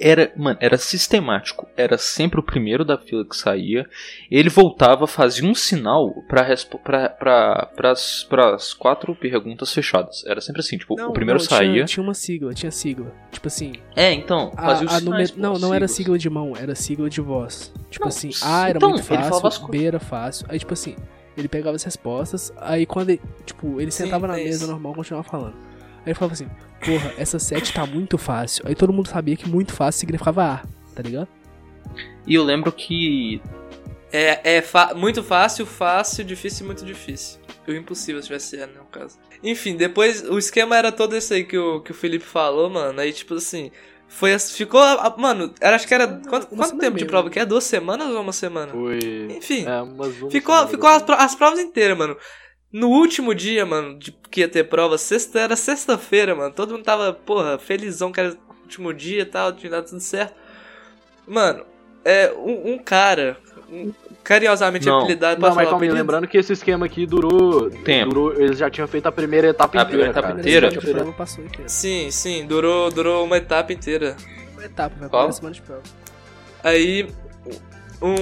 era, 0.00 0.32
mano, 0.36 0.58
era 0.60 0.76
sistemático. 0.78 1.68
Era 1.76 1.96
sempre 1.96 2.40
o 2.40 2.42
primeiro 2.42 2.84
da 2.84 2.98
fila 2.98 3.24
que 3.24 3.36
saía. 3.36 3.86
Ele 4.28 4.48
voltava, 4.48 5.06
fazia 5.06 5.48
um 5.48 5.54
sinal 5.54 6.12
respo- 6.28 6.78
pra, 6.78 7.08
pra, 7.08 7.66
pras, 7.76 8.26
pras 8.28 8.74
quatro 8.74 9.14
perguntas 9.14 9.72
fechadas. 9.72 10.24
Era 10.26 10.40
sempre 10.40 10.60
assim, 10.60 10.76
tipo, 10.76 10.94
o 11.00 11.12
primeiro 11.12 11.38
não, 11.38 11.46
saía. 11.46 11.72
Tinha, 11.72 11.84
tinha 11.84 12.02
uma 12.02 12.14
sigla, 12.14 12.52
tinha 12.52 12.72
sigla. 12.72 13.12
Tipo 13.30 13.46
assim, 13.46 13.74
É, 13.94 14.12
então, 14.12 14.50
a, 14.56 14.62
fazia 14.62 14.86
os 14.88 14.94
a 14.94 14.98
sinais 14.98 15.30
numer- 15.30 15.52
não, 15.52 15.58
não 15.60 15.72
era 15.74 15.86
siglas. 15.86 15.92
sigla 15.96 16.18
de 16.18 16.30
mão, 16.30 16.52
era 16.56 16.74
sigla 16.74 17.08
de 17.08 17.20
voz. 17.20 17.72
Tipo 17.88 18.04
Não, 18.04 18.08
assim, 18.08 18.30
A 18.42 18.68
era 18.70 18.78
então, 18.78 18.90
muito 18.90 19.14
as 19.14 19.40
fácil. 19.40 19.68
B 19.68 19.84
era 19.84 20.00
fácil. 20.00 20.46
Aí, 20.48 20.58
tipo 20.58 20.72
assim, 20.72 20.96
ele 21.36 21.48
pegava 21.48 21.76
as 21.76 21.82
respostas, 21.82 22.52
aí 22.56 22.86
quando 22.86 23.10
ele, 23.10 23.20
tipo, 23.46 23.80
ele 23.80 23.90
Sim, 23.90 24.04
sentava 24.04 24.26
na 24.26 24.38
é 24.38 24.44
mesa 24.44 24.64
isso. 24.64 24.66
normal 24.66 24.92
e 24.92 24.96
continuava 24.96 25.28
falando. 25.28 25.54
Aí 25.98 26.08
ele 26.08 26.14
falava 26.14 26.34
assim, 26.34 26.48
porra, 26.84 27.14
essa 27.16 27.38
7 27.38 27.72
tá 27.72 27.86
muito 27.86 28.18
fácil. 28.18 28.64
Aí 28.66 28.74
todo 28.74 28.92
mundo 28.92 29.08
sabia 29.08 29.36
que 29.36 29.48
muito 29.48 29.72
fácil 29.72 30.00
significava 30.00 30.44
A, 30.44 30.58
tá 30.94 31.02
ligado? 31.02 31.28
E 32.26 32.34
eu 32.34 32.42
lembro 32.44 32.72
que 32.72 33.40
É, 34.12 34.58
é 34.58 34.64
muito 34.94 35.22
fácil, 35.22 35.64
fácil, 35.66 36.24
difícil 36.24 36.64
e 36.64 36.66
muito 36.66 36.84
difícil. 36.84 37.40
E 37.66 37.72
o 37.72 37.76
impossível 37.76 38.20
se 38.20 38.28
tivesse 38.28 38.56
R, 38.56 38.66
né, 38.66 38.78
no 38.78 38.84
caso. 38.86 39.18
Enfim, 39.42 39.76
depois 39.76 40.22
o 40.28 40.38
esquema 40.38 40.76
era 40.76 40.92
todo 40.92 41.16
esse 41.16 41.32
aí 41.34 41.44
que 41.44 41.56
o, 41.58 41.80
que 41.80 41.92
o 41.92 41.94
Felipe 41.94 42.24
falou, 42.24 42.68
mano. 42.70 43.00
Aí, 43.00 43.12
tipo 43.12 43.34
assim, 43.34 43.70
foi 44.14 44.38
ficou. 44.38 44.80
a- 44.80 45.14
Mano, 45.16 45.52
era, 45.60 45.76
acho 45.76 45.88
que 45.88 45.94
era. 45.94 46.06
Quanto, 46.28 46.46
quanto 46.46 46.78
tempo 46.78 46.96
de 46.98 47.04
prova 47.04 47.30
que 47.30 47.38
é? 47.40 47.44
Duas 47.46 47.64
semanas 47.64 48.08
ou 48.08 48.20
uma 48.20 48.32
semana? 48.32 48.70
Foi. 48.70 48.98
Enfim, 49.36 49.64
É, 49.66 49.80
umas 49.80 50.20
uma 50.20 50.30
ficou, 50.30 50.54
semana 50.54 50.68
ficou 50.70 50.88
as, 50.88 51.02
as 51.18 51.34
provas 51.34 51.58
inteiras, 51.58 51.96
mano. 51.96 52.16
No 52.72 52.88
último 52.88 53.34
dia, 53.34 53.66
mano, 53.66 53.98
de, 53.98 54.12
que 54.30 54.40
ia 54.40 54.48
ter 54.48 54.64
prova, 54.64 54.96
sexta, 54.96 55.40
era 55.40 55.56
sexta-feira, 55.56 56.34
mano. 56.34 56.54
Todo 56.54 56.72
mundo 56.72 56.84
tava, 56.84 57.12
porra, 57.12 57.58
felizão 57.58 58.10
que 58.12 58.20
era 58.20 58.30
o 58.32 58.62
último 58.62 58.94
dia 58.94 59.22
e 59.22 59.26
tal, 59.26 59.52
tinha 59.52 59.70
dado 59.70 59.88
tudo 59.88 60.00
certo. 60.00 60.34
Mano, 61.26 61.64
é 62.04 62.32
um, 62.32 62.72
um 62.74 62.78
cara, 62.78 63.36
um, 63.70 63.92
carinhosamente 64.22 64.86
Não. 64.86 65.00
apelidado, 65.00 65.40
Não, 65.40 65.48
posso 65.48 65.56
mas 65.56 65.68
calma 65.68 65.84
lembrando 65.86 66.26
que 66.28 66.38
esse 66.38 66.52
esquema 66.52 66.86
aqui 66.86 67.06
durou. 67.06 67.70
Tempo. 67.70 68.08
durou 68.14 68.40
eles 68.40 68.58
já 68.58 68.70
tinham 68.70 68.86
feito 68.88 69.06
a 69.06 69.12
primeira 69.12 69.48
etapa 69.48 69.78
A 69.78 69.82
inteira. 69.82 69.88
primeira 69.88 70.10
etapa 70.10 70.28
cara. 70.28 70.40
inteira? 70.40 70.70
Semana 70.70 70.86
de 70.86 70.92
prova 70.94 71.12
passou 71.12 71.44
inteira. 71.44 71.68
Sim, 71.68 72.10
sim, 72.10 72.46
durou, 72.46 72.90
durou 72.90 73.24
uma 73.24 73.36
etapa 73.36 73.72
inteira. 73.72 74.16
Uma 74.54 74.64
etapa, 74.64 74.94
vai 74.98 75.08
Qual? 75.08 75.32
semana 75.32 75.54
de 75.54 75.62
prova. 75.62 75.82
Aí 76.62 77.08
um 78.00 78.14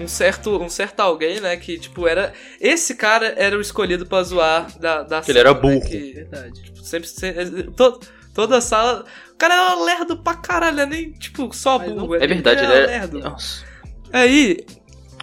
um 0.00 0.08
certo 0.08 0.56
um 0.62 0.68
certo 0.68 1.00
alguém, 1.00 1.38
né, 1.40 1.56
que 1.56 1.78
tipo 1.78 2.08
era 2.08 2.32
esse 2.60 2.94
cara 2.94 3.34
era 3.36 3.56
o 3.56 3.60
escolhido 3.60 4.06
pra 4.06 4.22
zoar 4.22 4.66
da 4.78 5.02
da 5.02 5.22
Ele 5.28 5.38
era 5.38 5.52
né, 5.52 5.60
burro. 5.60 5.80
que, 5.82 6.12
Verdade. 6.14 6.62
tipo, 6.62 6.78
sempre, 6.82 7.08
sempre 7.08 7.64
to- 7.72 8.00
toda 8.34 8.56
a 8.56 8.60
sala, 8.60 9.04
o 9.32 9.36
cara 9.36 9.54
era 9.54 9.74
lerdo 9.84 10.16
pra 10.16 10.34
caralho, 10.34 10.76
não 10.76 10.82
é 10.84 10.86
nem 10.86 11.12
tipo 11.12 11.52
só 11.54 11.78
Mas 11.78 11.88
não- 11.90 11.96
burro, 11.98 12.14
é 12.16 12.26
verdade, 12.26 12.64
ele 12.64 12.72
era 12.72 12.80
era. 12.80 12.86
lerdo. 12.86 13.20
Nossa. 13.20 13.64
Aí, 14.12 14.58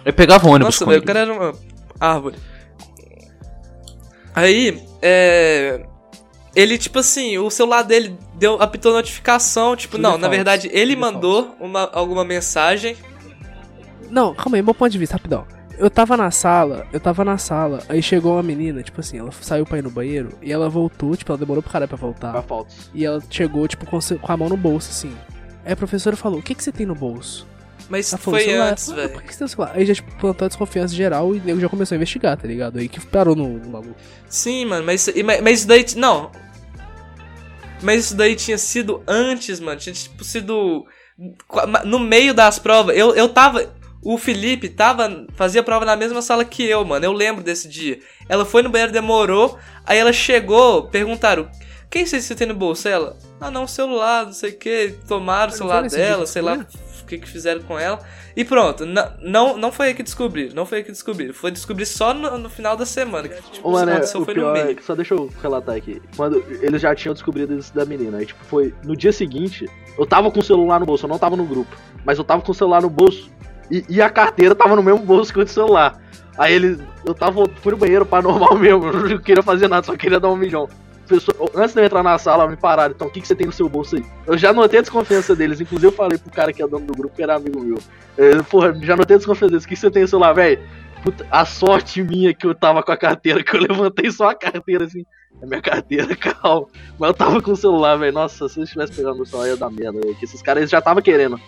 Eu 0.04 0.12
pegava 0.12 0.46
um 0.46 0.50
ônibus 0.50 0.74
nossa, 0.74 0.84
com 0.84 0.90
velho, 0.90 1.00
o 1.00 1.04
ele. 1.04 1.06
cara 1.06 1.20
era 1.20 1.32
uma 1.32 1.54
árvore. 2.00 2.36
Aí, 4.34 4.82
é 5.02 5.84
ele, 6.54 6.76
tipo 6.78 6.98
assim, 6.98 7.38
o 7.38 7.48
celular 7.48 7.82
dele 7.82 8.16
deu, 8.34 8.60
apitou 8.60 8.92
notificação, 8.92 9.76
tipo, 9.76 9.92
Tudo 9.92 10.02
não, 10.02 10.12
na 10.12 10.18
falso, 10.18 10.30
verdade 10.30 10.68
ele 10.72 10.94
tudo 10.94 11.00
mandou 11.00 11.56
uma, 11.60 11.88
alguma 11.92 12.24
mensagem. 12.24 12.96
Não, 14.10 14.34
calma 14.34 14.56
aí, 14.56 14.62
meu 14.62 14.74
ponto 14.74 14.90
de 14.90 14.98
vista, 14.98 15.14
rapidão. 15.16 15.46
Eu 15.78 15.88
tava 15.88 16.16
na 16.16 16.30
sala, 16.30 16.86
eu 16.92 16.98
tava 17.00 17.24
na 17.24 17.38
sala, 17.38 17.82
aí 17.88 18.02
chegou 18.02 18.32
uma 18.34 18.42
menina, 18.42 18.82
tipo 18.82 19.00
assim, 19.00 19.18
ela 19.18 19.30
saiu 19.40 19.64
pra 19.64 19.78
ir 19.78 19.82
no 19.82 19.90
banheiro 19.90 20.30
e 20.42 20.52
ela 20.52 20.68
voltou, 20.68 21.16
tipo, 21.16 21.30
ela 21.30 21.38
demorou 21.38 21.62
pro 21.62 21.72
caralho 21.72 21.88
pra 21.88 21.96
voltar. 21.96 22.32
Pra 22.32 22.42
fotos. 22.42 22.90
E 22.92 23.04
ela 23.04 23.22
chegou, 23.30 23.66
tipo, 23.68 23.86
com 23.86 23.98
a 24.32 24.36
mão 24.36 24.48
no 24.48 24.56
bolso, 24.56 24.90
assim. 24.90 25.16
Aí 25.64 25.72
a 25.72 25.76
professora 25.76 26.16
falou: 26.16 26.40
O 26.40 26.42
que, 26.42 26.54
que 26.54 26.62
você 26.62 26.72
tem 26.72 26.84
no 26.84 26.94
bolso? 26.94 27.46
Mas 27.90 28.08
falou: 28.10 28.38
foi 28.38 28.44
celular. 28.44 28.70
antes, 28.70 28.88
velho. 28.88 29.10
Por 29.10 29.22
que 29.22 29.32
você 29.32 29.38
tem 29.38 29.44
o 29.44 29.48
celular? 29.48 29.72
Aí 29.74 29.84
já, 29.84 29.94
tipo, 29.94 30.14
plantou 30.16 30.46
a 30.46 30.48
desconfiança 30.48 30.94
geral 30.94 31.34
e 31.34 31.40
o 31.40 31.42
nego 31.42 31.60
já 31.60 31.68
começou 31.68 31.96
a 31.96 31.96
investigar, 31.96 32.36
tá 32.36 32.46
ligado? 32.46 32.78
Aí 32.78 32.88
que 32.88 33.04
parou 33.04 33.34
no, 33.34 33.58
no 33.58 33.68
maluco. 33.68 33.96
Sim, 34.28 34.64
mano, 34.66 34.86
mas, 34.86 35.10
mas, 35.24 35.40
mas 35.42 35.58
isso 35.58 35.68
daí. 35.68 35.84
Não. 35.96 36.30
Mas 37.82 38.04
isso 38.04 38.14
daí 38.14 38.36
tinha 38.36 38.56
sido 38.56 39.02
antes, 39.08 39.58
mano. 39.58 39.78
Tinha, 39.80 39.92
tipo, 39.92 40.22
sido. 40.22 40.86
No 41.84 41.98
meio 41.98 42.32
das 42.32 42.60
provas. 42.60 42.96
Eu, 42.96 43.12
eu 43.14 43.28
tava. 43.28 43.74
O 44.02 44.16
Felipe 44.16 44.68
tava. 44.68 45.26
Fazia 45.34 45.62
prova 45.62 45.84
na 45.84 45.96
mesma 45.96 46.22
sala 46.22 46.44
que 46.44 46.64
eu, 46.64 46.84
mano. 46.84 47.04
Eu 47.04 47.12
lembro 47.12 47.42
desse 47.42 47.68
dia. 47.68 47.98
Ela 48.28 48.44
foi 48.44 48.62
no 48.62 48.70
banheiro, 48.70 48.92
demorou. 48.92 49.58
Aí 49.84 49.98
ela 49.98 50.12
chegou, 50.12 50.84
perguntaram. 50.84 51.50
Quem 51.90 52.06
sei 52.06 52.20
se 52.20 52.28
você 52.28 52.34
tem 52.36 52.46
no 52.46 52.54
bolso? 52.54 52.86
Ela. 52.86 53.18
Ah, 53.40 53.50
não, 53.50 53.66
celular, 53.66 54.26
não 54.26 54.32
sei 54.32 54.50
o 54.50 54.56
que. 54.56 54.94
Tomaram 55.08 55.52
o 55.52 55.56
celular 55.56 55.88
dela, 55.88 56.24
sei 56.24 56.40
lá 56.40 56.64
que, 57.10 57.18
que 57.18 57.28
fizeram 57.28 57.60
com 57.62 57.78
ela. 57.78 57.98
E 58.36 58.44
pronto. 58.44 58.86
Não, 58.86 59.56
não 59.56 59.72
foi 59.72 59.88
aí 59.88 59.94
que 59.94 60.02
descobriram. 60.02 60.54
Não 60.54 60.64
foi 60.64 60.78
aí 60.78 60.84
que 60.84 60.92
descobriram. 60.92 61.34
Foi 61.34 61.50
descobrir 61.50 61.84
só 61.86 62.14
no, 62.14 62.38
no 62.38 62.48
final 62.48 62.76
da 62.76 62.86
semana. 62.86 63.28
Que, 63.28 63.42
tipo, 63.50 63.68
Ô, 63.68 63.72
mano, 63.72 63.90
é, 63.90 64.00
o 64.00 64.06
foi 64.06 64.20
no 64.20 64.26
pior 64.26 64.56
é 64.56 64.64
meio. 64.64 64.76
que 64.76 64.84
só 64.84 64.94
deixa 64.94 65.14
eu 65.14 65.28
relatar 65.42 65.74
aqui. 65.74 66.00
Quando 66.16 66.42
eles 66.62 66.80
já 66.80 66.94
tinham 66.94 67.12
descobrido 67.12 67.58
isso 67.58 67.74
da 67.74 67.84
menina, 67.84 68.18
aí 68.18 68.26
tipo, 68.26 68.42
foi 68.44 68.72
no 68.84 68.96
dia 68.96 69.12
seguinte, 69.12 69.68
eu 69.98 70.06
tava 70.06 70.30
com 70.30 70.38
o 70.38 70.42
celular 70.42 70.78
no 70.78 70.86
bolso, 70.86 71.04
eu 71.06 71.08
não 71.08 71.18
tava 71.18 71.36
no 71.36 71.44
grupo, 71.44 71.76
mas 72.04 72.18
eu 72.18 72.24
tava 72.24 72.42
com 72.42 72.52
o 72.52 72.54
celular 72.54 72.80
no 72.80 72.90
bolso 72.90 73.28
e, 73.70 73.84
e 73.88 74.00
a 74.00 74.08
carteira 74.08 74.54
tava 74.54 74.76
no 74.76 74.82
mesmo 74.82 75.00
bolso 75.00 75.32
que 75.32 75.40
o 75.40 75.48
celular. 75.48 76.00
Aí 76.38 76.54
eles, 76.54 76.78
eu 77.04 77.14
tava, 77.14 77.44
fui 77.60 77.72
no 77.72 77.78
banheiro 77.78 78.06
pra 78.06 78.22
normal 78.22 78.54
mesmo, 78.58 78.86
eu 78.86 79.10
não 79.10 79.18
queria 79.18 79.42
fazer 79.42 79.68
nada, 79.68 79.84
só 79.84 79.96
queria 79.96 80.20
dar 80.20 80.28
um 80.28 80.36
milhão. 80.36 80.68
Pessoa- 81.10 81.50
antes 81.56 81.74
de 81.74 81.80
eu 81.80 81.84
entrar 81.84 82.02
na 82.04 82.16
sala, 82.18 82.46
me 82.46 82.56
pararam, 82.56 82.94
então 82.94 83.08
o 83.08 83.10
que, 83.10 83.20
que 83.20 83.26
você 83.26 83.34
tem 83.34 83.46
no 83.46 83.52
seu 83.52 83.68
bolso 83.68 83.96
aí? 83.96 84.04
Eu 84.26 84.38
já 84.38 84.52
notei 84.52 84.78
a 84.78 84.82
desconfiança 84.82 85.34
deles, 85.34 85.60
inclusive 85.60 85.88
eu 85.88 85.92
falei 85.92 86.16
pro 86.16 86.30
cara 86.30 86.52
que 86.52 86.62
é 86.62 86.68
dono 86.68 86.86
do 86.86 86.94
grupo, 86.94 87.16
que 87.16 87.22
era 87.22 87.34
amigo 87.34 87.60
meu. 87.60 87.78
Eu, 88.16 88.44
porra, 88.44 88.72
já 88.80 88.94
notei 88.94 89.16
a 89.16 89.18
desconfiança 89.18 89.50
deles, 89.50 89.64
o 89.64 89.68
que, 89.68 89.74
que 89.74 89.80
você 89.80 89.90
tem 89.90 90.02
no 90.02 90.08
celular, 90.08 90.32
velho? 90.32 90.60
Puta, 91.02 91.26
a 91.30 91.44
sorte 91.44 92.02
minha 92.02 92.32
que 92.32 92.46
eu 92.46 92.54
tava 92.54 92.82
com 92.82 92.92
a 92.92 92.96
carteira, 92.96 93.42
que 93.44 93.56
eu 93.56 93.60
levantei 93.60 94.10
só 94.12 94.28
a 94.30 94.34
carteira 94.34 94.84
assim. 94.84 95.04
É 95.42 95.46
minha 95.46 95.60
carteira, 95.60 96.14
calma. 96.16 96.66
Mas 96.98 97.08
eu 97.08 97.14
tava 97.14 97.42
com 97.42 97.50
o 97.52 97.56
celular, 97.56 97.96
velho. 97.96 98.12
Nossa, 98.12 98.48
se 98.48 98.60
eu 98.60 98.64
estivesse 98.64 98.92
pegando 98.92 99.16
meu 99.16 99.26
celular 99.26 99.48
ia 99.48 99.56
dar 99.56 99.70
merda, 99.70 99.98
velho. 100.00 100.14
Que 100.14 100.24
esses 100.26 100.42
caras 100.42 100.60
eles 100.60 100.70
já 100.70 100.80
tava 100.80 101.00
querendo. 101.02 101.40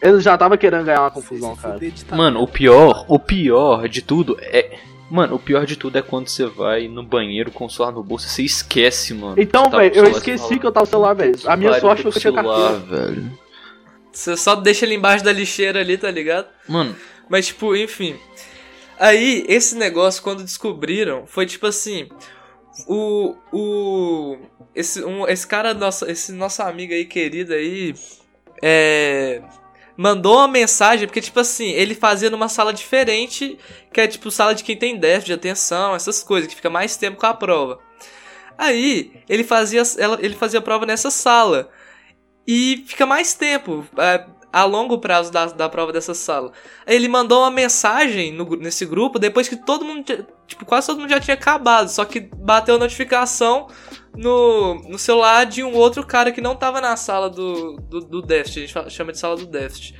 Eles 0.00 0.22
já 0.22 0.38
tava 0.38 0.56
querendo 0.56 0.84
ganhar 0.84 1.00
uma 1.00 1.10
confusão, 1.10 1.54
cara. 1.56 1.78
Mano, 2.16 2.40
o 2.42 2.46
pior, 2.48 3.04
o 3.08 3.18
pior 3.18 3.88
de 3.88 4.02
tudo 4.02 4.36
é. 4.40 4.78
Mano, 5.12 5.34
o 5.34 5.38
pior 5.38 5.66
de 5.66 5.76
tudo 5.76 5.98
é 5.98 6.00
quando 6.00 6.28
você 6.28 6.46
vai 6.46 6.88
no 6.88 7.02
banheiro 7.02 7.50
com 7.52 7.66
o 7.66 7.70
celular 7.70 7.92
no 7.92 8.02
bolso 8.02 8.26
e 8.26 8.30
você 8.30 8.42
esquece, 8.44 9.12
mano. 9.12 9.34
Então, 9.36 9.68
tá 9.68 9.76
velho, 9.76 9.94
eu 9.94 10.08
esqueci 10.08 10.42
você 10.42 10.58
que 10.58 10.66
eu 10.66 10.72
tava 10.72 10.86
com 10.86 10.88
o 10.88 10.90
celular, 10.90 11.12
velho. 11.12 11.34
A 11.44 11.54
minha 11.54 11.70
"Pare, 11.70 11.82
foi 11.82 11.96
que 11.96 12.06
eu 12.06 12.12
tinha 12.12 12.32
celular, 12.32 12.78
velho. 12.78 13.38
Você 14.10 14.38
só 14.38 14.54
deixa 14.54 14.86
ele 14.86 14.94
embaixo 14.94 15.22
da 15.22 15.30
lixeira 15.30 15.80
ali, 15.80 15.98
tá 15.98 16.10
ligado? 16.10 16.46
Mano, 16.66 16.96
Mas, 17.28 17.48
tipo, 17.48 17.76
enfim. 17.76 18.16
Aí, 18.98 19.44
esse 19.48 19.76
negócio, 19.76 20.22
quando 20.22 20.42
descobriram, 20.42 21.26
foi 21.26 21.44
tipo 21.44 21.66
assim. 21.66 22.08
O. 22.88 23.34
O. 23.52 24.38
Esse, 24.74 25.04
um, 25.04 25.28
esse 25.28 25.46
cara, 25.46 25.74
nosso, 25.74 26.06
esse 26.06 26.32
nosso 26.32 26.62
amigo 26.62 26.94
aí, 26.94 27.04
querido 27.04 27.52
aí. 27.52 27.94
É. 28.62 29.42
Mandou 29.96 30.36
uma 30.36 30.48
mensagem, 30.48 31.06
porque, 31.06 31.20
tipo 31.20 31.38
assim, 31.38 31.70
ele 31.70 31.94
fazia 31.94 32.30
numa 32.30 32.48
sala 32.48 32.72
diferente, 32.72 33.58
que 33.92 34.00
é 34.00 34.06
tipo 34.06 34.30
sala 34.30 34.54
de 34.54 34.64
quem 34.64 34.76
tem 34.76 34.98
déficit 34.98 35.26
de 35.26 35.32
atenção, 35.34 35.94
essas 35.94 36.22
coisas, 36.22 36.48
que 36.48 36.56
fica 36.56 36.70
mais 36.70 36.96
tempo 36.96 37.18
com 37.18 37.26
a 37.26 37.34
prova. 37.34 37.78
Aí, 38.56 39.12
ele 39.28 39.44
fazia, 39.44 39.82
ela, 39.98 40.18
ele 40.20 40.34
fazia 40.34 40.58
a 40.58 40.62
prova 40.62 40.86
nessa 40.86 41.10
sala. 41.10 41.70
E 42.46 42.84
fica 42.86 43.06
mais 43.06 43.34
tempo, 43.34 43.86
é, 43.98 44.24
a 44.52 44.64
longo 44.64 44.98
prazo 44.98 45.32
da, 45.32 45.46
da 45.46 45.68
prova 45.68 45.92
dessa 45.92 46.14
sala. 46.14 46.52
Ele 46.86 47.08
mandou 47.08 47.40
uma 47.40 47.50
mensagem 47.50 48.32
no 48.32 48.44
nesse 48.56 48.84
grupo 48.84 49.18
depois 49.18 49.48
que 49.48 49.56
todo 49.56 49.84
mundo, 49.84 50.04
tipo, 50.46 50.64
quase 50.66 50.86
todo 50.86 51.00
mundo 51.00 51.10
já 51.10 51.18
tinha 51.18 51.34
acabado, 51.34 51.88
só 51.88 52.04
que 52.04 52.20
bateu 52.20 52.74
a 52.74 52.78
notificação 52.78 53.68
no, 54.14 54.74
no 54.88 54.98
celular 54.98 55.46
de 55.46 55.64
um 55.64 55.74
outro 55.74 56.06
cara 56.06 56.30
que 56.30 56.40
não 56.40 56.54
tava 56.54 56.80
na 56.80 56.96
sala 56.96 57.30
do, 57.30 57.76
do, 57.76 58.00
do 58.00 58.22
déficit, 58.22 58.78
a 58.78 58.82
gente 58.82 58.92
chama 58.92 59.12
de 59.12 59.18
sala 59.18 59.36
do 59.36 59.46
déficit. 59.46 59.94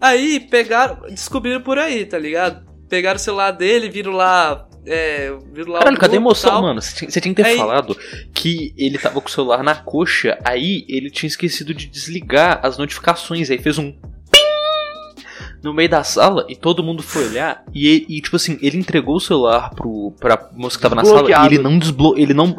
Aí 0.00 0.40
pegaram, 0.40 1.00
descobriram 1.08 1.62
por 1.62 1.78
aí, 1.78 2.04
tá 2.04 2.18
ligado? 2.18 2.66
Pegaram 2.88 3.16
o 3.16 3.20
celular 3.20 3.50
dele, 3.50 3.88
viram 3.88 4.12
lá. 4.12 4.68
É, 4.86 5.32
lá 5.66 5.78
caralho, 5.80 5.96
o 5.96 6.00
cadê 6.00 6.14
a 6.14 6.20
emoção, 6.20 6.50
tal. 6.50 6.62
mano? 6.62 6.80
Você 6.80 6.94
tinha, 6.94 7.10
tinha 7.10 7.34
que 7.34 7.42
ter 7.42 7.48
Aí- 7.48 7.56
falado 7.56 7.96
que 8.32 8.72
ele 8.76 8.98
tava 8.98 9.20
com 9.20 9.28
o 9.28 9.30
celular 9.30 9.62
na 9.62 9.74
coxa, 9.74 10.38
aí 10.44 10.84
ele 10.88 11.10
tinha 11.10 11.26
esquecido 11.28 11.74
de 11.74 11.86
desligar 11.86 12.60
as 12.62 12.78
notificações, 12.78 13.50
aí 13.50 13.58
fez 13.58 13.78
um 13.78 13.92
no 15.66 15.74
meio 15.74 15.88
da 15.88 16.04
sala 16.04 16.46
e 16.48 16.54
todo 16.54 16.82
mundo 16.82 17.02
foi 17.02 17.26
olhar 17.28 17.64
e, 17.74 18.06
e, 18.08 18.20
tipo 18.20 18.36
assim, 18.36 18.56
ele 18.62 18.78
entregou 18.78 19.16
o 19.16 19.20
celular 19.20 19.70
pro, 19.70 20.12
pra 20.18 20.48
moça 20.54 20.76
que 20.76 20.82
tava 20.82 20.94
na 20.94 21.04
sala 21.04 21.28
e 21.28 21.46
ele 21.46 21.58
não 21.58 21.78
desblo 21.78 22.14
ele 22.16 22.32
não 22.32 22.56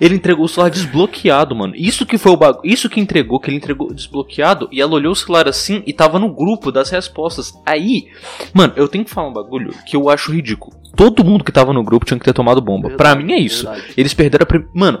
ele 0.00 0.14
entregou 0.14 0.46
o 0.46 0.48
celular 0.48 0.70
desbloqueado, 0.70 1.54
mano. 1.54 1.74
Isso 1.76 2.04
que 2.06 2.18
foi 2.18 2.32
o 2.32 2.36
bagulho, 2.36 2.62
isso 2.64 2.88
que 2.88 2.98
entregou, 3.00 3.38
que 3.38 3.50
ele 3.50 3.56
entregou 3.56 3.92
desbloqueado 3.92 4.68
e 4.72 4.80
ela 4.80 4.94
olhou 4.94 5.12
o 5.12 5.16
celular 5.16 5.48
assim 5.48 5.82
e 5.86 5.92
tava 5.92 6.18
no 6.18 6.32
grupo 6.34 6.72
das 6.72 6.90
respostas. 6.90 7.52
Aí, 7.64 8.08
mano, 8.52 8.72
eu 8.76 8.88
tenho 8.88 9.04
que 9.04 9.10
falar 9.10 9.28
um 9.28 9.32
bagulho 9.32 9.74
que 9.86 9.96
eu 9.96 10.08
acho 10.08 10.32
ridículo. 10.32 10.76
Todo 10.96 11.24
mundo 11.24 11.44
que 11.44 11.52
tava 11.52 11.72
no 11.72 11.84
grupo 11.84 12.06
tinha 12.06 12.18
que 12.18 12.24
ter 12.24 12.32
tomado 12.32 12.60
bomba. 12.60 12.90
pra 12.90 13.14
Verdade, 13.14 13.24
mim 13.24 13.32
é 13.34 13.38
isso. 13.38 13.64
verdade. 13.66 13.92
Eles 13.96 14.14
perderam 14.14 14.44
a. 14.44 14.46
Prim... 14.46 14.64
Mano. 14.74 14.98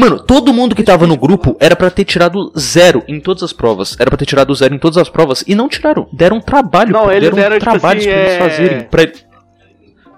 Mano, 0.00 0.18
todo 0.18 0.50
mundo 0.54 0.74
que 0.74 0.82
tava 0.82 1.06
no 1.06 1.14
grupo 1.14 1.54
era 1.60 1.76
pra 1.76 1.90
ter 1.90 2.06
tirado 2.06 2.50
zero 2.58 3.04
em 3.06 3.20
todas 3.20 3.42
as 3.42 3.52
provas. 3.52 3.94
Era 4.00 4.08
pra 4.10 4.16
ter 4.16 4.24
tirado 4.24 4.54
zero 4.54 4.74
em 4.74 4.78
todas 4.78 4.96
as 4.96 5.10
provas 5.10 5.44
e 5.46 5.54
não 5.54 5.68
tiraram. 5.68 6.08
Deram 6.10 6.40
trabalho. 6.40 6.90
Não, 6.90 7.12
eles 7.12 7.24
deram 7.24 7.36
deram, 7.36 7.58
tipo 7.58 7.70
trabalhos 7.70 8.06
assim, 8.06 8.10
pra 8.10 8.22
eles 8.22 8.32
é- 8.32 8.38
fazerem. 8.38 8.88
Pra... 8.88 9.04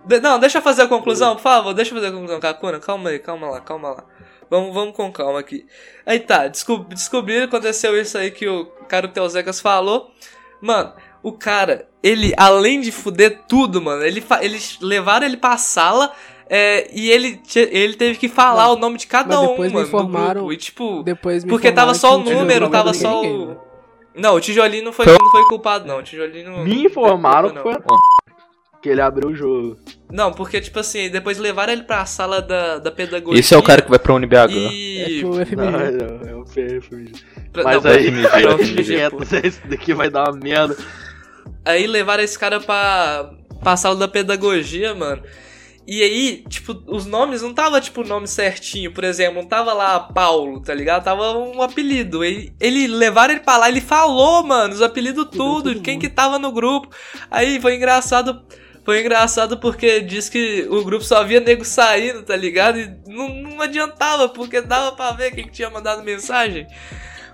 De- 0.06 0.20
não, 0.20 0.38
deixa 0.38 0.58
eu 0.58 0.62
fazer 0.62 0.82
a 0.82 0.86
conclusão, 0.86 1.34
por 1.34 1.42
favor, 1.42 1.74
deixa 1.74 1.90
eu 1.90 1.96
fazer 1.96 2.08
a 2.08 2.12
conclusão, 2.12 2.38
Kakuna, 2.38 2.78
calma 2.78 3.10
aí, 3.10 3.18
calma 3.18 3.50
lá, 3.50 3.60
calma 3.60 3.88
lá. 3.88 4.04
Vamos, 4.48 4.72
vamos 4.72 4.94
com 4.94 5.10
calma 5.10 5.40
aqui. 5.40 5.66
Aí 6.06 6.20
tá, 6.20 6.46
descob 6.46 6.86
descobriram, 6.94 7.46
aconteceu 7.46 8.00
isso 8.00 8.16
aí 8.16 8.30
que 8.30 8.46
o 8.46 8.66
cara 8.86 9.08
do 9.08 9.12
Teozecas 9.12 9.60
falou. 9.60 10.12
Mano, 10.60 10.92
o 11.24 11.32
cara, 11.32 11.88
ele, 12.02 12.32
além 12.36 12.80
de 12.80 12.92
fuder 12.92 13.40
tudo, 13.48 13.82
mano, 13.82 14.04
ele 14.04 14.22
eles 14.42 14.78
levaram 14.80 15.26
ele 15.26 15.36
pra 15.36 15.56
sala 15.56 16.12
é, 16.48 16.88
e 16.92 17.10
ele, 17.10 17.40
ele 17.56 17.94
teve 17.94 18.18
que 18.18 18.28
falar 18.28 18.68
Mas- 18.68 18.76
o 18.76 18.80
nome 18.80 18.98
de 18.98 19.06
cada 19.06 19.36
mas 19.36 19.44
um, 19.44 19.48
depois 19.50 19.68
me 19.72 19.74
mano, 19.78 19.84
do 19.84 19.88
informaram- 19.88 20.34
grupo. 20.40 20.52
E 20.52 20.56
tipo, 20.56 21.02
Depois 21.02 21.44
me 21.44 21.50
porque 21.50 21.72
tava 21.72 21.94
só 21.94 22.18
o 22.18 22.22
que 22.24 22.30
não 22.30 22.40
número, 22.40 22.68
tava 22.70 22.92
só 22.94 23.22
ninguém, 23.22 23.36
o... 23.36 23.46
né? 23.48 23.56
Não, 24.14 24.34
o 24.34 24.40
tijolinho 24.40 24.84
não 24.84 24.92
foi, 24.92 25.06
não 25.06 25.30
foi 25.30 25.44
culpado, 25.48 25.86
não. 25.86 25.98
O 25.98 26.02
tijolinho. 26.02 26.58
Me 26.64 26.84
informaram 26.84 27.48
que 27.48 27.54
não. 27.56 27.62
foi 27.62 27.76
que 28.82 28.88
ele 28.88 29.00
abriu 29.00 29.30
o 29.30 29.34
jogo. 29.34 29.78
Não, 30.10 30.32
porque, 30.32 30.60
tipo 30.60 30.78
assim, 30.80 31.08
depois 31.08 31.38
levaram 31.38 31.72
ele 31.72 31.84
pra 31.84 32.04
sala 32.04 32.42
da, 32.42 32.78
da 32.78 32.90
pedagogia. 32.90 33.38
Esse 33.40 33.54
é 33.54 33.56
o 33.56 33.62
cara 33.62 33.80
que 33.80 33.88
vai 33.88 33.98
pra 33.98 34.12
UniBH. 34.12 34.34
É 34.36 34.48
E. 35.08 35.20
pro 35.20 35.30
Não, 35.30 35.46
FMG. 35.46 35.62
não, 35.64 36.28
é 36.28 36.34
o 36.34 36.44
PFMG. 36.44 37.12
pra- 37.52 37.62
Mas 37.64 37.82
não, 37.82 37.90
aí, 37.90 38.04
FMG, 38.08 38.28
pra 38.28 38.40
FMG, 38.58 38.84
quieto, 38.84 39.16
pô. 39.16 39.22
esse 39.46 39.66
daqui 39.68 39.94
vai 39.94 40.10
dar 40.10 40.28
uma 40.30 40.38
merda. 40.38 40.76
Aí 41.64 41.86
levaram 41.86 42.22
esse 42.22 42.38
cara 42.38 42.60
pra, 42.60 43.30
pra 43.62 43.76
sala 43.76 43.94
da 43.96 44.08
pedagogia, 44.08 44.94
mano. 44.94 45.22
E 45.86 46.00
aí, 46.02 46.44
tipo, 46.48 46.80
os 46.86 47.06
nomes 47.06 47.42
não 47.42 47.52
tava, 47.52 47.80
tipo, 47.80 48.02
o 48.02 48.06
nome 48.06 48.28
certinho, 48.28 48.92
por 48.92 49.02
exemplo, 49.02 49.42
não 49.42 49.48
tava 49.48 49.72
lá 49.72 49.98
Paulo, 49.98 50.60
tá 50.60 50.72
ligado? 50.72 51.02
Tava 51.04 51.36
um 51.36 51.60
apelido. 51.60 52.22
Ele, 52.22 52.54
ele 52.60 52.86
levaram 52.86 53.34
ele 53.34 53.42
pra 53.42 53.56
lá, 53.56 53.68
ele 53.68 53.80
falou, 53.80 54.44
mano, 54.44 54.74
os 54.74 54.82
apelidos 54.82 55.26
tudo, 55.30 55.80
quem 55.80 55.98
que 55.98 56.08
tava 56.08 56.38
no 56.38 56.52
grupo. 56.52 56.88
Aí 57.30 57.60
foi 57.60 57.74
engraçado. 57.74 58.42
Foi 58.84 59.00
engraçado 59.00 59.58
porque 59.58 60.00
diz 60.00 60.28
que 60.28 60.66
o 60.68 60.82
grupo 60.84 61.04
só 61.04 61.22
via 61.22 61.38
nego 61.38 61.64
saindo, 61.64 62.22
tá 62.24 62.34
ligado? 62.34 62.80
E 62.80 62.96
não, 63.06 63.28
não 63.28 63.62
adiantava, 63.62 64.28
porque 64.28 64.60
dava 64.60 64.92
pra 64.96 65.12
ver 65.12 65.32
quem 65.32 65.44
que 65.44 65.52
tinha 65.52 65.70
mandado 65.70 66.02
mensagem. 66.02 66.66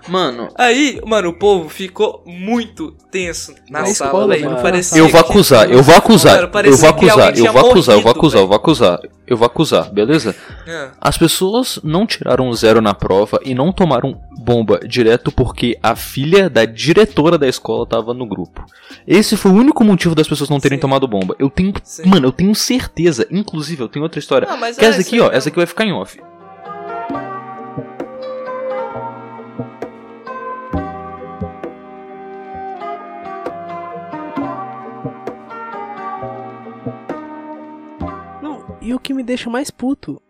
Mano, 0.09 0.49
Aí, 0.57 0.99
mano, 1.05 1.29
o 1.29 1.33
povo 1.33 1.69
ficou 1.69 2.23
muito 2.25 2.91
tenso 3.11 3.53
na 3.69 3.79
Na 3.81 3.85
sala, 3.87 4.07
escola, 4.09 4.27
velho. 4.27 4.43
mano. 4.45 4.55
Não 4.55 4.63
parecia 4.63 4.97
eu 4.97 5.07
vou 5.07 5.23
que- 5.23 5.29
acusar, 5.31 5.71
eu 5.71 5.83
vou 5.83 5.95
acusar, 5.95 6.33
Mano, 6.35 6.43
eu 6.65 6.77
vou 6.77 6.89
acusar, 6.89 7.35
eu 7.37 7.51
vou 7.51 7.61
acusar, 7.61 7.95
eu 7.95 8.01
vou 8.01 8.09
morrido, 8.09 8.09
acusar, 8.09 8.41
eu 8.41 8.47
vou 8.47 8.55
acusar, 8.55 8.99
eu 9.27 9.37
vou 9.37 9.45
acusar, 9.45 9.91
beleza? 9.91 10.35
Ah. 10.67 10.91
As 10.99 11.17
pessoas 11.17 11.79
não 11.83 12.05
tiraram 12.05 12.51
zero 12.53 12.81
na 12.81 12.93
prova 12.93 13.39
e 13.45 13.53
não 13.53 13.71
tomaram 13.71 14.19
bomba 14.37 14.79
direto 14.87 15.31
porque 15.31 15.77
a 15.83 15.95
filha 15.95 16.49
da 16.49 16.65
diretora 16.65 17.37
da 17.37 17.47
escola 17.47 17.85
tava 17.85 18.13
no 18.13 18.25
grupo. 18.25 18.65
Esse 19.07 19.35
foi 19.37 19.51
o 19.51 19.55
único 19.55 19.83
motivo 19.83 20.15
das 20.15 20.27
pessoas 20.27 20.49
não 20.49 20.59
terem 20.59 20.77
Sim. 20.77 20.81
tomado 20.81 21.07
bomba. 21.07 21.35
Eu 21.37 21.49
tenho, 21.49 21.73
Sim. 21.83 22.07
mano, 22.07 22.27
eu 22.27 22.31
tenho 22.31 22.55
certeza. 22.55 23.27
Inclusive, 23.29 23.83
eu 23.83 23.87
tenho 23.89 24.03
outra 24.03 24.19
história. 24.19 24.47
Não, 24.47 24.57
mas 24.57 24.77
que 24.77 24.85
é 24.85 24.87
essa 24.89 24.99
isso 25.01 25.09
aqui, 25.09 25.19
ó, 25.19 25.23
mesmo. 25.25 25.37
essa 25.37 25.49
aqui 25.49 25.57
vai 25.57 25.65
ficar 25.67 25.85
em 25.85 25.91
off. 25.93 26.19
E 38.89 38.93
o 38.93 38.99
que 38.99 39.13
me 39.13 39.23
deixa 39.23 39.49
mais 39.49 39.69
puto. 39.71 40.21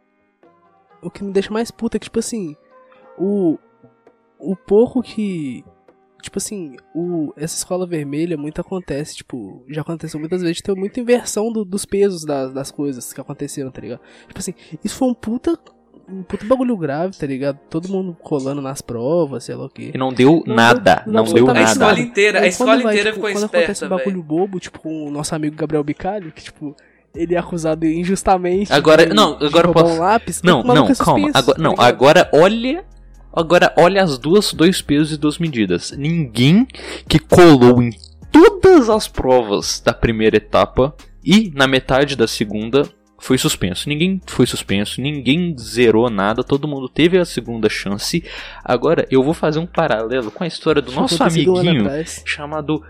O 1.02 1.10
que 1.10 1.24
me 1.24 1.32
deixa 1.32 1.52
mais 1.52 1.72
puto 1.72 1.96
é 1.98 2.00
que, 2.00 2.06
tipo 2.06 2.20
assim, 2.20 2.56
o. 3.18 3.58
O 4.38 4.56
pouco 4.56 5.02
que. 5.02 5.64
Tipo 6.22 6.38
assim, 6.38 6.76
o, 6.94 7.32
essa 7.38 7.56
escola 7.56 7.88
vermelha 7.88 8.36
muito 8.38 8.60
acontece, 8.60 9.16
tipo, 9.16 9.64
já 9.70 9.80
aconteceu 9.82 10.20
muitas 10.20 10.42
vezes 10.42 10.62
ter 10.62 10.76
muita 10.76 11.00
inversão 11.00 11.50
do- 11.50 11.64
dos 11.64 11.86
pesos 11.86 12.26
das, 12.26 12.52
das 12.54 12.70
coisas 12.72 13.14
que 13.14 13.22
aconteceram, 13.22 13.72
tá 13.72 13.80
ligado? 13.80 14.02
Tipo 14.28 14.38
assim, 14.40 14.54
isso 14.84 14.96
foi 14.98 15.08
um 15.08 15.14
puta. 15.14 15.58
Um 16.12 16.24
puta 16.24 16.44
bagulho 16.46 16.76
grave, 16.76 17.16
tá 17.16 17.26
ligado? 17.28 17.60
Todo 17.70 17.88
mundo 17.88 18.18
colando 18.22 18.62
nas 18.62 18.82
provas, 18.82 19.44
sei 19.46 19.56
lá 19.56 19.66
o 19.66 19.70
quê. 19.70 19.92
E 19.94 19.98
não 19.98 20.12
deu 20.12 20.44
Não 20.46 20.56
nada, 20.56 21.04
não 21.06 21.24
não 21.24 21.24
deu 21.24 21.46
deu 21.46 21.50
A 21.52 21.54
nada. 21.54 21.72
escola 21.72 21.90
nada. 21.92 22.02
inteira, 22.02 22.40
a 22.40 22.42
Aí 22.42 22.50
escola 22.50 22.72
quando 22.72 22.84
vai, 22.84 22.94
inteira 22.96 23.12
tipo, 23.12 23.16
ficou 23.28 23.32
quando 23.40 23.46
acontece 23.46 23.72
esperta, 23.72 23.86
um 23.86 23.98
bagulho 23.98 24.16
velho. 24.16 24.24
bobo, 24.28 24.60
tipo, 24.60 24.80
com 24.80 25.06
o 25.08 25.12
nosso 25.12 25.36
amigo 25.36 25.56
Gabriel 25.56 25.84
Bicalho, 25.84 26.32
que, 26.34 26.44
tipo, 26.44 26.76
ele 27.22 27.36
é 27.36 27.38
acusado 27.38 27.86
injustamente. 27.86 28.72
Agora- 28.72 29.06
de, 29.06 29.14
não, 29.14 29.38
de 29.38 29.46
agora 29.46 29.68
roubar 29.68 29.84
posso- 29.84 29.96
um 29.96 30.00
lápis. 30.00 30.42
Não, 30.44 30.62
o 30.62 30.68
maluco 30.68 30.88
não, 30.88 30.92
é 30.94 30.96
calma. 30.96 31.20
suspenso, 31.28 31.38
Agora, 31.38 31.58
tá 31.58 31.62
não, 31.64 31.72
ligado? 31.72 31.86
agora 31.88 32.30
olha. 32.34 32.86
Agora 33.32 33.74
olha 33.78 34.02
as 34.04 34.18
duas, 34.18 34.54
dois 34.54 34.82
pesos 34.82 35.12
e 35.14 35.18
duas 35.18 35.38
medidas. 35.38 35.92
Ninguém 35.96 36.66
que 37.08 37.20
colou 37.20 37.82
em 37.82 37.92
todas 38.32 38.90
as 38.90 39.08
provas 39.08 39.80
da 39.86 39.94
primeira 39.94 40.38
etapa 40.38 40.96
e 41.24 41.52
na 41.54 41.68
metade 41.68 42.16
da 42.16 42.28
segunda 42.28 42.90
foi 43.20 43.38
suspenso. 43.38 43.88
Ninguém 43.88 44.20
foi 44.26 44.48
suspenso, 44.48 45.00
ninguém 45.00 45.56
zerou 45.60 46.10
nada, 46.10 46.44
todo 46.44 46.68
mundo 46.68 46.90
teve 46.90 47.20
a 47.20 47.26
segunda 47.26 47.70
chance. 47.70 48.24
Agora 48.66 49.06
eu 49.12 49.22
vou 49.22 49.34
fazer 49.36 49.60
um 49.60 49.66
paralelo 49.68 50.32
com 50.32 50.44
a 50.44 50.48
história 50.48 50.82
do 50.82 50.92
nosso 50.92 51.22
amiguinho 51.22 51.86
chamado 52.26 52.82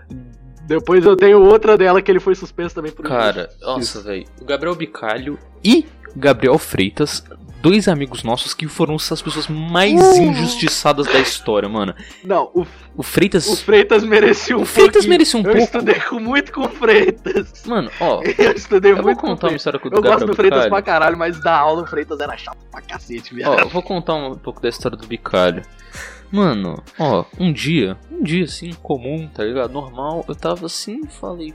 Depois 0.70 1.04
eu 1.04 1.16
tenho 1.16 1.42
outra 1.42 1.76
dela 1.76 2.00
que 2.00 2.08
ele 2.08 2.20
foi 2.20 2.36
suspenso 2.36 2.76
também 2.76 2.92
por 2.92 3.04
Cara, 3.04 3.50
nossa, 3.60 4.00
velho. 4.02 4.24
O 4.40 4.44
Gabriel 4.44 4.76
Bicalho 4.76 5.36
e 5.64 5.84
Gabriel 6.14 6.56
Freitas, 6.58 7.24
dois 7.60 7.88
amigos 7.88 8.22
nossos 8.22 8.54
que 8.54 8.66
foram 8.66 8.94
as 8.96 9.22
pessoas 9.22 9.48
mais 9.48 9.92
Uh! 10.00 10.22
injustiçadas 10.22 11.06
da 11.06 11.18
história, 11.20 11.68
mano. 11.68 11.94
Não, 12.24 12.50
o, 12.54 12.66
O 12.96 13.02
Freitas. 13.02 13.46
o 13.46 13.56
Freitas 13.56 14.02
merecia 14.02 14.56
um 14.56 14.62
O 14.62 14.64
Freitas 14.66 14.92
pouquinho. 14.94 15.10
merecia 15.10 15.38
um 15.40 15.42
Eu 15.42 15.50
pouco. 15.52 15.64
estudei 15.64 16.00
com, 16.00 16.20
muito 16.20 16.52
com 16.52 16.62
o 16.62 16.68
Freitas. 16.68 17.62
Mano, 17.66 17.90
ó. 18.00 18.22
Eu 18.38 18.52
estudei 18.52 18.92
Eu 18.92 18.96
vou 18.96 19.04
muito 19.06 19.18
com 19.20 19.26
o 19.26 19.30
contar 19.30 19.46
uma 19.46 19.50
Freitas. 19.50 19.60
história 19.60 19.78
com 19.78 19.88
o 19.88 19.92
Eu 19.94 20.02
gosto 20.02 20.26
do 20.26 20.34
Freitas 20.34 20.58
pra 20.60 20.66
Bicalho. 20.80 20.84
caralho, 20.84 21.16
mas 21.18 21.40
da 21.42 21.56
aula 21.56 21.82
o 21.82 21.86
Freitas 21.86 22.18
era 22.20 22.36
chato 22.36 22.58
pra 22.70 22.80
cacete, 22.80 23.34
velho. 23.34 23.50
Ó, 23.50 23.54
eu 23.58 23.68
vou 23.68 23.82
contar 23.82 24.14
um 24.14 24.34
pouco 24.36 24.60
da 24.60 24.68
história 24.68 24.96
do 24.96 25.06
Bicalho. 25.06 25.62
Mano, 26.32 26.82
ó, 26.98 27.24
um 27.38 27.52
dia, 27.52 27.96
um 28.10 28.22
dia 28.22 28.44
assim, 28.44 28.72
comum, 28.82 29.28
tá 29.28 29.42
ligado? 29.44 29.72
Normal, 29.72 30.24
eu 30.28 30.34
tava 30.34 30.66
assim 30.66 31.00
e 31.04 31.08
falei, 31.08 31.52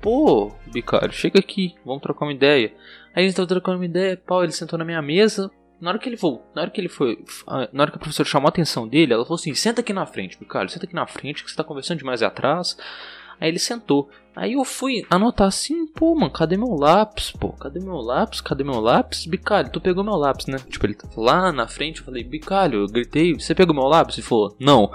pô, 0.00 0.52
Bicalho, 0.72 1.12
chega 1.12 1.38
aqui, 1.38 1.74
vamos 1.84 2.00
trocar 2.02 2.24
uma 2.26 2.32
ideia. 2.32 2.72
Aí 3.16 3.24
a 3.24 3.26
gente 3.26 3.34
tava 3.34 3.48
trocando 3.48 3.78
uma 3.78 3.86
ideia, 3.86 4.14
pau, 4.14 4.44
ele 4.44 4.52
sentou 4.52 4.78
na 4.78 4.84
minha 4.84 5.00
mesa. 5.00 5.50
Na 5.80 5.90
hora 5.90 5.98
que 5.98 6.08
ele 6.08 6.16
voltou, 6.16 6.46
na 6.54 6.62
hora 6.62 6.70
que 6.70 6.80
ele 6.80 6.88
foi, 6.88 7.22
ah, 7.46 7.68
na 7.70 7.82
hora 7.82 7.90
que 7.90 7.96
a 7.96 8.00
professora 8.00 8.26
chamou 8.26 8.46
a 8.46 8.48
atenção 8.48 8.88
dele, 8.88 9.12
ela 9.12 9.24
falou 9.24 9.36
assim: 9.36 9.54
senta 9.54 9.82
aqui 9.82 9.92
na 9.92 10.06
frente, 10.06 10.38
Bicalho, 10.38 10.70
senta 10.70 10.86
aqui 10.86 10.94
na 10.94 11.06
frente, 11.06 11.44
que 11.44 11.50
você 11.50 11.56
tá 11.56 11.64
conversando 11.64 11.98
demais 11.98 12.22
atrás. 12.22 12.76
Aí 13.38 13.48
ele 13.48 13.58
sentou. 13.58 14.08
Aí 14.34 14.54
eu 14.54 14.64
fui 14.64 15.04
anotar 15.10 15.46
assim, 15.46 15.86
pô, 15.86 16.14
mano, 16.14 16.30
cadê 16.30 16.56
meu 16.56 16.74
lápis? 16.74 17.30
Pô, 17.30 17.52
cadê 17.52 17.80
meu 17.80 17.96
lápis? 17.96 18.40
Cadê 18.40 18.64
meu 18.64 18.80
lápis? 18.80 19.26
Bicalho, 19.26 19.70
tu 19.70 19.80
pegou 19.80 20.02
meu 20.02 20.16
lápis, 20.16 20.46
né? 20.46 20.58
Tipo, 20.58 20.86
ele 20.86 20.94
tava 20.94 21.20
lá 21.20 21.52
na 21.52 21.68
frente, 21.68 22.00
eu 22.00 22.06
falei, 22.06 22.24
Bicalho, 22.24 22.80
eu 22.80 22.86
gritei, 22.86 23.34
você 23.34 23.54
pegou 23.54 23.74
meu 23.74 23.84
lápis? 23.84 24.16
Ele 24.18 24.26
falou, 24.26 24.56
não. 24.58 24.90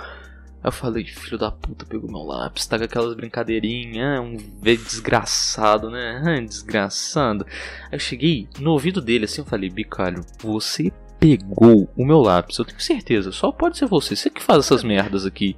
Eu 0.64 0.72
falei, 0.72 1.06
filho 1.06 1.38
da 1.38 1.52
puta, 1.52 1.86
pegou 1.86 2.10
meu 2.10 2.22
lápis, 2.22 2.68
tá 2.68 2.78
com 2.78 2.84
aquelas 2.84 3.16
brincadeirinhas, 3.16 4.20
ah, 4.20 4.22
um 4.22 4.38
desgraçado, 4.62 5.90
né? 5.90 6.46
Desgraçado. 6.48 7.46
Aí 7.86 7.94
eu 7.94 8.00
cheguei 8.00 8.48
no 8.60 8.72
ouvido 8.72 9.02
dele 9.02 9.26
assim, 9.26 9.42
eu 9.42 9.46
falei, 9.46 9.70
Bicalho, 9.70 10.24
você 10.40 10.92
pegou 11.20 11.90
o 11.96 12.06
meu 12.06 12.20
lápis, 12.20 12.58
eu 12.58 12.66
tenho 12.66 12.80
certeza, 12.80 13.32
só 13.32 13.52
pode 13.52 13.78
ser 13.78 13.88
você, 13.88 14.16
você 14.16 14.30
que 14.30 14.42
faz 14.42 14.66
essas 14.66 14.84
merdas 14.84 15.26
aqui. 15.26 15.56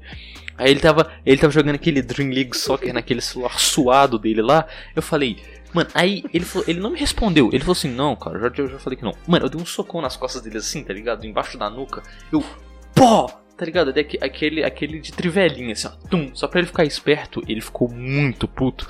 Aí 0.57 0.71
ele 0.71 0.79
tava, 0.79 1.11
ele 1.25 1.37
tava 1.37 1.51
jogando 1.51 1.75
aquele 1.75 2.01
Dream 2.01 2.29
League 2.29 2.55
Soccer 2.55 2.93
naquele 2.93 3.21
celular 3.21 3.59
suado 3.59 4.19
dele 4.19 4.41
lá. 4.41 4.67
Eu 4.95 5.01
falei, 5.01 5.37
mano, 5.73 5.89
aí 5.93 6.23
ele 6.33 6.45
falou, 6.45 6.65
ele 6.67 6.79
não 6.79 6.91
me 6.91 6.99
respondeu. 6.99 7.49
Ele 7.51 7.59
falou 7.59 7.73
assim, 7.73 7.89
não, 7.89 8.15
cara, 8.15 8.39
já, 8.39 8.67
já 8.67 8.79
falei 8.79 8.97
que 8.97 9.03
não. 9.03 9.15
Mano, 9.27 9.45
eu 9.45 9.49
dei 9.49 9.59
um 9.59 9.65
socão 9.65 9.99
nas 10.01 10.15
costas 10.15 10.41
dele 10.41 10.59
assim, 10.59 10.83
tá 10.83 10.93
ligado? 10.93 11.25
Embaixo 11.25 11.57
da 11.57 11.69
nuca. 11.69 12.03
Eu, 12.31 12.43
pó! 12.93 13.42
Tá 13.63 13.65
ligado? 13.65 13.89
Aque- 13.97 14.17
aquele, 14.21 14.63
aquele 14.63 14.99
de 14.99 15.11
trivelinha, 15.13 15.71
assim, 15.73 15.87
ó. 15.87 16.07
Tum, 16.09 16.29
só 16.33 16.47
pra 16.47 16.59
ele 16.59 16.67
ficar 16.67 16.83
esperto, 16.83 17.41
ele 17.47 17.61
ficou 17.61 17.89
muito 17.89 18.47
puto. 18.47 18.87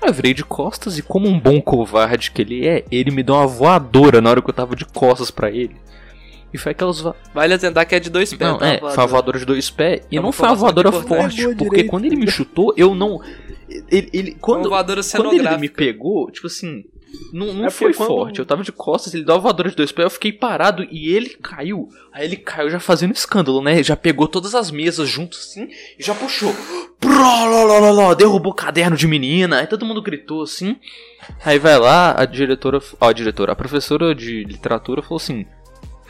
Aí 0.00 0.08
eu 0.08 0.14
virei 0.14 0.32
de 0.32 0.44
costas 0.44 0.96
e 0.98 1.02
como 1.02 1.28
um 1.28 1.38
bom 1.38 1.60
covarde 1.60 2.30
que 2.30 2.40
ele 2.42 2.66
é, 2.66 2.84
ele 2.90 3.10
me 3.10 3.22
deu 3.22 3.34
uma 3.34 3.46
voadora 3.46 4.20
na 4.20 4.30
hora 4.30 4.40
que 4.42 4.48
eu 4.50 4.54
tava 4.54 4.74
de 4.76 4.84
costas 4.84 5.30
pra 5.30 5.50
ele. 5.50 5.76
E 6.54 6.58
foi 6.58 6.72
aquelas 6.72 7.00
va- 7.00 7.14
Vale 7.34 7.54
atentar 7.54 7.86
que 7.86 7.94
é 7.94 8.00
de 8.00 8.10
dois 8.10 8.32
pés, 8.34 8.50
não, 8.50 8.58
tá? 8.58 8.66
é, 8.68 8.78
foi 8.78 8.90
uma 8.96 9.06
voadora 9.06 9.38
de 9.38 9.44
dois 9.46 9.70
pés. 9.70 10.02
E 10.10 10.18
É 10.18 10.20
não 10.20 10.30
foi 10.32 10.48
uma 10.48 10.54
voadora 10.54 10.92
forte, 10.92 11.36
Pegou 11.36 11.56
porque 11.56 11.70
direito. 11.76 11.90
quando 11.90 12.04
ele 12.04 12.16
me 12.16 12.30
chutou, 12.30 12.74
eu 12.76 12.94
não. 12.94 13.20
Ele, 13.90 14.10
ele, 14.12 14.30
Uma 14.32 14.38
quando, 14.38 14.68
voadora 14.68 15.00
quando 15.16 15.32
ele 15.32 15.56
me 15.56 15.68
pegou, 15.68 16.30
tipo 16.30 16.46
assim. 16.46 16.84
Não, 17.32 17.52
não 17.52 17.66
É 17.66 17.70
foi 17.70 17.92
quando- 17.94 18.08
forte, 18.08 18.38
eu 18.38 18.46
tava 18.46 18.62
de 18.62 18.72
costas, 18.72 19.12
ele 19.14 19.24
deu 19.24 19.34
uma 19.34 19.40
voadora 19.40 19.68
de 19.70 19.76
dois 19.76 19.90
pés, 19.92 20.04
eu 20.04 20.10
fiquei 20.10 20.32
parado 20.32 20.86
e 20.90 21.14
ele 21.14 21.30
caiu. 21.30 21.88
Aí 22.12 22.24
ele 22.24 22.36
caiu 22.36 22.70
já 22.70 22.78
fazendo 22.80 23.12
escândalo, 23.14 23.62
né? 23.62 23.82
Já 23.82 23.96
pegou 23.96 24.26
todas 24.28 24.54
as 24.54 24.70
mesas 24.70 25.08
juntos 25.08 25.38
assim 25.40 25.68
e 25.98 26.02
já 26.02 26.14
puxou. 26.14 26.54
Prololololó, 27.00 28.14
Derrubou 28.14 28.52
o 28.52 28.54
caderno 28.54 28.96
de 28.96 29.06
menina, 29.06 29.60
aí 29.60 29.66
todo 29.66 29.84
mundo 29.84 30.00
gritou 30.02 30.42
assim. 30.42 30.76
Aí 31.44 31.58
vai 31.58 31.78
lá, 31.78 32.14
a 32.18 32.24
diretora, 32.24 32.80
ó, 33.00 33.08
a 33.08 33.12
diretora, 33.12 33.52
a 33.52 33.56
professora 33.56 34.14
de 34.14 34.44
literatura 34.44 35.02
falou 35.02 35.16
assim: 35.16 35.44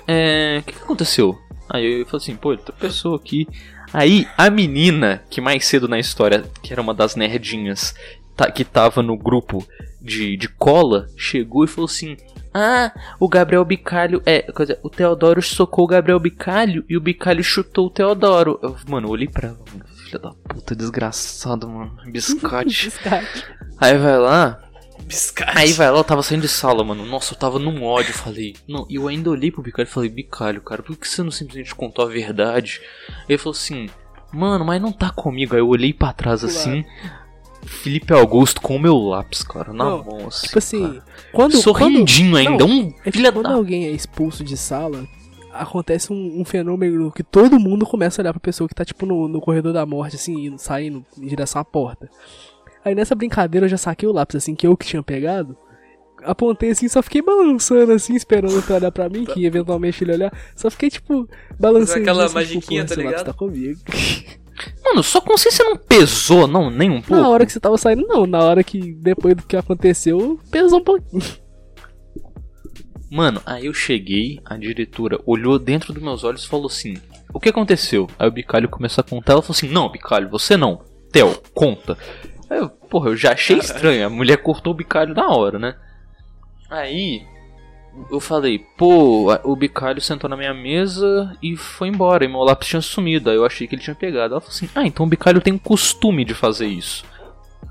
É. 0.06 0.58
O 0.60 0.62
que, 0.64 0.72
que 0.72 0.82
aconteceu? 0.82 1.38
Aí 1.68 2.00
eu 2.00 2.06
falei 2.06 2.22
assim, 2.22 2.36
pô, 2.36 2.52
ele 2.52 2.62
tropeçou 2.62 3.14
aqui. 3.14 3.46
Aí 3.92 4.26
a 4.36 4.50
menina, 4.50 5.22
que 5.30 5.40
mais 5.40 5.64
cedo 5.66 5.88
na 5.88 5.98
história, 5.98 6.44
que 6.62 6.72
era 6.72 6.82
uma 6.82 6.92
das 6.94 7.16
nerdinhas, 7.16 7.94
tá- 8.36 8.50
que 8.50 8.64
tava 8.64 9.02
no 9.02 9.16
grupo 9.16 9.66
de, 10.02 10.36
de 10.36 10.48
cola, 10.48 11.06
chegou 11.16 11.64
e 11.64 11.68
falou 11.68 11.86
assim: 11.86 12.16
Ah, 12.52 12.92
o 13.20 13.28
Gabriel 13.28 13.64
Bicalho. 13.64 14.20
É, 14.26 14.42
coisa, 14.52 14.78
o 14.82 14.90
Teodoro 14.90 15.40
socou 15.40 15.84
o 15.84 15.88
Gabriel 15.88 16.18
Bicalho 16.18 16.84
e 16.88 16.96
o 16.96 17.00
Bicalho 17.00 17.42
chutou 17.42 17.86
o 17.86 17.90
Teodoro. 17.90 18.58
Eu, 18.62 18.76
mano, 18.88 19.08
eu 19.08 19.12
olhei 19.12 19.28
pra 19.28 19.48
ela, 19.48 19.58
filha 20.04 20.18
da 20.18 20.30
puta, 20.30 20.74
desgraçado, 20.74 21.68
mano. 21.68 21.96
Biscote. 22.06 22.92
Aí 23.78 23.98
vai 23.98 24.18
lá, 24.18 24.60
Biscate. 25.06 25.58
Aí 25.58 25.72
vai 25.72 25.90
lá, 25.90 25.98
eu 25.98 26.04
tava 26.04 26.22
saindo 26.22 26.42
de 26.42 26.48
sala, 26.48 26.84
mano. 26.84 27.04
Nossa, 27.04 27.34
eu 27.34 27.38
tava 27.38 27.58
num 27.58 27.82
ódio. 27.82 28.10
eu 28.10 28.14
Falei, 28.14 28.54
não, 28.68 28.86
e 28.88 28.96
eu 28.96 29.08
ainda 29.08 29.30
olhei 29.30 29.50
pro 29.50 29.62
Bicalho 29.62 29.88
e 29.88 29.90
falei, 29.90 30.08
Bicalho, 30.08 30.60
cara, 30.60 30.82
por 30.82 30.96
que 30.96 31.08
você 31.08 31.22
não 31.22 31.30
simplesmente 31.30 31.74
contou 31.74 32.04
a 32.04 32.08
verdade? 32.08 32.80
Ele 33.28 33.38
falou 33.38 33.52
assim, 33.52 33.88
mano, 34.32 34.64
mas 34.64 34.80
não 34.80 34.92
tá 34.92 35.10
comigo. 35.10 35.54
Aí 35.54 35.60
eu 35.60 35.68
olhei 35.68 35.92
pra 35.92 36.12
trás 36.12 36.44
assim, 36.44 36.84
Felipe 37.64 38.12
Augusto 38.12 38.60
com 38.60 38.76
o 38.76 38.78
meu 38.80 38.96
lápis, 38.96 39.42
cara, 39.42 39.72
na 39.72 39.84
Não, 39.84 40.04
mão, 40.04 40.26
assim. 40.28 40.46
Tipo 40.46 40.58
assim, 40.58 40.82
cara. 40.88 41.04
quando. 41.32 41.56
Sorrindinho 41.56 42.36
ainda, 42.36 42.66
não, 42.66 42.68
um 42.68 42.94
É 43.04 43.10
que 43.10 43.12
filha 43.12 43.32
quando 43.32 43.48
da. 43.48 43.54
alguém 43.54 43.86
é 43.86 43.90
expulso 43.90 44.42
de 44.44 44.56
sala, 44.56 45.06
acontece 45.52 46.12
um, 46.12 46.40
um 46.40 46.44
fenômeno 46.44 47.10
que 47.12 47.22
todo 47.22 47.58
mundo 47.60 47.86
começa 47.86 48.20
a 48.20 48.22
olhar 48.22 48.32
pra 48.32 48.40
pessoa 48.40 48.68
que 48.68 48.74
tá, 48.74 48.84
tipo, 48.84 49.06
no, 49.06 49.28
no 49.28 49.40
corredor 49.40 49.72
da 49.72 49.84
morte, 49.86 50.16
assim, 50.16 50.46
indo, 50.46 50.58
saindo 50.58 51.04
em 51.18 51.26
direção 51.26 51.60
à 51.60 51.64
porta. 51.64 52.10
Aí 52.84 52.94
nessa 52.94 53.14
brincadeira 53.14 53.66
eu 53.66 53.70
já 53.70 53.76
saquei 53.78 54.08
o 54.08 54.12
lápis, 54.12 54.36
assim, 54.36 54.54
que 54.54 54.66
eu 54.66 54.76
que 54.76 54.86
tinha 54.86 55.02
pegado. 55.02 55.56
Apontei 56.24 56.70
assim, 56.70 56.88
só 56.88 57.02
fiquei 57.02 57.20
balançando 57.20 57.92
assim, 57.92 58.14
esperando 58.14 58.56
ele 58.56 58.72
olhar 58.72 58.92
pra 58.92 59.08
mim, 59.08 59.24
que 59.24 59.44
eventualmente 59.44 60.02
ele 60.04 60.12
olhar. 60.12 60.32
Só 60.54 60.70
fiquei, 60.70 60.88
tipo, 60.90 61.28
balançando. 61.58 62.00
aquela 62.00 62.24
assim, 62.26 62.34
magiquinha, 62.34 62.84
tipo, 62.84 62.94
tá 62.94 62.94
"Pô, 62.94 63.00
esse 63.00 63.02
lápis 63.02 63.22
ligado? 63.22 63.26
tá 63.26 63.32
comigo. 63.32 63.80
Mano, 64.84 65.02
sua 65.02 65.20
consciência 65.20 65.64
não 65.64 65.76
pesou, 65.76 66.46
não, 66.46 66.70
nem 66.70 66.90
um 66.90 67.00
pouco. 67.00 67.22
Na 67.22 67.28
hora 67.28 67.46
que 67.46 67.52
você 67.52 67.60
tava 67.60 67.78
saindo, 67.78 68.06
não. 68.06 68.26
Na 68.26 68.40
hora 68.40 68.62
que, 68.62 68.92
depois 68.94 69.34
do 69.34 69.42
que 69.42 69.56
aconteceu, 69.56 70.38
pesou 70.50 70.80
um 70.80 70.84
pouquinho. 70.84 71.22
Mano, 73.10 73.42
aí 73.44 73.66
eu 73.66 73.74
cheguei, 73.74 74.40
a 74.44 74.56
diretora 74.56 75.20
olhou 75.26 75.58
dentro 75.58 75.92
dos 75.92 76.02
meus 76.02 76.24
olhos 76.24 76.44
e 76.44 76.48
falou 76.48 76.66
assim: 76.66 76.96
O 77.32 77.38
que 77.38 77.50
aconteceu? 77.50 78.08
Aí 78.18 78.26
o 78.26 78.32
Bicalho 78.32 78.68
começou 78.68 79.02
a 79.02 79.08
contar, 79.08 79.34
ela 79.34 79.42
falou 79.42 79.56
assim: 79.56 79.68
Não, 79.68 79.90
Bicalho, 79.90 80.30
você 80.30 80.56
não. 80.56 80.80
Theo, 81.10 81.38
conta. 81.52 81.98
Aí 82.48 82.58
eu, 82.58 82.68
porra, 82.68 83.10
eu 83.10 83.16
já 83.16 83.32
achei 83.32 83.56
estranho, 83.58 84.06
a 84.06 84.10
mulher 84.10 84.38
cortou 84.38 84.72
o 84.72 84.76
Bicalho 84.76 85.14
na 85.14 85.28
hora, 85.28 85.58
né? 85.58 85.74
Aí 86.70 87.22
eu 88.10 88.20
falei: 88.20 88.58
Pô, 88.58 89.32
o 89.44 89.56
Bicalho 89.56 90.00
sentou 90.00 90.28
na 90.28 90.36
minha 90.36 90.54
mesa 90.54 91.36
e 91.42 91.56
foi 91.56 91.88
embora, 91.88 92.24
e 92.24 92.28
meu 92.28 92.40
lápis 92.40 92.68
tinha 92.68 92.82
sumido. 92.82 93.30
Aí 93.30 93.36
eu 93.36 93.44
achei 93.44 93.66
que 93.66 93.74
ele 93.74 93.82
tinha 93.82 93.94
pegado. 93.94 94.34
Ela 94.34 94.40
falou 94.40 94.54
assim: 94.54 94.68
Ah, 94.74 94.86
então 94.86 95.06
o 95.06 95.08
Bicalho 95.08 95.40
tem 95.40 95.54
o 95.54 95.58
costume 95.58 96.24
de 96.24 96.34
fazer 96.34 96.66
isso. 96.66 97.04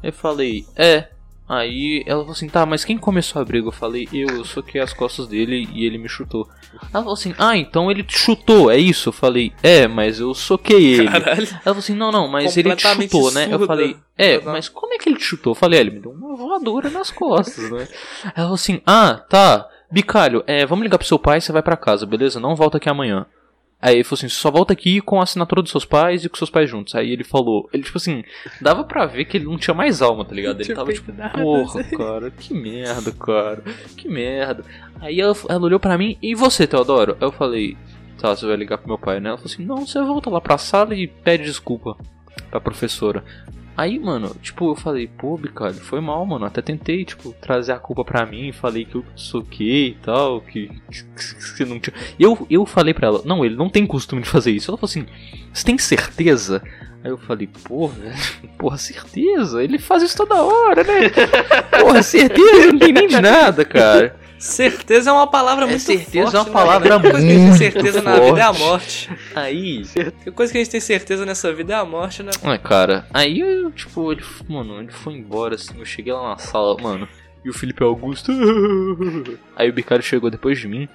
Eu 0.04 0.14
falei: 0.14 0.66
É. 0.76 1.10
Aí 1.52 2.02
ela 2.06 2.22
falou 2.22 2.32
assim, 2.32 2.48
tá, 2.48 2.66
mas 2.66 2.86
quem 2.86 2.98
começou 2.98 3.42
a 3.42 3.44
briga? 3.44 3.68
Eu 3.68 3.74
falei, 3.74 4.08
eu, 4.14 4.38
eu 4.38 4.46
soquei 4.46 4.80
as 4.80 4.94
costas 4.94 5.28
dele 5.28 5.68
e 5.74 5.86
ele 5.86 5.98
me 5.98 6.08
chutou. 6.08 6.48
Ela 6.82 7.04
falou 7.04 7.12
assim, 7.12 7.36
ah, 7.38 7.58
então 7.58 7.92
ele 7.92 8.04
te 8.04 8.18
chutou, 8.18 8.72
é 8.72 8.78
isso? 8.78 9.10
Eu 9.10 9.14
falei, 9.14 9.52
é, 9.62 9.86
mas 9.86 10.22
eu 10.22 10.34
soquei 10.34 10.94
ele. 10.94 11.10
Caralho. 11.10 11.42
Ela 11.42 11.60
falou 11.60 11.80
assim, 11.80 11.94
não, 11.94 12.10
não, 12.10 12.26
mas 12.30 12.56
ele 12.56 12.74
te 12.74 12.88
chutou, 12.88 13.34
né? 13.34 13.48
Eu 13.48 13.50
surda. 13.58 13.68
falei, 13.68 13.98
é, 14.18 14.40
mas 14.40 14.70
como 14.70 14.94
é 14.94 14.98
que 14.98 15.10
ele 15.10 15.18
te 15.18 15.26
chutou? 15.26 15.52
Eu 15.52 15.56
falei, 15.56 15.80
é, 15.80 15.82
ele 15.82 15.92
me 15.92 16.00
deu 16.00 16.12
uma 16.12 16.38
voadora 16.38 16.90
nas 16.90 17.12
costas, 17.12 17.70
né? 17.70 17.86
Ela 18.24 18.34
falou 18.34 18.54
assim, 18.54 18.82
ah, 18.86 19.22
tá. 19.30 19.68
Bicalho, 19.92 20.44
é, 20.48 20.66
vamos 20.66 20.84
ligar 20.84 20.98
pro 20.98 21.08
seu 21.08 21.20
pai, 21.20 21.42
você 21.42 21.52
vai 21.52 21.62
pra 21.62 21.76
casa, 21.76 22.06
beleza? 22.06 22.40
Não 22.40 22.56
volta 22.56 22.78
aqui 22.78 22.90
amanhã. 22.90 23.26
Aí 23.82 23.96
ele 23.96 24.04
falou 24.04 24.20
assim, 24.20 24.30
só 24.30 24.52
volta 24.52 24.74
aqui 24.74 25.02
com 25.02 25.20
a 25.20 25.24
assinatura 25.24 25.62
dos 25.62 25.72
seus 25.72 25.84
pais 25.84 26.24
e 26.24 26.30
com 26.30 26.38
seus 26.38 26.52
pais 26.52 26.70
juntos. 26.70 26.94
Aí 26.94 27.12
ele 27.12 27.24
falou, 27.24 27.68
ele 27.74 27.82
tipo 27.82 27.98
assim, 27.98 28.24
dava 28.62 28.84
pra 28.84 29.08
ver 29.08 29.26
que 29.26 29.38
ele 29.38 29.46
não 29.46 29.58
tinha 29.58 29.74
mais 29.74 30.04
alma, 30.04 30.24
tá 30.24 30.36
ligado? 30.36 30.62
Ele 30.62 30.76
tava 30.76 30.94
tipo, 30.94 31.12
porra, 31.12 31.84
cara, 31.84 32.30
que 32.30 32.54
merda, 32.54 33.12
cara, 33.12 33.64
que 33.98 34.08
merda. 34.08 34.64
Aí 35.00 35.20
ela, 35.20 35.36
ela 35.50 35.66
olhou 35.66 35.80
pra 35.80 35.98
mim, 35.98 36.16
e 36.22 36.36
você, 36.36 36.68
Teodoro? 36.68 37.18
Aí 37.20 37.28
eu 37.28 37.32
falei, 37.32 37.76
tá, 38.20 38.36
você 38.36 38.46
vai 38.46 38.56
ligar 38.56 38.78
pro 38.78 38.88
meu 38.88 39.00
pai, 39.00 39.20
né? 39.20 39.30
Ela 39.30 39.38
falou 39.38 39.52
assim, 39.52 39.66
não, 39.66 39.86
você 39.86 40.00
volta 40.00 40.30
lá 40.30 40.40
pra 40.40 40.60
sala 40.60 40.94
e 40.94 41.08
pede 41.08 41.44
desculpa 41.44 41.98
pra 42.52 42.62
professora. 42.62 43.24
Aí, 43.76 43.98
mano, 43.98 44.36
tipo, 44.42 44.72
eu 44.72 44.76
falei, 44.76 45.08
pô, 45.08 45.38
Bicalho, 45.38 45.74
foi 45.76 46.02
mal, 46.02 46.26
mano. 46.26 46.46
Até 46.46 46.62
tentei, 46.62 47.06
tipo, 47.06 47.34
trazer 47.34 47.72
a 47.72 47.80
culpa 47.80 48.04
pra 48.04 48.26
mim. 48.26 48.52
Falei 48.52 48.86
que 48.86 48.96
eu 48.96 49.06
soquei 49.16 49.90
e 49.90 49.98
tal, 50.04 50.42
que, 50.42 50.70
que, 50.92 51.56
que 51.58 51.66
não 51.66 51.80
tinha. 51.80 51.96
Eu, 52.20 52.46
eu 52.50 52.66
falei 52.66 52.94
pra 52.94 53.08
ela, 53.08 53.22
não, 53.26 53.46
ele 53.46 53.56
não 53.56 53.70
tem 53.70 53.88
costume 53.88 54.22
de 54.22 54.30
fazer 54.30 54.52
isso. 54.52 54.70
Ela 54.70 54.78
falou 54.78 54.90
assim, 54.90 55.06
você 55.54 55.66
tem 55.66 55.78
certeza? 55.78 56.62
Aí 57.04 57.10
eu 57.10 57.18
falei, 57.18 57.48
porra, 57.48 57.96
porra, 58.60 58.78
certeza? 58.78 59.64
Ele 59.64 59.80
faz 59.80 60.04
isso 60.04 60.18
toda 60.18 60.42
hora, 60.42 60.84
né? 60.84 61.10
Porra, 61.82 62.04
certeza, 62.04 62.72
não 62.72 62.78
tem 62.78 62.94
nem 62.94 63.08
de 63.08 63.20
nada, 63.20 63.66
cara. 63.66 64.16
Certeza 64.42 65.10
é 65.10 65.14
uma 65.14 65.28
palavra 65.28 65.66
É, 65.66 65.68
muito 65.68 65.82
certeza 65.82 66.32
forte. 66.32 66.36
é 66.36 66.40
uma 66.40 66.46
né, 66.46 66.52
palavra 66.52 66.90
cara? 66.90 67.08
A 67.08 67.12
coisa 67.12 67.26
que 67.26 67.32
a 67.32 67.32
gente 67.32 67.38
tem 67.38 67.46
muito 67.48 67.58
certeza 67.58 68.02
na 68.02 68.20
vida 68.20 68.40
é 68.40 68.44
a 68.44 68.54
morte. 68.54 69.10
Aí, 69.36 69.84
A 70.28 70.32
coisa 70.32 70.52
que 70.52 70.58
a 70.58 70.64
gente 70.64 70.72
tem 70.72 70.82
certeza 70.82 71.26
nessa 71.26 71.54
vida 71.54 71.74
é 71.74 71.76
a 71.78 71.86
morte, 71.86 72.24
né? 72.24 72.32
É, 72.44 72.58
cara, 72.58 73.06
aí 73.14 73.40
eu, 73.40 73.72
tipo, 73.72 74.12
ele, 74.12 74.24
mano, 74.50 74.80
ele 74.80 74.92
foi 74.92 75.14
embora, 75.14 75.56
assim, 75.56 75.78
eu 75.78 75.86
cheguei 75.86 76.12
lá 76.12 76.30
na 76.30 76.38
sala, 76.38 76.76
mano, 76.82 77.08
e 77.46 77.50
o 77.50 77.54
Felipe 77.54 77.84
Augusto. 77.84 78.32
Aí 79.56 79.70
o 79.70 79.74
Bicário 79.74 80.04
chegou 80.04 80.30
depois 80.30 80.60
de 80.60 80.68
mim. 80.68 80.88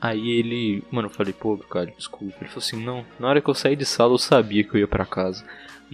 Aí 0.00 0.30
ele, 0.30 0.82
mano, 0.90 1.06
eu 1.08 1.12
falei, 1.12 1.32
pô, 1.32 1.56
Bicário, 1.56 1.92
desculpa. 1.96 2.34
Ele 2.40 2.48
falou 2.48 2.58
assim, 2.64 2.82
não, 2.84 3.04
na 3.20 3.28
hora 3.28 3.40
que 3.40 3.48
eu 3.48 3.54
saí 3.54 3.76
de 3.76 3.84
sala 3.84 4.12
eu 4.14 4.18
sabia 4.18 4.64
que 4.64 4.74
eu 4.74 4.80
ia 4.80 4.88
pra 4.88 5.04
casa. 5.06 5.44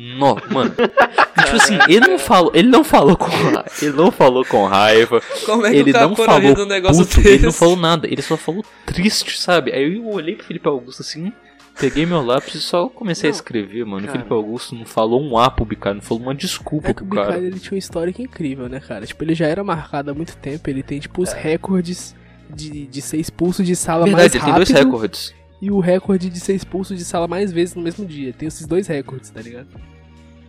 Nó, 0.01 0.36
mano. 0.51 0.72
E, 0.78 1.42
tipo 1.42 1.57
assim, 1.57 1.76
ele 1.88 2.07
não 2.07 2.18
falou, 2.20 2.53
ele 2.55 2.68
não 2.68 2.84
falou 2.84 3.16
com 3.16 3.26
raiva, 3.26 3.64
ele 3.82 3.92
não 3.92 4.12
falou 4.12 4.44
com 4.44 4.64
raiva, 4.66 5.20
Como 5.44 5.66
é 5.66 5.70
que 5.70 5.76
ele 5.76 5.90
o 5.90 5.92
cara 5.92 6.07
não 6.09 6.14
falou 6.14 6.59
um 6.61 6.66
negócio 6.66 7.05
puto, 7.05 7.16
desse? 7.16 7.28
ele 7.34 7.44
não 7.46 7.53
falou 7.53 7.76
nada, 7.76 8.07
ele 8.07 8.22
só 8.22 8.36
falou 8.36 8.64
triste, 8.86 9.40
sabe? 9.40 9.72
Aí 9.72 9.96
eu 9.96 10.07
olhei 10.07 10.36
pro 10.36 10.46
Felipe 10.46 10.68
Augusto 10.68 11.03
assim, 11.03 11.32
peguei 11.80 12.07
meu 12.07 12.24
lápis 12.24 12.55
e 12.55 12.61
só 12.61 12.88
comecei 12.88 13.28
a 13.28 13.32
Não, 13.32 13.36
escrever, 13.36 13.84
mano. 13.84 14.03
cara. 14.07 14.11
O 14.11 14.12
Felipe 14.18 14.32
Augusto 14.34 14.74
não 14.76 14.86
falou 14.86 15.20
um 15.20 15.36
A 15.36 15.51
pro 15.51 15.64
Bicário, 15.64 15.96
não 15.96 16.03
falou 16.03 16.22
uma 16.22 16.34
desculpa 16.34 16.90
É 16.90 16.94
que 16.94 17.03
o 17.03 17.07
pro 17.07 17.16
cara. 17.16 17.28
Bicalho 17.32 17.46
ele 17.49 17.59
tinha 17.59 17.72
uma 17.72 17.78
história 17.78 18.14
incrível, 18.16 18.68
né, 18.68 18.78
cara? 18.78 19.05
Tipo, 19.05 19.24
ele 19.24 19.34
já 19.34 19.46
era 19.49 19.64
marcado 19.64 20.12
há 20.12 20.14
muito 20.14 20.36
tempo, 20.36 20.70
ele 20.70 20.82
tem, 20.84 21.01
tipo, 21.01 21.20
os 21.22 21.32
recordes 21.32 22.14
de, 22.49 22.86
de 22.86 23.03
ser 23.03 23.16
expulso 23.18 23.64
de 23.64 23.74
sala 23.74 24.05
Verdade, 24.05 24.22
mais 24.22 24.34
ele 24.34 24.44
tem 24.44 24.53
rápido 24.53 24.72
dois 24.72 24.84
recordes. 24.84 25.34
E 25.61 25.71
o 25.71 25.81
recorde 25.81 26.29
de 26.31 26.39
ser 26.41 26.55
expulso 26.55 26.95
de 26.95 27.05
sala 27.05 27.27
mais 27.27 27.53
vezes 27.53 27.75
no 27.75 27.83
mesmo 27.83 28.05
dia. 28.07 28.33
Tem 28.33 28.47
esses 28.49 28.67
dois 28.67 28.87
recordes, 28.87 29.31
tá 29.31 29.41
ligado? 29.41 29.69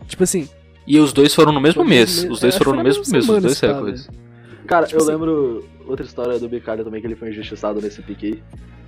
Tipo 0.06 0.22
assim, 0.24 0.48
E 0.86 0.98
os 0.98 1.12
dois 1.12 1.34
foram 1.34 1.52
no 1.52 1.60
mesmo 1.60 1.84
mês. 1.84 2.24
Os 2.24 2.40
dois 2.40 2.54
acho 2.54 2.58
foram 2.64 2.78
no 2.78 2.84
mesmo 2.84 3.02
mês, 3.10 3.28
os 3.28 3.42
dois 3.42 3.60
recordes. 3.60 4.08
Cara, 4.66 4.86
Tipo 4.86 4.98
eu 4.98 5.02
assim- 5.02 5.12
lembro 5.12 5.68
outra 5.86 6.04
história 6.06 6.38
do 6.38 6.48
Bicalho 6.48 6.84
também, 6.84 7.00
que 7.00 7.06
ele 7.06 7.16
foi 7.16 7.30
injustiçado 7.30 7.80
nesse 7.80 8.00
pique 8.02 8.26
aí. 8.26 8.42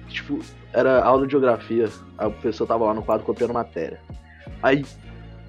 Tipo, 0.08 0.38
era 0.72 1.02
aula 1.02 1.26
de 1.26 1.32
geografia, 1.32 1.88
aí 2.18 2.26
o 2.26 2.30
professor 2.30 2.66
tava 2.66 2.84
lá 2.86 2.94
no 2.94 3.02
quadro 3.02 3.24
copiando 3.24 3.52
matéria. 3.52 3.98
Aí, 4.62 4.84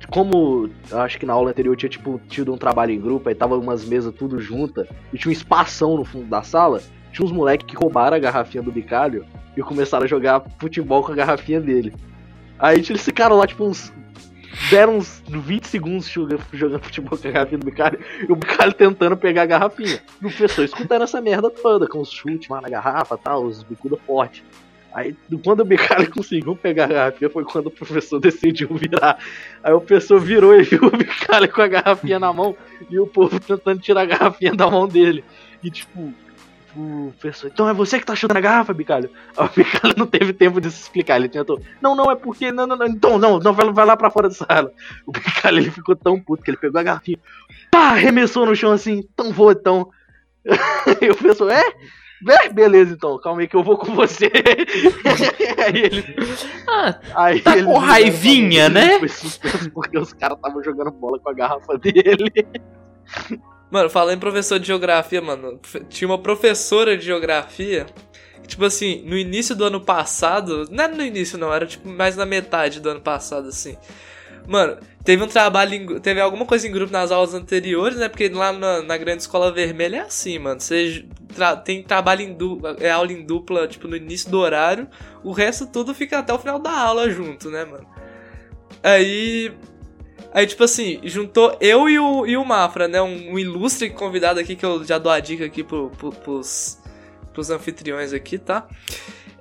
como 0.10 0.70
eu 0.90 1.00
acho 1.02 1.20
que 1.20 1.26
na 1.26 1.34
aula 1.34 1.50
anterior 1.52 1.76
tinha, 1.76 1.90
tipo, 1.90 2.20
tido 2.28 2.54
um 2.54 2.58
trabalho 2.58 2.92
em 2.92 3.00
grupo, 3.00 3.30
aí 3.30 3.36
tava 3.36 3.58
umas 3.58 3.84
mesas 3.86 4.14
tudo 4.14 4.40
junta, 4.40 4.88
e 5.12 5.18
tinha 5.18 5.30
um 5.30 5.34
espação 5.34 5.98
no 5.98 6.06
fundo 6.06 6.26
da 6.26 6.42
sala, 6.44 6.82
tinha 7.14 7.26
uns 7.26 7.32
moleques 7.32 7.68
que 7.68 7.76
roubaram 7.76 8.18
a 8.18 8.20
garrafinha 8.20 8.64
do 8.64 8.72
Bicalho 8.72 9.26
e 9.56 9.62
começaram 9.62 10.04
a 10.04 10.08
jogar 10.08 10.44
futebol 10.58 11.04
com 11.04 11.12
a 11.12 11.16
garrafinha 11.16 11.62
dele. 11.62 11.94
Aí 12.60 12.78
eles 12.78 13.04
ficaram 13.04 13.38
lá, 13.38 13.48
tipo, 13.48 13.64
uns. 13.64 13.94
Deram 14.70 14.98
uns 14.98 15.24
20 15.28 15.68
segundos 15.68 16.08
jogando, 16.08 16.44
jogando 16.54 16.84
futebol 16.84 17.18
com 17.18 17.28
a 17.28 17.32
garrafinha 17.32 17.58
do 17.58 17.66
Bicalho 17.66 18.00
e 18.28 18.32
o 18.32 18.36
Bicalho 18.36 18.74
tentando 18.74 19.18
pegar 19.18 19.44
a 19.44 19.46
garrafinha. 19.48 20.00
E 20.22 20.26
o 20.26 20.30
professor 20.30 20.64
escutando 20.64 21.02
essa 21.02 21.20
merda 21.20 21.50
toda, 21.50 21.88
com 21.88 22.00
os 22.00 22.12
chutes 22.12 22.50
lá 22.50 22.62
na 22.62 22.70
garrafa 22.70 23.18
tal, 23.18 23.46
os 23.46 23.64
bicuda 23.64 23.98
forte. 23.98 24.44
Aí, 24.94 25.16
quando 25.44 25.62
o 25.62 25.66
Bicalho 25.66 26.10
conseguiu 26.12 26.56
pegar 26.56 26.86
a 26.86 26.88
garrafinha, 26.88 27.32
foi 27.32 27.44
quando 27.44 27.68
o 27.68 27.72
professor 27.72 28.20
decidiu 28.20 28.70
virar. 28.76 29.18
Aí 29.64 29.74
o 29.74 29.82
professor 29.82 30.20
virou 30.20 30.56
e 30.56 30.62
viu 30.62 30.86
o 30.86 30.92
Bicalho 30.92 31.52
com 31.52 31.62
a 31.62 31.68
garrafinha 31.68 32.20
na 32.20 32.32
mão 32.32 32.56
e 32.92 33.00
o 33.00 33.08
povo 33.08 33.40
tentando 33.40 33.82
tirar 33.82 34.02
a 34.02 34.06
garrafinha 34.06 34.54
da 34.54 34.70
mão 34.70 34.88
dele. 34.88 35.24
E 35.64 35.72
tipo, 35.72 36.14
o 36.76 37.14
professor, 37.20 37.52
então 37.54 37.70
é 37.70 37.74
você 37.74 38.00
que 38.00 38.06
tá 38.06 38.16
chutando 38.16 38.38
a 38.38 38.42
garrafa, 38.42 38.74
Bicalho? 38.74 39.10
Aí 39.38 39.46
o 39.48 39.52
Bicalho 39.56 39.94
não 39.98 40.08
teve 40.08 40.34
tempo 40.34 40.60
de 40.60 40.72
se 40.72 40.82
explicar, 40.82 41.18
ele 41.18 41.30
tentou, 41.30 41.62
não, 41.82 41.96
não, 41.96 42.12
é 42.12 42.16
porque, 42.16 42.52
não, 42.52 42.66
não, 42.66 42.76
não, 42.76 42.88
então, 42.88 43.18
não, 43.18 43.40
não, 43.40 43.54
vai, 43.54 43.86
lá 43.86 43.96
pra 43.96 44.10
fora 44.10 44.30
da 44.30 44.36
sala. 44.36 44.72
O 45.06 45.12
Bicalho, 45.12 45.60
ele 45.60 45.72
ficou 45.72 45.96
tão 45.96 46.20
puto 46.20 46.44
que 46.44 46.52
ele 46.52 46.58
pegou 46.58 46.80
a 46.80 46.84
garrafinha, 46.84 47.20
pá, 47.72 47.90
arremessou 47.90 48.46
no 48.46 48.56
chão 48.56 48.72
assim, 48.72 49.08
então 49.14 49.32
vou, 49.32 49.52
então. 49.52 49.90
E 51.02 51.10
o 51.10 51.16
professor, 51.16 51.50
é? 51.50 51.64
É, 52.30 52.50
beleza, 52.50 52.94
então, 52.94 53.20
calma 53.20 53.42
aí 53.42 53.48
que 53.48 53.56
eu 53.56 53.64
vou 53.64 53.78
com 53.78 53.94
você. 53.94 54.32
aí 55.66 55.78
ele. 55.78 56.16
Ah, 56.68 57.00
Aí 57.16 57.42
Tá 57.42 57.58
ele 57.58 57.66
com 57.66 57.78
raivinha, 57.78 58.70
né? 58.70 59.00
Foi 59.00 59.10
suspenso 59.10 59.70
porque 59.72 59.98
os 59.98 60.14
caras 60.14 60.38
estavam 60.38 60.64
jogando 60.64 60.92
bola 60.92 61.20
com 61.20 61.30
a 61.30 61.34
garrafa 61.34 61.78
dele. 61.78 62.32
Mano, 63.74 63.90
falando 63.90 64.18
em 64.18 64.20
professor 64.20 64.60
de 64.60 64.68
geografia, 64.68 65.20
mano, 65.20 65.60
tinha 65.90 66.08
uma 66.08 66.20
professora 66.20 66.96
de 66.96 67.04
geografia 67.06 67.88
que, 68.44 68.50
tipo 68.50 68.64
assim, 68.64 69.02
no 69.04 69.18
início 69.18 69.56
do 69.56 69.64
ano 69.64 69.82
passado, 69.82 70.68
não 70.70 70.84
era 70.84 70.96
no 70.96 71.04
início 71.04 71.40
não, 71.40 71.52
era 71.52 71.66
tipo 71.66 71.90
mais 71.90 72.16
na 72.16 72.24
metade 72.24 72.80
do 72.80 72.88
ano 72.92 73.02
passado, 73.02 73.48
assim. 73.48 73.76
Mano, 74.46 74.78
teve 75.04 75.24
um 75.24 75.28
trabalho, 75.28 76.00
teve 76.00 76.22
alguma 76.22 76.46
coisa 76.46 76.68
em 76.68 76.72
grupo 76.72 76.94
nas 76.94 77.10
aulas 77.12 77.34
anteriores, 77.34 77.98
né? 77.98 78.08
Porque 78.08 78.30
lá 78.30 78.54
na, 78.54 78.84
na 78.84 78.96
grande 78.96 79.24
escola 79.24 79.52
vermelha 79.52 79.98
é 79.98 80.02
assim, 80.02 80.38
mano. 80.38 80.60
Você 80.60 81.04
tra- 81.34 81.56
tem 81.56 81.82
trabalho 81.82 82.22
em 82.22 82.32
dupla, 82.32 82.76
é 82.80 82.92
aula 82.92 83.12
em 83.12 83.26
dupla, 83.26 83.68
tipo, 83.68 83.88
no 83.88 83.96
início 83.96 84.30
do 84.30 84.38
horário, 84.38 84.88
o 85.24 85.32
resto 85.32 85.66
tudo 85.66 85.96
fica 85.96 86.20
até 86.20 86.32
o 86.32 86.38
final 86.38 86.60
da 86.60 86.78
aula 86.78 87.10
junto, 87.10 87.50
né, 87.50 87.66
mano? 87.66 87.88
Aí 88.84 89.52
Aí, 90.34 90.48
tipo 90.48 90.64
assim, 90.64 91.00
juntou 91.04 91.56
eu 91.62 91.88
e 91.88 92.00
o, 92.00 92.26
e 92.26 92.36
o 92.36 92.44
Mafra, 92.44 92.88
né? 92.88 93.00
Um, 93.00 93.34
um 93.34 93.40
ilustre 93.40 93.92
convidado 93.92 94.40
aqui, 94.40 94.56
que 94.56 94.66
eu 94.66 94.84
já 94.84 94.98
dou 94.98 95.12
a 95.12 95.20
dica 95.20 95.46
aqui 95.46 95.64
pro, 95.64 95.92
pro, 95.92 96.12
pros, 96.12 96.80
pros 97.32 97.52
anfitriões 97.52 98.14
aqui, 98.14 98.40
tá? 98.40 98.68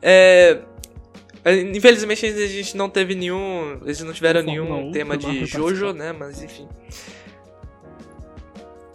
É, 0.03 0.59
é, 1.45 1.61
Infelizmente 1.61 2.27
a 2.27 2.47
gente 2.47 2.77
não 2.77 2.91
teve 2.91 3.15
nenhum. 3.15 3.81
Eles 3.83 4.03
não 4.03 4.13
tiveram 4.13 4.43
nenhum 4.43 4.89
1, 4.89 4.93
tema 4.93 5.17
de 5.17 5.27
Mafra 5.27 5.47
Jojo, 5.47 5.87
participar. 5.87 5.93
né? 5.95 6.13
Mas 6.13 6.43
enfim. 6.43 6.69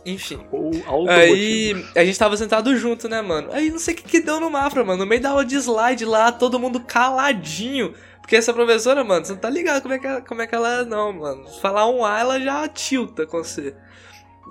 Enfim. 0.05 0.39
Ou 0.51 1.09
Aí 1.09 1.75
a 1.95 2.05
gente 2.05 2.17
tava 2.17 2.37
sentado 2.37 2.77
junto, 2.77 3.09
né, 3.09 3.21
mano? 3.21 3.49
Aí 3.51 3.69
não 3.69 3.79
sei 3.79 3.93
o 3.93 3.97
que, 3.97 4.03
que 4.03 4.21
deu 4.21 4.39
no 4.39 4.49
Mafra, 4.51 4.83
mano. 4.85 4.99
No 4.99 5.05
meio 5.05 5.21
da 5.21 5.31
aula 5.31 5.43
de 5.43 5.55
slide 5.55 6.05
lá, 6.05 6.31
todo 6.31 6.59
mundo 6.59 6.79
caladinho. 6.79 7.93
Porque 8.27 8.35
essa 8.35 8.53
professora, 8.53 9.05
mano, 9.05 9.23
você 9.25 9.31
não 9.31 9.39
tá 9.39 9.49
ligado 9.49 9.81
como 9.81 9.93
é 9.93 9.99
que, 9.99 10.05
ela- 10.05 10.21
como 10.21 10.41
é, 10.41 10.47
que 10.47 10.53
ela 10.53 10.81
é, 10.81 10.83
não, 10.83 11.13
mano. 11.13 11.47
Falar 11.61 11.89
um 11.89 12.03
A, 12.03 12.19
ela 12.19 12.37
já 12.41 12.67
tilta 12.67 13.25
com 13.25 13.37
você. 13.37 13.73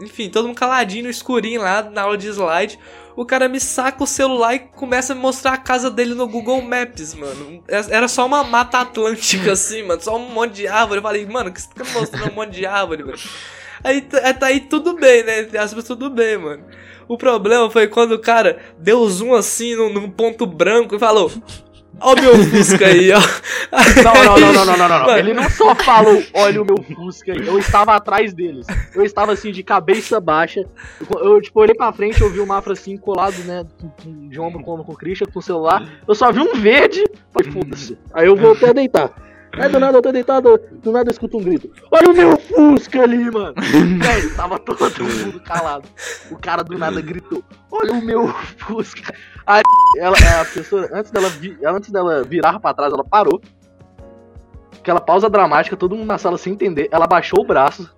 Enfim, 0.01 0.31
todo 0.31 0.49
mundo 0.49 0.57
caladinho 0.57 1.05
no 1.05 1.11
escurinho 1.11 1.61
lá 1.61 1.83
na 1.83 2.01
aula 2.01 2.17
de 2.17 2.27
slide. 2.27 2.79
O 3.15 3.27
cara 3.27 3.51
me 3.51 3.61
saca 3.61 4.03
o 4.03 4.07
celular 4.07 4.55
e 4.55 4.61
começa 4.61 5.13
a 5.13 5.17
me 5.17 5.21
mostrar 5.21 5.53
a 5.53 5.59
casa 5.59 5.91
dele 5.91 6.15
no 6.15 6.27
Google 6.27 6.63
Maps, 6.63 7.13
mano. 7.13 7.63
Era 7.69 8.09
só 8.09 8.25
uma 8.25 8.43
mata 8.43 8.79
atlântica, 8.79 9.53
assim, 9.53 9.83
mano. 9.83 10.01
Só 10.01 10.17
um 10.17 10.31
monte 10.31 10.55
de 10.55 10.67
árvore. 10.67 10.99
Eu 11.01 11.03
falei, 11.03 11.27
mano, 11.27 11.53
que 11.53 11.61
você 11.61 11.69
tá 11.75 11.85
me 11.85 11.91
mostrando 11.91 12.31
um 12.31 12.35
monte 12.35 12.53
de 12.53 12.65
árvore, 12.65 13.03
velho? 13.03 13.19
Aí 13.85 14.01
tá 14.01 14.33
tá 14.33 14.47
aí 14.47 14.61
tudo 14.61 14.95
bem, 14.97 15.23
né? 15.23 15.41
Entre 15.41 15.59
aspas, 15.59 15.85
tudo 15.85 16.09
bem, 16.09 16.39
mano. 16.39 16.65
O 17.07 17.19
problema 17.19 17.71
foi 17.71 17.87
quando 17.87 18.13
o 18.13 18.19
cara 18.19 18.59
deu 18.79 19.07
zoom 19.07 19.35
assim 19.35 19.77
num 19.77 20.11
ponto 20.11 20.47
branco 20.47 20.97
e 20.97 20.99
falou: 20.99 21.31
Ó 22.01 22.13
o 22.13 22.21
meu 22.21 22.37
Fusca 22.45 22.87
aí, 22.87 23.11
ó. 23.13 23.21
Não, 24.03 24.15
não, 24.15 24.39
não, 24.39 24.53
não, 24.53 24.77
não, 24.77 24.89
não, 24.89 25.07
não. 25.07 25.19
Ele 25.19 25.33
não 25.33 25.49
só 25.49 25.75
falou, 25.75 26.23
olha 26.35 26.63
o 26.63 26.65
meu 26.65 26.83
Fusca 26.83 27.33
aí. 27.33 27.47
Eu 27.47 27.59
estava 27.59 27.95
atrás 27.95 28.35
deles. 28.35 28.67
Eu 28.95 29.05
estava 29.05 29.33
assim, 29.33 29.51
de 29.51 29.63
cabeça 29.63 30.21
baixa. 30.21 30.67
Eu, 31.11 31.25
eu, 31.25 31.41
tipo, 31.41 31.61
olhei 31.61 31.75
pra 31.75 31.93
frente, 31.93 32.21
eu 32.21 32.31
vi 32.31 32.41
o 32.41 32.47
Mafra 32.47 32.75
assim, 32.75 32.97
colado, 32.97 33.39
né? 33.45 33.65
De 34.29 34.39
ombro 34.39 34.63
com 34.63 34.73
ombro 34.73 34.85
com 34.85 34.93
o 34.93 34.97
Christian, 34.97 35.27
com 35.33 35.39
o 35.39 35.43
celular. 35.43 35.89
Eu 36.07 36.15
só 36.15 36.31
vi 36.31 36.41
um 36.41 36.55
verde. 36.55 37.05
Falei, 37.33 37.53
foda-se. 37.53 37.99
Aí 38.13 38.27
eu 38.27 38.37
voltei 38.37 38.71
a 38.71 38.73
deitar. 38.73 39.11
Aí 39.59 39.69
do 39.71 39.81
nada 39.81 39.99
eu 39.99 40.03
tô 40.03 40.13
deitado, 40.13 40.61
do 40.83 40.93
nada 40.93 41.09
eu 41.09 41.13
escuto 41.13 41.39
um 41.39 41.43
grito. 41.43 41.71
Olha 41.91 42.11
o 42.11 42.15
meu 42.15 42.37
Fusca 42.39 43.03
ali, 43.03 43.31
mano. 43.31 43.55
Velho, 43.57 44.35
tava 44.37 44.59
todo 44.59 45.03
mundo 45.05 45.41
calado. 45.41 45.89
O 46.31 46.37
cara 46.37 46.63
do 46.63 46.77
nada 46.79 47.01
gritou: 47.01 47.43
Olha 47.71 47.93
o 47.95 48.05
meu 48.05 48.29
Fusca. 48.59 49.15
Aí 49.47 49.63
ela, 49.99 50.17
a 50.41 50.45
pessoa, 50.45 50.89
antes 50.93 51.11
dela, 51.11 51.29
vi- 51.29 51.57
antes 51.65 51.91
dela 51.91 52.23
virar 52.23 52.59
pra 52.61 52.75
trás, 52.75 52.93
ela 52.93 53.05
parou. 53.05 53.41
Aquela 54.79 55.01
pausa 55.01 55.29
dramática, 55.29 55.77
todo 55.77 55.97
mundo 55.97 56.07
na 56.07 56.19
sala 56.19 56.39
sem 56.39 56.53
entender. 56.53 56.89
Ela 56.93 57.07
baixou 57.07 57.41
o 57.41 57.47
braço, 57.47 57.91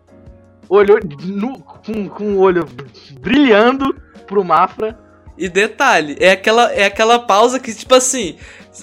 olhou 0.68 0.98
no- 1.24 1.58
com, 1.60 2.08
com 2.08 2.24
o 2.34 2.38
olho 2.40 2.66
brilhando 3.20 3.94
pro 4.26 4.44
Mafra 4.44 4.98
E 5.36 5.48
detalhe, 5.48 6.16
é 6.20 6.32
aquela, 6.32 6.72
é 6.72 6.84
aquela 6.84 7.18
pausa 7.20 7.60
que, 7.60 7.72
tipo 7.74 7.94
assim, 7.94 8.36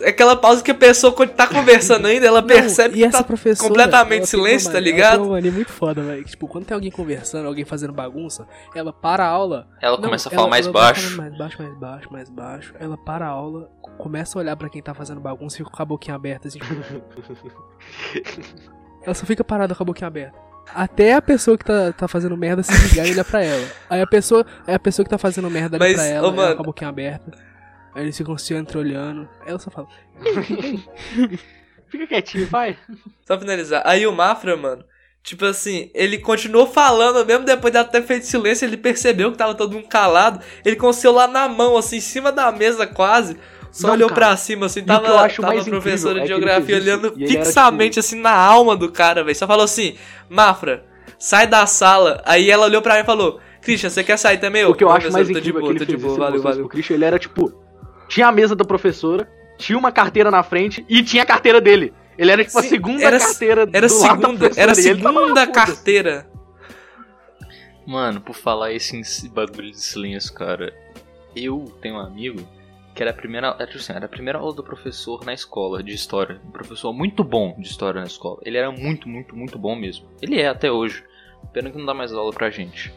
aquela 0.03 0.35
pausa 0.35 0.63
que 0.63 0.71
a 0.71 0.75
pessoa 0.75 1.13
quando 1.13 1.31
tá 1.31 1.47
conversando 1.47 2.07
ainda, 2.07 2.25
ela 2.25 2.41
Não, 2.41 2.47
percebe 2.47 2.95
e 2.95 2.97
que 2.99 3.03
essa 3.05 3.23
tá 3.23 3.35
completamente 3.57 4.19
ela 4.19 4.27
silêncio, 4.27 4.67
uma 4.67 4.73
tá 4.73 4.79
ligado? 4.79 5.13
Ela 5.13 5.17
tem 5.17 5.25
uma 5.27 5.35
mania 5.35 5.51
muito 5.51 5.71
foda, 5.71 6.01
velho. 6.01 6.23
Tipo, 6.23 6.47
quando 6.47 6.65
tem 6.65 6.75
alguém 6.75 6.91
conversando, 6.91 7.47
alguém 7.47 7.65
fazendo 7.65 7.93
bagunça, 7.93 8.47
ela 8.75 8.91
para 8.91 9.25
a 9.25 9.27
aula. 9.27 9.67
Ela 9.81 9.97
Não, 9.97 10.03
começa 10.03 10.29
a 10.29 10.31
falar 10.31 10.49
mais 10.49 10.65
ela 10.65 10.73
baixo. 10.73 11.17
Mais 11.17 11.37
baixo, 11.37 11.61
mais 11.61 11.77
baixo, 11.77 12.11
mais 12.11 12.29
baixo. 12.29 12.73
Ela 12.79 12.97
para 12.97 13.25
a 13.25 13.29
aula, 13.29 13.69
começa 13.97 14.37
a 14.37 14.41
olhar 14.41 14.55
pra 14.55 14.69
quem 14.69 14.81
tá 14.81 14.93
fazendo 14.93 15.19
bagunça 15.19 15.55
e 15.55 15.57
fica 15.59 15.69
com 15.69 15.81
a 15.81 15.85
boquinha 15.85 16.15
aberta, 16.15 16.47
assim. 16.47 16.59
tipo- 16.59 16.75
ela 19.03 19.13
só 19.13 19.25
fica 19.25 19.43
parada 19.43 19.75
com 19.75 19.83
a 19.83 19.85
boquinha 19.85 20.07
aberta. 20.07 20.37
Até 20.73 21.13
a 21.13 21.21
pessoa 21.21 21.57
que 21.57 21.63
tá, 21.63 21.93
tá 21.93 22.07
fazendo 22.07 22.35
merda 22.35 22.63
se 22.63 22.71
ligar 22.89 23.05
e 23.05 23.11
olhar 23.11 23.23
pra 23.23 23.43
ela. 23.43 23.65
Aí 23.89 24.01
a 24.01 24.07
pessoa, 24.07 24.45
aí 24.65 24.73
a 24.73 24.79
pessoa 24.79 25.03
que 25.03 25.09
tá 25.09 25.17
fazendo 25.17 25.49
merda 25.49 25.77
olha 25.77 25.85
Mas, 25.87 25.95
pra 25.95 26.05
ela, 26.05 26.27
ô, 26.27 26.41
ela 26.41 26.55
com 26.55 26.63
a 26.63 26.65
boquinha 26.65 26.89
aberta. 26.89 27.31
Aí 27.95 28.03
eles 28.03 28.17
ficam 28.17 28.37
se 28.37 28.53
entreolhando. 28.53 29.27
Aí 29.41 29.49
ela 29.49 29.59
só 29.59 29.71
fala. 29.71 29.87
Fica 31.89 32.07
quietinho, 32.07 32.47
vai. 32.47 32.77
Só 33.25 33.39
finalizar. 33.39 33.81
Aí 33.85 34.05
o 34.05 34.11
Mafra, 34.11 34.57
mano, 34.57 34.83
tipo 35.23 35.45
assim, 35.45 35.89
ele 35.93 36.17
continuou 36.17 36.67
falando, 36.67 37.25
mesmo 37.25 37.45
depois 37.45 37.71
de 37.71 37.77
ela 37.79 37.87
ter 37.87 38.03
feito 38.03 38.25
silêncio, 38.25 38.65
ele 38.65 38.77
percebeu 38.77 39.31
que 39.31 39.37
tava 39.37 39.55
todo 39.55 39.73
mundo 39.73 39.87
calado. 39.87 40.41
Ele 40.65 40.75
com 40.75 40.87
o 40.87 40.93
celular 40.93 41.27
na 41.27 41.47
mão, 41.47 41.77
assim, 41.77 41.97
em 41.97 42.01
cima 42.01 42.31
da 42.31 42.51
mesa 42.51 42.85
quase. 42.85 43.37
Só 43.71 43.87
Não, 43.87 43.93
olhou 43.95 44.09
cara. 44.09 44.27
pra 44.27 44.37
cima, 44.37 44.65
assim, 44.67 44.81
o 44.81 44.85
tava, 44.85 45.03
que 45.05 45.09
eu 45.11 45.19
acho 45.19 45.41
tava 45.41 45.53
a 45.53 45.55
mais 45.55 45.67
professora 45.67 46.19
incrível 46.19 46.39
de 46.39 46.49
é 46.49 46.57
que 46.57 46.61
ele 46.61 46.67
geografia 46.67 46.77
isso 46.77 46.85
olhando 46.85 47.13
ele 47.21 47.27
fixamente, 47.27 47.89
tipo- 47.91 47.99
assim, 47.99 48.19
na 48.21 48.31
alma 48.35 48.75
do 48.75 48.91
cara, 48.91 49.23
velho. 49.23 49.35
Só 49.37 49.45
falou 49.45 49.65
assim, 49.65 49.95
Mafra, 50.29 50.85
sai 51.19 51.45
da 51.45 51.65
sala. 51.65 52.21
Aí 52.25 52.49
ela 52.49 52.65
olhou 52.65 52.81
pra 52.81 52.95
mim 52.95 53.01
e 53.01 53.05
falou, 53.05 53.39
Christian, 53.61 53.89
você 53.89 54.03
quer 54.03 54.17
sair 54.17 54.37
também? 54.37 54.63
O 54.65 54.73
que 54.73 54.83
eu 54.83 54.89
acho 54.89 55.09
"Professora, 55.09 55.23
mais 55.23 55.27
de 55.27 55.33
incrível 55.33 55.59
é 55.59 55.61
que 55.61 55.61
boa, 55.61 55.71
ele 55.73 55.79
tô 55.79 55.85
de 55.85 55.91
fez 55.91 56.03
boa, 56.03 56.17
valeu, 56.17 56.41
valeu. 56.41 56.59
pro 56.59 56.69
Christian, 56.69 56.95
ele 56.95 57.05
era 57.05 57.19
tipo... 57.19 57.64
Tinha 58.07 58.27
a 58.27 58.31
mesa 58.31 58.55
da 58.55 58.63
professora, 58.65 59.29
tinha 59.57 59.77
uma 59.77 59.91
carteira 59.91 60.29
na 60.31 60.43
frente 60.43 60.85
e 60.87 61.03
tinha 61.03 61.23
a 61.23 61.25
carteira 61.25 61.59
dele. 61.61 61.93
Ele 62.17 62.31
era 62.31 62.45
tipo 62.45 62.57
a 62.59 62.63
segunda 62.63 63.03
era- 63.03 63.19
carteira 63.19 63.67
Era 63.73 63.87
do 63.87 63.97
lado 63.99 64.21
da 64.21 64.27
segunda, 64.27 64.51
era 64.55 64.71
lá, 64.71 64.75
segunda 64.75 65.47
carteira. 65.47 66.27
Mano, 67.85 68.19
por 68.21 68.35
falar 68.35 68.71
esse 68.73 69.29
bagulho 69.29 69.71
de 69.71 69.79
silêncio, 69.79 70.33
cara, 70.33 70.73
eu 71.35 71.65
tenho 71.81 71.95
um 71.95 71.99
amigo 71.99 72.41
que 72.95 73.03
era 73.03 73.11
a 73.11 73.13
primeira, 73.13 73.47
era, 73.59 73.67
tipo 73.67 73.77
assim, 73.77 73.93
era 73.93 74.05
a 74.05 74.09
primeira 74.09 74.39
aula 74.39 74.53
do 74.53 74.63
professor 74.63 75.23
na 75.25 75.33
escola 75.33 75.83
de 75.83 75.93
história. 75.93 76.39
Um 76.47 76.51
professor 76.51 76.93
muito 76.93 77.23
bom 77.23 77.53
de 77.59 77.67
história 77.67 77.99
na 78.01 78.07
escola. 78.07 78.39
Ele 78.43 78.57
era 78.57 78.71
muito, 78.71 79.07
muito, 79.09 79.35
muito 79.35 79.59
bom 79.59 79.75
mesmo. 79.75 80.07
Ele 80.21 80.39
é 80.39 80.47
até 80.47 80.71
hoje. 80.71 81.03
Pena 81.53 81.69
que 81.69 81.77
não 81.77 81.85
dá 81.85 81.93
mais 81.93 82.11
aula 82.13 82.31
pra 82.33 82.49
gente. 82.49 82.91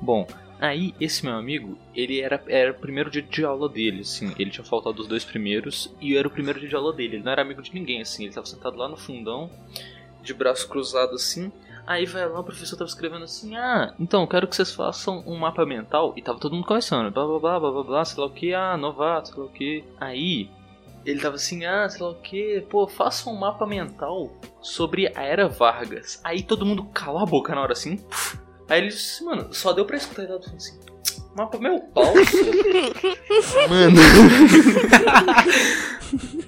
Bom, 0.00 0.26
aí 0.60 0.94
esse 1.00 1.24
meu 1.24 1.34
amigo, 1.34 1.78
ele 1.94 2.20
era, 2.20 2.42
era 2.46 2.70
o 2.70 2.74
primeiro 2.74 3.10
dia 3.10 3.22
de 3.22 3.44
aula 3.44 3.68
dele, 3.68 4.02
assim. 4.02 4.32
Ele 4.38 4.50
tinha 4.50 4.64
faltado 4.64 5.00
os 5.00 5.08
dois 5.08 5.24
primeiros 5.24 5.92
e 6.00 6.16
era 6.16 6.28
o 6.28 6.30
primeiro 6.30 6.60
dia 6.60 6.68
de 6.68 6.76
aula 6.76 6.92
dele. 6.92 7.16
Ele 7.16 7.24
não 7.24 7.32
era 7.32 7.42
amigo 7.42 7.62
de 7.62 7.74
ninguém, 7.74 8.02
assim. 8.02 8.24
Ele 8.24 8.34
tava 8.34 8.46
sentado 8.46 8.76
lá 8.76 8.88
no 8.88 8.96
fundão, 8.96 9.50
de 10.22 10.34
braço 10.34 10.68
cruzado 10.68 11.14
assim. 11.14 11.50
Aí 11.86 12.06
vai 12.06 12.28
lá, 12.28 12.38
o 12.38 12.44
professor 12.44 12.76
tava 12.76 12.88
escrevendo 12.88 13.24
assim: 13.24 13.56
Ah, 13.56 13.94
então, 13.98 14.26
quero 14.26 14.46
que 14.46 14.54
vocês 14.54 14.72
façam 14.72 15.24
um 15.26 15.36
mapa 15.36 15.64
mental. 15.66 16.12
E 16.16 16.22
tava 16.22 16.38
todo 16.38 16.54
mundo 16.54 16.66
conversando, 16.66 17.10
blá 17.10 17.26
blá 17.26 17.38
blá 17.38 17.60
blá 17.60 17.70
blá 17.72 17.82
blá, 17.82 18.04
sei 18.04 18.20
lá 18.20 18.26
o 18.26 18.30
que, 18.30 18.54
ah, 18.54 18.76
novato, 18.76 19.30
sei 19.30 19.38
lá 19.38 19.44
o 19.44 19.48
que. 19.48 19.84
Aí 19.98 20.50
ele 21.04 21.20
tava 21.20 21.36
assim: 21.36 21.64
Ah, 21.64 21.88
sei 21.88 22.02
lá 22.02 22.10
o 22.10 22.14
que, 22.16 22.64
pô, 22.68 22.86
faça 22.86 23.28
um 23.28 23.34
mapa 23.34 23.66
mental 23.66 24.30
sobre 24.60 25.08
a 25.16 25.22
Era 25.22 25.48
Vargas. 25.48 26.20
Aí 26.22 26.42
todo 26.42 26.66
mundo 26.66 26.84
calou 26.92 27.22
a 27.22 27.26
boca 27.26 27.54
na 27.54 27.62
hora 27.62 27.72
assim. 27.72 27.96
puf. 27.96 28.49
Aí 28.70 28.80
ele 28.80 28.88
disse: 28.88 29.24
Mano, 29.24 29.52
só 29.52 29.72
deu 29.72 29.84
pra 29.84 29.96
escutar 29.96 30.22
ele 30.22 30.32
falando 30.32 30.56
assim: 30.56 30.78
Mapa 31.36 31.58
meu 31.58 31.80
pau. 31.80 32.14
Mano. 33.68 34.00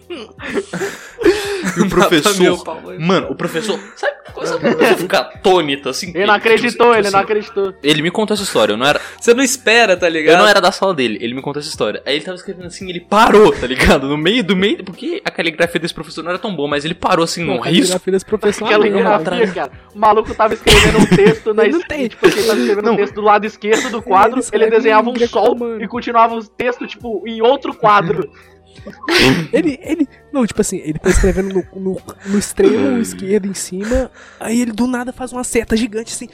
e 1.76 1.80
o 1.80 1.88
professor. 1.88 2.64
Pau. 2.64 2.82
Mano, 2.98 3.28
o 3.30 3.34
professor. 3.34 3.78
Sabe 3.96 4.12
quando 4.34 4.54
a 4.54 4.58
pessoa 4.58 4.96
fica 4.96 5.18
atônita 5.18 5.90
assim? 5.90 6.10
Ele 6.14 6.26
não 6.26 6.34
acreditou, 6.34 6.86
tipo, 6.88 6.98
ele 6.98 7.10
não 7.10 7.18
assim, 7.20 7.24
acreditou. 7.24 7.74
Ele 7.82 8.02
me 8.02 8.10
contou 8.10 8.34
essa 8.34 8.42
história, 8.42 8.72
eu 8.72 8.76
não 8.76 8.86
era. 8.86 9.00
Você 9.20 9.34
não 9.34 9.42
espera, 9.42 9.96
tá 9.96 10.08
ligado? 10.08 10.34
Eu 10.34 10.38
não 10.38 10.48
era 10.48 10.60
da 10.60 10.72
sala 10.72 10.94
dele, 10.94 11.18
ele 11.20 11.34
me 11.34 11.42
contou 11.42 11.60
essa 11.60 11.68
história. 11.68 12.02
Aí 12.06 12.16
ele 12.16 12.24
tava 12.24 12.36
escrevendo 12.36 12.66
assim, 12.66 12.88
ele 12.88 13.00
parou, 13.00 13.52
tá 13.52 13.66
ligado? 13.66 14.08
No 14.08 14.16
meio 14.16 14.42
do 14.42 14.56
meio. 14.56 14.82
Porque 14.84 15.20
a 15.24 15.30
caligrafia 15.30 15.80
desse 15.80 15.94
professor 15.94 16.22
não 16.22 16.30
era 16.30 16.38
tão 16.38 16.54
boa, 16.54 16.68
mas 16.68 16.84
ele 16.84 16.94
parou 16.94 17.24
assim 17.24 17.44
num 17.44 17.60
risco. 17.60 17.98
filha 18.00 18.12
desse 18.16 18.24
professor. 18.24 18.70
Não, 18.70 18.80
grafia, 19.22 19.46
cara. 19.52 19.72
O 19.94 19.98
maluco 19.98 20.34
tava 20.34 20.54
escrevendo 20.54 20.98
um 20.98 21.06
texto 21.06 21.54
na 21.54 21.64
Ele 21.64 21.72
não 21.72 21.80
esquerda. 21.80 22.00
tem. 22.00 22.08
Tipo, 22.08 22.26
ele 22.26 22.42
tava 22.42 22.58
escrevendo 22.60 22.84
Não. 22.86 22.92
um 22.94 22.96
texto 22.96 23.14
do 23.14 23.20
lado 23.22 23.46
esquerdo 23.46 23.90
do 23.90 24.02
quadro, 24.02 24.40
Ele 24.52 24.62
ele 24.64 24.70
desenhava 24.70 25.02
um 25.10 25.12
sol 25.12 25.54
greco-romano. 25.54 25.82
e 25.82 25.88
continuava 25.88 26.34
o 26.34 26.44
texto, 26.44 26.86
tipo, 26.86 27.22
em 27.26 27.42
outro 27.42 27.74
quadro. 27.74 28.30
Ele, 29.52 29.78
ele. 29.82 30.08
Não, 30.32 30.46
tipo 30.46 30.60
assim, 30.60 30.78
ele 30.78 30.98
tá 30.98 31.10
escrevendo 31.10 31.54
no, 31.54 31.80
no, 31.80 32.00
no 32.26 32.38
extremo 32.38 32.98
esquerdo 32.98 33.46
em 33.46 33.54
cima, 33.54 34.10
aí 34.40 34.60
ele 34.60 34.72
do 34.72 34.86
nada 34.86 35.12
faz 35.12 35.32
uma 35.32 35.44
seta 35.44 35.76
gigante 35.76 36.12
assim. 36.12 36.28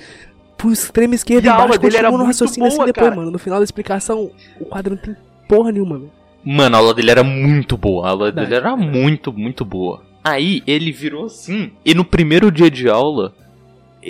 Pro 0.57 0.73
extremo 0.73 1.15
esquerdo 1.15 1.45
E 1.45 1.49
a 1.49 1.53
embaixo, 1.53 1.67
aula 1.67 1.79
dele 1.79 1.97
era 1.97 2.11
no 2.11 2.17
muito 2.17 2.29
raciocínio 2.29 2.69
boa, 2.69 2.85
assim 2.85 2.87
depois, 2.87 3.07
cara. 3.07 3.17
mano. 3.17 3.31
No 3.31 3.39
final 3.39 3.59
da 3.59 3.65
explicação, 3.65 4.31
o 4.61 4.65
quadro 4.65 4.95
não 4.95 5.03
tem 5.03 5.17
porra 5.49 5.71
nenhuma, 5.71 5.99
velho. 5.99 6.13
Mano, 6.45 6.77
a 6.77 6.79
aula 6.79 6.95
dele 6.95 7.11
era 7.11 7.23
muito 7.23 7.77
boa. 7.77 8.07
A 8.07 8.11
aula 8.11 8.33
dele 8.33 8.55
era 8.55 8.77
muito, 8.77 9.33
muito 9.33 9.65
boa. 9.65 10.03
Aí 10.25 10.63
ele 10.67 10.91
virou 10.93 11.27
assim. 11.27 11.73
E 11.85 11.95
no 11.95 12.05
primeiro 12.05 12.51
dia 12.51 12.71
de 12.71 12.89
aula, 12.89 13.35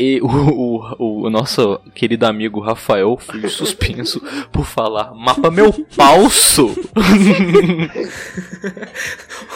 e 0.00 0.20
o, 0.22 0.28
o, 0.96 1.22
o 1.26 1.30
nosso 1.30 1.80
querido 1.92 2.24
amigo 2.24 2.60
Rafael 2.60 3.16
foi 3.16 3.48
suspenso 3.48 4.22
por 4.52 4.64
falar 4.64 5.12
mapa 5.12 5.50
meu 5.50 5.72
falso. 5.90 6.68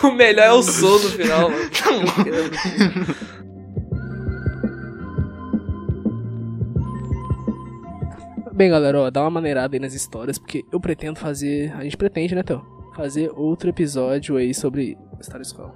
O 0.02 0.10
melhor 0.10 0.46
é 0.46 0.52
o 0.52 0.62
som 0.62 0.98
no 0.98 1.10
final. 1.10 1.48
Bem, 8.52 8.68
galera, 8.68 9.00
ó, 9.00 9.10
dá 9.10 9.22
uma 9.22 9.30
maneirada 9.30 9.76
aí 9.76 9.80
nas 9.80 9.94
histórias, 9.94 10.38
porque 10.38 10.64
eu 10.72 10.80
pretendo 10.80 11.20
fazer. 11.20 11.72
A 11.76 11.84
gente 11.84 11.96
pretende, 11.96 12.34
né, 12.34 12.42
Theo? 12.42 12.64
Fazer 12.96 13.30
outro 13.34 13.70
episódio 13.70 14.36
aí 14.36 14.52
sobre 14.52 14.98
história 15.20 15.42
escola. 15.42 15.74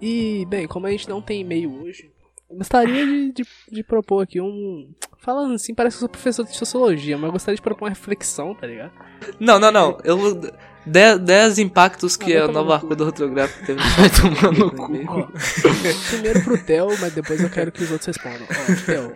E, 0.00 0.46
bem, 0.48 0.66
como 0.66 0.86
a 0.86 0.90
gente 0.90 1.08
não 1.08 1.20
tem 1.20 1.42
e-mail 1.42 1.82
hoje, 1.82 2.10
gostaria 2.50 3.06
de, 3.06 3.32
de, 3.32 3.46
de 3.70 3.82
propor 3.82 4.22
aqui 4.22 4.40
um. 4.40 4.90
Falando 5.18 5.54
assim, 5.54 5.74
parece 5.74 5.96
que 5.96 6.04
eu 6.04 6.06
sou 6.06 6.08
professor 6.08 6.44
de 6.44 6.56
sociologia, 6.56 7.16
mas 7.16 7.26
eu 7.26 7.32
gostaria 7.32 7.56
de 7.56 7.62
propor 7.62 7.84
uma 7.84 7.90
reflexão, 7.90 8.54
tá 8.54 8.66
ligado? 8.66 8.92
Não, 9.38 9.58
não, 9.58 9.70
não. 9.70 9.98
Eu. 10.04 10.40
10 10.86 11.58
impactos 11.58 12.16
que 12.16 12.34
Ah, 12.34 12.44
a 12.44 12.48
nova 12.48 12.76
arco 12.76 12.96
do 12.96 13.04
ortográfico 13.04 13.66
teve. 13.66 13.80
Vai 13.98 14.08
tomar 14.08 14.52
no 14.52 14.70
cu. 14.70 15.30
Primeiro 16.10 16.44
pro 16.44 16.64
Theo, 16.64 16.88
mas 16.98 17.12
depois 17.12 17.42
eu 17.42 17.50
quero 17.50 17.70
que 17.70 17.82
os 17.82 17.90
outros 17.90 18.06
respondam. 18.06 18.46
Ó, 18.50 18.86
Theo, 18.86 19.14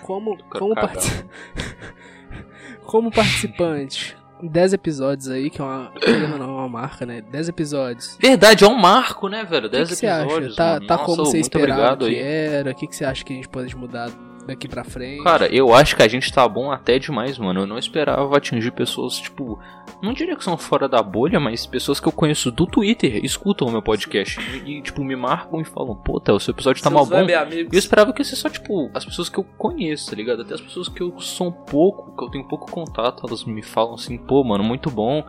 como, 0.00 0.38
como, 0.44 0.74
como 2.82 3.10
participante, 3.10 4.16
10 4.42 4.72
episódios 4.72 5.28
aí, 5.28 5.48
que 5.48 5.60
é 5.60 5.64
uma, 5.64 5.92
não, 6.38 6.44
é 6.44 6.46
uma 6.46 6.68
marca, 6.68 7.06
né? 7.06 7.22
10 7.22 7.48
episódios. 7.48 8.18
Verdade, 8.20 8.64
é 8.64 8.68
um 8.68 8.76
marco, 8.76 9.28
né, 9.28 9.44
velho? 9.44 9.66
O 9.66 9.70
que, 9.70 9.76
10 9.76 9.88
que 9.88 9.96
você 9.96 10.06
acha? 10.06 10.24
episódios. 10.24 10.56
Tá, 10.56 10.80
tá 10.80 10.96
Nossa, 10.96 11.04
como 11.04 11.24
você 11.24 11.38
esperava 11.38 11.96
que 11.96 12.04
aí. 12.06 12.18
era? 12.18 12.70
O 12.70 12.74
que, 12.74 12.86
que 12.86 12.96
você 12.96 13.04
acha 13.04 13.24
que 13.24 13.32
a 13.32 13.36
gente 13.36 13.48
pode 13.48 13.74
mudar 13.76 14.10
daqui 14.46 14.68
pra 14.68 14.84
frente? 14.84 15.22
Cara, 15.22 15.46
eu 15.46 15.74
acho 15.74 15.96
que 15.96 16.02
a 16.02 16.08
gente 16.08 16.32
tá 16.32 16.46
bom 16.48 16.70
até 16.70 16.98
demais, 16.98 17.38
mano. 17.38 17.60
Eu 17.60 17.66
não 17.66 17.78
esperava 17.78 18.36
atingir 18.36 18.70
pessoas, 18.72 19.18
tipo. 19.18 19.58
Não 20.02 20.12
diria 20.12 20.36
que 20.36 20.42
são 20.42 20.56
fora 20.56 20.88
da 20.88 21.02
bolha, 21.02 21.38
mas 21.38 21.66
pessoas 21.66 22.00
que 22.00 22.08
eu 22.08 22.12
conheço 22.12 22.50
do 22.50 22.66
Twitter 22.66 23.24
escutam 23.24 23.68
o 23.68 23.70
meu 23.70 23.82
podcast 23.82 24.40
e, 24.40 24.78
e, 24.78 24.82
tipo, 24.82 25.02
me 25.04 25.14
marcam 25.14 25.60
e 25.60 25.64
falam: 25.64 25.94
Pô, 25.94 26.20
Theo, 26.20 26.36
o 26.36 26.40
seu 26.40 26.52
episódio 26.52 26.82
tá 26.82 26.90
mal 26.90 27.06
bom. 27.06 27.24
E 27.24 27.60
eu 27.72 27.78
esperava 27.78 28.12
que 28.12 28.20
ia 28.20 28.24
ser 28.24 28.36
só, 28.36 28.48
tipo, 28.48 28.90
as 28.92 29.04
pessoas 29.04 29.28
que 29.28 29.38
eu 29.38 29.44
conheço, 29.44 30.10
tá 30.10 30.16
ligado? 30.16 30.42
Até 30.42 30.54
as 30.54 30.60
pessoas 30.60 30.88
que 30.88 31.02
eu 31.02 31.18
sou 31.20 31.48
um 31.48 31.52
pouco, 31.52 32.16
que 32.16 32.24
eu 32.24 32.30
tenho 32.30 32.48
pouco 32.48 32.70
contato, 32.70 33.24
elas 33.26 33.44
me 33.44 33.62
falam 33.62 33.94
assim, 33.94 34.18
pô, 34.18 34.42
mano, 34.42 34.64
muito 34.64 34.90
bom. 34.90 35.24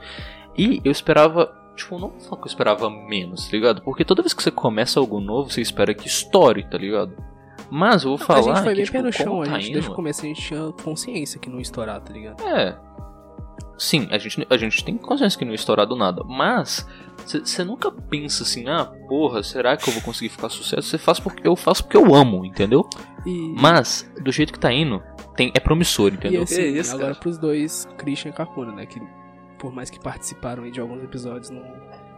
E 0.57 0.81
eu 0.83 0.91
esperava, 0.91 1.51
tipo, 1.75 1.97
não 1.99 2.13
só 2.19 2.35
que 2.35 2.43
eu 2.43 2.47
esperava 2.47 2.89
menos, 2.89 3.45
tá 3.45 3.51
ligado? 3.51 3.81
Porque 3.81 4.05
toda 4.05 4.21
vez 4.21 4.33
que 4.33 4.41
você 4.43 4.51
começa 4.51 4.99
algo 4.99 5.19
novo, 5.19 5.49
você 5.49 5.61
espera 5.61 5.93
que 5.93 6.07
estoure, 6.07 6.63
tá 6.63 6.77
ligado? 6.77 7.32
Mas 7.75 8.03
eu 8.03 8.11
vou 8.11 8.19
Não, 8.19 8.25
falar 8.27 8.39
a 8.39 8.43
gente 8.43 8.63
foi 8.63 8.69
que, 8.69 8.75
bem 8.75 8.85
tipo, 8.85 8.97
pé 8.97 9.01
no 9.03 9.11
chão, 9.11 9.41
a 9.41 9.45
tá 9.45 9.51
gente 9.55 9.63
indo- 9.65 9.73
desde 9.73 9.89
o 9.89 9.93
começo 9.95 10.21
a 10.21 10.25
gente 10.27 10.41
tinha 10.41 10.71
consciência 10.83 11.39
que 11.39 11.49
não 11.49 11.55
ia 11.55 11.63
estourar, 11.63 11.99
tá 12.01 12.13
ligado? 12.13 12.43
É. 12.47 12.77
Sim, 13.77 14.07
a 14.11 14.17
gente, 14.19 14.45
a 14.47 14.57
gente 14.57 14.85
tem 14.85 14.95
consciência 14.95 15.37
que 15.39 15.43
não 15.43 15.51
ia 15.51 15.55
estourar 15.55 15.87
do 15.87 15.95
nada, 15.95 16.23
mas 16.23 16.87
você 17.25 17.63
nunca 17.63 17.91
pensa 17.91 18.43
assim, 18.43 18.67
ah, 18.69 18.85
porra, 19.09 19.41
será 19.41 19.75
que 19.75 19.89
eu 19.89 19.93
vou 19.93 20.03
conseguir 20.03 20.29
ficar 20.29 20.49
sucesso? 20.49 20.87
Você 20.87 20.97
faz 20.99 21.19
porque 21.19 21.47
eu 21.47 21.55
faço 21.55 21.83
porque 21.83 21.97
eu 21.97 22.13
amo, 22.13 22.45
entendeu? 22.45 22.87
E, 23.25 23.55
Mas, 23.59 24.07
do 24.21 24.31
jeito 24.31 24.53
que 24.53 24.59
tá 24.59 24.71
indo, 24.71 25.01
tem, 25.35 25.51
é 25.55 25.59
promissor, 25.59 26.11
e 26.11 26.15
entendeu? 26.15 26.43
assim, 26.43 26.55
Que 26.57 26.61
isso, 26.67 26.91
agora 26.93 27.09
cara. 27.09 27.19
pros 27.19 27.37
dois, 27.39 27.87
Christian 27.97 28.29
e 28.29 28.33
Kakuna, 28.33 28.71
né? 28.73 28.85
Que 28.85 29.01
por 29.57 29.73
mais 29.73 29.89
que 29.89 29.99
participaram 29.99 30.63
aí 30.63 30.71
de 30.71 30.79
alguns 30.79 31.01
episódios, 31.03 31.49
não, 31.49 31.63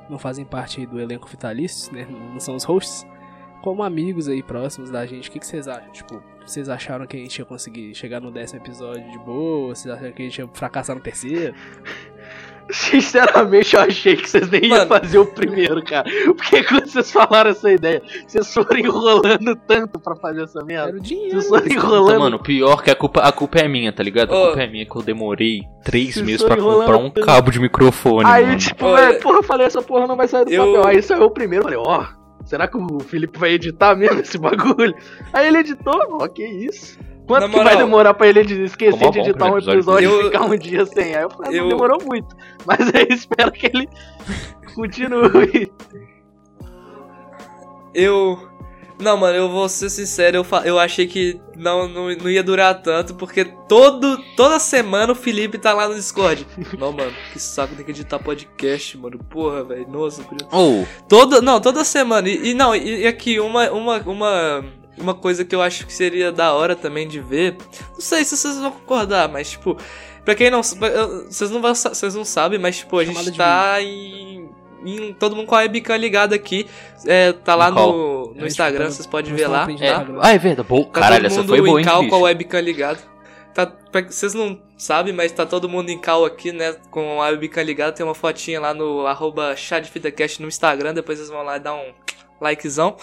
não 0.10 0.20
fazem 0.20 0.44
parte 0.44 0.82
aí 0.82 0.86
do 0.86 1.00
elenco 1.00 1.28
vitalício, 1.30 1.94
né? 1.94 2.06
Não, 2.10 2.20
não 2.34 2.40
são 2.40 2.56
os 2.56 2.64
hosts. 2.66 3.06
Como 3.66 3.82
amigos 3.82 4.30
aí 4.30 4.44
próximos 4.44 4.92
da 4.92 5.08
gente, 5.08 5.28
o 5.28 5.32
que, 5.32 5.40
que 5.40 5.48
vocês 5.48 5.68
acham? 5.68 5.92
Tipo, 5.92 6.22
vocês 6.46 6.70
acharam 6.70 7.08
que 7.08 7.18
a 7.18 7.20
gente 7.20 7.40
ia 7.40 7.46
conseguir 7.46 7.96
chegar 7.96 8.22
no 8.22 8.30
décimo 8.30 8.60
episódio 8.62 9.10
de 9.10 9.18
boa? 9.18 9.74
Vocês 9.74 9.92
acharam 9.92 10.12
que 10.14 10.22
a 10.22 10.26
gente 10.26 10.38
ia 10.40 10.48
fracassar 10.54 10.96
no 10.96 11.02
terceiro? 11.02 11.56
Sinceramente, 12.70 13.76
eu 13.76 13.82
achei 13.82 14.16
que 14.16 14.30
vocês 14.30 14.48
nem 14.52 14.66
iam 14.66 14.78
Mano. 14.78 14.88
fazer 14.88 15.18
o 15.18 15.26
primeiro, 15.26 15.84
cara. 15.84 16.08
Porque 16.36 16.64
quando 16.64 16.88
vocês 16.88 17.12
falaram 17.12 17.50
essa 17.50 17.72
ideia, 17.72 18.04
vocês 18.28 18.54
foram 18.54 18.78
enrolando 18.80 19.56
tanto 19.68 20.00
pra 20.00 20.16
fazer 20.16 20.44
essa 20.44 20.60
Era 20.60 20.66
merda. 20.66 20.98
o 20.98 21.00
dinheiro. 21.00 21.42
Vocês 21.42 21.48
foram 21.48 21.66
Então, 21.66 21.78
enrolando. 21.78 22.20
mano, 22.20 22.40
pior 22.44 22.84
que 22.84 22.92
a 22.92 22.96
culpa, 22.96 23.22
a 23.22 23.32
culpa 23.32 23.58
é 23.60 23.68
minha, 23.68 23.92
tá 23.92 24.04
ligado? 24.04 24.32
A 24.32 24.46
culpa 24.48 24.62
é 24.62 24.68
minha 24.68 24.86
que 24.86 24.96
eu 24.96 25.02
demorei 25.02 25.62
três 25.84 26.14
Vocês 26.14 26.26
meses 26.26 26.44
pra 26.44 26.56
comprar 26.56 26.98
um 26.98 27.10
tanto. 27.10 27.26
cabo 27.26 27.50
de 27.52 27.60
microfone, 27.60 28.30
Aí, 28.30 28.46
mano. 28.46 28.58
tipo, 28.60 28.86
Olha, 28.86 29.20
porra, 29.20 29.38
eu 29.40 29.44
falei, 29.44 29.66
essa 29.68 29.82
porra 29.82 30.06
não 30.08 30.16
vai 30.16 30.28
sair 30.28 30.46
do 30.46 30.52
eu- 30.52 30.66
papel. 30.74 30.88
Aí 30.88 31.02
saiu 31.02 31.24
o 31.24 31.32
primeiro, 31.32 31.68
eu 31.68 31.84
falei, 31.84 32.00
ó, 32.00 32.25
será 32.46 32.68
que 32.68 32.78
o 32.78 33.00
Felipe 33.00 33.38
vai 33.38 33.52
editar 33.52 33.96
mesmo 33.96 34.22
esse 34.22 34.38
bagulho? 34.38 34.96
Aí 35.34 35.48
ele 35.48 35.58
editou, 35.60 36.18
ó, 36.22 36.28
que 36.28 36.46
isso. 36.46 36.98
Quanto 37.28 37.48
Na 37.48 37.58
que 37.58 37.64
vai 37.64 37.76
demorar 37.76 38.14
pra 38.14 38.28
ele 38.28 38.42
esquecer 38.66 39.04
mó 39.04 39.10
de 39.10 39.18
bom 39.20 39.26
editar 39.26 39.46
um 39.52 39.58
episódio 39.58 40.10
dele. 40.10 40.22
e 40.22 40.24
ficar 40.26 40.46
um 40.46 40.56
dia 40.58 40.86
sem? 40.86 41.16
Aí 41.16 41.24
eu 41.24 41.30
falei, 41.32 41.58
não 41.60 41.66
eu- 41.66 41.70
demorou 41.70 41.98
muito. 42.06 42.36
Mas 42.66 42.80
aí 42.94 43.08
espero 43.10 43.52
que 43.52 43.66
ele 43.66 43.90
continue. 44.76 45.72
Eu. 47.94 48.38
Não, 49.00 49.18
mano, 49.18 49.36
eu 49.36 49.50
vou 49.50 49.68
ser 49.68 49.90
sincero, 49.90 50.38
eu, 50.38 50.46
eu 50.64 50.80
achei 50.80 51.06
que 51.06 51.40
não, 51.56 51.88
não, 51.88 52.16
não 52.16 52.30
ia 52.30 52.42
durar 52.44 52.82
tanto, 52.82 53.14
porque 53.16 53.44
todo, 53.68 54.18
toda 54.38 54.58
semana 54.58 55.12
o 55.12 55.16
Felipe 55.16 55.58
tá 55.58 55.74
lá 55.74 55.88
no 55.88 55.96
Discord. 55.96 56.48
Não, 56.80 56.92
mano, 56.94 57.14
que 57.34 57.40
saco 57.40 57.76
tem 57.76 57.84
que 57.84 57.92
editar 57.92 58.20
podcast, 58.20 58.98
mano. 58.98 59.18
Porra, 59.30 59.64
velho. 59.66 59.88
Nossa, 59.90 60.24
Ou, 60.52 60.88
Toda, 61.10 61.42
não, 61.42 61.60
toda 61.60 61.84
semana. 61.84 62.30
E, 62.30 62.52
e 62.52 62.54
não, 62.54 62.76
e, 62.76 63.02
e 63.02 63.08
aqui, 63.08 63.40
uma, 63.40 63.70
uma, 63.72 63.98
uma, 64.00 64.66
uma 64.98 65.14
coisa 65.14 65.44
que 65.44 65.54
eu 65.54 65.62
acho 65.62 65.86
que 65.86 65.94
seria 65.94 66.32
da 66.32 66.54
hora 66.54 66.76
também 66.76 67.08
de 67.08 67.20
ver. 67.20 67.58
Não 67.94 68.00
sei 68.02 68.24
se 68.24 68.38
vocês 68.38 68.58
vão 68.58 68.72
concordar, 68.72 69.28
mas 69.30 69.52
tipo, 69.52 69.78
pra 70.24 70.36
quem 70.36 70.50
não. 70.50 70.62
pra- 70.62 70.90
Vocês 71.30 71.52
não, 71.52 71.62
vão 71.62 71.74
vocês 71.76 72.16
não 72.16 72.24
sabem, 72.26 72.58
mas 72.60 72.78
tipo, 72.78 72.98
a 72.98 73.06
Chamada 73.06 73.26
gente 73.26 73.38
tá 73.38 73.82
em, 73.82 74.50
em. 74.86 75.14
Todo 75.14 75.36
mundo 75.36 75.48
com 75.48 75.56
a 75.56 75.60
webcam 75.60 75.98
ligada 75.98 76.36
aqui. 76.36 76.66
É, 77.06 77.32
tá 77.34 77.56
lá 77.56 77.70
no, 77.72 78.34
no 78.34 78.46
Instagram, 78.48 78.90
vocês 78.92 79.08
podem 79.08 79.34
ver 79.34 79.48
lá. 79.48 79.64
é, 79.64 79.66
Tá? 79.66 79.72
Instagram. 79.72 80.20
ah, 80.22 80.32
é 80.34 80.38
verdade. 80.38 80.68
Bom, 80.70 80.84
Tá 80.86 81.02
caralho, 81.02 81.24
todo 81.24 81.26
essa 81.32 81.40
mundo 81.42 81.50
foi 81.50 81.58
boa, 81.62 81.70
em 81.80 81.80
hein, 81.80 81.86
cal 81.86 82.08
com 82.08 82.16
a 82.16 82.20
webcam 82.20 82.60
ligada. 82.62 83.00
Tá, 83.54 83.66
pra, 83.66 84.02
vocês 84.02 84.34
não 84.34 84.62
sabem, 84.78 85.14
mas 85.14 85.32
tá 85.32 85.46
todo 85.46 85.70
mundo 85.70 85.90
em 85.90 85.98
cal 85.98 86.26
aqui, 86.26 86.52
né? 86.52 86.76
Com 86.92 87.22
a 87.22 87.30
webcam 87.30 87.64
ligada. 87.64 87.92
Tem 87.94 88.06
uma 88.06 88.14
fotinha 88.16 88.60
lá 88.60 88.74
no 88.74 89.06
arroba 89.08 89.56
chadefitacast 89.56 90.42
no 90.42 90.48
Instagram. 90.48 90.94
Depois 90.94 91.18
vocês 91.20 91.30
vão 91.30 91.42
lá 91.44 91.56
e 91.56 91.60
dar 91.62 91.74
um 91.74 91.94
likezão. 92.42 92.98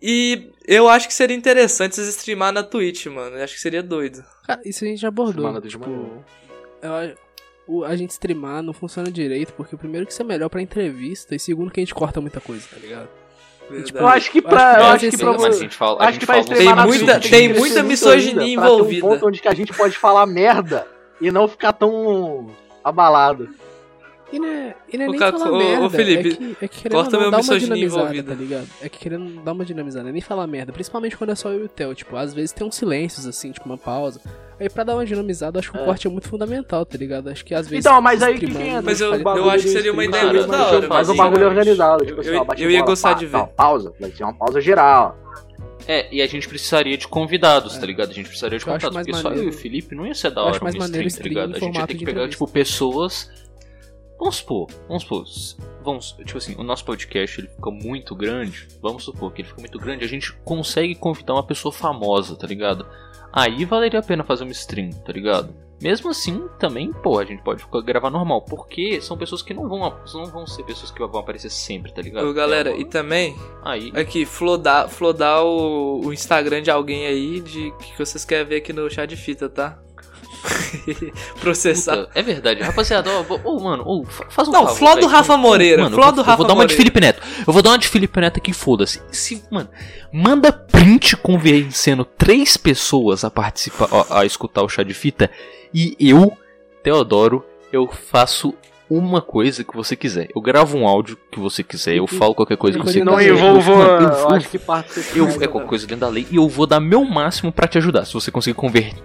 E 0.00 0.50
eu 0.66 0.88
acho 0.88 1.06
que 1.06 1.14
seria 1.14 1.36
interessante 1.36 1.94
vocês 1.94 2.08
streamar 2.08 2.52
na 2.52 2.62
Twitch, 2.62 3.06
mano. 3.06 3.36
Eu 3.36 3.44
acho 3.44 3.54
que 3.54 3.60
seria 3.60 3.82
doido. 3.82 4.24
Cara, 4.46 4.60
isso 4.64 4.84
a 4.84 4.88
gente 4.88 5.00
já 5.00 5.08
abordou. 5.08 5.46
Semana 5.46 5.60
tipo, 5.66 6.24
eu 6.82 6.94
acho- 6.94 7.14
o, 7.66 7.84
a 7.84 7.96
gente 7.96 8.10
streamar 8.10 8.62
não 8.62 8.72
funciona 8.72 9.10
direito, 9.10 9.52
porque 9.54 9.76
primeiro 9.76 10.06
que 10.06 10.12
isso 10.12 10.22
é 10.22 10.24
melhor 10.24 10.48
pra 10.48 10.60
entrevista, 10.62 11.34
e 11.34 11.38
segundo 11.38 11.70
que 11.70 11.80
a 11.80 11.82
gente 11.82 11.94
corta 11.94 12.20
muita 12.20 12.40
coisa, 12.40 12.66
tá 12.70 12.76
ligado? 12.78 13.08
tipo, 13.84 13.98
Eu 13.98 14.06
acho 14.06 14.30
que 14.30 14.42
pra. 14.42 14.72
acho 14.72 14.78
que 14.78 14.82
Eu 14.82 14.86
acho 14.86 15.10
que 15.10 15.16
pra 15.16 15.48
a 15.48 15.50
gente 15.52 15.74
fala, 15.76 15.98
a 15.98 16.02
Acho 16.04 16.12
gente 16.12 16.20
que 16.20 16.26
fala 16.26 16.40
streamar 16.40 16.76
Tem 16.76 16.86
muita- 16.86 17.20
tem 17.20 17.30
tem 17.30 17.48
muita 17.54 17.82
misoginia 17.82 18.40
ter 18.44 18.48
envolvida. 18.50 19.06
Um 19.06 19.10
ponto 19.10 19.26
onde 19.28 19.40
que 19.40 19.48
a 19.48 19.54
gente 19.54 19.72
pode 19.72 19.96
falar 19.96 20.26
merda 20.26 20.86
e 21.20 21.30
não 21.30 21.48
ficar 21.48 21.72
tão 21.72 22.50
abalado. 22.82 23.48
E 24.34 24.38
não 24.38 24.48
é, 24.48 24.74
e 24.92 24.96
não 24.98 25.04
é 25.04 25.08
Ô, 25.08 25.10
nem 25.10 25.18
Caco, 25.20 25.38
falar 25.38 25.50
ô, 25.50 25.54
ô, 25.54 25.58
merda, 25.58 25.90
Felipe, 25.90 26.28
é 26.28 26.34
que, 26.34 26.56
é 26.64 26.68
que 26.68 26.82
querendo 26.82 26.98
corta 27.00 27.18
meu 27.18 27.28
uma 27.28 27.36
misoginia 27.38 27.84
envolvida. 27.84 28.32
tá 28.34 28.40
ligado? 28.40 28.66
É 28.82 28.88
que 28.88 28.98
querendo 28.98 29.42
dar 29.42 29.52
uma 29.52 29.64
dinamizada, 29.64 30.08
é 30.08 30.12
nem 30.12 30.20
falar 30.20 30.46
merda, 30.46 30.72
principalmente 30.72 31.16
quando 31.16 31.30
é 31.30 31.34
só 31.34 31.50
eu 31.50 31.60
e 31.60 31.64
o 31.64 31.68
Theo, 31.68 31.94
tipo, 31.94 32.16
às 32.16 32.34
vezes 32.34 32.52
tem 32.52 32.66
uns 32.66 32.74
silêncios, 32.74 33.26
assim, 33.26 33.52
tipo, 33.52 33.66
uma 33.66 33.78
pausa. 33.78 34.20
Aí 34.58 34.68
pra 34.68 34.84
dar 34.84 34.94
uma 34.94 35.04
dinamizada, 35.06 35.56
eu 35.56 35.60
acho 35.60 35.70
que 35.72 35.78
o 35.78 35.80
É. 35.80 35.84
corte 35.84 36.06
é 36.06 36.10
muito 36.10 36.28
fundamental, 36.28 36.84
tá 36.86 36.96
ligado? 36.96 37.28
Acho 37.28 37.44
que 37.44 37.54
às 37.54 37.68
vezes... 37.68 37.84
Então, 37.84 38.00
mas 38.00 38.22
aí 38.22 38.38
que 38.38 38.46
entra. 38.46 38.82
Mas 38.82 39.00
eu- 39.00 39.12
o 39.14 39.18
bagulho 39.22 39.44
eu 39.46 39.50
acho 39.50 39.64
que 39.64 39.70
seria 39.70 39.92
uma 39.92 40.04
ideia 40.04 40.32
muito 40.32 40.46
da 40.48 40.66
hora, 40.66 40.86
Faz 40.88 41.08
um 41.08 41.14
mas, 41.14 41.16
bagulho 41.18 41.40
cara, 41.40 41.48
organizado, 41.48 42.04
tipo 42.06 42.16
eu- 42.18 42.20
assim, 42.20 42.30
eu- 42.30 42.64
eu 42.66 42.70
ia 42.70 42.78
bola, 42.78 42.90
gostar 42.90 43.12
pá, 43.14 43.18
de 43.18 43.26
ver. 43.26 43.32
tal, 43.32 43.46
pausa, 43.48 43.92
vai 44.00 44.10
ser 44.10 44.24
uma 44.24 44.34
pausa 44.34 44.60
geral. 44.60 45.18
É, 45.86 46.06
e 46.14 46.22
a 46.22 46.26
gente 46.26 46.48
precisaria 46.48 46.96
de 46.96 47.06
convidados, 47.06 47.76
tá 47.76 47.84
ligado? 47.84 48.10
A 48.10 48.14
gente 48.14 48.26
precisaria 48.26 48.58
de 48.58 48.64
Eu 48.64 48.72
convidados, 48.72 48.96
porque 48.96 49.12
só 49.12 49.28
eu 49.28 49.32
e 49.32 49.34
o 49.34 49.38
maneiro- 49.40 49.52
Felipe 49.58 49.94
não 49.94 50.06
ia 50.06 50.14
ser 50.14 50.30
da 50.30 50.42
hora 50.42 50.58
um 50.58 50.78
maneiro 50.78 51.06
stream, 51.08 51.34
tá 51.34 51.40
ligado? 51.46 51.56
A 51.56 51.58
gente 51.58 51.76
ia 51.78 51.86
ter 51.86 51.94
que 51.94 52.04
pegar, 52.06 52.20
entrevista. 52.22 52.44
tipo, 52.44 52.50
pessoas... 52.50 53.30
Vamos 54.18 54.36
supor, 54.36 54.68
vamos 54.88 55.02
supor, 55.02 55.24
vamos, 55.84 56.12
tipo 56.24 56.38
assim, 56.38 56.54
o 56.56 56.62
nosso 56.62 56.84
podcast 56.84 57.40
ele 57.40 57.48
fica 57.48 57.70
muito 57.70 58.14
grande, 58.14 58.68
vamos 58.80 59.04
supor 59.04 59.32
que 59.32 59.42
ele 59.42 59.48
fica 59.48 59.60
muito 59.60 59.78
grande, 59.78 60.04
a 60.04 60.08
gente 60.08 60.32
consegue 60.44 60.94
convidar 60.94 61.34
uma 61.34 61.42
pessoa 61.42 61.72
famosa, 61.72 62.36
tá 62.36 62.46
ligado? 62.46 62.86
Aí 63.32 63.64
valeria 63.64 63.98
a 63.98 64.02
pena 64.02 64.22
fazer 64.24 64.44
uma 64.44 64.52
stream, 64.52 64.90
tá 64.90 65.12
ligado? 65.12 65.52
Mesmo 65.82 66.08
assim, 66.08 66.48
também, 66.58 66.92
pô, 66.92 67.18
a 67.18 67.24
gente 67.24 67.42
pode 67.42 67.62
ficar- 67.62 67.80
gravar 67.82 68.08
normal, 68.08 68.40
porque 68.42 69.00
são 69.02 69.18
pessoas 69.18 69.42
que 69.42 69.52
não 69.52 69.68
vão, 69.68 69.80
não 70.14 70.26
vão 70.26 70.46
ser 70.46 70.62
pessoas 70.62 70.90
que 70.92 71.04
vão 71.04 71.20
aparecer 71.20 71.50
sempre, 71.50 71.92
tá 71.92 72.00
ligado? 72.00 72.26
Ô, 72.28 72.32
galera, 72.32 72.70
É, 72.70 72.78
e 72.78 72.84
também, 72.84 73.36
Aí, 73.62 73.92
aqui, 73.94 74.24
flodar, 74.24 74.88
flodar 74.88 75.44
o, 75.44 76.06
o 76.06 76.12
Instagram 76.12 76.62
de 76.62 76.70
alguém 76.70 77.06
aí 77.06 77.40
de 77.40 77.72
que 77.80 77.98
vocês 77.98 78.24
querem 78.24 78.46
ver 78.46 78.56
aqui 78.56 78.72
no 78.72 78.88
chá 78.88 79.04
de 79.04 79.16
fita, 79.16 79.48
tá? 79.48 79.78
Processar. 81.40 81.96
Puta, 81.96 82.10
é 82.14 82.22
verdade, 82.22 82.62
rapaziada, 82.62 83.10
ô, 83.44 83.60
mano, 83.60 83.82
ô, 83.86 84.04
fa- 84.04 84.26
faz 84.28 84.48
um 84.48 84.52
Não, 84.52 84.62
favor, 84.66 84.76
fló 84.78 84.94
do. 84.96 85.06
Rafa 85.06 85.36
Moreira, 85.36 85.82
Mano, 85.82 85.96
fló 85.96 86.06
eu 86.06 86.12
do 86.12 86.16
vou- 86.16 86.24
Rafa 86.24 86.32
Eu 86.32 86.36
vou 86.38 86.46
dar 86.46 86.54
uma 86.54 86.66
de 86.66 86.74
Moreira. 86.74 86.76
Felipe 86.76 87.00
Neto. 87.00 87.22
Eu 87.46 87.52
vou 87.52 87.62
dar 87.62 87.70
uma 87.70 87.78
de 87.78 87.88
Felipe 87.88 88.20
Neto 88.20 88.36
aqui, 88.38 88.52
foda-se. 88.52 89.00
Se, 89.12 89.42
mano, 89.50 89.68
manda 90.12 90.52
print 90.52 91.16
convencendo 91.16 92.04
três 92.04 92.56
pessoas 92.56 93.24
a 93.24 93.30
participar, 93.30 93.88
a, 94.10 94.20
a 94.20 94.24
escutar 94.26 94.62
o 94.62 94.68
chá 94.68 94.82
de 94.82 94.94
fita. 94.94 95.30
E 95.72 95.96
eu, 96.00 96.32
Teodoro, 96.82 97.44
eu 97.72 97.88
faço 97.88 98.54
uma 98.90 99.20
coisa 99.22 99.64
que 99.64 99.74
você 99.74 99.96
quiser. 99.96 100.28
Eu 100.34 100.40
gravo 100.42 100.76
um 100.76 100.86
áudio 100.86 101.16
que 101.32 101.40
você 101.40 101.62
quiser, 101.62 101.96
eu 101.96 102.06
falo 102.06 102.34
qualquer 102.34 102.56
coisa 102.56 102.78
que 102.78 102.84
você 102.84 102.98
Não 103.02 103.12
Não 103.12 103.18
quiser. 103.18 103.32
envolvo, 103.32 103.76
Mano, 103.76 103.90
eu 104.04 104.08
eu 104.08 104.14
vou- 104.28 104.34
acho 104.34 104.48
que 104.48 104.58
parte 104.58 105.00
eu, 105.16 105.26
é 105.28 105.48
qualquer 105.48 105.66
coisa 105.68 105.86
dentro 105.86 106.02
da 106.02 106.08
lei 106.08 106.26
e 106.30 106.36
eu 106.36 106.48
vou 106.48 106.66
dar 106.66 106.80
meu 106.80 107.04
máximo 107.04 107.50
pra 107.50 107.66
te 107.66 107.78
ajudar. 107.78 108.04
Se 108.04 108.12
você 108.12 108.30
conseguir 108.30 108.54
converter. 108.56 109.02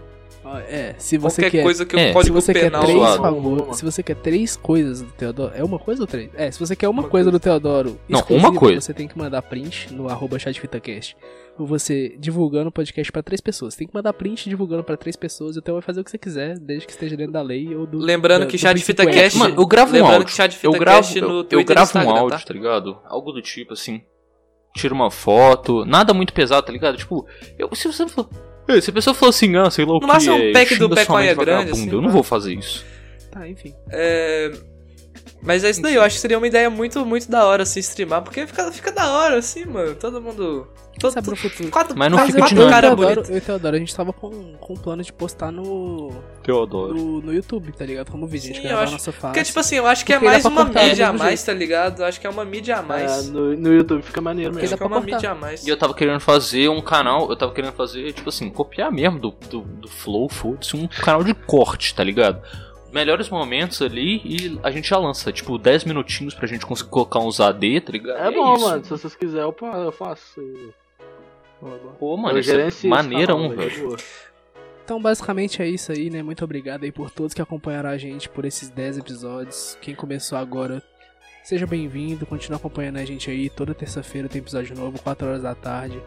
É, 0.67 0.95
se 0.97 1.17
você 1.17 1.41
Qualquer 1.41 1.51
quer... 1.57 1.63
coisa 1.63 1.85
que 1.85 1.95
É, 1.95 2.05
o 2.05 2.07
Se 2.07 2.13
código 2.13 2.41
você 2.41 2.53
quer 2.53 2.61
penal 2.61 2.84
três 2.84 3.15
favores, 3.15 3.77
se 3.77 3.85
você 3.85 4.03
quer 4.03 4.15
três 4.15 4.55
coisas 4.55 5.01
do 5.01 5.11
Teodoro, 5.11 5.51
é 5.55 5.63
uma 5.63 5.77
coisa 5.77 6.01
ou 6.01 6.07
três? 6.07 6.30
É, 6.34 6.49
se 6.49 6.59
você 6.59 6.76
quer 6.76 6.88
uma, 6.88 7.03
coisa, 7.03 7.30
do 7.30 7.39
Teodoro, 7.39 7.99
Não, 8.07 8.23
uma 8.30 8.53
coisa. 8.53 8.81
você 8.81 8.93
tem 8.93 9.07
que 9.07 9.17
mandar 9.17 9.41
print 9.41 9.93
no 9.93 10.09
arroba 10.09 10.39
chatfitacast. 10.39 11.15
Ou 11.57 11.67
você 11.67 12.15
divulgando 12.17 12.69
o 12.69 12.71
podcast 12.71 13.11
pra 13.11 13.21
três 13.21 13.41
pessoas. 13.41 13.76
Tem 13.76 13.85
que 13.85 13.93
mandar 13.93 14.13
print 14.13 14.47
divulgando 14.49 14.84
pra 14.84 14.95
três 14.95 15.15
pessoas, 15.17 15.57
então 15.57 15.76
vai 15.76 15.81
fazer 15.81 15.99
o 15.99 16.03
que 16.05 16.09
você 16.11 16.17
quiser, 16.17 16.57
desde 16.57 16.85
que 16.88 16.93
esteja 16.93 17.17
dentro 17.17 17.34
da 17.34 17.41
lei 17.41 17.76
ou 17.76 17.85
do. 17.85 17.97
Lembrando 17.99 18.41
da- 18.41 18.45
que 18.47 18.55
do 18.57 18.59
chá 18.59 18.69
de 18.71 18.81
princípio 18.81 19.03
fita 19.05 19.19
cast. 19.19 19.38
Mano, 19.38 19.55
eu 19.57 19.67
gravo 19.67 19.91
um 19.91 19.93
Lembrando 19.95 20.21
áudio. 20.21 20.57
Eu 20.63 20.71
gravo, 20.71 21.17
eu, 21.17 21.45
eu 21.51 21.63
gravo 21.65 21.97
um 21.99 22.09
áudio, 22.11 22.39
tá? 22.39 22.45
tá 22.45 22.53
ligado? 22.53 22.97
Algo 23.05 23.31
do 23.34 23.41
tipo 23.41 23.73
assim. 23.73 24.01
Tira 24.76 24.93
uma 24.93 25.11
foto, 25.11 25.84
nada 25.84 26.13
muito 26.13 26.31
pesado, 26.31 26.65
tá 26.65 26.71
ligado? 26.71 26.95
Tipo, 26.97 27.26
eu, 27.57 27.69
se 27.76 27.88
você 27.88 28.07
for. 28.07 28.30
Se 28.81 28.89
a 28.89 28.93
pessoa 28.93 29.13
for 29.13 29.29
assim, 29.29 29.55
ah, 29.55 29.69
sei 29.69 29.85
lá 29.85 29.91
o 29.91 29.93
No 29.95 30.01
que 30.01 30.07
máximo 30.07 30.35
um 30.35 30.39
é, 30.39 30.51
pack 30.51 30.75
do 30.75 30.85
xinga 30.85 30.95
pé 30.95 31.05
sua 31.05 31.15
mãe 31.15 31.27
de 31.29 31.35
com 31.35 31.41
a 31.41 31.45
grande, 31.45 31.71
assim, 31.71 31.89
eu 31.89 32.01
não 32.01 32.07
tá? 32.07 32.13
vou 32.13 32.23
fazer 32.23 32.53
isso. 32.53 32.85
Tá, 33.31 33.47
enfim. 33.47 33.73
É... 33.89 34.51
Mas 35.41 35.63
é 35.63 35.69
isso 35.69 35.81
daí, 35.81 35.95
eu 35.95 36.01
acho 36.01 36.15
que 36.15 36.21
seria 36.21 36.37
uma 36.37 36.47
ideia 36.47 36.69
muito, 36.69 37.05
muito 37.05 37.29
da 37.31 37.45
hora, 37.45 37.63
assim, 37.63 37.79
streamar, 37.79 38.21
porque 38.21 38.45
fica, 38.45 38.71
fica 38.71 38.91
da 38.91 39.09
hora, 39.09 39.37
assim, 39.37 39.65
mano. 39.65 39.95
Todo 39.95 40.21
mundo. 40.21 40.67
Todo, 40.99 41.13
Sabe 41.13 41.30
no 41.30 41.35
futuro. 41.35 41.69
Quatro, 41.71 41.97
Mas 41.97 42.11
não 42.11 42.17
quatro, 42.17 42.34
fica 42.34 42.43
quatro 42.43 42.57
eu, 42.57 42.63
e 42.63 42.67
o 42.67 42.69
cara 42.69 42.88
Teodoro, 42.88 43.15
bonito. 43.15 43.31
eu 43.31 43.38
e 43.38 43.41
Teodoro, 43.41 43.76
a 43.76 43.80
gente 43.80 43.95
tava 43.95 44.11
com, 44.13 44.53
com 44.59 44.73
um 44.73 44.76
plano 44.77 45.01
de 45.01 45.13
postar 45.13 45.49
no, 45.51 46.11
Teodoro. 46.43 46.93
no, 46.93 47.21
no 47.21 47.34
YouTube, 47.34 47.71
tá 47.71 47.85
ligado? 47.85 48.11
Como 48.11 48.27
vídeo, 48.27 48.51
a 48.51 48.53
gente 48.53 48.61
gravar 48.61 48.81
eu 48.81 48.84
acho- 48.84 48.91
nossa 48.93 49.11
face. 49.11 49.34
Porque, 49.34 49.43
tipo 49.45 49.59
assim, 49.59 49.76
eu 49.77 49.88
acho 49.88 50.05
que 50.05 50.13
é 50.13 50.19
mais 50.19 50.43
uma 50.45 50.65
mídia 50.65 51.07
a 51.07 51.13
mais, 51.13 51.30
jeito. 51.39 51.45
tá 51.45 51.53
ligado? 51.53 51.99
Eu 52.01 52.05
acho 52.05 52.19
que 52.19 52.27
é 52.27 52.30
uma 52.30 52.43
mídia 52.45 52.77
a 52.77 52.81
mais. 52.81 53.27
É, 53.27 53.31
no, 53.31 53.55
no 53.55 53.73
YouTube 53.73 54.01
fica 54.01 54.19
maneiro 54.19 54.51
Porque 54.51 54.63
mesmo. 54.63 54.73
acho 54.76 54.77
que 54.77 54.84
é 54.84 54.88
uma 54.88 55.01
cortar. 55.01 55.15
mídia 55.15 55.31
a 55.31 55.35
mais. 55.35 55.65
E 55.65 55.69
eu 55.69 55.77
tava 55.77 55.93
querendo 55.93 56.19
fazer 56.19 56.67
um 56.69 56.81
canal, 56.81 57.30
eu 57.30 57.35
tava 57.35 57.53
querendo 57.53 57.73
fazer, 57.73 58.11
tipo 58.13 58.27
assim, 58.30 58.49
copiar 58.49 58.91
mesmo 58.91 59.19
do, 59.19 59.31
do, 59.49 59.61
do 59.61 59.88
Flow, 59.88 60.27
foda-se, 60.30 60.76
um 60.76 60.88
canal 60.88 61.23
de 61.23 61.34
corte, 61.34 61.95
tá 61.95 62.03
ligado? 62.03 62.41
Melhores 62.91 63.30
momentos 63.30 63.84
ali 63.84 64.19
e 64.26 64.59
a 64.63 64.71
gente 64.71 64.89
já 64.89 64.97
lança, 64.97 65.31
tipo, 65.31 65.59
10 65.59 65.84
minutinhos 65.84 66.34
pra 66.34 66.47
gente 66.47 66.65
conseguir 66.65 66.89
colocar 66.89 67.19
uns 67.19 67.39
AD, 67.39 67.81
tá 67.81 67.91
ligado? 67.91 68.17
É 68.19 68.31
E 68.31 68.35
bom, 68.35 68.55
isso. 68.55 68.65
mano. 68.65 68.84
Se 68.84 68.89
vocês 68.89 69.15
quiserem, 69.15 69.53
eu 69.61 69.91
faço. 69.91 70.41
Pô, 71.99 72.15
mano, 72.15 72.40
isso 72.40 72.52
é 72.52 72.88
maneirão, 72.88 73.49
velho. 73.49 73.98
Então, 74.84 75.02
basicamente 75.02 75.61
é 75.61 75.68
isso 75.68 75.91
aí, 75.91 76.10
né? 76.10 76.23
Muito 76.23 76.44
obrigado 76.44 76.84
aí 76.84 76.91
por 76.91 77.11
todos 77.11 77.34
que 77.34 77.41
acompanharam 77.41 77.90
a 77.90 77.98
gente 77.98 78.27
por 78.30 78.45
esses 78.45 78.69
10 78.69 78.98
episódios. 78.99 79.77
Quem 79.81 79.94
começou 79.94 80.38
agora, 80.38 80.81
seja 81.44 81.68
bem-vindo. 81.68 82.26
Continue 82.26 82.56
acompanhando 82.56 82.98
a 82.98 83.06
gente 83.06 83.30
aí. 83.30 83.49
Toda 83.49 83.73
terça-feira 83.73 84.27
tem 84.27 84.40
episódio 84.40 84.76
novo, 84.76 84.99
4 84.99 85.27
horas 85.27 85.44
da 85.44 85.53
tarde. 85.53 86.02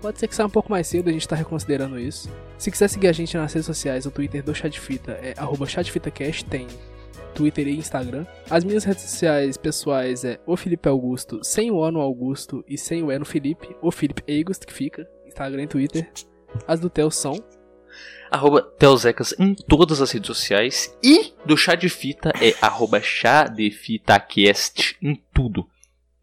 Pode 0.00 0.20
ser 0.20 0.28
que 0.28 0.34
saia 0.36 0.46
um 0.46 0.50
pouco 0.50 0.70
mais 0.70 0.86
cedo, 0.86 1.08
a 1.08 1.12
gente 1.12 1.26
tá 1.26 1.34
reconsiderando 1.34 1.98
isso. 1.98 2.30
Se 2.56 2.70
quiser 2.70 2.86
seguir 2.88 3.08
a 3.08 3.12
gente 3.12 3.36
nas 3.36 3.52
redes 3.52 3.66
sociais, 3.66 4.06
o 4.06 4.10
Twitter 4.12 4.44
do 4.44 4.54
Chá 4.54 4.68
de 4.68 4.78
Fita 4.78 5.18
é 5.20 5.34
arroba 5.36 5.66
chatfitacast, 5.66 6.44
tem 6.44 6.68
Twitter 7.34 7.68
e 7.68 7.76
Instagram. 7.76 8.26
As 8.50 8.64
minhas 8.64 8.84
redes 8.84 9.02
sociais 9.02 9.56
pessoais 9.56 10.24
é 10.24 10.40
o 10.46 10.56
Felipe 10.56 10.88
Augusto, 10.88 11.40
sem 11.42 11.70
o 11.70 11.76
O 11.76 11.90
no 11.90 12.00
Augusto 12.00 12.64
e 12.68 12.76
sem 12.76 13.02
o 13.02 13.12
E 13.12 13.18
no 13.18 13.24
Felipe, 13.24 13.76
o 13.80 13.90
Felipe 13.90 14.22
Augusto 14.28 14.66
que 14.66 14.72
fica, 14.72 15.08
Instagram 15.26 15.62
e 15.62 15.68
Twitter. 15.68 16.10
As 16.66 16.80
do 16.80 16.88
Theo 16.88 17.10
são 17.10 17.34
arroba 18.30 18.62
Telzecas 18.62 19.34
em 19.38 19.54
todas 19.54 20.00
as 20.00 20.10
redes 20.10 20.26
sociais. 20.26 20.96
E 21.02 21.32
do 21.44 21.56
Chá 21.56 21.74
de 21.74 21.88
Fita 21.88 22.32
é 22.40 22.54
arroba 22.60 23.00
Chá 23.00 23.44
de 23.44 23.70
em 25.02 25.22
tudo. 25.32 25.66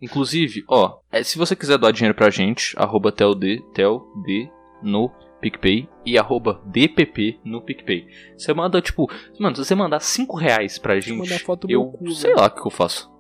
Inclusive, 0.02 0.64
ó, 0.68 1.00
é, 1.12 1.24
se 1.24 1.38
você 1.38 1.56
quiser 1.56 1.78
doar 1.78 1.92
dinheiro 1.92 2.16
pra 2.16 2.30
gente, 2.30 2.76
arroba 2.78 3.12
TelD, 3.12 3.62
TelD 3.74 4.52
no 4.84 5.12
PicPay 5.46 5.88
e 6.04 6.18
arroba 6.18 6.60
DPP 6.66 7.40
no 7.46 7.62
PicPay. 7.62 8.08
Você 8.36 8.52
manda, 8.52 8.82
tipo, 8.82 9.08
mano, 9.40 9.56
se 9.56 9.64
você 9.64 9.76
mandar 9.76 10.00
5 10.00 10.36
reais 10.36 10.80
pra 10.80 11.00
gente, 11.00 11.32
eu 11.70 11.86
cu, 11.86 12.12
sei 12.12 12.34
lá 12.34 12.48
o 12.48 12.50
que 12.50 12.66
eu 12.66 12.72
faço. 12.72 13.14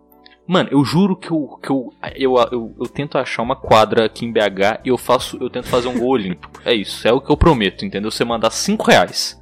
Mano, 0.47 0.69
eu 0.72 0.84
juro 0.84 1.15
que 1.15 1.30
eu, 1.30 1.60
que 1.61 1.69
eu, 1.69 1.93
eu, 2.15 2.35
eu, 2.52 2.76
eu 2.80 2.88
tento 2.88 3.18
achar 3.19 3.43
uma 3.43 3.56
quadra 3.56 4.06
aqui 4.06 4.26
em 4.26 4.31
BH 4.31 4.81
e 4.84 4.89
eu 4.89 4.97
faço, 4.97 5.38
eu 5.39 5.52
tento 5.52 5.68
fazer 5.68 5.88
um 5.88 5.99
gol 5.99 6.10
olímpico. 6.18 6.60
É 6.65 6.73
isso, 6.73 7.07
é 7.07 7.14
o 7.14 7.22
que 7.22 7.31
eu 7.31 7.38
prometo, 7.38 7.85
entendeu? 7.85 8.10
Você 8.10 8.26
mandar 8.26 8.49
5 8.49 8.84
reais. 8.84 9.39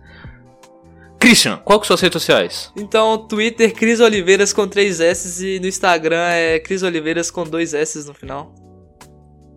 Christian, 1.18 1.56
qual 1.64 1.80
que 1.80 1.88
são 1.88 1.94
as 1.94 2.02
redes 2.02 2.22
sociais? 2.22 2.74
Então, 2.76 3.18
Twitter, 3.18 3.74
Cris 3.74 4.02
Oliveiras 4.02 4.52
com 4.52 4.68
3 4.68 5.00
S 5.00 5.56
e 5.56 5.58
no 5.58 5.68
Instagram 5.68 6.22
é 6.22 6.60
Cris 6.60 6.84
Oliveiras 6.84 7.32
com 7.32 7.46
2 7.46 7.74
S 7.74 8.06
no 8.06 8.14
final. 8.14 8.54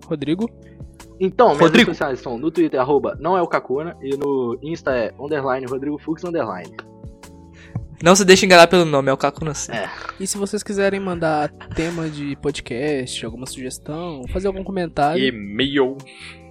Rodrigo? 0.07 0.49
Então, 1.19 1.47
minhas 1.49 1.61
Rodrigo. 1.61 1.87
redes 1.87 1.97
sociais 1.97 2.21
são 2.21 2.39
no 2.39 2.51
Twitter, 2.51 2.79
arroba 2.81 3.17
não 3.19 3.37
é 3.37 3.43
o 3.43 3.47
Kakuna, 3.47 3.97
e 4.03 4.17
no 4.17 4.59
Insta 4.63 4.91
é 4.93 5.15
underline 5.19 5.67
Rodrigo 5.67 5.99
Fux 5.99 6.23
underline. 6.25 6.77
Não 8.03 8.15
se 8.15 8.27
deixe 8.27 8.45
enganar 8.45 8.67
pelo 8.67 8.85
nome, 8.85 9.09
é 9.09 9.13
o 9.13 9.17
Kakuna 9.17 9.55
sim. 9.55 9.73
É. 9.73 9.89
E 10.21 10.27
se 10.27 10.37
vocês 10.37 10.63
quiserem 10.63 11.01
mandar 11.01 11.49
tema 11.75 12.11
de 12.11 12.37
podcast, 12.37 13.25
alguma 13.25 13.47
sugestão, 13.47 14.23
fazer 14.29 14.49
algum 14.49 14.63
comentário, 14.63 15.25
E-mail. 15.25 15.97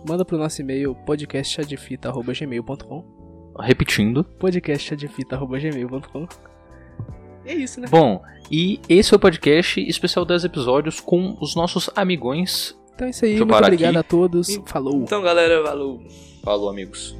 manda 0.08 0.26
pro 0.26 0.40
nosso 0.40 0.60
e-mail 0.62 0.96
podcastchadefita.gmail.com 1.06 3.54
Repetindo. 3.60 4.24
podcastchadefita.gmail.com 4.24 6.28
É 7.46 7.54
isso, 7.54 7.80
né? 7.80 7.88
Bom, 7.92 8.24
e 8.52 8.80
esse 8.90 9.14
é 9.14 9.18
o 9.18 9.20
podcast 9.20 9.80
especial 9.88 10.26
10 10.26 10.46
episódios 10.46 11.00
com 11.00 11.38
os 11.40 11.56
nossos 11.56 11.92
amigões. 11.96 12.76
Então 12.95 13.07
é 13.07 13.09
isso 13.09 13.26
aí, 13.26 13.31
Deixa 13.31 13.45
muito 13.45 13.57
obrigado 13.63 13.89
aqui. 13.89 13.97
a 13.97 14.03
todos. 14.03 14.59
Falou! 14.65 15.01
Então, 15.03 15.22
galera, 15.22 15.61
valeu. 15.61 16.01
Falou, 16.41 16.69
amigos. 16.69 17.13